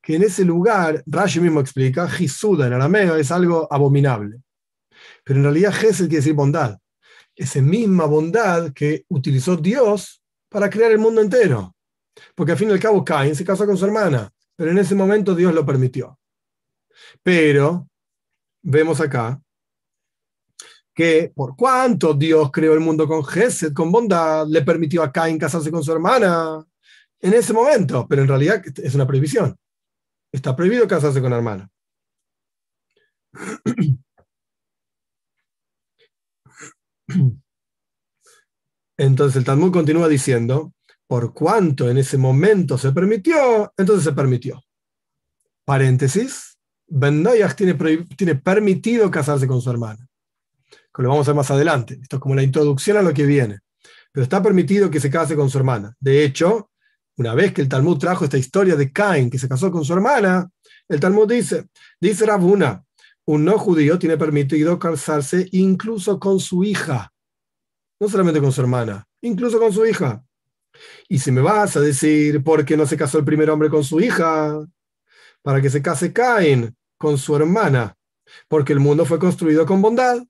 Que 0.00 0.16
en 0.16 0.22
ese 0.22 0.44
lugar, 0.44 1.02
Rashi 1.06 1.40
mismo 1.40 1.60
explica, 1.60 2.08
Jisuda 2.08 2.66
en 2.66 2.72
arameo 2.72 3.16
es 3.16 3.30
algo 3.30 3.68
abominable. 3.72 4.42
Pero 5.24 5.38
en 5.38 5.44
realidad 5.44 5.72
Gesed 5.72 6.06
quiere 6.06 6.16
decir 6.16 6.34
bondad. 6.34 6.78
Esa 7.34 7.60
misma 7.60 8.06
bondad 8.06 8.72
que 8.72 9.04
utilizó 9.08 9.56
Dios 9.56 10.22
para 10.48 10.68
crear 10.68 10.90
el 10.92 10.98
mundo 10.98 11.20
entero. 11.20 11.74
Porque 12.34 12.52
al 12.52 12.58
fin 12.58 12.68
y 12.68 12.72
al 12.72 12.80
cabo 12.80 13.04
Cain 13.04 13.34
se 13.34 13.44
casó 13.44 13.66
con 13.66 13.76
su 13.76 13.84
hermana, 13.84 14.30
pero 14.56 14.70
en 14.70 14.78
ese 14.78 14.94
momento 14.94 15.34
Dios 15.34 15.54
lo 15.54 15.64
permitió. 15.64 16.18
Pero 17.22 17.88
vemos 18.62 19.00
acá 19.00 19.40
que 20.94 21.32
por 21.34 21.56
cuanto 21.56 22.14
Dios 22.14 22.50
creó 22.52 22.74
el 22.74 22.80
mundo 22.80 23.08
con 23.08 23.24
Gesed, 23.24 23.72
con 23.72 23.90
bondad, 23.90 24.46
le 24.46 24.62
permitió 24.62 25.02
a 25.02 25.10
Cain 25.10 25.38
casarse 25.38 25.70
con 25.70 25.82
su 25.82 25.90
hermana 25.92 26.64
en 27.20 27.34
ese 27.34 27.52
momento, 27.52 28.06
pero 28.08 28.22
en 28.22 28.28
realidad 28.28 28.62
es 28.76 28.94
una 28.94 29.06
prohibición. 29.06 29.56
Está 30.30 30.54
prohibido 30.54 30.86
casarse 30.86 31.20
con 31.20 31.30
la 31.30 31.36
hermana. 31.38 31.70
Entonces 38.96 39.36
el 39.36 39.44
Talmud 39.44 39.72
continúa 39.72 40.08
diciendo, 40.08 40.74
por 41.06 41.32
cuanto 41.34 41.90
en 41.90 41.98
ese 41.98 42.18
momento 42.18 42.78
se 42.78 42.92
permitió, 42.92 43.72
entonces 43.76 44.04
se 44.04 44.12
permitió. 44.12 44.62
Paréntesis, 45.64 46.51
Ben 46.94 47.26
tiene, 47.56 47.74
tiene 48.16 48.34
permitido 48.34 49.10
casarse 49.10 49.46
con 49.46 49.62
su 49.62 49.70
hermana. 49.70 50.06
Que 50.94 51.02
lo 51.02 51.08
vamos 51.08 51.26
a 51.26 51.30
ver 51.30 51.36
más 51.36 51.50
adelante. 51.50 51.98
Esto 52.02 52.16
es 52.16 52.20
como 52.20 52.34
la 52.34 52.42
introducción 52.42 52.98
a 52.98 53.02
lo 53.02 53.14
que 53.14 53.24
viene. 53.24 53.60
Pero 54.12 54.22
está 54.22 54.42
permitido 54.42 54.90
que 54.90 55.00
se 55.00 55.08
case 55.08 55.34
con 55.34 55.48
su 55.48 55.56
hermana. 55.56 55.96
De 55.98 56.22
hecho, 56.22 56.70
una 57.16 57.34
vez 57.34 57.54
que 57.54 57.62
el 57.62 57.68
Talmud 57.68 57.96
trajo 57.96 58.24
esta 58.24 58.36
historia 58.36 58.76
de 58.76 58.92
Cain, 58.92 59.30
que 59.30 59.38
se 59.38 59.48
casó 59.48 59.72
con 59.72 59.86
su 59.86 59.94
hermana, 59.94 60.50
el 60.86 61.00
Talmud 61.00 61.26
dice, 61.26 61.68
dice 61.98 62.26
Rabuna, 62.26 62.84
un 63.24 63.42
no 63.42 63.58
judío 63.58 63.98
tiene 63.98 64.18
permitido 64.18 64.78
casarse 64.78 65.48
incluso 65.52 66.20
con 66.20 66.40
su 66.40 66.62
hija. 66.62 67.10
No 68.00 68.08
solamente 68.10 68.42
con 68.42 68.52
su 68.52 68.60
hermana, 68.60 69.08
incluso 69.22 69.58
con 69.58 69.72
su 69.72 69.86
hija. 69.86 70.22
Y 71.08 71.20
si 71.20 71.32
me 71.32 71.40
vas 71.40 71.74
a 71.74 71.80
decir 71.80 72.44
por 72.44 72.66
qué 72.66 72.76
no 72.76 72.84
se 72.84 72.98
casó 72.98 73.16
el 73.16 73.24
primer 73.24 73.48
hombre 73.48 73.70
con 73.70 73.82
su 73.82 73.98
hija, 73.98 74.62
para 75.40 75.62
que 75.62 75.70
se 75.70 75.80
case 75.80 76.12
Cain 76.12 76.76
con 77.02 77.18
su 77.18 77.34
hermana, 77.34 77.96
porque 78.46 78.72
el 78.72 78.78
mundo 78.78 79.04
fue 79.04 79.18
construido 79.18 79.66
con 79.66 79.82
bondad. 79.82 80.22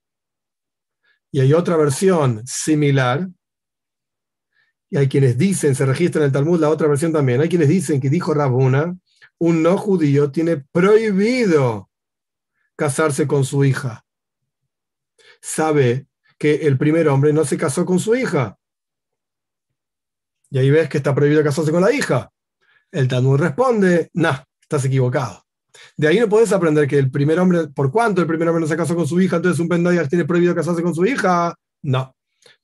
Y 1.30 1.40
hay 1.40 1.52
otra 1.52 1.76
versión 1.76 2.42
similar. 2.46 3.28
Y 4.88 4.96
hay 4.96 5.06
quienes 5.06 5.36
dicen, 5.36 5.74
se 5.74 5.84
registra 5.84 6.22
en 6.22 6.28
el 6.28 6.32
Talmud 6.32 6.58
la 6.58 6.70
otra 6.70 6.88
versión 6.88 7.12
también, 7.12 7.42
hay 7.42 7.50
quienes 7.50 7.68
dicen 7.68 8.00
que 8.00 8.08
dijo 8.08 8.32
Rabuna, 8.32 8.96
un 9.38 9.62
no 9.62 9.76
judío 9.76 10.32
tiene 10.32 10.64
prohibido 10.72 11.90
casarse 12.74 13.26
con 13.26 13.44
su 13.44 13.66
hija. 13.66 14.06
Sabe 15.42 16.06
que 16.38 16.54
el 16.66 16.78
primer 16.78 17.06
hombre 17.08 17.34
no 17.34 17.44
se 17.44 17.58
casó 17.58 17.84
con 17.84 17.98
su 17.98 18.14
hija. 18.14 18.58
Y 20.48 20.56
ahí 20.56 20.70
ves 20.70 20.88
que 20.88 20.96
está 20.96 21.14
prohibido 21.14 21.44
casarse 21.44 21.70
con 21.70 21.82
la 21.82 21.92
hija. 21.92 22.32
El 22.90 23.08
Talmud 23.08 23.38
responde, 23.38 24.10
no, 24.14 24.42
estás 24.62 24.86
equivocado. 24.86 25.44
De 25.96 26.08
ahí 26.08 26.18
no 26.20 26.28
puedes 26.28 26.52
aprender 26.52 26.86
que 26.86 26.98
el 26.98 27.10
primer 27.10 27.38
hombre, 27.38 27.68
por 27.68 27.90
cuanto 27.90 28.20
el 28.20 28.26
primer 28.26 28.48
hombre 28.48 28.62
no 28.62 28.68
se 28.68 28.76
casó 28.76 28.94
con 28.94 29.06
su 29.06 29.20
hija, 29.20 29.36
entonces 29.36 29.60
un 29.60 29.68
Pendoyas 29.68 30.08
tiene 30.08 30.24
prohibido 30.24 30.54
casarse 30.54 30.82
con 30.82 30.94
su 30.94 31.04
hija. 31.04 31.54
No, 31.82 32.14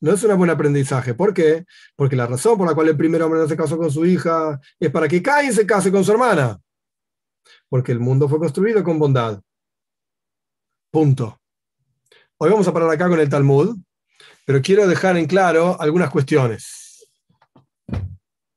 no 0.00 0.12
es 0.12 0.22
un 0.22 0.36
buen 0.36 0.50
aprendizaje. 0.50 1.14
¿Por 1.14 1.34
qué? 1.34 1.64
Porque 1.96 2.16
la 2.16 2.26
razón 2.26 2.56
por 2.56 2.68
la 2.68 2.74
cual 2.74 2.88
el 2.88 2.96
primer 2.96 3.22
hombre 3.22 3.40
no 3.40 3.48
se 3.48 3.56
casó 3.56 3.76
con 3.76 3.90
su 3.90 4.04
hija 4.06 4.60
es 4.78 4.90
para 4.90 5.08
que 5.08 5.22
Cain 5.22 5.52
se 5.52 5.66
case 5.66 5.90
con 5.90 6.04
su 6.04 6.12
hermana. 6.12 6.60
Porque 7.68 7.92
el 7.92 8.00
mundo 8.00 8.28
fue 8.28 8.38
construido 8.38 8.82
con 8.84 8.98
bondad. 8.98 9.40
Punto. 10.90 11.40
Hoy 12.38 12.50
vamos 12.50 12.68
a 12.68 12.72
parar 12.72 12.90
acá 12.90 13.08
con 13.08 13.20
el 13.20 13.28
Talmud, 13.28 13.76
pero 14.46 14.62
quiero 14.62 14.86
dejar 14.86 15.16
en 15.16 15.26
claro 15.26 15.80
algunas 15.80 16.10
cuestiones. 16.10 17.08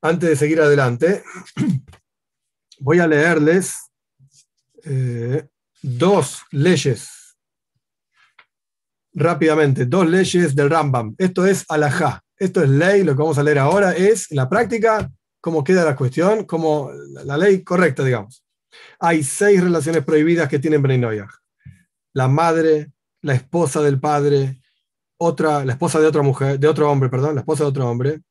Antes 0.02 0.30
de 0.30 0.36
seguir 0.36 0.62
adelante, 0.62 1.24
voy 2.80 3.00
a 3.00 3.08
leerles 3.08 3.91
eh, 4.86 5.48
dos 5.82 6.42
leyes, 6.52 7.38
rápidamente, 9.14 9.86
dos 9.86 10.08
leyes 10.08 10.56
del 10.56 10.70
Rambam. 10.70 11.16
Esto 11.18 11.46
es 11.46 11.66
alajá, 11.70 12.24
esto 12.38 12.64
es 12.64 12.70
ley, 12.70 13.04
lo 13.04 13.16
que 13.16 13.22
vamos 13.22 13.38
a 13.38 13.44
leer 13.44 13.60
ahora 13.60 13.94
es, 13.94 14.32
la 14.32 14.50
práctica, 14.50 15.12
cómo 15.40 15.64
queda 15.64 15.84
la 15.84 15.96
cuestión, 15.96 16.46
como 16.46 16.92
la 17.26 17.38
ley 17.38 17.64
correcta, 17.64 18.04
digamos. 18.04 18.44
Hay 19.00 19.24
seis 19.24 19.62
relaciones 19.62 20.04
prohibidas 20.06 20.48
que 20.48 20.60
tienen 20.60 20.82
Bnei 20.82 20.98
Noyaj. 20.98 21.30
La 22.14 22.28
madre, 22.28 22.92
la 23.22 23.34
esposa 23.34 23.82
del 23.82 24.00
padre, 24.00 24.62
otra, 25.18 25.66
la 25.66 25.74
esposa 25.74 26.00
de 26.00 26.08
otra 26.08 26.22
mujer, 26.22 26.60
de 26.60 26.68
otro 26.68 26.90
hombre, 26.90 27.10
perdón, 27.10 27.36
la 27.36 27.42
esposa 27.42 27.64
de 27.64 27.70
otro 27.70 27.90
hombre, 27.90 28.22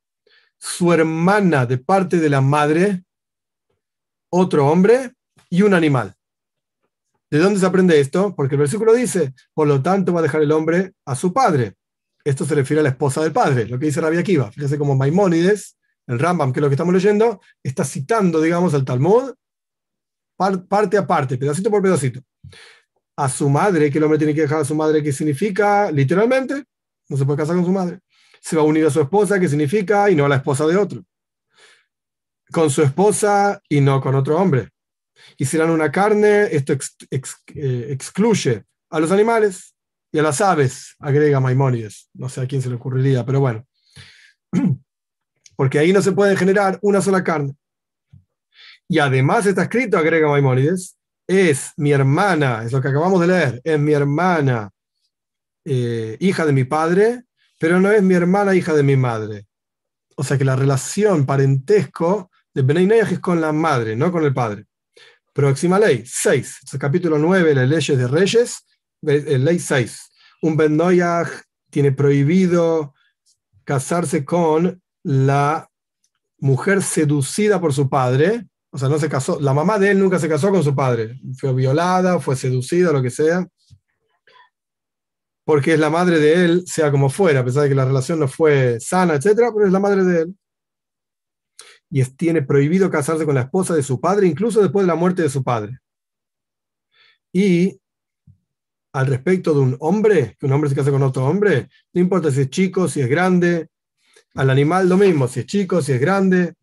su 0.59 0.93
hermana 0.93 1.67
de 1.67 1.79
parte 1.79 2.19
de 2.19 2.29
la 2.29 2.41
madre, 2.41 3.05
otro 4.31 4.69
hombre 4.69 5.13
y 5.49 5.63
un 5.63 5.75
animal. 5.75 6.15
¿De 7.31 7.39
dónde 7.39 7.61
se 7.61 7.67
aprende 7.67 8.01
esto? 8.01 8.35
Porque 8.35 8.57
el 8.57 8.61
versículo 8.61 8.93
dice, 8.93 9.33
por 9.55 9.69
lo 9.69 9.81
tanto 9.81 10.13
va 10.13 10.19
a 10.19 10.23
dejar 10.25 10.43
el 10.43 10.51
hombre 10.51 10.95
a 11.07 11.15
su 11.15 11.33
padre. 11.33 11.75
Esto 12.25 12.45
se 12.45 12.57
refiere 12.57 12.81
a 12.81 12.83
la 12.83 12.89
esposa 12.89 13.23
del 13.23 13.33
padre, 13.33 13.67
lo 13.67 13.79
que 13.79 13.87
dice 13.87 14.01
Rabbi 14.01 14.19
Akiva. 14.19 14.51
Fíjese 14.51 14.77
como 14.77 14.97
Maimónides, 14.97 15.79
el 16.09 16.19
Rambam, 16.19 16.53
que 16.53 16.59
es 16.59 16.63
lo 16.63 16.69
que 16.69 16.75
estamos 16.75 16.93
leyendo, 16.93 17.41
está 17.63 17.85
citando, 17.85 18.41
digamos, 18.41 18.75
al 18.75 18.85
Talmud, 18.85 19.33
parte 20.69 20.99
a 20.99 21.07
parte, 21.07 21.39
pedacito 21.39 21.71
por 21.71 21.81
pedacito. 21.81 22.21
A 23.17 23.29
su 23.29 23.49
madre, 23.49 23.91
que 23.91 23.99
el 23.99 24.05
hombre 24.05 24.19
tiene 24.19 24.35
que 24.35 24.43
dejar 24.43 24.63
a 24.63 24.65
su 24.65 24.75
madre, 24.75 25.03
que 25.03 25.13
significa, 25.13 25.91
literalmente, 25.93 26.65
no 27.09 27.17
se 27.17 27.25
puede 27.25 27.39
casar 27.39 27.55
con 27.55 27.65
su 27.65 27.73
madre. 27.73 28.01
Se 28.41 28.57
va 28.57 28.63
a 28.63 28.65
unir 28.65 28.85
a 28.87 28.91
su 28.91 29.01
esposa, 29.01 29.39
que 29.39 29.49
significa, 29.49 30.11
y 30.11 30.17
no 30.17 30.25
a 30.25 30.29
la 30.29 30.37
esposa 30.37 30.67
de 30.67 30.77
otro. 30.77 31.05
Con 32.51 32.71
su 32.71 32.83
esposa 32.83 33.63
y 33.69 33.81
no 33.81 34.01
con 34.01 34.17
otro 34.17 34.37
hombre 34.37 34.70
hicieran 35.39 35.71
una 35.71 35.91
carne, 35.91 36.49
esto 36.51 36.73
eh, 36.73 37.87
excluye 37.91 38.65
a 38.91 39.01
los 39.01 39.11
animales 39.13 39.75
y 40.13 40.19
a 40.19 40.23
las 40.23 40.41
aves, 40.41 40.97
agrega 40.99 41.41
Maimónides. 41.41 42.09
No 42.15 42.29
sé 42.29 42.41
a 42.41 42.47
quién 42.47 42.63
se 42.63 42.69
le 42.69 42.77
ocurriría, 42.77 43.25
pero 43.25 43.41
bueno. 43.41 43.67
Porque 45.57 45.79
ahí 45.79 45.93
no 45.93 46.03
se 46.03 46.13
puede 46.13 46.37
generar 46.37 46.79
una 46.83 47.01
sola 47.01 47.23
carne. 47.23 47.55
Y 48.89 48.99
además 48.99 49.47
está 49.47 49.63
escrito, 49.63 49.99
agrega 49.99 50.29
Maimónides, 50.29 50.97
es 51.29 51.73
mi 51.77 51.93
hermana, 51.93 52.65
es 52.65 52.73
lo 52.73 52.81
que 52.81 52.89
acabamos 52.89 53.21
de 53.21 53.27
leer, 53.29 53.61
es 53.63 53.79
mi 53.79 53.93
hermana, 53.93 54.71
eh, 55.65 56.17
hija 56.19 56.45
de 56.45 56.53
mi 56.53 56.65
padre, 56.65 57.23
pero 57.61 57.79
no 57.79 57.91
es 57.93 58.03
mi 58.03 58.15
hermana, 58.15 58.55
hija 58.55 58.75
de 58.75 58.83
mi 58.83 58.97
madre. 58.97 59.47
O 60.17 60.25
sea 60.25 60.37
que 60.37 60.45
la 60.45 60.57
relación 60.57 61.27
parentesco 61.27 62.31
de 62.53 62.63
Benay 62.63 62.99
es 62.99 63.21
con 63.21 63.41
la 63.41 63.53
madre, 63.53 63.95
no 63.95 64.11
con 64.11 64.25
el 64.25 64.35
padre. 64.35 64.67
Próxima 65.33 65.79
ley, 65.79 66.03
6. 66.05 66.61
capítulo 66.79 67.17
9, 67.17 67.55
las 67.55 67.69
leyes 67.69 67.97
de 67.97 68.09
reyes, 68.09 68.65
eh, 69.07 69.39
ley 69.39 69.61
6. 69.61 70.11
Un 70.43 70.57
Ben 70.57 70.77
tiene 71.71 71.93
prohibido 71.93 72.95
casarse 73.63 74.25
con 74.25 74.83
la 75.05 75.71
mujer 76.39 76.83
seducida 76.83 77.61
por 77.61 77.73
su 77.73 77.89
padre. 77.89 78.49
O 78.73 78.79
sea, 78.79 78.89
no 78.89 78.99
se 78.99 79.09
casó, 79.09 79.39
la 79.39 79.55
mamá 79.55 79.79
de 79.79 79.93
él 79.93 80.01
nunca 80.01 80.19
se 80.19 80.29
casó 80.29 80.51
con 80.51 80.65
su 80.65 80.75
padre. 80.75 81.21
Fue 81.39 81.55
violada, 81.55 82.19
fue 82.19 82.35
seducida, 82.35 82.91
lo 82.91 83.01
que 83.01 83.11
sea. 83.11 83.47
Porque 85.45 85.75
es 85.75 85.79
la 85.79 85.91
madre 85.91 86.19
de 86.19 86.45
él, 86.45 86.65
sea 86.67 86.91
como 86.91 87.09
fuera, 87.09 87.41
a 87.41 87.45
pesar 87.45 87.63
de 87.63 87.69
que 87.69 87.75
la 87.77 87.85
relación 87.85 88.19
no 88.19 88.27
fue 88.27 88.81
sana, 88.81 89.15
etcétera, 89.15 89.51
pero 89.55 89.67
es 89.67 89.73
la 89.73 89.81
madre 89.81 90.03
de 90.03 90.23
él 90.23 90.35
y 91.91 92.05
tiene 92.05 92.43
prohibido 92.43 92.89
casarse 92.89 93.27
con 93.27 93.35
la 93.35 93.43
esposa 93.43 93.75
de 93.75 93.83
su 93.83 94.01
padre, 94.01 94.27
incluso 94.27 94.63
después 94.63 94.85
de 94.85 94.89
la 94.89 94.95
muerte 94.95 95.23
de 95.23 95.29
su 95.29 95.43
padre. 95.43 95.81
Y 97.33 97.81
al 98.93 99.07
respecto 99.07 99.53
de 99.55 99.61
un 99.61 99.77
hombre, 99.81 100.37
que 100.39 100.47
un 100.47 100.53
hombre 100.53 100.71
se 100.71 100.77
casa 100.77 100.91
con 100.91 101.03
otro 101.03 101.27
hombre, 101.27 101.69
no 101.93 102.01
importa 102.01 102.31
si 102.31 102.43
es 102.43 102.51
chico, 102.51 102.89
si 102.89 103.01
es 103.01 103.09
grande, 103.09 103.69
al 104.35 104.51
animal 104.51 104.89
lo 104.89 104.97
mismo, 104.97 105.27
si 105.27 105.41
es 105.41 105.47
chico, 105.47 105.83
si 105.83 105.93
es 105.93 106.01
grande, 106.01 106.55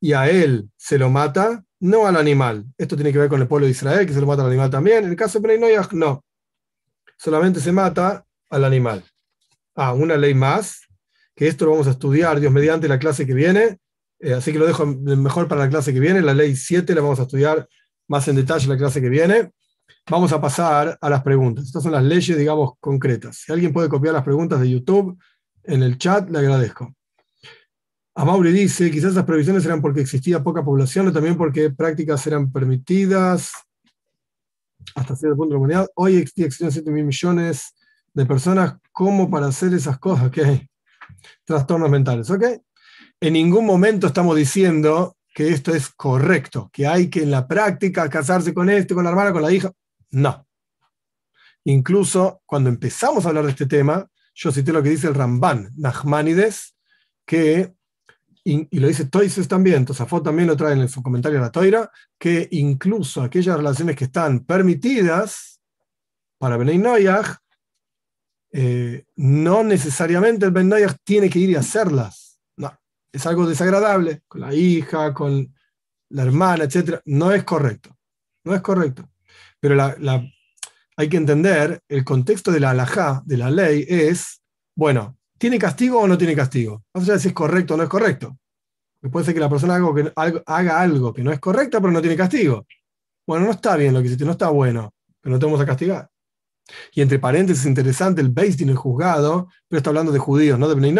y 0.00 0.12
a 0.12 0.28
él 0.28 0.70
se 0.76 0.98
lo 0.98 1.10
mata, 1.10 1.64
no 1.80 2.06
al 2.06 2.16
animal. 2.16 2.66
Esto 2.78 2.94
tiene 2.94 3.12
que 3.12 3.18
ver 3.18 3.28
con 3.28 3.40
el 3.40 3.48
pueblo 3.48 3.66
de 3.66 3.72
Israel, 3.72 4.06
que 4.06 4.12
se 4.12 4.20
lo 4.20 4.26
mata 4.26 4.42
al 4.42 4.48
animal 4.48 4.70
también. 4.70 5.04
En 5.04 5.10
el 5.10 5.16
caso 5.16 5.40
de 5.40 5.56
Bnei 5.56 5.76
no. 5.92 6.24
Solamente 7.16 7.60
se 7.60 7.72
mata 7.72 8.24
al 8.50 8.64
animal. 8.64 9.04
Ah, 9.74 9.94
una 9.94 10.16
ley 10.16 10.34
más, 10.34 10.86
que 11.34 11.48
esto 11.48 11.64
lo 11.64 11.72
vamos 11.72 11.86
a 11.86 11.92
estudiar, 11.92 12.40
Dios 12.40 12.52
mediante, 12.52 12.88
la 12.88 12.98
clase 12.98 13.26
que 13.26 13.34
viene. 13.34 13.78
Eh, 14.20 14.34
así 14.34 14.52
que 14.52 14.58
lo 14.58 14.66
dejo 14.66 14.86
mejor 14.86 15.48
para 15.48 15.62
la 15.62 15.68
clase 15.68 15.92
que 15.92 16.00
viene. 16.00 16.22
La 16.22 16.34
ley 16.34 16.56
7 16.56 16.94
la 16.94 17.00
vamos 17.00 17.18
a 17.20 17.22
estudiar 17.22 17.68
más 18.08 18.26
en 18.28 18.36
detalle 18.36 18.68
la 18.68 18.76
clase 18.76 19.00
que 19.00 19.08
viene. 19.08 19.50
Vamos 20.10 20.32
a 20.32 20.40
pasar 20.40 20.98
a 21.00 21.10
las 21.10 21.22
preguntas. 21.22 21.64
Estas 21.64 21.82
son 21.82 21.92
las 21.92 22.04
leyes, 22.04 22.36
digamos, 22.36 22.72
concretas. 22.78 23.38
Si 23.38 23.52
alguien 23.52 23.72
puede 23.72 23.88
copiar 23.88 24.14
las 24.14 24.22
preguntas 24.22 24.60
de 24.60 24.70
YouTube 24.70 25.18
en 25.64 25.82
el 25.82 25.98
chat, 25.98 26.28
le 26.30 26.38
agradezco. 26.38 26.94
Amauri 28.14 28.52
dice, 28.52 28.90
quizás 28.90 29.12
esas 29.12 29.24
previsiones 29.24 29.64
eran 29.64 29.80
porque 29.80 30.00
existía 30.00 30.42
poca 30.42 30.64
población 30.64 31.08
o 31.08 31.12
también 31.12 31.36
porque 31.36 31.70
prácticas 31.70 32.24
eran 32.26 32.52
permitidas 32.52 33.50
hasta 34.94 35.16
cierto 35.16 35.36
punto 35.36 35.48
de 35.48 35.54
la 35.54 35.58
humanidad. 35.58 35.88
Hoy 35.96 36.16
existen 36.16 36.70
7 36.70 36.90
mil 36.90 37.04
millones 37.04 37.74
de 38.12 38.26
personas. 38.26 38.76
¿Cómo 38.92 39.28
para 39.28 39.46
hacer 39.46 39.74
esas 39.74 39.98
cosas? 39.98 40.30
¿Qué? 40.30 40.68
Trastornos 41.44 41.90
mentales. 41.90 42.30
¿Ok? 42.30 42.44
En 43.20 43.32
ningún 43.32 43.64
momento 43.64 44.06
estamos 44.06 44.36
diciendo 44.36 45.16
que 45.34 45.48
esto 45.48 45.74
es 45.74 45.88
correcto, 45.88 46.70
que 46.72 46.86
hay 46.86 47.08
que 47.08 47.22
en 47.22 47.30
la 47.30 47.46
práctica 47.48 48.08
casarse 48.08 48.54
con 48.54 48.70
este, 48.70 48.94
con 48.94 49.04
la 49.04 49.10
hermana, 49.10 49.32
con 49.32 49.42
la 49.42 49.52
hija. 49.52 49.72
No. 50.10 50.46
Incluso 51.64 52.42
cuando 52.46 52.68
empezamos 52.70 53.24
a 53.24 53.28
hablar 53.28 53.44
de 53.44 53.50
este 53.50 53.66
tema, 53.66 54.06
yo 54.34 54.52
cité 54.52 54.72
lo 54.72 54.82
que 54.82 54.90
dice 54.90 55.08
el 55.08 55.14
Ramban, 55.14 55.70
Nachmanides, 55.76 56.76
que, 57.24 57.74
y, 58.44 58.78
lo 58.78 58.88
dice 58.88 59.06
Toises 59.06 59.48
también, 59.48 59.84
Tosafot 59.84 60.22
también 60.22 60.48
lo 60.48 60.56
trae 60.56 60.74
en 60.74 60.88
su 60.88 61.02
comentario 61.02 61.38
a 61.38 61.42
la 61.42 61.52
Toira, 61.52 61.90
que 62.18 62.46
incluso 62.50 63.22
aquellas 63.22 63.56
relaciones 63.56 63.96
que 63.96 64.04
están 64.04 64.40
permitidas 64.40 65.60
para 66.38 66.56
Benay 66.56 66.78
Noyaj 66.78 67.38
eh, 68.56 69.04
no 69.16 69.64
necesariamente 69.64 70.46
el 70.46 70.52
Ben 70.52 70.72
tiene 71.02 71.28
que 71.28 71.40
ir 71.40 71.50
y 71.50 71.56
hacerlas. 71.56 72.38
No, 72.56 72.72
es 73.12 73.26
algo 73.26 73.48
desagradable 73.48 74.22
con 74.28 74.42
la 74.42 74.54
hija, 74.54 75.12
con 75.12 75.52
la 76.10 76.22
hermana, 76.22 76.62
etc. 76.62 77.00
No 77.06 77.32
es 77.32 77.42
correcto. 77.42 77.96
No 78.44 78.54
es 78.54 78.60
correcto. 78.60 79.10
Pero 79.58 79.74
hay 80.96 81.08
que 81.08 81.16
entender, 81.16 81.80
el 81.88 82.04
contexto 82.04 82.52
de 82.52 82.60
la 82.60 82.70
alajá, 82.70 83.24
de 83.26 83.38
la 83.38 83.50
ley, 83.50 83.84
es, 83.88 84.40
bueno, 84.76 85.18
¿tiene 85.36 85.58
castigo 85.58 85.98
o 86.00 86.06
no 86.06 86.16
tiene 86.16 86.36
castigo? 86.36 86.84
No 86.94 87.04
sé 87.04 87.18
si 87.18 87.28
es 87.28 87.34
correcto 87.34 87.74
o 87.74 87.76
no 87.76 87.82
es 87.82 87.88
correcto. 87.88 88.38
puede 89.10 89.26
ser 89.26 89.34
que 89.34 89.40
la 89.40 89.50
persona 89.50 89.74
haga 89.74 89.84
algo, 89.84 89.94
que, 89.96 90.12
haga 90.46 90.80
algo 90.80 91.12
que 91.12 91.24
no 91.24 91.32
es 91.32 91.40
correcto, 91.40 91.80
pero 91.80 91.92
no 91.92 92.00
tiene 92.00 92.16
castigo. 92.16 92.64
Bueno, 93.26 93.46
no 93.46 93.50
está 93.50 93.76
bien 93.76 93.94
lo 93.94 94.00
que 94.00 94.06
hiciste, 94.06 94.24
no 94.24 94.32
está 94.32 94.50
bueno, 94.50 94.94
pero 95.20 95.34
no 95.34 95.40
te 95.40 95.46
vamos 95.46 95.60
a 95.60 95.66
castigar. 95.66 96.08
Y 96.92 97.02
entre 97.02 97.18
paréntesis, 97.18 97.66
interesante, 97.66 98.20
el 98.20 98.30
Beis 98.30 98.60
el 98.60 98.76
juzgado, 98.76 99.48
pero 99.68 99.78
está 99.78 99.90
hablando 99.90 100.12
de 100.12 100.18
judíos, 100.18 100.58
no 100.58 100.68
de 100.68 100.74
Bnei 100.74 100.94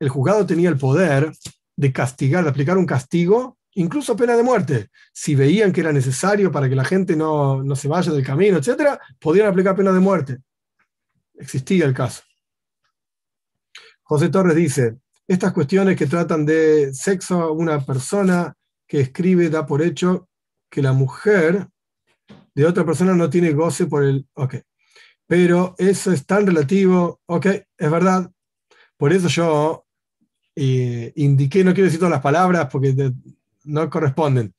el 0.00 0.08
juzgado 0.08 0.46
tenía 0.46 0.68
el 0.68 0.78
poder 0.78 1.32
de 1.76 1.92
castigar, 1.92 2.44
de 2.44 2.50
aplicar 2.50 2.78
un 2.78 2.86
castigo, 2.86 3.58
incluso 3.74 4.16
pena 4.16 4.36
de 4.36 4.42
muerte. 4.42 4.90
Si 5.12 5.34
veían 5.34 5.72
que 5.72 5.80
era 5.80 5.92
necesario 5.92 6.50
para 6.50 6.68
que 6.68 6.76
la 6.76 6.84
gente 6.84 7.16
no, 7.16 7.62
no 7.62 7.76
se 7.76 7.88
vaya 7.88 8.12
del 8.12 8.24
camino, 8.24 8.58
etc., 8.58 8.98
podían 9.18 9.48
aplicar 9.48 9.76
pena 9.76 9.92
de 9.92 10.00
muerte. 10.00 10.38
Existía 11.34 11.84
el 11.84 11.94
caso. 11.94 12.22
José 14.02 14.28
Torres 14.28 14.56
dice, 14.56 14.98
estas 15.26 15.52
cuestiones 15.52 15.96
que 15.96 16.06
tratan 16.06 16.46
de 16.46 16.94
sexo, 16.94 17.52
una 17.52 17.84
persona 17.84 18.54
que 18.86 19.00
escribe 19.00 19.50
da 19.50 19.66
por 19.66 19.82
hecho 19.82 20.28
que 20.70 20.80
la 20.80 20.92
mujer 20.92 21.68
de 22.54 22.66
otra 22.66 22.84
persona 22.84 23.14
no 23.14 23.28
tiene 23.28 23.52
goce 23.52 23.86
por 23.86 24.04
el... 24.04 24.26
Ok 24.34 24.54
pero 25.28 25.74
eso 25.76 26.10
es 26.10 26.24
tan 26.24 26.46
relativo, 26.46 27.20
ok, 27.26 27.46
es 27.46 27.90
verdad. 27.90 28.32
Por 28.96 29.12
eso 29.12 29.28
yo 29.28 29.84
eh, 30.56 31.12
indiqué, 31.16 31.62
no 31.62 31.74
quiero 31.74 31.84
decir 31.84 32.00
todas 32.00 32.12
las 32.12 32.22
palabras 32.22 32.68
porque 32.72 33.12
no 33.64 33.90
corresponden, 33.90 34.54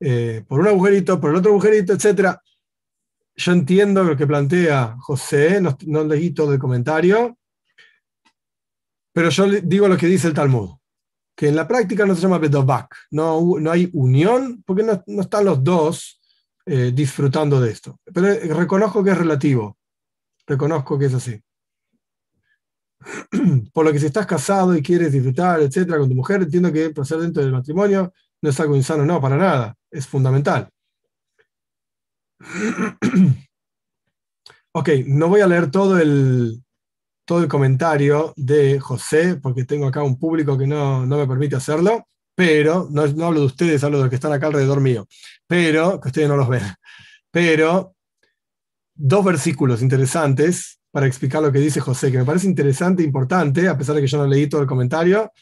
eh, 0.00 0.44
por 0.46 0.60
un 0.60 0.66
agujerito, 0.66 1.20
por 1.20 1.30
el 1.30 1.36
otro 1.36 1.52
agujerito, 1.52 1.92
etc. 1.92 2.36
Yo 3.36 3.52
entiendo 3.52 4.02
lo 4.02 4.16
que 4.16 4.26
plantea 4.26 4.96
José, 4.98 5.60
no, 5.60 5.78
no 5.86 6.02
leí 6.02 6.30
todo 6.30 6.52
el 6.52 6.58
comentario, 6.58 7.38
pero 9.12 9.30
yo 9.30 9.46
digo 9.46 9.86
lo 9.86 9.96
que 9.96 10.08
dice 10.08 10.26
el 10.26 10.34
Talmud, 10.34 10.70
que 11.36 11.48
en 11.48 11.56
la 11.56 11.68
práctica 11.68 12.04
no 12.04 12.16
se 12.16 12.22
llama 12.22 12.38
bedovak, 12.38 12.96
no, 13.12 13.60
no 13.60 13.70
hay 13.70 13.88
unión 13.92 14.64
porque 14.66 14.82
no, 14.82 15.04
no 15.06 15.22
están 15.22 15.44
los 15.44 15.62
dos 15.62 16.20
eh, 16.66 16.90
disfrutando 16.92 17.60
de 17.60 17.70
esto. 17.70 18.00
Pero 18.12 18.56
reconozco 18.56 19.04
que 19.04 19.10
es 19.10 19.18
relativo. 19.18 19.78
Reconozco 20.50 20.98
que 20.98 21.04
es 21.04 21.14
así. 21.14 21.40
Por 23.72 23.84
lo 23.84 23.92
que 23.92 24.00
si 24.00 24.06
estás 24.06 24.26
casado 24.26 24.76
y 24.76 24.82
quieres 24.82 25.12
disfrutar, 25.12 25.60
etcétera, 25.60 25.98
con 25.98 26.08
tu 26.08 26.16
mujer, 26.16 26.42
entiendo 26.42 26.72
que 26.72 26.90
placer 26.90 27.18
dentro 27.18 27.40
del 27.40 27.52
matrimonio 27.52 28.12
no 28.42 28.50
es 28.50 28.58
algo 28.58 28.74
insano, 28.74 29.04
no, 29.04 29.20
para 29.20 29.36
nada, 29.36 29.76
es 29.92 30.08
fundamental. 30.08 30.68
ok, 34.72 34.88
no 35.06 35.28
voy 35.28 35.40
a 35.40 35.46
leer 35.46 35.70
todo 35.70 36.00
el, 36.00 36.64
todo 37.24 37.42
el 37.42 37.48
comentario 37.48 38.34
de 38.36 38.80
José, 38.80 39.36
porque 39.36 39.64
tengo 39.64 39.86
acá 39.86 40.02
un 40.02 40.18
público 40.18 40.58
que 40.58 40.66
no, 40.66 41.06
no 41.06 41.16
me 41.16 41.28
permite 41.28 41.54
hacerlo, 41.54 42.08
pero, 42.34 42.88
no, 42.90 43.06
no 43.06 43.26
hablo 43.26 43.38
de 43.38 43.46
ustedes, 43.46 43.84
hablo 43.84 43.98
de 43.98 44.04
los 44.04 44.10
que 44.10 44.16
están 44.16 44.32
acá 44.32 44.48
alrededor 44.48 44.80
mío, 44.80 45.06
pero, 45.46 46.00
que 46.00 46.08
ustedes 46.08 46.28
no 46.28 46.36
los 46.36 46.48
ven, 46.48 46.64
pero 47.30 47.94
dos 49.00 49.24
versículos 49.24 49.80
interesantes 49.80 50.78
para 50.90 51.06
explicar 51.06 51.42
lo 51.42 51.50
que 51.50 51.58
dice 51.58 51.80
José, 51.80 52.12
que 52.12 52.18
me 52.18 52.24
parece 52.24 52.46
interesante 52.46 53.02
e 53.02 53.06
importante, 53.06 53.66
a 53.66 53.78
pesar 53.78 53.94
de 53.94 54.02
que 54.02 54.06
yo 54.06 54.18
no 54.18 54.26
leí 54.26 54.46
todo 54.46 54.60
el 54.60 54.66
comentario, 54.66 55.32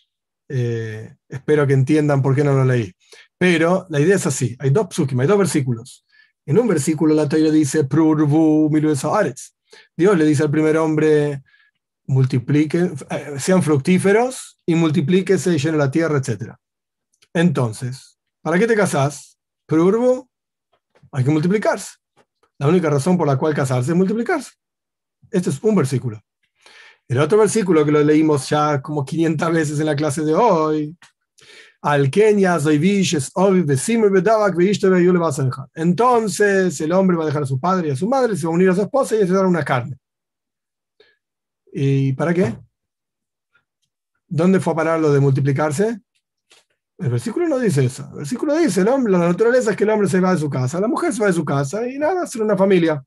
eh, 0.48 1.16
espero 1.28 1.66
que 1.66 1.72
entiendan 1.72 2.22
por 2.22 2.34
qué 2.34 2.44
no 2.44 2.52
lo 2.52 2.64
leí. 2.64 2.92
Pero 3.36 3.86
la 3.90 4.00
idea 4.00 4.16
es 4.16 4.26
así, 4.26 4.56
hay 4.60 4.70
dos 4.70 4.88
psukim, 4.90 5.18
hay 5.20 5.26
dos 5.26 5.38
versículos. 5.38 6.04
En 6.46 6.58
un 6.58 6.68
versículo 6.68 7.14
la 7.14 7.28
Torah 7.28 7.50
dice, 7.50 7.84
Prurvu 7.84 8.70
Dios 9.96 10.18
le 10.18 10.24
dice 10.24 10.42
al 10.44 10.50
primer 10.50 10.76
hombre, 10.76 11.42
multipliquen, 12.06 12.94
eh, 13.10 13.34
sean 13.38 13.62
fructíferos 13.62 14.60
y 14.64 14.74
multiplíquese 14.74 15.54
y 15.54 15.58
llenen 15.58 15.78
la 15.78 15.90
tierra, 15.90 16.18
etc. 16.18 16.54
Entonces, 17.34 18.18
¿para 18.40 18.58
qué 18.58 18.66
te 18.66 18.76
casás? 18.76 19.36
Prurvu, 19.66 20.28
hay 21.10 21.24
que 21.24 21.30
multiplicarse. 21.30 21.88
La 22.58 22.68
única 22.68 22.90
razón 22.90 23.16
por 23.16 23.26
la 23.26 23.38
cual 23.38 23.54
casarse 23.54 23.92
es 23.92 23.96
multiplicarse. 23.96 24.50
Este 25.30 25.50
es 25.50 25.62
un 25.62 25.74
versículo. 25.74 26.20
El 27.06 27.18
otro 27.18 27.38
versículo 27.38 27.84
que 27.84 27.92
lo 27.92 28.02
leímos 28.02 28.48
ya 28.48 28.82
como 28.82 29.04
500 29.04 29.52
veces 29.52 29.80
en 29.80 29.86
la 29.86 29.96
clase 29.96 30.22
de 30.22 30.34
hoy. 30.34 30.96
Entonces 35.74 36.80
el 36.80 36.92
hombre 36.92 37.16
va 37.16 37.22
a 37.22 37.26
dejar 37.26 37.44
a 37.44 37.46
su 37.46 37.60
padre 37.60 37.88
y 37.88 37.90
a 37.92 37.96
su 37.96 38.08
madre, 38.08 38.36
se 38.36 38.46
va 38.46 38.52
a 38.52 38.54
unir 38.54 38.68
a 38.70 38.74
su 38.74 38.82
esposa 38.82 39.14
y 39.14 39.20
se 39.20 39.26
va 39.26 39.34
a 39.34 39.36
dar 39.36 39.46
una 39.46 39.64
carne. 39.64 39.96
¿Y 41.72 42.12
para 42.14 42.34
qué? 42.34 42.58
¿Dónde 44.26 44.60
fue 44.60 44.72
a 44.72 44.76
parar 44.76 45.00
lo 45.00 45.12
de 45.12 45.20
multiplicarse? 45.20 46.00
El 46.98 47.10
versículo 47.10 47.46
no 47.46 47.58
dice 47.58 47.84
eso. 47.84 48.08
El 48.10 48.18
versículo 48.18 48.56
dice, 48.56 48.80
el 48.80 48.86
la 48.86 49.18
naturaleza 49.18 49.70
es 49.70 49.76
que 49.76 49.84
el 49.84 49.90
hombre 49.90 50.08
se 50.08 50.20
va 50.20 50.32
de 50.32 50.40
su 50.40 50.50
casa, 50.50 50.80
la 50.80 50.88
mujer 50.88 51.12
se 51.12 51.20
va 51.20 51.28
de 51.28 51.32
su 51.32 51.44
casa 51.44 51.86
y 51.86 51.96
nada, 51.96 52.22
hacer 52.22 52.42
una 52.42 52.56
familia. 52.56 53.04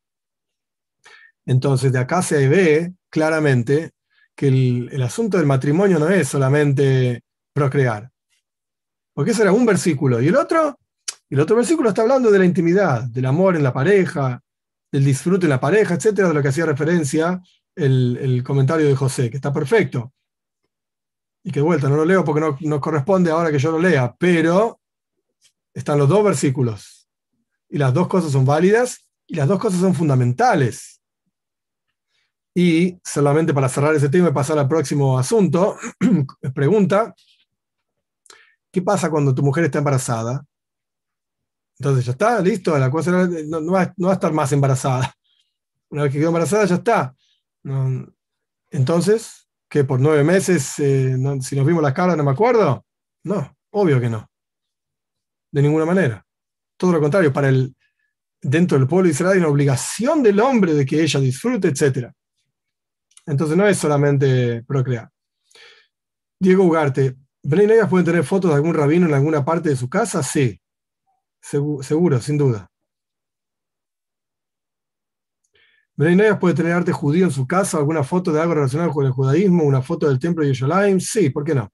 Entonces, 1.45 1.91
de 1.91 1.99
acá 1.99 2.21
se 2.21 2.47
ve 2.47 2.93
claramente 3.09 3.91
que 4.33 4.47
el, 4.47 5.01
asunto 5.01 5.37
del 5.37 5.45
matrimonio 5.45 5.99
no 5.99 6.07
es 6.07 6.29
solamente 6.29 7.21
procrear. 7.53 8.09
Porque 9.13 9.31
ese 9.31 9.41
era 9.41 9.51
un 9.51 9.65
versículo. 9.65 10.21
Y 10.21 10.29
el 10.29 10.37
otro, 10.37 10.79
el 11.29 11.39
otro 11.41 11.57
versículo 11.57 11.89
está 11.89 12.03
hablando 12.03 12.31
de 12.31 12.39
la 12.39 12.45
intimidad, 12.45 13.03
del 13.03 13.25
amor 13.25 13.57
en 13.57 13.63
la 13.63 13.73
pareja, 13.73 14.41
del 14.89 15.03
disfrute 15.03 15.47
en 15.47 15.49
la 15.49 15.59
pareja, 15.59 15.95
etcétera, 15.95 16.29
de 16.29 16.33
lo 16.33 16.41
que 16.41 16.47
hacía 16.47 16.65
referencia 16.65 17.41
el 17.75 18.41
comentario 18.45 18.87
de 18.87 18.95
José, 18.95 19.29
que 19.29 19.37
está 19.37 19.51
perfecto. 19.51 20.13
Y 21.43 21.51
que 21.51 21.59
de 21.59 21.65
vuelta, 21.65 21.89
no 21.89 21.95
lo 21.95 22.05
leo 22.05 22.23
porque 22.23 22.41
no, 22.41 22.57
no 22.59 22.79
corresponde 22.79 23.31
ahora 23.31 23.51
que 23.51 23.59
yo 23.59 23.71
lo 23.71 23.79
lea, 23.79 24.15
pero 24.17 24.79
están 25.73 25.97
los 25.97 26.09
dos 26.09 26.23
versículos. 26.23 27.09
Y 27.69 27.77
las 27.77 27.93
dos 27.93 28.07
cosas 28.07 28.31
son 28.31 28.45
válidas 28.45 29.09
y 29.27 29.35
las 29.35 29.47
dos 29.47 29.59
cosas 29.59 29.79
son 29.79 29.95
fundamentales. 29.95 31.01
Y 32.53 32.99
solamente 33.03 33.53
para 33.53 33.69
cerrar 33.69 33.95
ese 33.95 34.09
tema 34.09 34.29
y 34.29 34.33
pasar 34.33 34.59
al 34.59 34.67
próximo 34.67 35.17
asunto, 35.17 35.77
pregunta, 36.53 37.15
¿qué 38.71 38.81
pasa 38.81 39.09
cuando 39.09 39.33
tu 39.33 39.41
mujer 39.41 39.63
está 39.63 39.77
embarazada? 39.77 40.45
Entonces 41.79 42.05
ya 42.05 42.11
está, 42.11 42.41
listo, 42.41 42.77
la 42.77 42.91
cosa 42.91 43.11
no, 43.11 43.71
va, 43.71 43.81
a 43.81 44.13
estar 44.13 44.33
más 44.33 44.51
embarazada. 44.51 45.13
Una 45.89 46.03
vez 46.03 46.11
que 46.11 46.19
quedó 46.19 46.27
embarazada, 46.27 46.65
ya 46.65 46.75
está. 46.75 47.15
entonces, 48.69 49.47
¿qué? 49.71 49.85
¿Por 49.85 50.01
nueve 50.01 50.23
meses, 50.23 50.77
eh, 50.79 51.15
si 51.41 51.55
nos 51.55 51.65
vimos 51.65 51.81
las 51.81 51.93
caras, 51.93 52.17
no 52.17 52.23
me 52.23 52.31
acuerdo? 52.31 52.85
No, 53.23 53.57
obvio 53.71 54.01
que 54.01 54.09
no. 54.09 54.29
De 55.51 55.61
ninguna 55.61 55.85
manera. 55.85 56.23
Todo 56.77 56.91
lo 56.91 56.99
contrario, 56.99 57.31
para 57.31 57.47
el, 57.47 57.73
dentro 58.41 58.77
del 58.77 58.87
pueblo 58.87 59.07
de 59.07 59.13
Israel 59.13 59.33
hay 59.33 59.39
una 59.39 59.47
obligación 59.47 60.21
del 60.21 60.41
hombre 60.41 60.73
de 60.73 60.85
que 60.85 61.01
ella 61.01 61.19
disfrute, 61.21 61.69
etcétera. 61.69 62.13
Entonces 63.25 63.55
no 63.55 63.65
es 63.65 63.77
solamente 63.77 64.61
procrear. 64.63 65.09
Diego 66.37 66.65
Ugarte, 66.65 67.15
¿Bnei 67.43 67.87
pueden 67.89 68.05
tener 68.05 68.23
fotos 68.23 68.51
de 68.51 68.55
algún 68.55 68.73
rabino 68.73 69.07
en 69.07 69.13
alguna 69.13 69.45
parte 69.45 69.69
de 69.69 69.75
su 69.77 69.89
casa? 69.89 70.21
Sí, 70.21 70.59
seguro, 71.41 72.19
sin 72.19 72.37
duda. 72.37 72.70
¿Bnei 76.01 76.33
puede 76.39 76.55
tener 76.55 76.71
arte 76.71 76.91
judío 76.91 77.25
en 77.25 77.31
su 77.31 77.45
casa, 77.45 77.77
alguna 77.77 78.03
foto 78.03 78.33
de 78.33 78.41
algo 78.41 78.55
relacionado 78.55 78.91
con 78.91 79.05
el 79.05 79.11
judaísmo, 79.11 79.63
una 79.63 79.83
foto 79.83 80.07
del 80.07 80.17
templo 80.17 80.43
de 80.43 80.51
Yerushalayim? 80.51 80.99
Sí, 80.99 81.29
¿por 81.29 81.43
qué 81.43 81.53
no? 81.53 81.71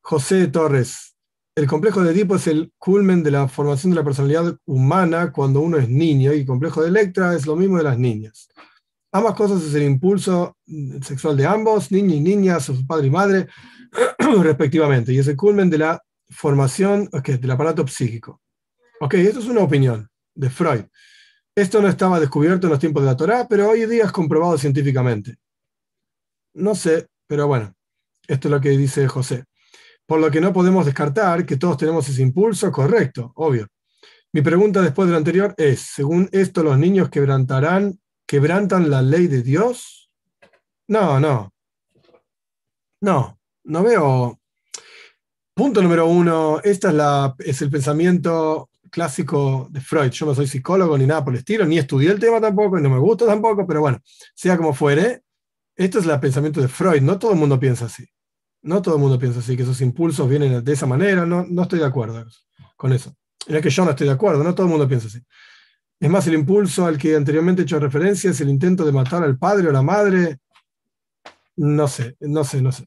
José 0.00 0.46
Torres, 0.46 1.16
el 1.56 1.66
complejo 1.66 2.04
de 2.04 2.12
Edipo 2.12 2.36
es 2.36 2.46
el 2.46 2.72
culmen 2.78 3.24
de 3.24 3.32
la 3.32 3.48
formación 3.48 3.90
de 3.90 3.96
la 3.96 4.04
personalidad 4.04 4.56
humana 4.66 5.32
cuando 5.32 5.62
uno 5.62 5.78
es 5.78 5.88
niño 5.88 6.32
y 6.32 6.38
el 6.40 6.46
complejo 6.46 6.80
de 6.80 6.90
Electra 6.90 7.34
es 7.34 7.44
lo 7.44 7.56
mismo 7.56 7.78
de 7.78 7.82
las 7.82 7.98
niñas. 7.98 8.48
Ambas 9.10 9.34
cosas 9.34 9.60
es 9.64 9.74
el 9.74 9.82
impulso 9.82 10.56
sexual 11.02 11.36
de 11.36 11.44
ambos, 11.44 11.90
niño 11.90 12.14
y 12.14 12.20
niña, 12.20 12.60
su 12.60 12.86
padre 12.86 13.08
y 13.08 13.10
madre, 13.10 13.48
respectivamente, 14.42 15.12
y 15.12 15.18
es 15.18 15.26
el 15.26 15.34
culmen 15.34 15.68
de 15.68 15.78
la 15.78 16.00
formación 16.28 17.10
del 17.10 17.50
aparato 17.50 17.84
psíquico. 17.88 18.40
Ok, 19.00 19.14
esto 19.14 19.40
es 19.40 19.46
una 19.46 19.62
opinión 19.62 20.08
de 20.36 20.50
Freud. 20.50 20.84
Esto 21.54 21.82
no 21.82 21.88
estaba 21.88 22.20
descubierto 22.20 22.66
en 22.66 22.70
los 22.70 22.78
tiempos 22.78 23.02
de 23.02 23.08
la 23.08 23.16
Torá, 23.16 23.46
pero 23.48 23.70
hoy 23.70 23.86
día 23.86 24.04
es 24.04 24.12
comprobado 24.12 24.56
científicamente. 24.56 25.36
No 26.54 26.74
sé, 26.74 27.08
pero 27.26 27.46
bueno, 27.46 27.74
esto 28.26 28.48
es 28.48 28.52
lo 28.52 28.60
que 28.60 28.70
dice 28.70 29.08
José. 29.08 29.44
Por 30.06 30.20
lo 30.20 30.30
que 30.30 30.40
no 30.40 30.52
podemos 30.52 30.86
descartar 30.86 31.46
que 31.46 31.56
todos 31.56 31.76
tenemos 31.76 32.08
ese 32.08 32.22
impulso 32.22 32.70
correcto, 32.72 33.32
obvio. 33.36 33.66
Mi 34.32 34.42
pregunta 34.42 34.80
después 34.80 35.06
de 35.06 35.12
lo 35.12 35.18
anterior 35.18 35.54
es, 35.56 35.80
según 35.80 36.28
esto, 36.32 36.62
los 36.62 36.78
niños 36.78 37.10
quebrantarán 37.10 38.00
quebrantan 38.30 38.88
la 38.88 39.02
ley 39.02 39.26
de 39.26 39.42
Dios? 39.42 40.08
No, 40.86 41.18
no. 41.18 41.52
No, 43.00 43.40
no 43.64 43.82
veo. 43.82 44.38
Punto 45.52 45.82
número 45.82 46.06
uno, 46.06 46.60
este 46.62 46.86
es, 46.86 46.94
la, 46.94 47.34
es 47.40 47.60
el 47.60 47.70
pensamiento 47.70 48.69
clásico 48.90 49.68
de 49.70 49.80
Freud. 49.80 50.10
Yo 50.10 50.26
no 50.26 50.34
soy 50.34 50.46
psicólogo 50.46 50.98
ni 50.98 51.06
nada 51.06 51.24
por 51.24 51.32
el 51.32 51.38
estilo, 51.38 51.64
ni 51.64 51.78
estudié 51.78 52.10
el 52.10 52.18
tema 52.18 52.40
tampoco, 52.40 52.78
y 52.78 52.82
no 52.82 52.90
me 52.90 52.98
gusta 52.98 53.26
tampoco, 53.26 53.66
pero 53.66 53.80
bueno, 53.80 53.98
sea 54.34 54.56
como 54.56 54.74
fuere, 54.74 55.22
esto 55.76 55.98
es 55.98 56.06
el 56.06 56.20
pensamiento 56.20 56.60
de 56.60 56.68
Freud. 56.68 57.00
No 57.00 57.18
todo 57.18 57.32
el 57.32 57.38
mundo 57.38 57.58
piensa 57.58 57.86
así. 57.86 58.06
No 58.62 58.82
todo 58.82 58.96
el 58.96 59.00
mundo 59.00 59.18
piensa 59.18 59.40
así, 59.40 59.56
que 59.56 59.62
esos 59.62 59.80
impulsos 59.80 60.28
vienen 60.28 60.62
de 60.62 60.72
esa 60.72 60.86
manera. 60.86 61.24
No, 61.24 61.46
no 61.48 61.62
estoy 61.62 61.78
de 61.78 61.86
acuerdo 61.86 62.24
con 62.76 62.92
eso. 62.92 63.14
Es 63.46 63.62
que 63.62 63.70
yo 63.70 63.84
no 63.84 63.90
estoy 63.90 64.06
de 64.06 64.12
acuerdo, 64.12 64.44
no 64.44 64.54
todo 64.54 64.66
el 64.66 64.70
mundo 64.70 64.86
piensa 64.86 65.06
así. 65.06 65.20
Es 65.98 66.10
más, 66.10 66.26
el 66.26 66.34
impulso 66.34 66.86
al 66.86 66.98
que 66.98 67.14
anteriormente 67.16 67.62
he 67.62 67.64
hecho 67.64 67.78
referencia 67.78 68.30
es 68.30 68.40
el 68.40 68.48
intento 68.48 68.84
de 68.84 68.92
matar 68.92 69.22
al 69.22 69.38
padre 69.38 69.68
o 69.68 69.72
la 69.72 69.82
madre. 69.82 70.38
No 71.56 71.88
sé, 71.88 72.16
no 72.20 72.44
sé, 72.44 72.62
no 72.62 72.72
sé. 72.72 72.86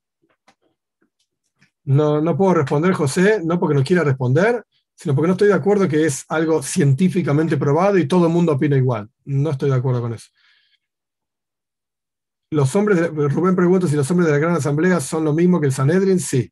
No, 1.86 2.22
no 2.22 2.38
puedo 2.38 2.56
responder, 2.56 2.94
José, 2.94 3.42
no 3.44 3.60
porque 3.60 3.76
no 3.76 3.84
quiera 3.84 4.04
responder, 4.04 4.64
sino 4.95 5.15
porque 5.15 5.28
no 5.28 5.34
estoy 5.34 5.48
de 5.48 5.53
acuerdo 5.53 5.88
que 5.88 6.06
es 6.06 6.26
algo 6.30 6.61
científicamente 6.61 7.57
probado 7.57 7.98
y 7.98 8.07
todo 8.07 8.28
el 8.28 8.34
mundo 8.34 8.53
opina 8.53 8.78
igual. 8.78 9.10
No 9.26 9.52
estoy 9.52 9.70
de 9.70 9.76
acuerdo 9.76 10.02
con 10.02 10.14
eso. 10.14 10.28
Los 12.52 12.76
hombres 12.76 13.10
Rubén 13.11 13.56
pregunta 13.56 13.88
si 13.88 13.95
los 13.95 14.10
hombres 14.11 14.28
de 14.28 14.34
la 14.34 14.40
Gran 14.40 14.56
Asamblea 14.56 14.99
son 14.99 15.24
lo 15.24 15.34
mismo 15.34 15.60
que 15.60 15.68
el 15.68 15.74
Sanedrin. 15.74 16.20
Sí. 16.20 16.52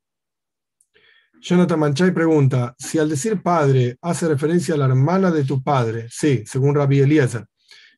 Jonathan 1.39 1.79
Manchay 1.79 2.11
pregunta, 2.11 2.75
si 2.77 2.99
al 2.99 3.09
decir 3.09 3.41
padre 3.41 3.97
hace 4.01 4.27
referencia 4.27 4.75
a 4.75 4.77
la 4.77 4.85
hermana 4.85 5.31
de 5.31 5.43
tu 5.43 5.63
padre, 5.63 6.07
sí, 6.09 6.43
según 6.45 6.75
Rabbi 6.75 6.99
Eliezer, 6.99 7.45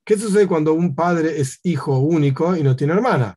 ¿qué 0.06 0.18
sucede 0.18 0.48
cuando 0.48 0.74
un 0.74 0.96
padre 0.96 1.40
es 1.40 1.60
hijo 1.64 2.00
único 2.00 2.56
y 2.56 2.64
no 2.64 2.76
tiene 2.76 2.94
hermana? 2.94 3.36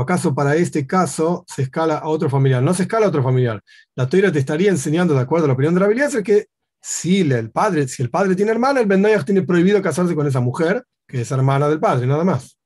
¿O 0.00 0.02
acaso 0.02 0.34
para 0.34 0.56
este 0.56 0.86
caso 0.86 1.44
se 1.46 1.60
escala 1.60 1.98
a 1.98 2.08
otro 2.08 2.30
familiar? 2.30 2.62
No 2.62 2.72
se 2.72 2.84
escala 2.84 3.04
a 3.04 3.10
otro 3.10 3.22
familiar. 3.22 3.62
La 3.94 4.08
teoría 4.08 4.32
te 4.32 4.38
estaría 4.38 4.70
enseñando, 4.70 5.12
de 5.12 5.20
acuerdo 5.20 5.44
a 5.44 5.48
la 5.48 5.52
opinión 5.52 5.74
de 5.74 5.80
Rabbi 5.80 5.92
Eliezer, 5.92 6.22
que 6.22 6.46
si 6.80 7.20
el 7.20 7.50
padre, 7.50 7.86
si 7.86 8.02
el 8.02 8.08
padre 8.08 8.34
tiene 8.34 8.50
hermana, 8.50 8.80
el 8.80 8.86
Ben 8.86 9.04
tiene 9.26 9.42
prohibido 9.42 9.82
casarse 9.82 10.14
con 10.14 10.26
esa 10.26 10.40
mujer, 10.40 10.86
que 11.06 11.20
es 11.20 11.30
hermana 11.30 11.68
del 11.68 11.80
padre, 11.80 12.06
nada 12.06 12.24
más. 12.24 12.56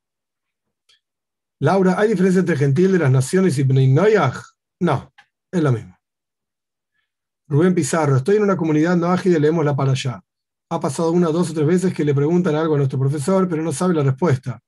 Laura, 1.59 1.97
¿hay 1.98 2.06
diferencia 2.06 2.39
entre 2.39 2.55
gentil 2.55 2.93
de 2.93 3.01
las 3.01 3.11
naciones 3.11 3.59
y 3.59 3.65
Bnei 3.65 3.93
No, 4.78 5.12
es 5.51 5.61
lo 5.61 5.73
mismo. 5.73 5.98
Rubén 7.48 7.74
Pizarro, 7.74 8.15
estoy 8.15 8.36
en 8.36 8.44
una 8.44 8.56
comunidad 8.56 8.94
no 8.94 9.09
ágil 9.09 9.35
y 9.35 9.40
leemos 9.40 9.65
la 9.65 9.74
para 9.74 9.90
allá. 9.90 10.23
Ha 10.70 10.78
pasado 10.78 11.11
una, 11.11 11.31
dos 11.31 11.51
o 11.51 11.55
tres 11.55 11.66
veces 11.66 11.93
que 11.93 12.05
le 12.05 12.15
preguntan 12.15 12.55
algo 12.55 12.77
a 12.77 12.78
nuestro 12.78 13.01
profesor, 13.01 13.48
pero 13.48 13.61
no 13.61 13.73
sabe 13.73 13.93
la 13.93 14.05
respuesta. 14.05 14.62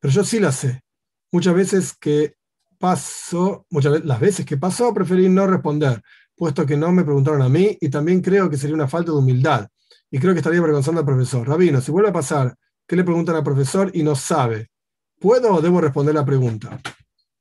Pero 0.00 0.12
yo 0.12 0.24
sí 0.24 0.40
la 0.40 0.50
sé. 0.50 0.82
Muchas 1.30 1.54
veces 1.54 1.94
que 1.98 2.34
pasó, 2.78 3.66
muchas 3.70 4.04
las 4.04 4.20
veces 4.20 4.46
que 4.46 4.56
pasó, 4.56 4.94
preferí 4.94 5.28
no 5.28 5.46
responder, 5.46 6.00
puesto 6.36 6.64
que 6.64 6.76
no 6.76 6.92
me 6.92 7.04
preguntaron 7.04 7.42
a 7.42 7.48
mí 7.48 7.76
y 7.80 7.88
también 7.88 8.20
creo 8.20 8.48
que 8.48 8.56
sería 8.56 8.74
una 8.74 8.88
falta 8.88 9.12
de 9.12 9.18
humildad. 9.18 9.68
Y 10.10 10.18
creo 10.18 10.32
que 10.32 10.38
estaría 10.38 10.60
avergonzando 10.60 11.00
al 11.00 11.06
profesor. 11.06 11.46
Rabino, 11.46 11.80
si 11.80 11.90
vuelve 11.90 12.10
a 12.10 12.12
pasar 12.12 12.54
que 12.86 12.96
le 12.96 13.04
preguntan 13.04 13.36
al 13.36 13.44
profesor 13.44 13.90
y 13.92 14.02
no 14.02 14.14
sabe, 14.14 14.70
¿puedo 15.18 15.54
o 15.54 15.60
debo 15.60 15.80
responder 15.80 16.14
la 16.14 16.24
pregunta? 16.24 16.80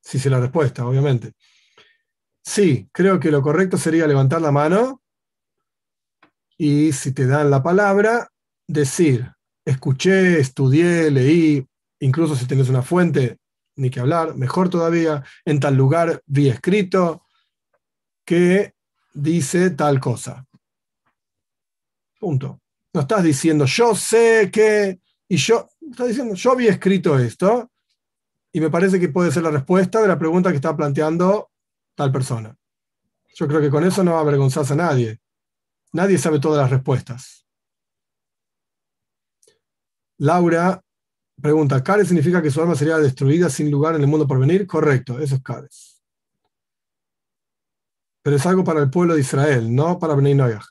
Si 0.01 0.19
sé 0.19 0.29
la 0.29 0.39
respuesta, 0.39 0.85
obviamente. 0.85 1.33
Sí, 2.43 2.89
creo 2.91 3.19
que 3.19 3.31
lo 3.31 3.41
correcto 3.41 3.77
sería 3.77 4.07
levantar 4.07 4.41
la 4.41 4.51
mano 4.51 5.01
y 6.57 6.91
si 6.91 7.11
te 7.11 7.27
dan 7.27 7.51
la 7.51 7.61
palabra, 7.61 8.29
decir, 8.67 9.31
escuché, 9.63 10.39
estudié, 10.39 11.11
leí, 11.11 11.65
incluso 11.99 12.35
si 12.35 12.45
tienes 12.45 12.69
una 12.69 12.81
fuente, 12.81 13.37
ni 13.77 13.89
que 13.89 13.99
hablar, 13.99 14.35
mejor 14.35 14.69
todavía, 14.69 15.23
en 15.45 15.59
tal 15.59 15.75
lugar 15.75 16.21
vi 16.25 16.49
escrito 16.49 17.25
que 18.25 18.73
dice 19.13 19.69
tal 19.71 19.99
cosa. 19.99 20.45
Punto. 22.19 22.61
No 22.93 23.01
estás 23.01 23.23
diciendo, 23.23 23.65
yo 23.65 23.95
sé 23.95 24.49
que, 24.51 24.99
y 25.29 25.37
yo, 25.37 25.69
estás 25.89 26.07
diciendo, 26.07 26.33
yo 26.33 26.51
había 26.51 26.71
escrito 26.71 27.17
esto, 27.17 27.71
y 28.51 28.59
me 28.59 28.69
parece 28.69 28.99
que 28.99 29.09
puede 29.09 29.31
ser 29.31 29.43
la 29.43 29.51
respuesta 29.51 30.01
de 30.01 30.07
la 30.07 30.17
pregunta 30.17 30.49
que 30.49 30.55
está 30.55 30.75
planteando 30.75 31.51
tal 31.95 32.11
persona. 32.11 32.55
Yo 33.35 33.47
creo 33.47 33.61
que 33.61 33.69
con 33.69 33.83
eso 33.83 34.03
no 34.03 34.13
va 34.13 34.17
a 34.17 34.21
avergonzarse 34.21 34.73
a 34.73 34.77
nadie. 34.77 35.19
Nadie 35.93 36.17
sabe 36.17 36.39
todas 36.39 36.61
las 36.61 36.71
respuestas. 36.71 37.45
Laura 40.17 40.83
pregunta, 41.41 41.83
¿Kares 41.83 42.07
significa 42.07 42.41
que 42.41 42.51
su 42.51 42.61
alma 42.61 42.75
sería 42.75 42.97
destruida 42.97 43.49
sin 43.49 43.69
lugar 43.69 43.95
en 43.95 44.01
el 44.01 44.07
mundo 44.07 44.27
por 44.27 44.39
venir? 44.39 44.65
Correcto, 44.65 45.19
eso 45.19 45.35
es 45.35 45.41
Kares. 45.41 46.01
Pero 48.23 48.35
es 48.35 48.45
algo 48.45 48.63
para 48.63 48.81
el 48.81 48.89
pueblo 48.89 49.13
de 49.13 49.21
Israel, 49.21 49.73
no 49.73 49.99
para 49.99 50.15
Noyaj. 50.15 50.65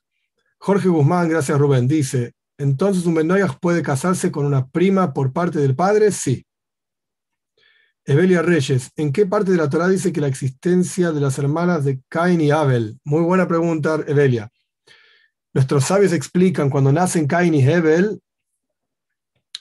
Jorge 0.59 0.89
Guzmán, 0.89 1.29
gracias 1.29 1.59
Rubén, 1.59 1.87
dice, 1.87 2.35
entonces 2.59 3.07
un 3.07 3.15
Bnei 3.15 3.43
puede 3.61 3.83
casarse 3.83 4.31
con 4.31 4.47
una 4.47 4.67
prima 4.67 5.13
por 5.13 5.33
parte 5.33 5.59
del 5.59 5.77
padre? 5.77 6.11
Sí. 6.11 6.45
Evelia 8.05 8.41
Reyes, 8.41 8.91
¿en 8.97 9.13
qué 9.13 9.27
parte 9.27 9.51
de 9.51 9.57
la 9.57 9.69
Torah 9.69 9.89
dice 9.89 10.13
que 10.13 10.21
la 10.21 10.29
existencia 10.29 11.11
de 11.13 11.21
las 11.21 11.39
hermanas 11.39 11.85
de 11.85 12.01
Cain 12.09 12.41
y 12.41 12.51
Abel? 12.51 12.99
Muy 13.05 13.23
buena 13.23 13.49
pregunta, 13.49 13.99
Evelia. 14.07 14.51
Nuestros 15.53 15.85
sabios 15.85 16.13
explican 16.13 16.71
cuando 16.71 16.93
nacen 16.93 17.27
Cain 17.27 17.55
y 17.55 17.67
Abel, 17.69 18.21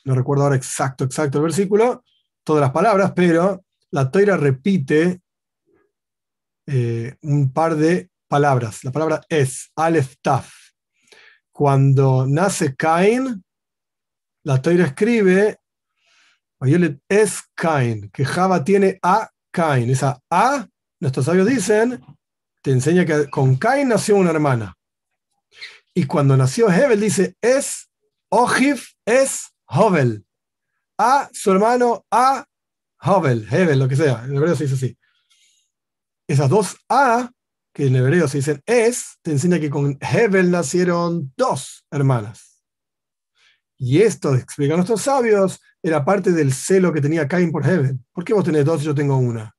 no 0.05 0.15
recuerdo 0.15 0.43
ahora 0.43 0.55
exacto, 0.55 1.03
exacto 1.03 1.39
el 1.39 1.43
versículo, 1.43 2.03
todas 2.43 2.61
las 2.61 2.71
palabras, 2.71 3.11
pero 3.15 3.65
la 3.91 4.09
Torah 4.09 4.37
repite 4.37 5.21
eh, 6.67 7.15
un 7.21 7.51
par 7.51 7.75
de 7.75 8.09
palabras. 8.27 8.83
La 8.83 8.91
palabra 8.91 9.21
es, 9.29 9.71
Aleph 9.75 10.15
Taf. 10.21 10.53
Cuando 11.51 12.25
nace 12.27 12.75
Cain, 12.75 13.43
la 14.43 14.61
Torah 14.61 14.85
escribe 14.85 15.59
es 17.09 17.41
Cain, 17.53 18.09
que 18.11 18.25
Java 18.25 18.63
tiene 18.63 18.99
a 19.01 19.29
Cain. 19.51 19.89
Esa 19.89 20.19
a, 20.29 20.67
nuestros 20.99 21.25
sabios 21.25 21.47
dicen, 21.47 22.03
te 22.61 22.71
enseña 22.71 23.05
que 23.05 23.29
con 23.29 23.55
Cain 23.57 23.87
nació 23.87 24.15
una 24.15 24.31
hermana. 24.31 24.75
Y 25.93 26.05
cuando 26.05 26.35
nació 26.35 26.69
Hebel 26.69 26.99
dice, 26.99 27.35
es 27.41 27.89
Ojiv, 28.29 28.83
es 29.05 29.54
Hovel. 29.67 30.25
A 30.97 31.29
su 31.33 31.51
hermano, 31.51 32.05
a 32.11 32.45
Hovel, 33.01 33.47
Hebel, 33.51 33.79
lo 33.79 33.87
que 33.87 33.95
sea. 33.95 34.23
En 34.25 34.35
hebreo 34.35 34.55
se 34.55 34.63
dice 34.63 34.75
así. 34.75 34.97
Esas 36.27 36.49
dos 36.49 36.77
A, 36.89 37.29
que 37.73 37.87
en 37.87 37.95
hebreo 37.95 38.27
se 38.27 38.37
dicen 38.37 38.61
es, 38.65 39.17
te 39.21 39.31
enseña 39.31 39.59
que 39.59 39.69
con 39.69 39.97
Hebel 39.99 40.49
nacieron 40.49 41.33
dos 41.35 41.85
hermanas. 41.91 42.63
Y 43.77 44.01
esto, 44.01 44.33
explican 44.35 44.77
nuestros 44.77 45.01
sabios, 45.01 45.59
era 45.83 46.05
parte 46.05 46.31
del 46.31 46.53
celo 46.53 46.93
que 46.93 47.01
tenía 47.01 47.27
Cain 47.27 47.51
por 47.51 47.65
Heaven. 47.65 48.05
¿Por 48.13 48.23
qué 48.23 48.33
vos 48.33 48.45
tenés 48.45 48.65
dos 48.65 48.81
y 48.81 48.85
yo 48.85 48.95
tengo 48.95 49.17
una? 49.17 49.55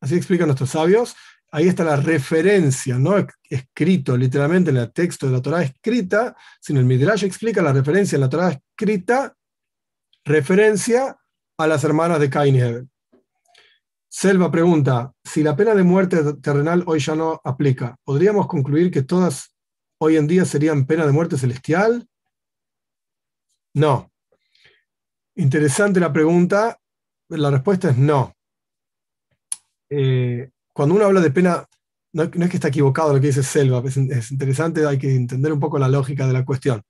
Así 0.00 0.14
explican 0.14 0.46
nuestros 0.46 0.70
sabios. 0.70 1.16
Ahí 1.54 1.68
está 1.68 1.84
la 1.84 1.94
referencia, 1.94 2.98
no 2.98 3.14
escrito 3.48 4.16
literalmente 4.16 4.70
en 4.70 4.76
el 4.76 4.92
texto 4.92 5.26
de 5.26 5.32
la 5.34 5.40
Torah 5.40 5.62
escrita, 5.62 6.36
sino 6.60 6.80
el 6.80 6.84
Midrash 6.84 7.22
explica 7.22 7.62
la 7.62 7.72
referencia 7.72 8.16
en 8.16 8.22
la 8.22 8.28
Torah 8.28 8.50
escrita, 8.50 9.36
referencia 10.24 11.16
a 11.56 11.66
las 11.68 11.84
hermanas 11.84 12.18
de 12.18 12.28
Cain 12.28 12.56
y 12.56 12.58
Heaven. 12.58 12.90
Selva 14.08 14.50
pregunta, 14.50 15.12
si 15.22 15.44
la 15.44 15.54
pena 15.54 15.76
de 15.76 15.84
muerte 15.84 16.34
terrenal 16.42 16.82
hoy 16.88 16.98
ya 16.98 17.14
no 17.14 17.40
aplica, 17.44 17.94
¿podríamos 18.02 18.48
concluir 18.48 18.90
que 18.90 19.02
todas 19.02 19.54
hoy 19.98 20.16
en 20.16 20.26
día 20.26 20.44
serían 20.46 20.86
pena 20.86 21.06
de 21.06 21.12
muerte 21.12 21.38
celestial? 21.38 22.08
No. 23.74 24.10
Interesante 25.36 26.00
la 26.00 26.12
pregunta. 26.12 26.80
La 27.28 27.52
respuesta 27.52 27.90
es 27.90 27.96
no. 27.96 28.34
Eh, 29.88 30.50
cuando 30.74 30.96
uno 30.96 31.06
habla 31.06 31.20
de 31.20 31.30
pena, 31.30 31.66
no, 32.12 32.24
es 32.24 32.30
que 32.30 32.56
está 32.56 32.68
equivocado 32.68 33.14
lo 33.14 33.20
que 33.20 33.28
dice 33.28 33.44
Selva, 33.44 33.82
es, 33.86 33.96
interesante, 34.30 34.84
hay 34.84 34.98
que 34.98 35.14
entender 35.14 35.52
un 35.52 35.60
poco 35.60 35.78
la 35.78 35.88
lógica 35.88 36.26
de 36.26 36.32
la 36.32 36.44
cuestión. 36.44 36.82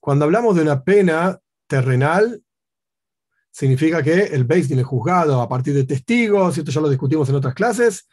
Cuando 0.00 0.24
hablamos 0.24 0.56
de 0.56 0.62
una 0.62 0.82
pena 0.82 1.38
terrenal, 1.68 2.42
significa 3.50 4.02
que 4.02 4.24
el 4.24 4.44
Beis 4.44 4.66
tiene 4.66 4.82
juzgado 4.82 5.40
a 5.40 5.48
partir 5.48 5.72
de 5.72 5.84
testigos, 5.84 6.56
y 6.56 6.60
esto 6.60 6.72
ya 6.72 6.80
lo 6.80 6.90
discutimos 6.90 7.28
en 7.28 7.36
otras 7.36 7.54
clases, 7.54 8.08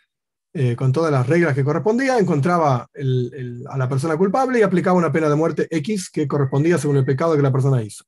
eh, 0.53 0.75
con 0.75 0.91
todas 0.91 1.11
las 1.11 1.25
reglas 1.25 1.55
que 1.55 1.63
correspondía, 1.63 2.19
encontraba 2.19 2.87
a 2.87 3.77
la 3.77 3.89
persona 3.89 4.15
culpable 4.15 4.59
y 4.59 4.61
aplicaba 4.61 4.95
una 4.95 5.11
pena 5.11 5.27
de 5.27 5.35
muerte 5.35 5.67
X 5.71 6.11
que 6.11 6.27
correspondía 6.27 6.77
según 6.77 6.97
el 6.97 7.05
pecado 7.05 7.35
que 7.35 7.41
la 7.41 7.51
persona 7.51 7.81
hizo. 7.81 8.05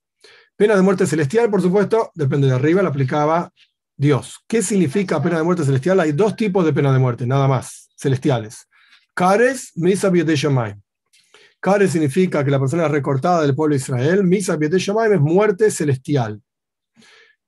Pena 0.55 0.75
de 0.75 0.83
muerte 0.83 1.07
celestial, 1.07 1.49
por 1.49 1.63
supuesto, 1.63 2.11
depende 2.13 2.45
de 2.45 2.53
arriba, 2.53 2.83
la 2.83 2.89
aplicaba 2.89 3.51
Dios. 3.97 4.39
¿Qué 4.47 4.61
significa 4.61 5.21
pena 5.21 5.37
de 5.37 5.43
muerte 5.43 5.63
celestial? 5.63 5.99
Hay 5.99 6.11
dos 6.11 6.35
tipos 6.35 6.65
de 6.65 6.73
pena 6.73 6.91
de 6.91 6.99
muerte, 6.99 7.25
nada 7.25 7.47
más, 7.47 7.89
celestiales. 7.97 8.67
Kares, 9.13 9.71
Misa 9.75 10.11
Shamayim. 10.11 10.81
Kares 11.59 11.91
significa 11.91 12.43
que 12.43 12.51
la 12.51 12.59
persona 12.59 12.85
es 12.85 12.91
recortada 12.91 13.41
del 13.41 13.55
pueblo 13.55 13.73
de 13.73 13.77
Israel. 13.77 14.23
Misa 14.23 14.57
Shamayim 14.57 15.13
es 15.13 15.21
muerte 15.21 15.71
celestial. 15.71 16.41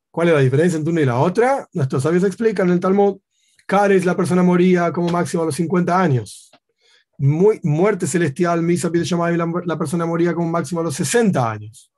¿Cuál 0.10 0.30
es 0.30 0.34
la 0.34 0.40
diferencia 0.40 0.78
entre 0.78 0.92
una 0.92 1.02
y 1.02 1.06
la 1.06 1.20
otra? 1.20 1.68
Nuestros 1.74 2.04
sabios 2.04 2.24
explican 2.24 2.68
en 2.68 2.74
el 2.74 2.80
Talmud. 2.80 3.20
Kares, 3.66 4.06
la 4.06 4.16
persona 4.16 4.42
moría 4.42 4.92
como 4.94 5.10
máximo 5.10 5.44
a 5.44 5.48
los 5.48 5.56
50 5.56 6.02
años. 6.02 6.50
Muy, 7.18 7.60
muerte 7.64 8.08
celestial, 8.08 8.62
Misa 8.62 8.90
Shamayim, 8.92 9.38
la, 9.38 9.62
la 9.66 9.78
persona 9.78 10.06
moría 10.06 10.34
como 10.34 10.50
máximo 10.50 10.82
a 10.82 10.86
los 10.86 10.96
60 10.96 11.52
años. 11.52 11.92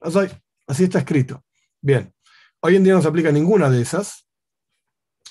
Así 0.00 0.84
está 0.84 1.00
escrito. 1.00 1.42
Bien. 1.80 2.12
Hoy 2.60 2.76
en 2.76 2.84
día 2.84 2.94
no 2.94 3.02
se 3.02 3.08
aplica 3.08 3.30
ninguna 3.30 3.70
de 3.70 3.80
esas. 3.80 4.26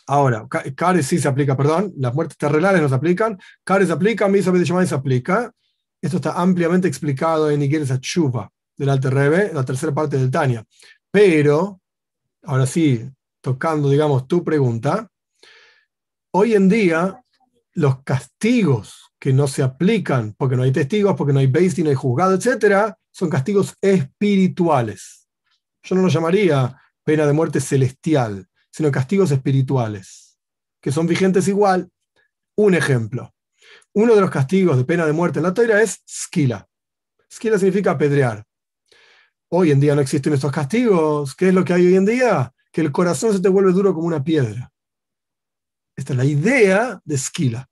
Ahora, 0.05 0.47
CARES 0.47 1.05
sí 1.05 1.19
se 1.19 1.27
aplica, 1.27 1.57
perdón, 1.57 1.93
las 1.97 2.13
muertes 2.13 2.37
terrenales 2.37 2.81
no 2.81 2.87
se 2.87 2.95
aplican. 2.95 3.37
CARES 3.63 3.87
se 3.87 3.93
aplica, 3.93 4.27
Misa 4.29 4.53
se 4.85 4.95
aplica. 4.95 5.51
Esto 6.01 6.17
está 6.17 6.33
ampliamente 6.33 6.87
explicado 6.87 7.49
en 7.51 7.61
Igeres 7.61 7.99
Chuva 7.99 8.49
del 8.77 8.89
Alte 8.89 9.09
Rebe, 9.09 9.51
la 9.53 9.65
tercera 9.65 9.93
parte 9.93 10.17
del 10.17 10.31
Tania. 10.31 10.63
Pero, 11.11 11.81
ahora 12.43 12.65
sí, 12.65 13.09
tocando, 13.41 13.89
digamos, 13.89 14.27
tu 14.27 14.43
pregunta, 14.43 15.09
hoy 16.31 16.53
en 16.53 16.69
día 16.69 17.21
los 17.73 18.03
castigos 18.03 19.11
que 19.19 19.33
no 19.33 19.47
se 19.47 19.63
aplican 19.63 20.33
porque 20.37 20.55
no 20.55 20.63
hay 20.63 20.71
testigos, 20.71 21.15
porque 21.15 21.33
no 21.33 21.39
hay 21.39 21.47
Beis, 21.47 21.77
no 21.79 21.89
hay 21.89 21.95
juzgado, 21.95 22.35
etc., 22.35 22.93
son 23.11 23.29
castigos 23.29 23.75
espirituales 23.81 25.27
yo 25.87 25.95
no 25.95 26.01
lo 26.03 26.07
llamaría 26.09 26.75
pena 27.07 27.25
de 27.25 27.31
muerte 27.31 27.61
celestial, 27.61 28.49
sino 28.69 28.91
castigos 28.91 29.31
espirituales, 29.31 30.37
que 30.81 30.91
son 30.91 31.07
vigentes 31.07 31.47
igual. 31.47 31.89
Un 32.57 32.73
ejemplo. 32.75 33.33
Uno 33.93 34.13
de 34.13 34.19
los 34.19 34.29
castigos 34.29 34.75
de 34.75 34.83
pena 34.83 35.05
de 35.05 35.13
muerte 35.13 35.39
en 35.39 35.43
la 35.43 35.53
Torah 35.53 35.81
es 35.81 36.03
skila. 36.05 36.67
Skila 37.31 37.57
significa 37.57 37.91
apedrear. 37.91 38.45
Hoy 39.49 39.71
en 39.71 39.79
día 39.79 39.95
no 39.95 40.01
existen 40.01 40.33
estos 40.33 40.51
castigos. 40.51 41.33
¿Qué 41.33 41.47
es 41.47 41.53
lo 41.53 41.63
que 41.63 41.71
hay 41.71 41.87
hoy 41.87 41.95
en 41.95 42.03
día? 42.03 42.53
Que 42.73 42.81
el 42.81 42.91
corazón 42.91 43.31
se 43.31 43.39
te 43.39 43.47
vuelve 43.47 43.71
duro 43.71 43.93
como 43.93 44.05
una 44.05 44.21
piedra. 44.21 44.69
Esta 45.95 46.11
es 46.11 46.17
la 46.17 46.25
idea 46.25 47.01
de 47.05 47.17
skila, 47.17 47.69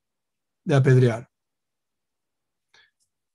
de 0.64 0.76
apedrear. 0.76 1.30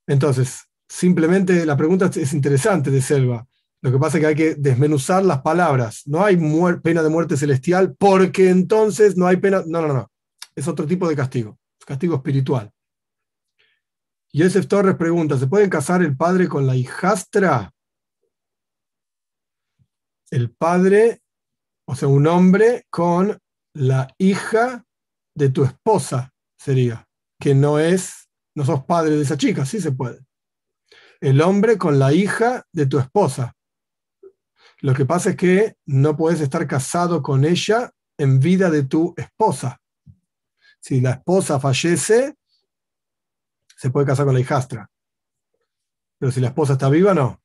Entonces, 0.06 0.62
simplemente 0.88 1.66
la 1.66 1.76
pregunta 1.76 2.10
es 2.14 2.32
interesante 2.32 2.90
de 2.90 3.02
Selva. 3.02 3.46
Lo 3.82 3.90
que 3.90 3.98
pasa 3.98 4.18
es 4.18 4.20
que 4.20 4.26
hay 4.26 4.34
que 4.34 4.54
desmenuzar 4.56 5.24
las 5.24 5.40
palabras. 5.40 6.02
No 6.06 6.24
hay 6.24 6.36
pena 6.82 7.02
de 7.02 7.08
muerte 7.08 7.36
celestial 7.36 7.96
porque 7.98 8.50
entonces 8.50 9.16
no 9.16 9.26
hay 9.26 9.38
pena. 9.38 9.62
No, 9.66 9.80
no, 9.80 9.94
no. 9.94 10.10
Es 10.54 10.68
otro 10.68 10.86
tipo 10.86 11.08
de 11.08 11.16
castigo. 11.16 11.58
Castigo 11.86 12.16
espiritual. 12.16 12.70
Yosef 14.32 14.66
Torres 14.68 14.96
pregunta: 14.96 15.38
¿se 15.38 15.46
puede 15.46 15.68
casar 15.70 16.02
el 16.02 16.16
padre 16.16 16.48
con 16.48 16.66
la 16.66 16.76
hijastra? 16.76 17.72
El 20.30 20.50
padre, 20.50 21.22
o 21.86 21.96
sea, 21.96 22.08
un 22.08 22.26
hombre 22.26 22.86
con 22.90 23.38
la 23.74 24.14
hija 24.18 24.84
de 25.34 25.48
tu 25.48 25.64
esposa 25.64 26.32
sería, 26.56 27.08
que 27.40 27.54
no 27.54 27.78
es, 27.78 28.28
no 28.54 28.64
sos 28.64 28.84
padre 28.84 29.16
de 29.16 29.22
esa 29.22 29.36
chica, 29.36 29.64
sí 29.64 29.80
se 29.80 29.90
puede. 29.90 30.20
El 31.20 31.40
hombre 31.40 31.78
con 31.78 31.98
la 31.98 32.12
hija 32.12 32.64
de 32.72 32.86
tu 32.86 32.98
esposa. 32.98 33.54
Lo 34.82 34.94
que 34.94 35.04
pasa 35.04 35.30
es 35.30 35.36
que 35.36 35.76
no 35.86 36.16
puedes 36.16 36.40
estar 36.40 36.66
casado 36.66 37.22
con 37.22 37.44
ella 37.44 37.90
en 38.16 38.40
vida 38.40 38.70
de 38.70 38.84
tu 38.84 39.14
esposa. 39.16 39.80
Si 40.80 41.00
la 41.00 41.12
esposa 41.12 41.60
fallece, 41.60 42.36
se 43.76 43.90
puede 43.90 44.06
casar 44.06 44.26
con 44.26 44.34
la 44.34 44.40
hijastra. 44.40 44.90
Pero 46.18 46.32
si 46.32 46.40
la 46.40 46.48
esposa 46.48 46.74
está 46.74 46.88
viva, 46.88 47.14
no. 47.14 47.40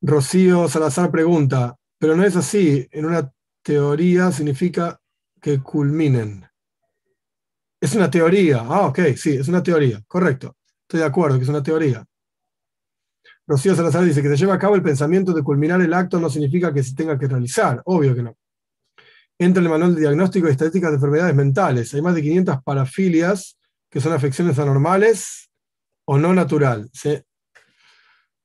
Rocío 0.00 0.68
Salazar 0.68 1.10
pregunta, 1.10 1.76
pero 1.98 2.16
no 2.16 2.24
es 2.24 2.36
así. 2.36 2.88
En 2.90 3.06
una 3.06 3.32
teoría 3.62 4.32
significa 4.32 5.00
que 5.40 5.60
culminen. 5.60 6.48
Es 7.80 7.94
una 7.94 8.10
teoría. 8.10 8.58
Ah, 8.60 8.86
ok, 8.86 9.00
sí, 9.16 9.36
es 9.36 9.48
una 9.48 9.62
teoría. 9.62 10.02
Correcto. 10.06 10.56
Estoy 10.82 11.00
de 11.00 11.06
acuerdo 11.06 11.36
que 11.36 11.44
es 11.44 11.48
una 11.48 11.62
teoría. 11.62 12.04
Rocío 13.48 13.74
Salazar 13.74 14.04
dice 14.04 14.20
que 14.20 14.28
se 14.28 14.36
lleva 14.36 14.54
a 14.54 14.58
cabo 14.58 14.74
el 14.74 14.82
pensamiento 14.82 15.32
de 15.32 15.42
culminar 15.42 15.80
el 15.80 15.94
acto 15.94 16.20
no 16.20 16.28
significa 16.28 16.72
que 16.72 16.82
se 16.82 16.94
tenga 16.94 17.18
que 17.18 17.26
realizar. 17.26 17.80
Obvio 17.86 18.14
que 18.14 18.22
no. 18.22 18.36
Entra 19.38 19.62
el 19.62 19.70
manual 19.70 19.94
de 19.94 20.02
diagnóstico 20.02 20.48
y 20.48 20.50
estadísticas 20.50 20.90
de 20.90 20.96
enfermedades 20.96 21.34
mentales. 21.34 21.94
Hay 21.94 22.02
más 22.02 22.14
de 22.14 22.20
500 22.20 22.62
parafilias 22.62 23.58
que 23.88 24.02
son 24.02 24.12
afecciones 24.12 24.58
anormales 24.58 25.48
o 26.04 26.18
no 26.18 26.34
natural. 26.34 26.90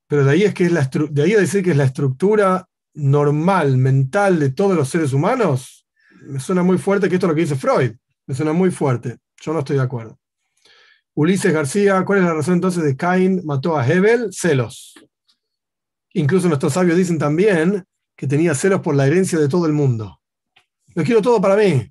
Pero 0.08 0.24
de 0.24 0.32
ahí, 0.32 0.44
es 0.44 0.54
que 0.54 0.66
es 0.66 0.72
la 0.72 0.90
de 1.10 1.22
ahí 1.22 1.34
a 1.34 1.40
decir 1.40 1.64
que 1.64 1.72
es 1.72 1.78
la 1.78 1.84
estructura 1.84 2.66
normal, 2.94 3.76
mental 3.78 4.40
de 4.40 4.52
todos 4.52 4.78
los 4.78 4.88
seres 4.88 5.12
humanos, 5.12 5.86
me 6.22 6.40
suena 6.40 6.64
muy 6.64 6.78
fuerte 6.78 7.10
que 7.10 7.16
esto 7.16 7.28
es 7.28 7.30
lo 7.30 7.36
que 7.36 7.42
dice 7.42 7.56
Freud. 7.56 7.92
Me 8.26 8.36
suena 8.36 8.54
muy 8.54 8.72
fuerte. 8.72 9.18
Yo 9.42 9.52
no 9.52 9.60
estoy 9.60 9.76
de 9.76 9.84
acuerdo. 9.84 10.18
Ulises 11.16 11.54
García, 11.54 12.04
¿cuál 12.06 12.20
es 12.20 12.26
la 12.26 12.34
razón 12.34 12.56
entonces 12.56 12.84
de 12.84 12.98
Cain 12.98 13.42
mató 13.46 13.78
a 13.78 13.88
Hebel? 13.88 14.30
Celos. 14.32 14.96
Incluso 16.14 16.48
nuestros 16.48 16.74
sabios 16.74 16.98
dicen 16.98 17.20
también 17.20 17.86
que 18.16 18.26
tenía 18.26 18.56
celos 18.56 18.82
por 18.82 18.96
la 18.96 19.06
herencia 19.06 19.38
de 19.38 19.48
todo 19.48 19.68
el 19.68 19.74
mundo. 19.74 20.20
Lo 20.96 21.04
quiero 21.04 21.22
todo 21.22 21.40
para 21.40 21.56
mí. 21.56 21.88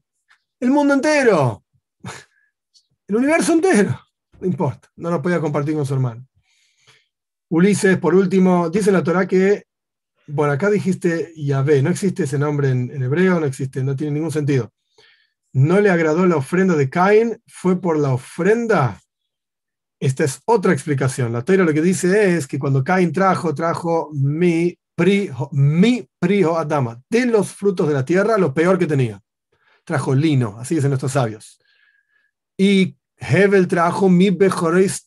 El 0.58 0.70
mundo 0.70 0.94
entero. 0.94 1.64
El 3.06 3.16
universo 3.16 3.52
entero. 3.52 3.98
No 4.40 4.46
importa. 4.46 4.88
No 4.96 5.10
lo 5.10 5.22
podía 5.22 5.40
compartir 5.40 5.74
con 5.74 5.86
su 5.86 5.94
hermano. 5.94 6.26
Ulises, 7.48 7.98
por 7.98 8.14
último, 8.14 8.70
dice 8.70 8.90
la 8.90 9.04
Torah 9.04 9.28
que, 9.28 9.66
bueno, 10.26 10.52
acá 10.52 10.70
dijiste 10.70 11.32
Yahvé, 11.36 11.82
no 11.82 11.90
existe 11.90 12.24
ese 12.24 12.38
nombre 12.38 12.70
en, 12.70 12.90
en, 12.90 13.02
hebreo, 13.02 13.38
no 13.38 13.46
existe, 13.46 13.84
no 13.84 13.94
tiene 13.94 14.14
ningún 14.14 14.32
sentido. 14.32 14.72
No 15.52 15.80
le 15.80 15.90
agradó 15.90 16.26
la 16.26 16.36
ofrenda 16.36 16.74
de 16.74 16.88
Cain, 16.88 17.40
fue 17.46 17.80
por 17.80 17.98
la 17.98 18.14
ofrenda. 18.14 18.98
Esta 20.02 20.24
es 20.24 20.42
otra 20.46 20.72
explicación. 20.72 21.32
La 21.32 21.44
Torah 21.44 21.62
lo 21.62 21.72
que 21.72 21.80
dice 21.80 22.34
es 22.34 22.48
que 22.48 22.58
cuando 22.58 22.82
Cain 22.82 23.12
trajo, 23.12 23.54
trajo 23.54 24.10
mi 24.12 24.76
prijo, 24.96 25.48
mi 25.52 26.08
prijo 26.18 26.58
Adama, 26.58 27.00
de 27.08 27.26
los 27.26 27.52
frutos 27.52 27.86
de 27.86 27.94
la 27.94 28.04
tierra, 28.04 28.36
lo 28.36 28.52
peor 28.52 28.80
que 28.80 28.88
tenía. 28.88 29.22
Trajo 29.84 30.12
lino, 30.12 30.56
así 30.58 30.74
dicen 30.74 30.90
nuestros 30.90 31.12
sabios. 31.12 31.56
Y 32.58 32.96
Hebel 33.16 33.68
trajo 33.68 34.08
mi 34.08 34.30
bejoreis 34.30 35.04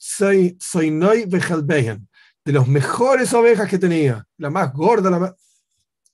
soinoi 0.59 1.25
behelbehen, 1.25 2.07
de 2.45 2.53
las 2.53 2.65
mejores 2.65 3.33
ovejas 3.33 3.69
que 3.69 3.77
tenía, 3.77 4.25
la 4.37 4.49
más 4.49 4.71
gorda. 4.71 5.09
La 5.09 5.19
más... 5.19 5.33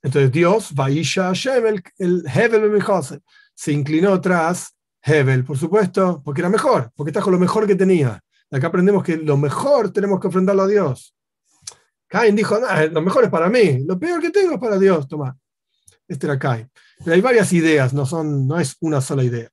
Entonces 0.01 0.31
Dios, 0.31 0.73
Vaisha 0.73 1.25
Hashem, 1.25 1.67
el, 1.67 1.83
el 1.99 2.23
Hebel 2.25 2.83
se 3.53 3.73
inclinó 3.73 4.19
tras 4.19 4.75
Hebel, 5.03 5.43
por 5.43 5.59
supuesto, 5.59 6.23
porque 6.25 6.41
era 6.41 6.49
mejor, 6.49 6.91
porque 6.95 7.11
trajo 7.11 7.29
lo 7.29 7.37
mejor 7.37 7.67
que 7.67 7.75
tenía. 7.75 8.19
Acá 8.51 8.67
aprendemos 8.67 9.03
que 9.03 9.17
lo 9.17 9.37
mejor 9.37 9.91
tenemos 9.91 10.19
que 10.19 10.27
ofrendarlo 10.27 10.63
a 10.63 10.67
Dios. 10.67 11.15
Cain 12.07 12.35
dijo, 12.35 12.59
lo 12.91 13.01
mejor 13.01 13.23
es 13.23 13.29
para 13.29 13.49
mí, 13.49 13.85
lo 13.85 13.97
peor 13.97 14.21
que 14.21 14.29
tengo 14.29 14.55
es 14.55 14.59
para 14.59 14.77
Dios, 14.77 15.07
toma. 15.07 15.37
Este 16.07 16.27
era 16.27 16.37
Cain. 16.37 16.69
Pero 16.99 17.13
hay 17.13 17.21
varias 17.21 17.53
ideas, 17.53 17.93
no, 17.93 18.05
son, 18.05 18.45
no 18.45 18.59
es 18.59 18.75
una 18.81 18.99
sola 18.99 19.23
idea. 19.23 19.49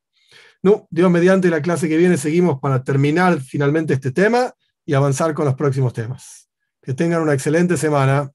No, 0.60 0.88
Dios 0.90 1.08
mediante 1.08 1.50
la 1.50 1.62
clase 1.62 1.88
que 1.88 1.96
viene 1.96 2.16
seguimos 2.16 2.58
para 2.58 2.82
terminar 2.82 3.40
finalmente 3.40 3.94
este 3.94 4.10
tema 4.10 4.52
y 4.84 4.94
avanzar 4.94 5.34
con 5.34 5.44
los 5.44 5.54
próximos 5.54 5.92
temas. 5.92 6.50
Que 6.82 6.94
tengan 6.94 7.22
una 7.22 7.34
excelente 7.34 7.76
semana. 7.76 8.32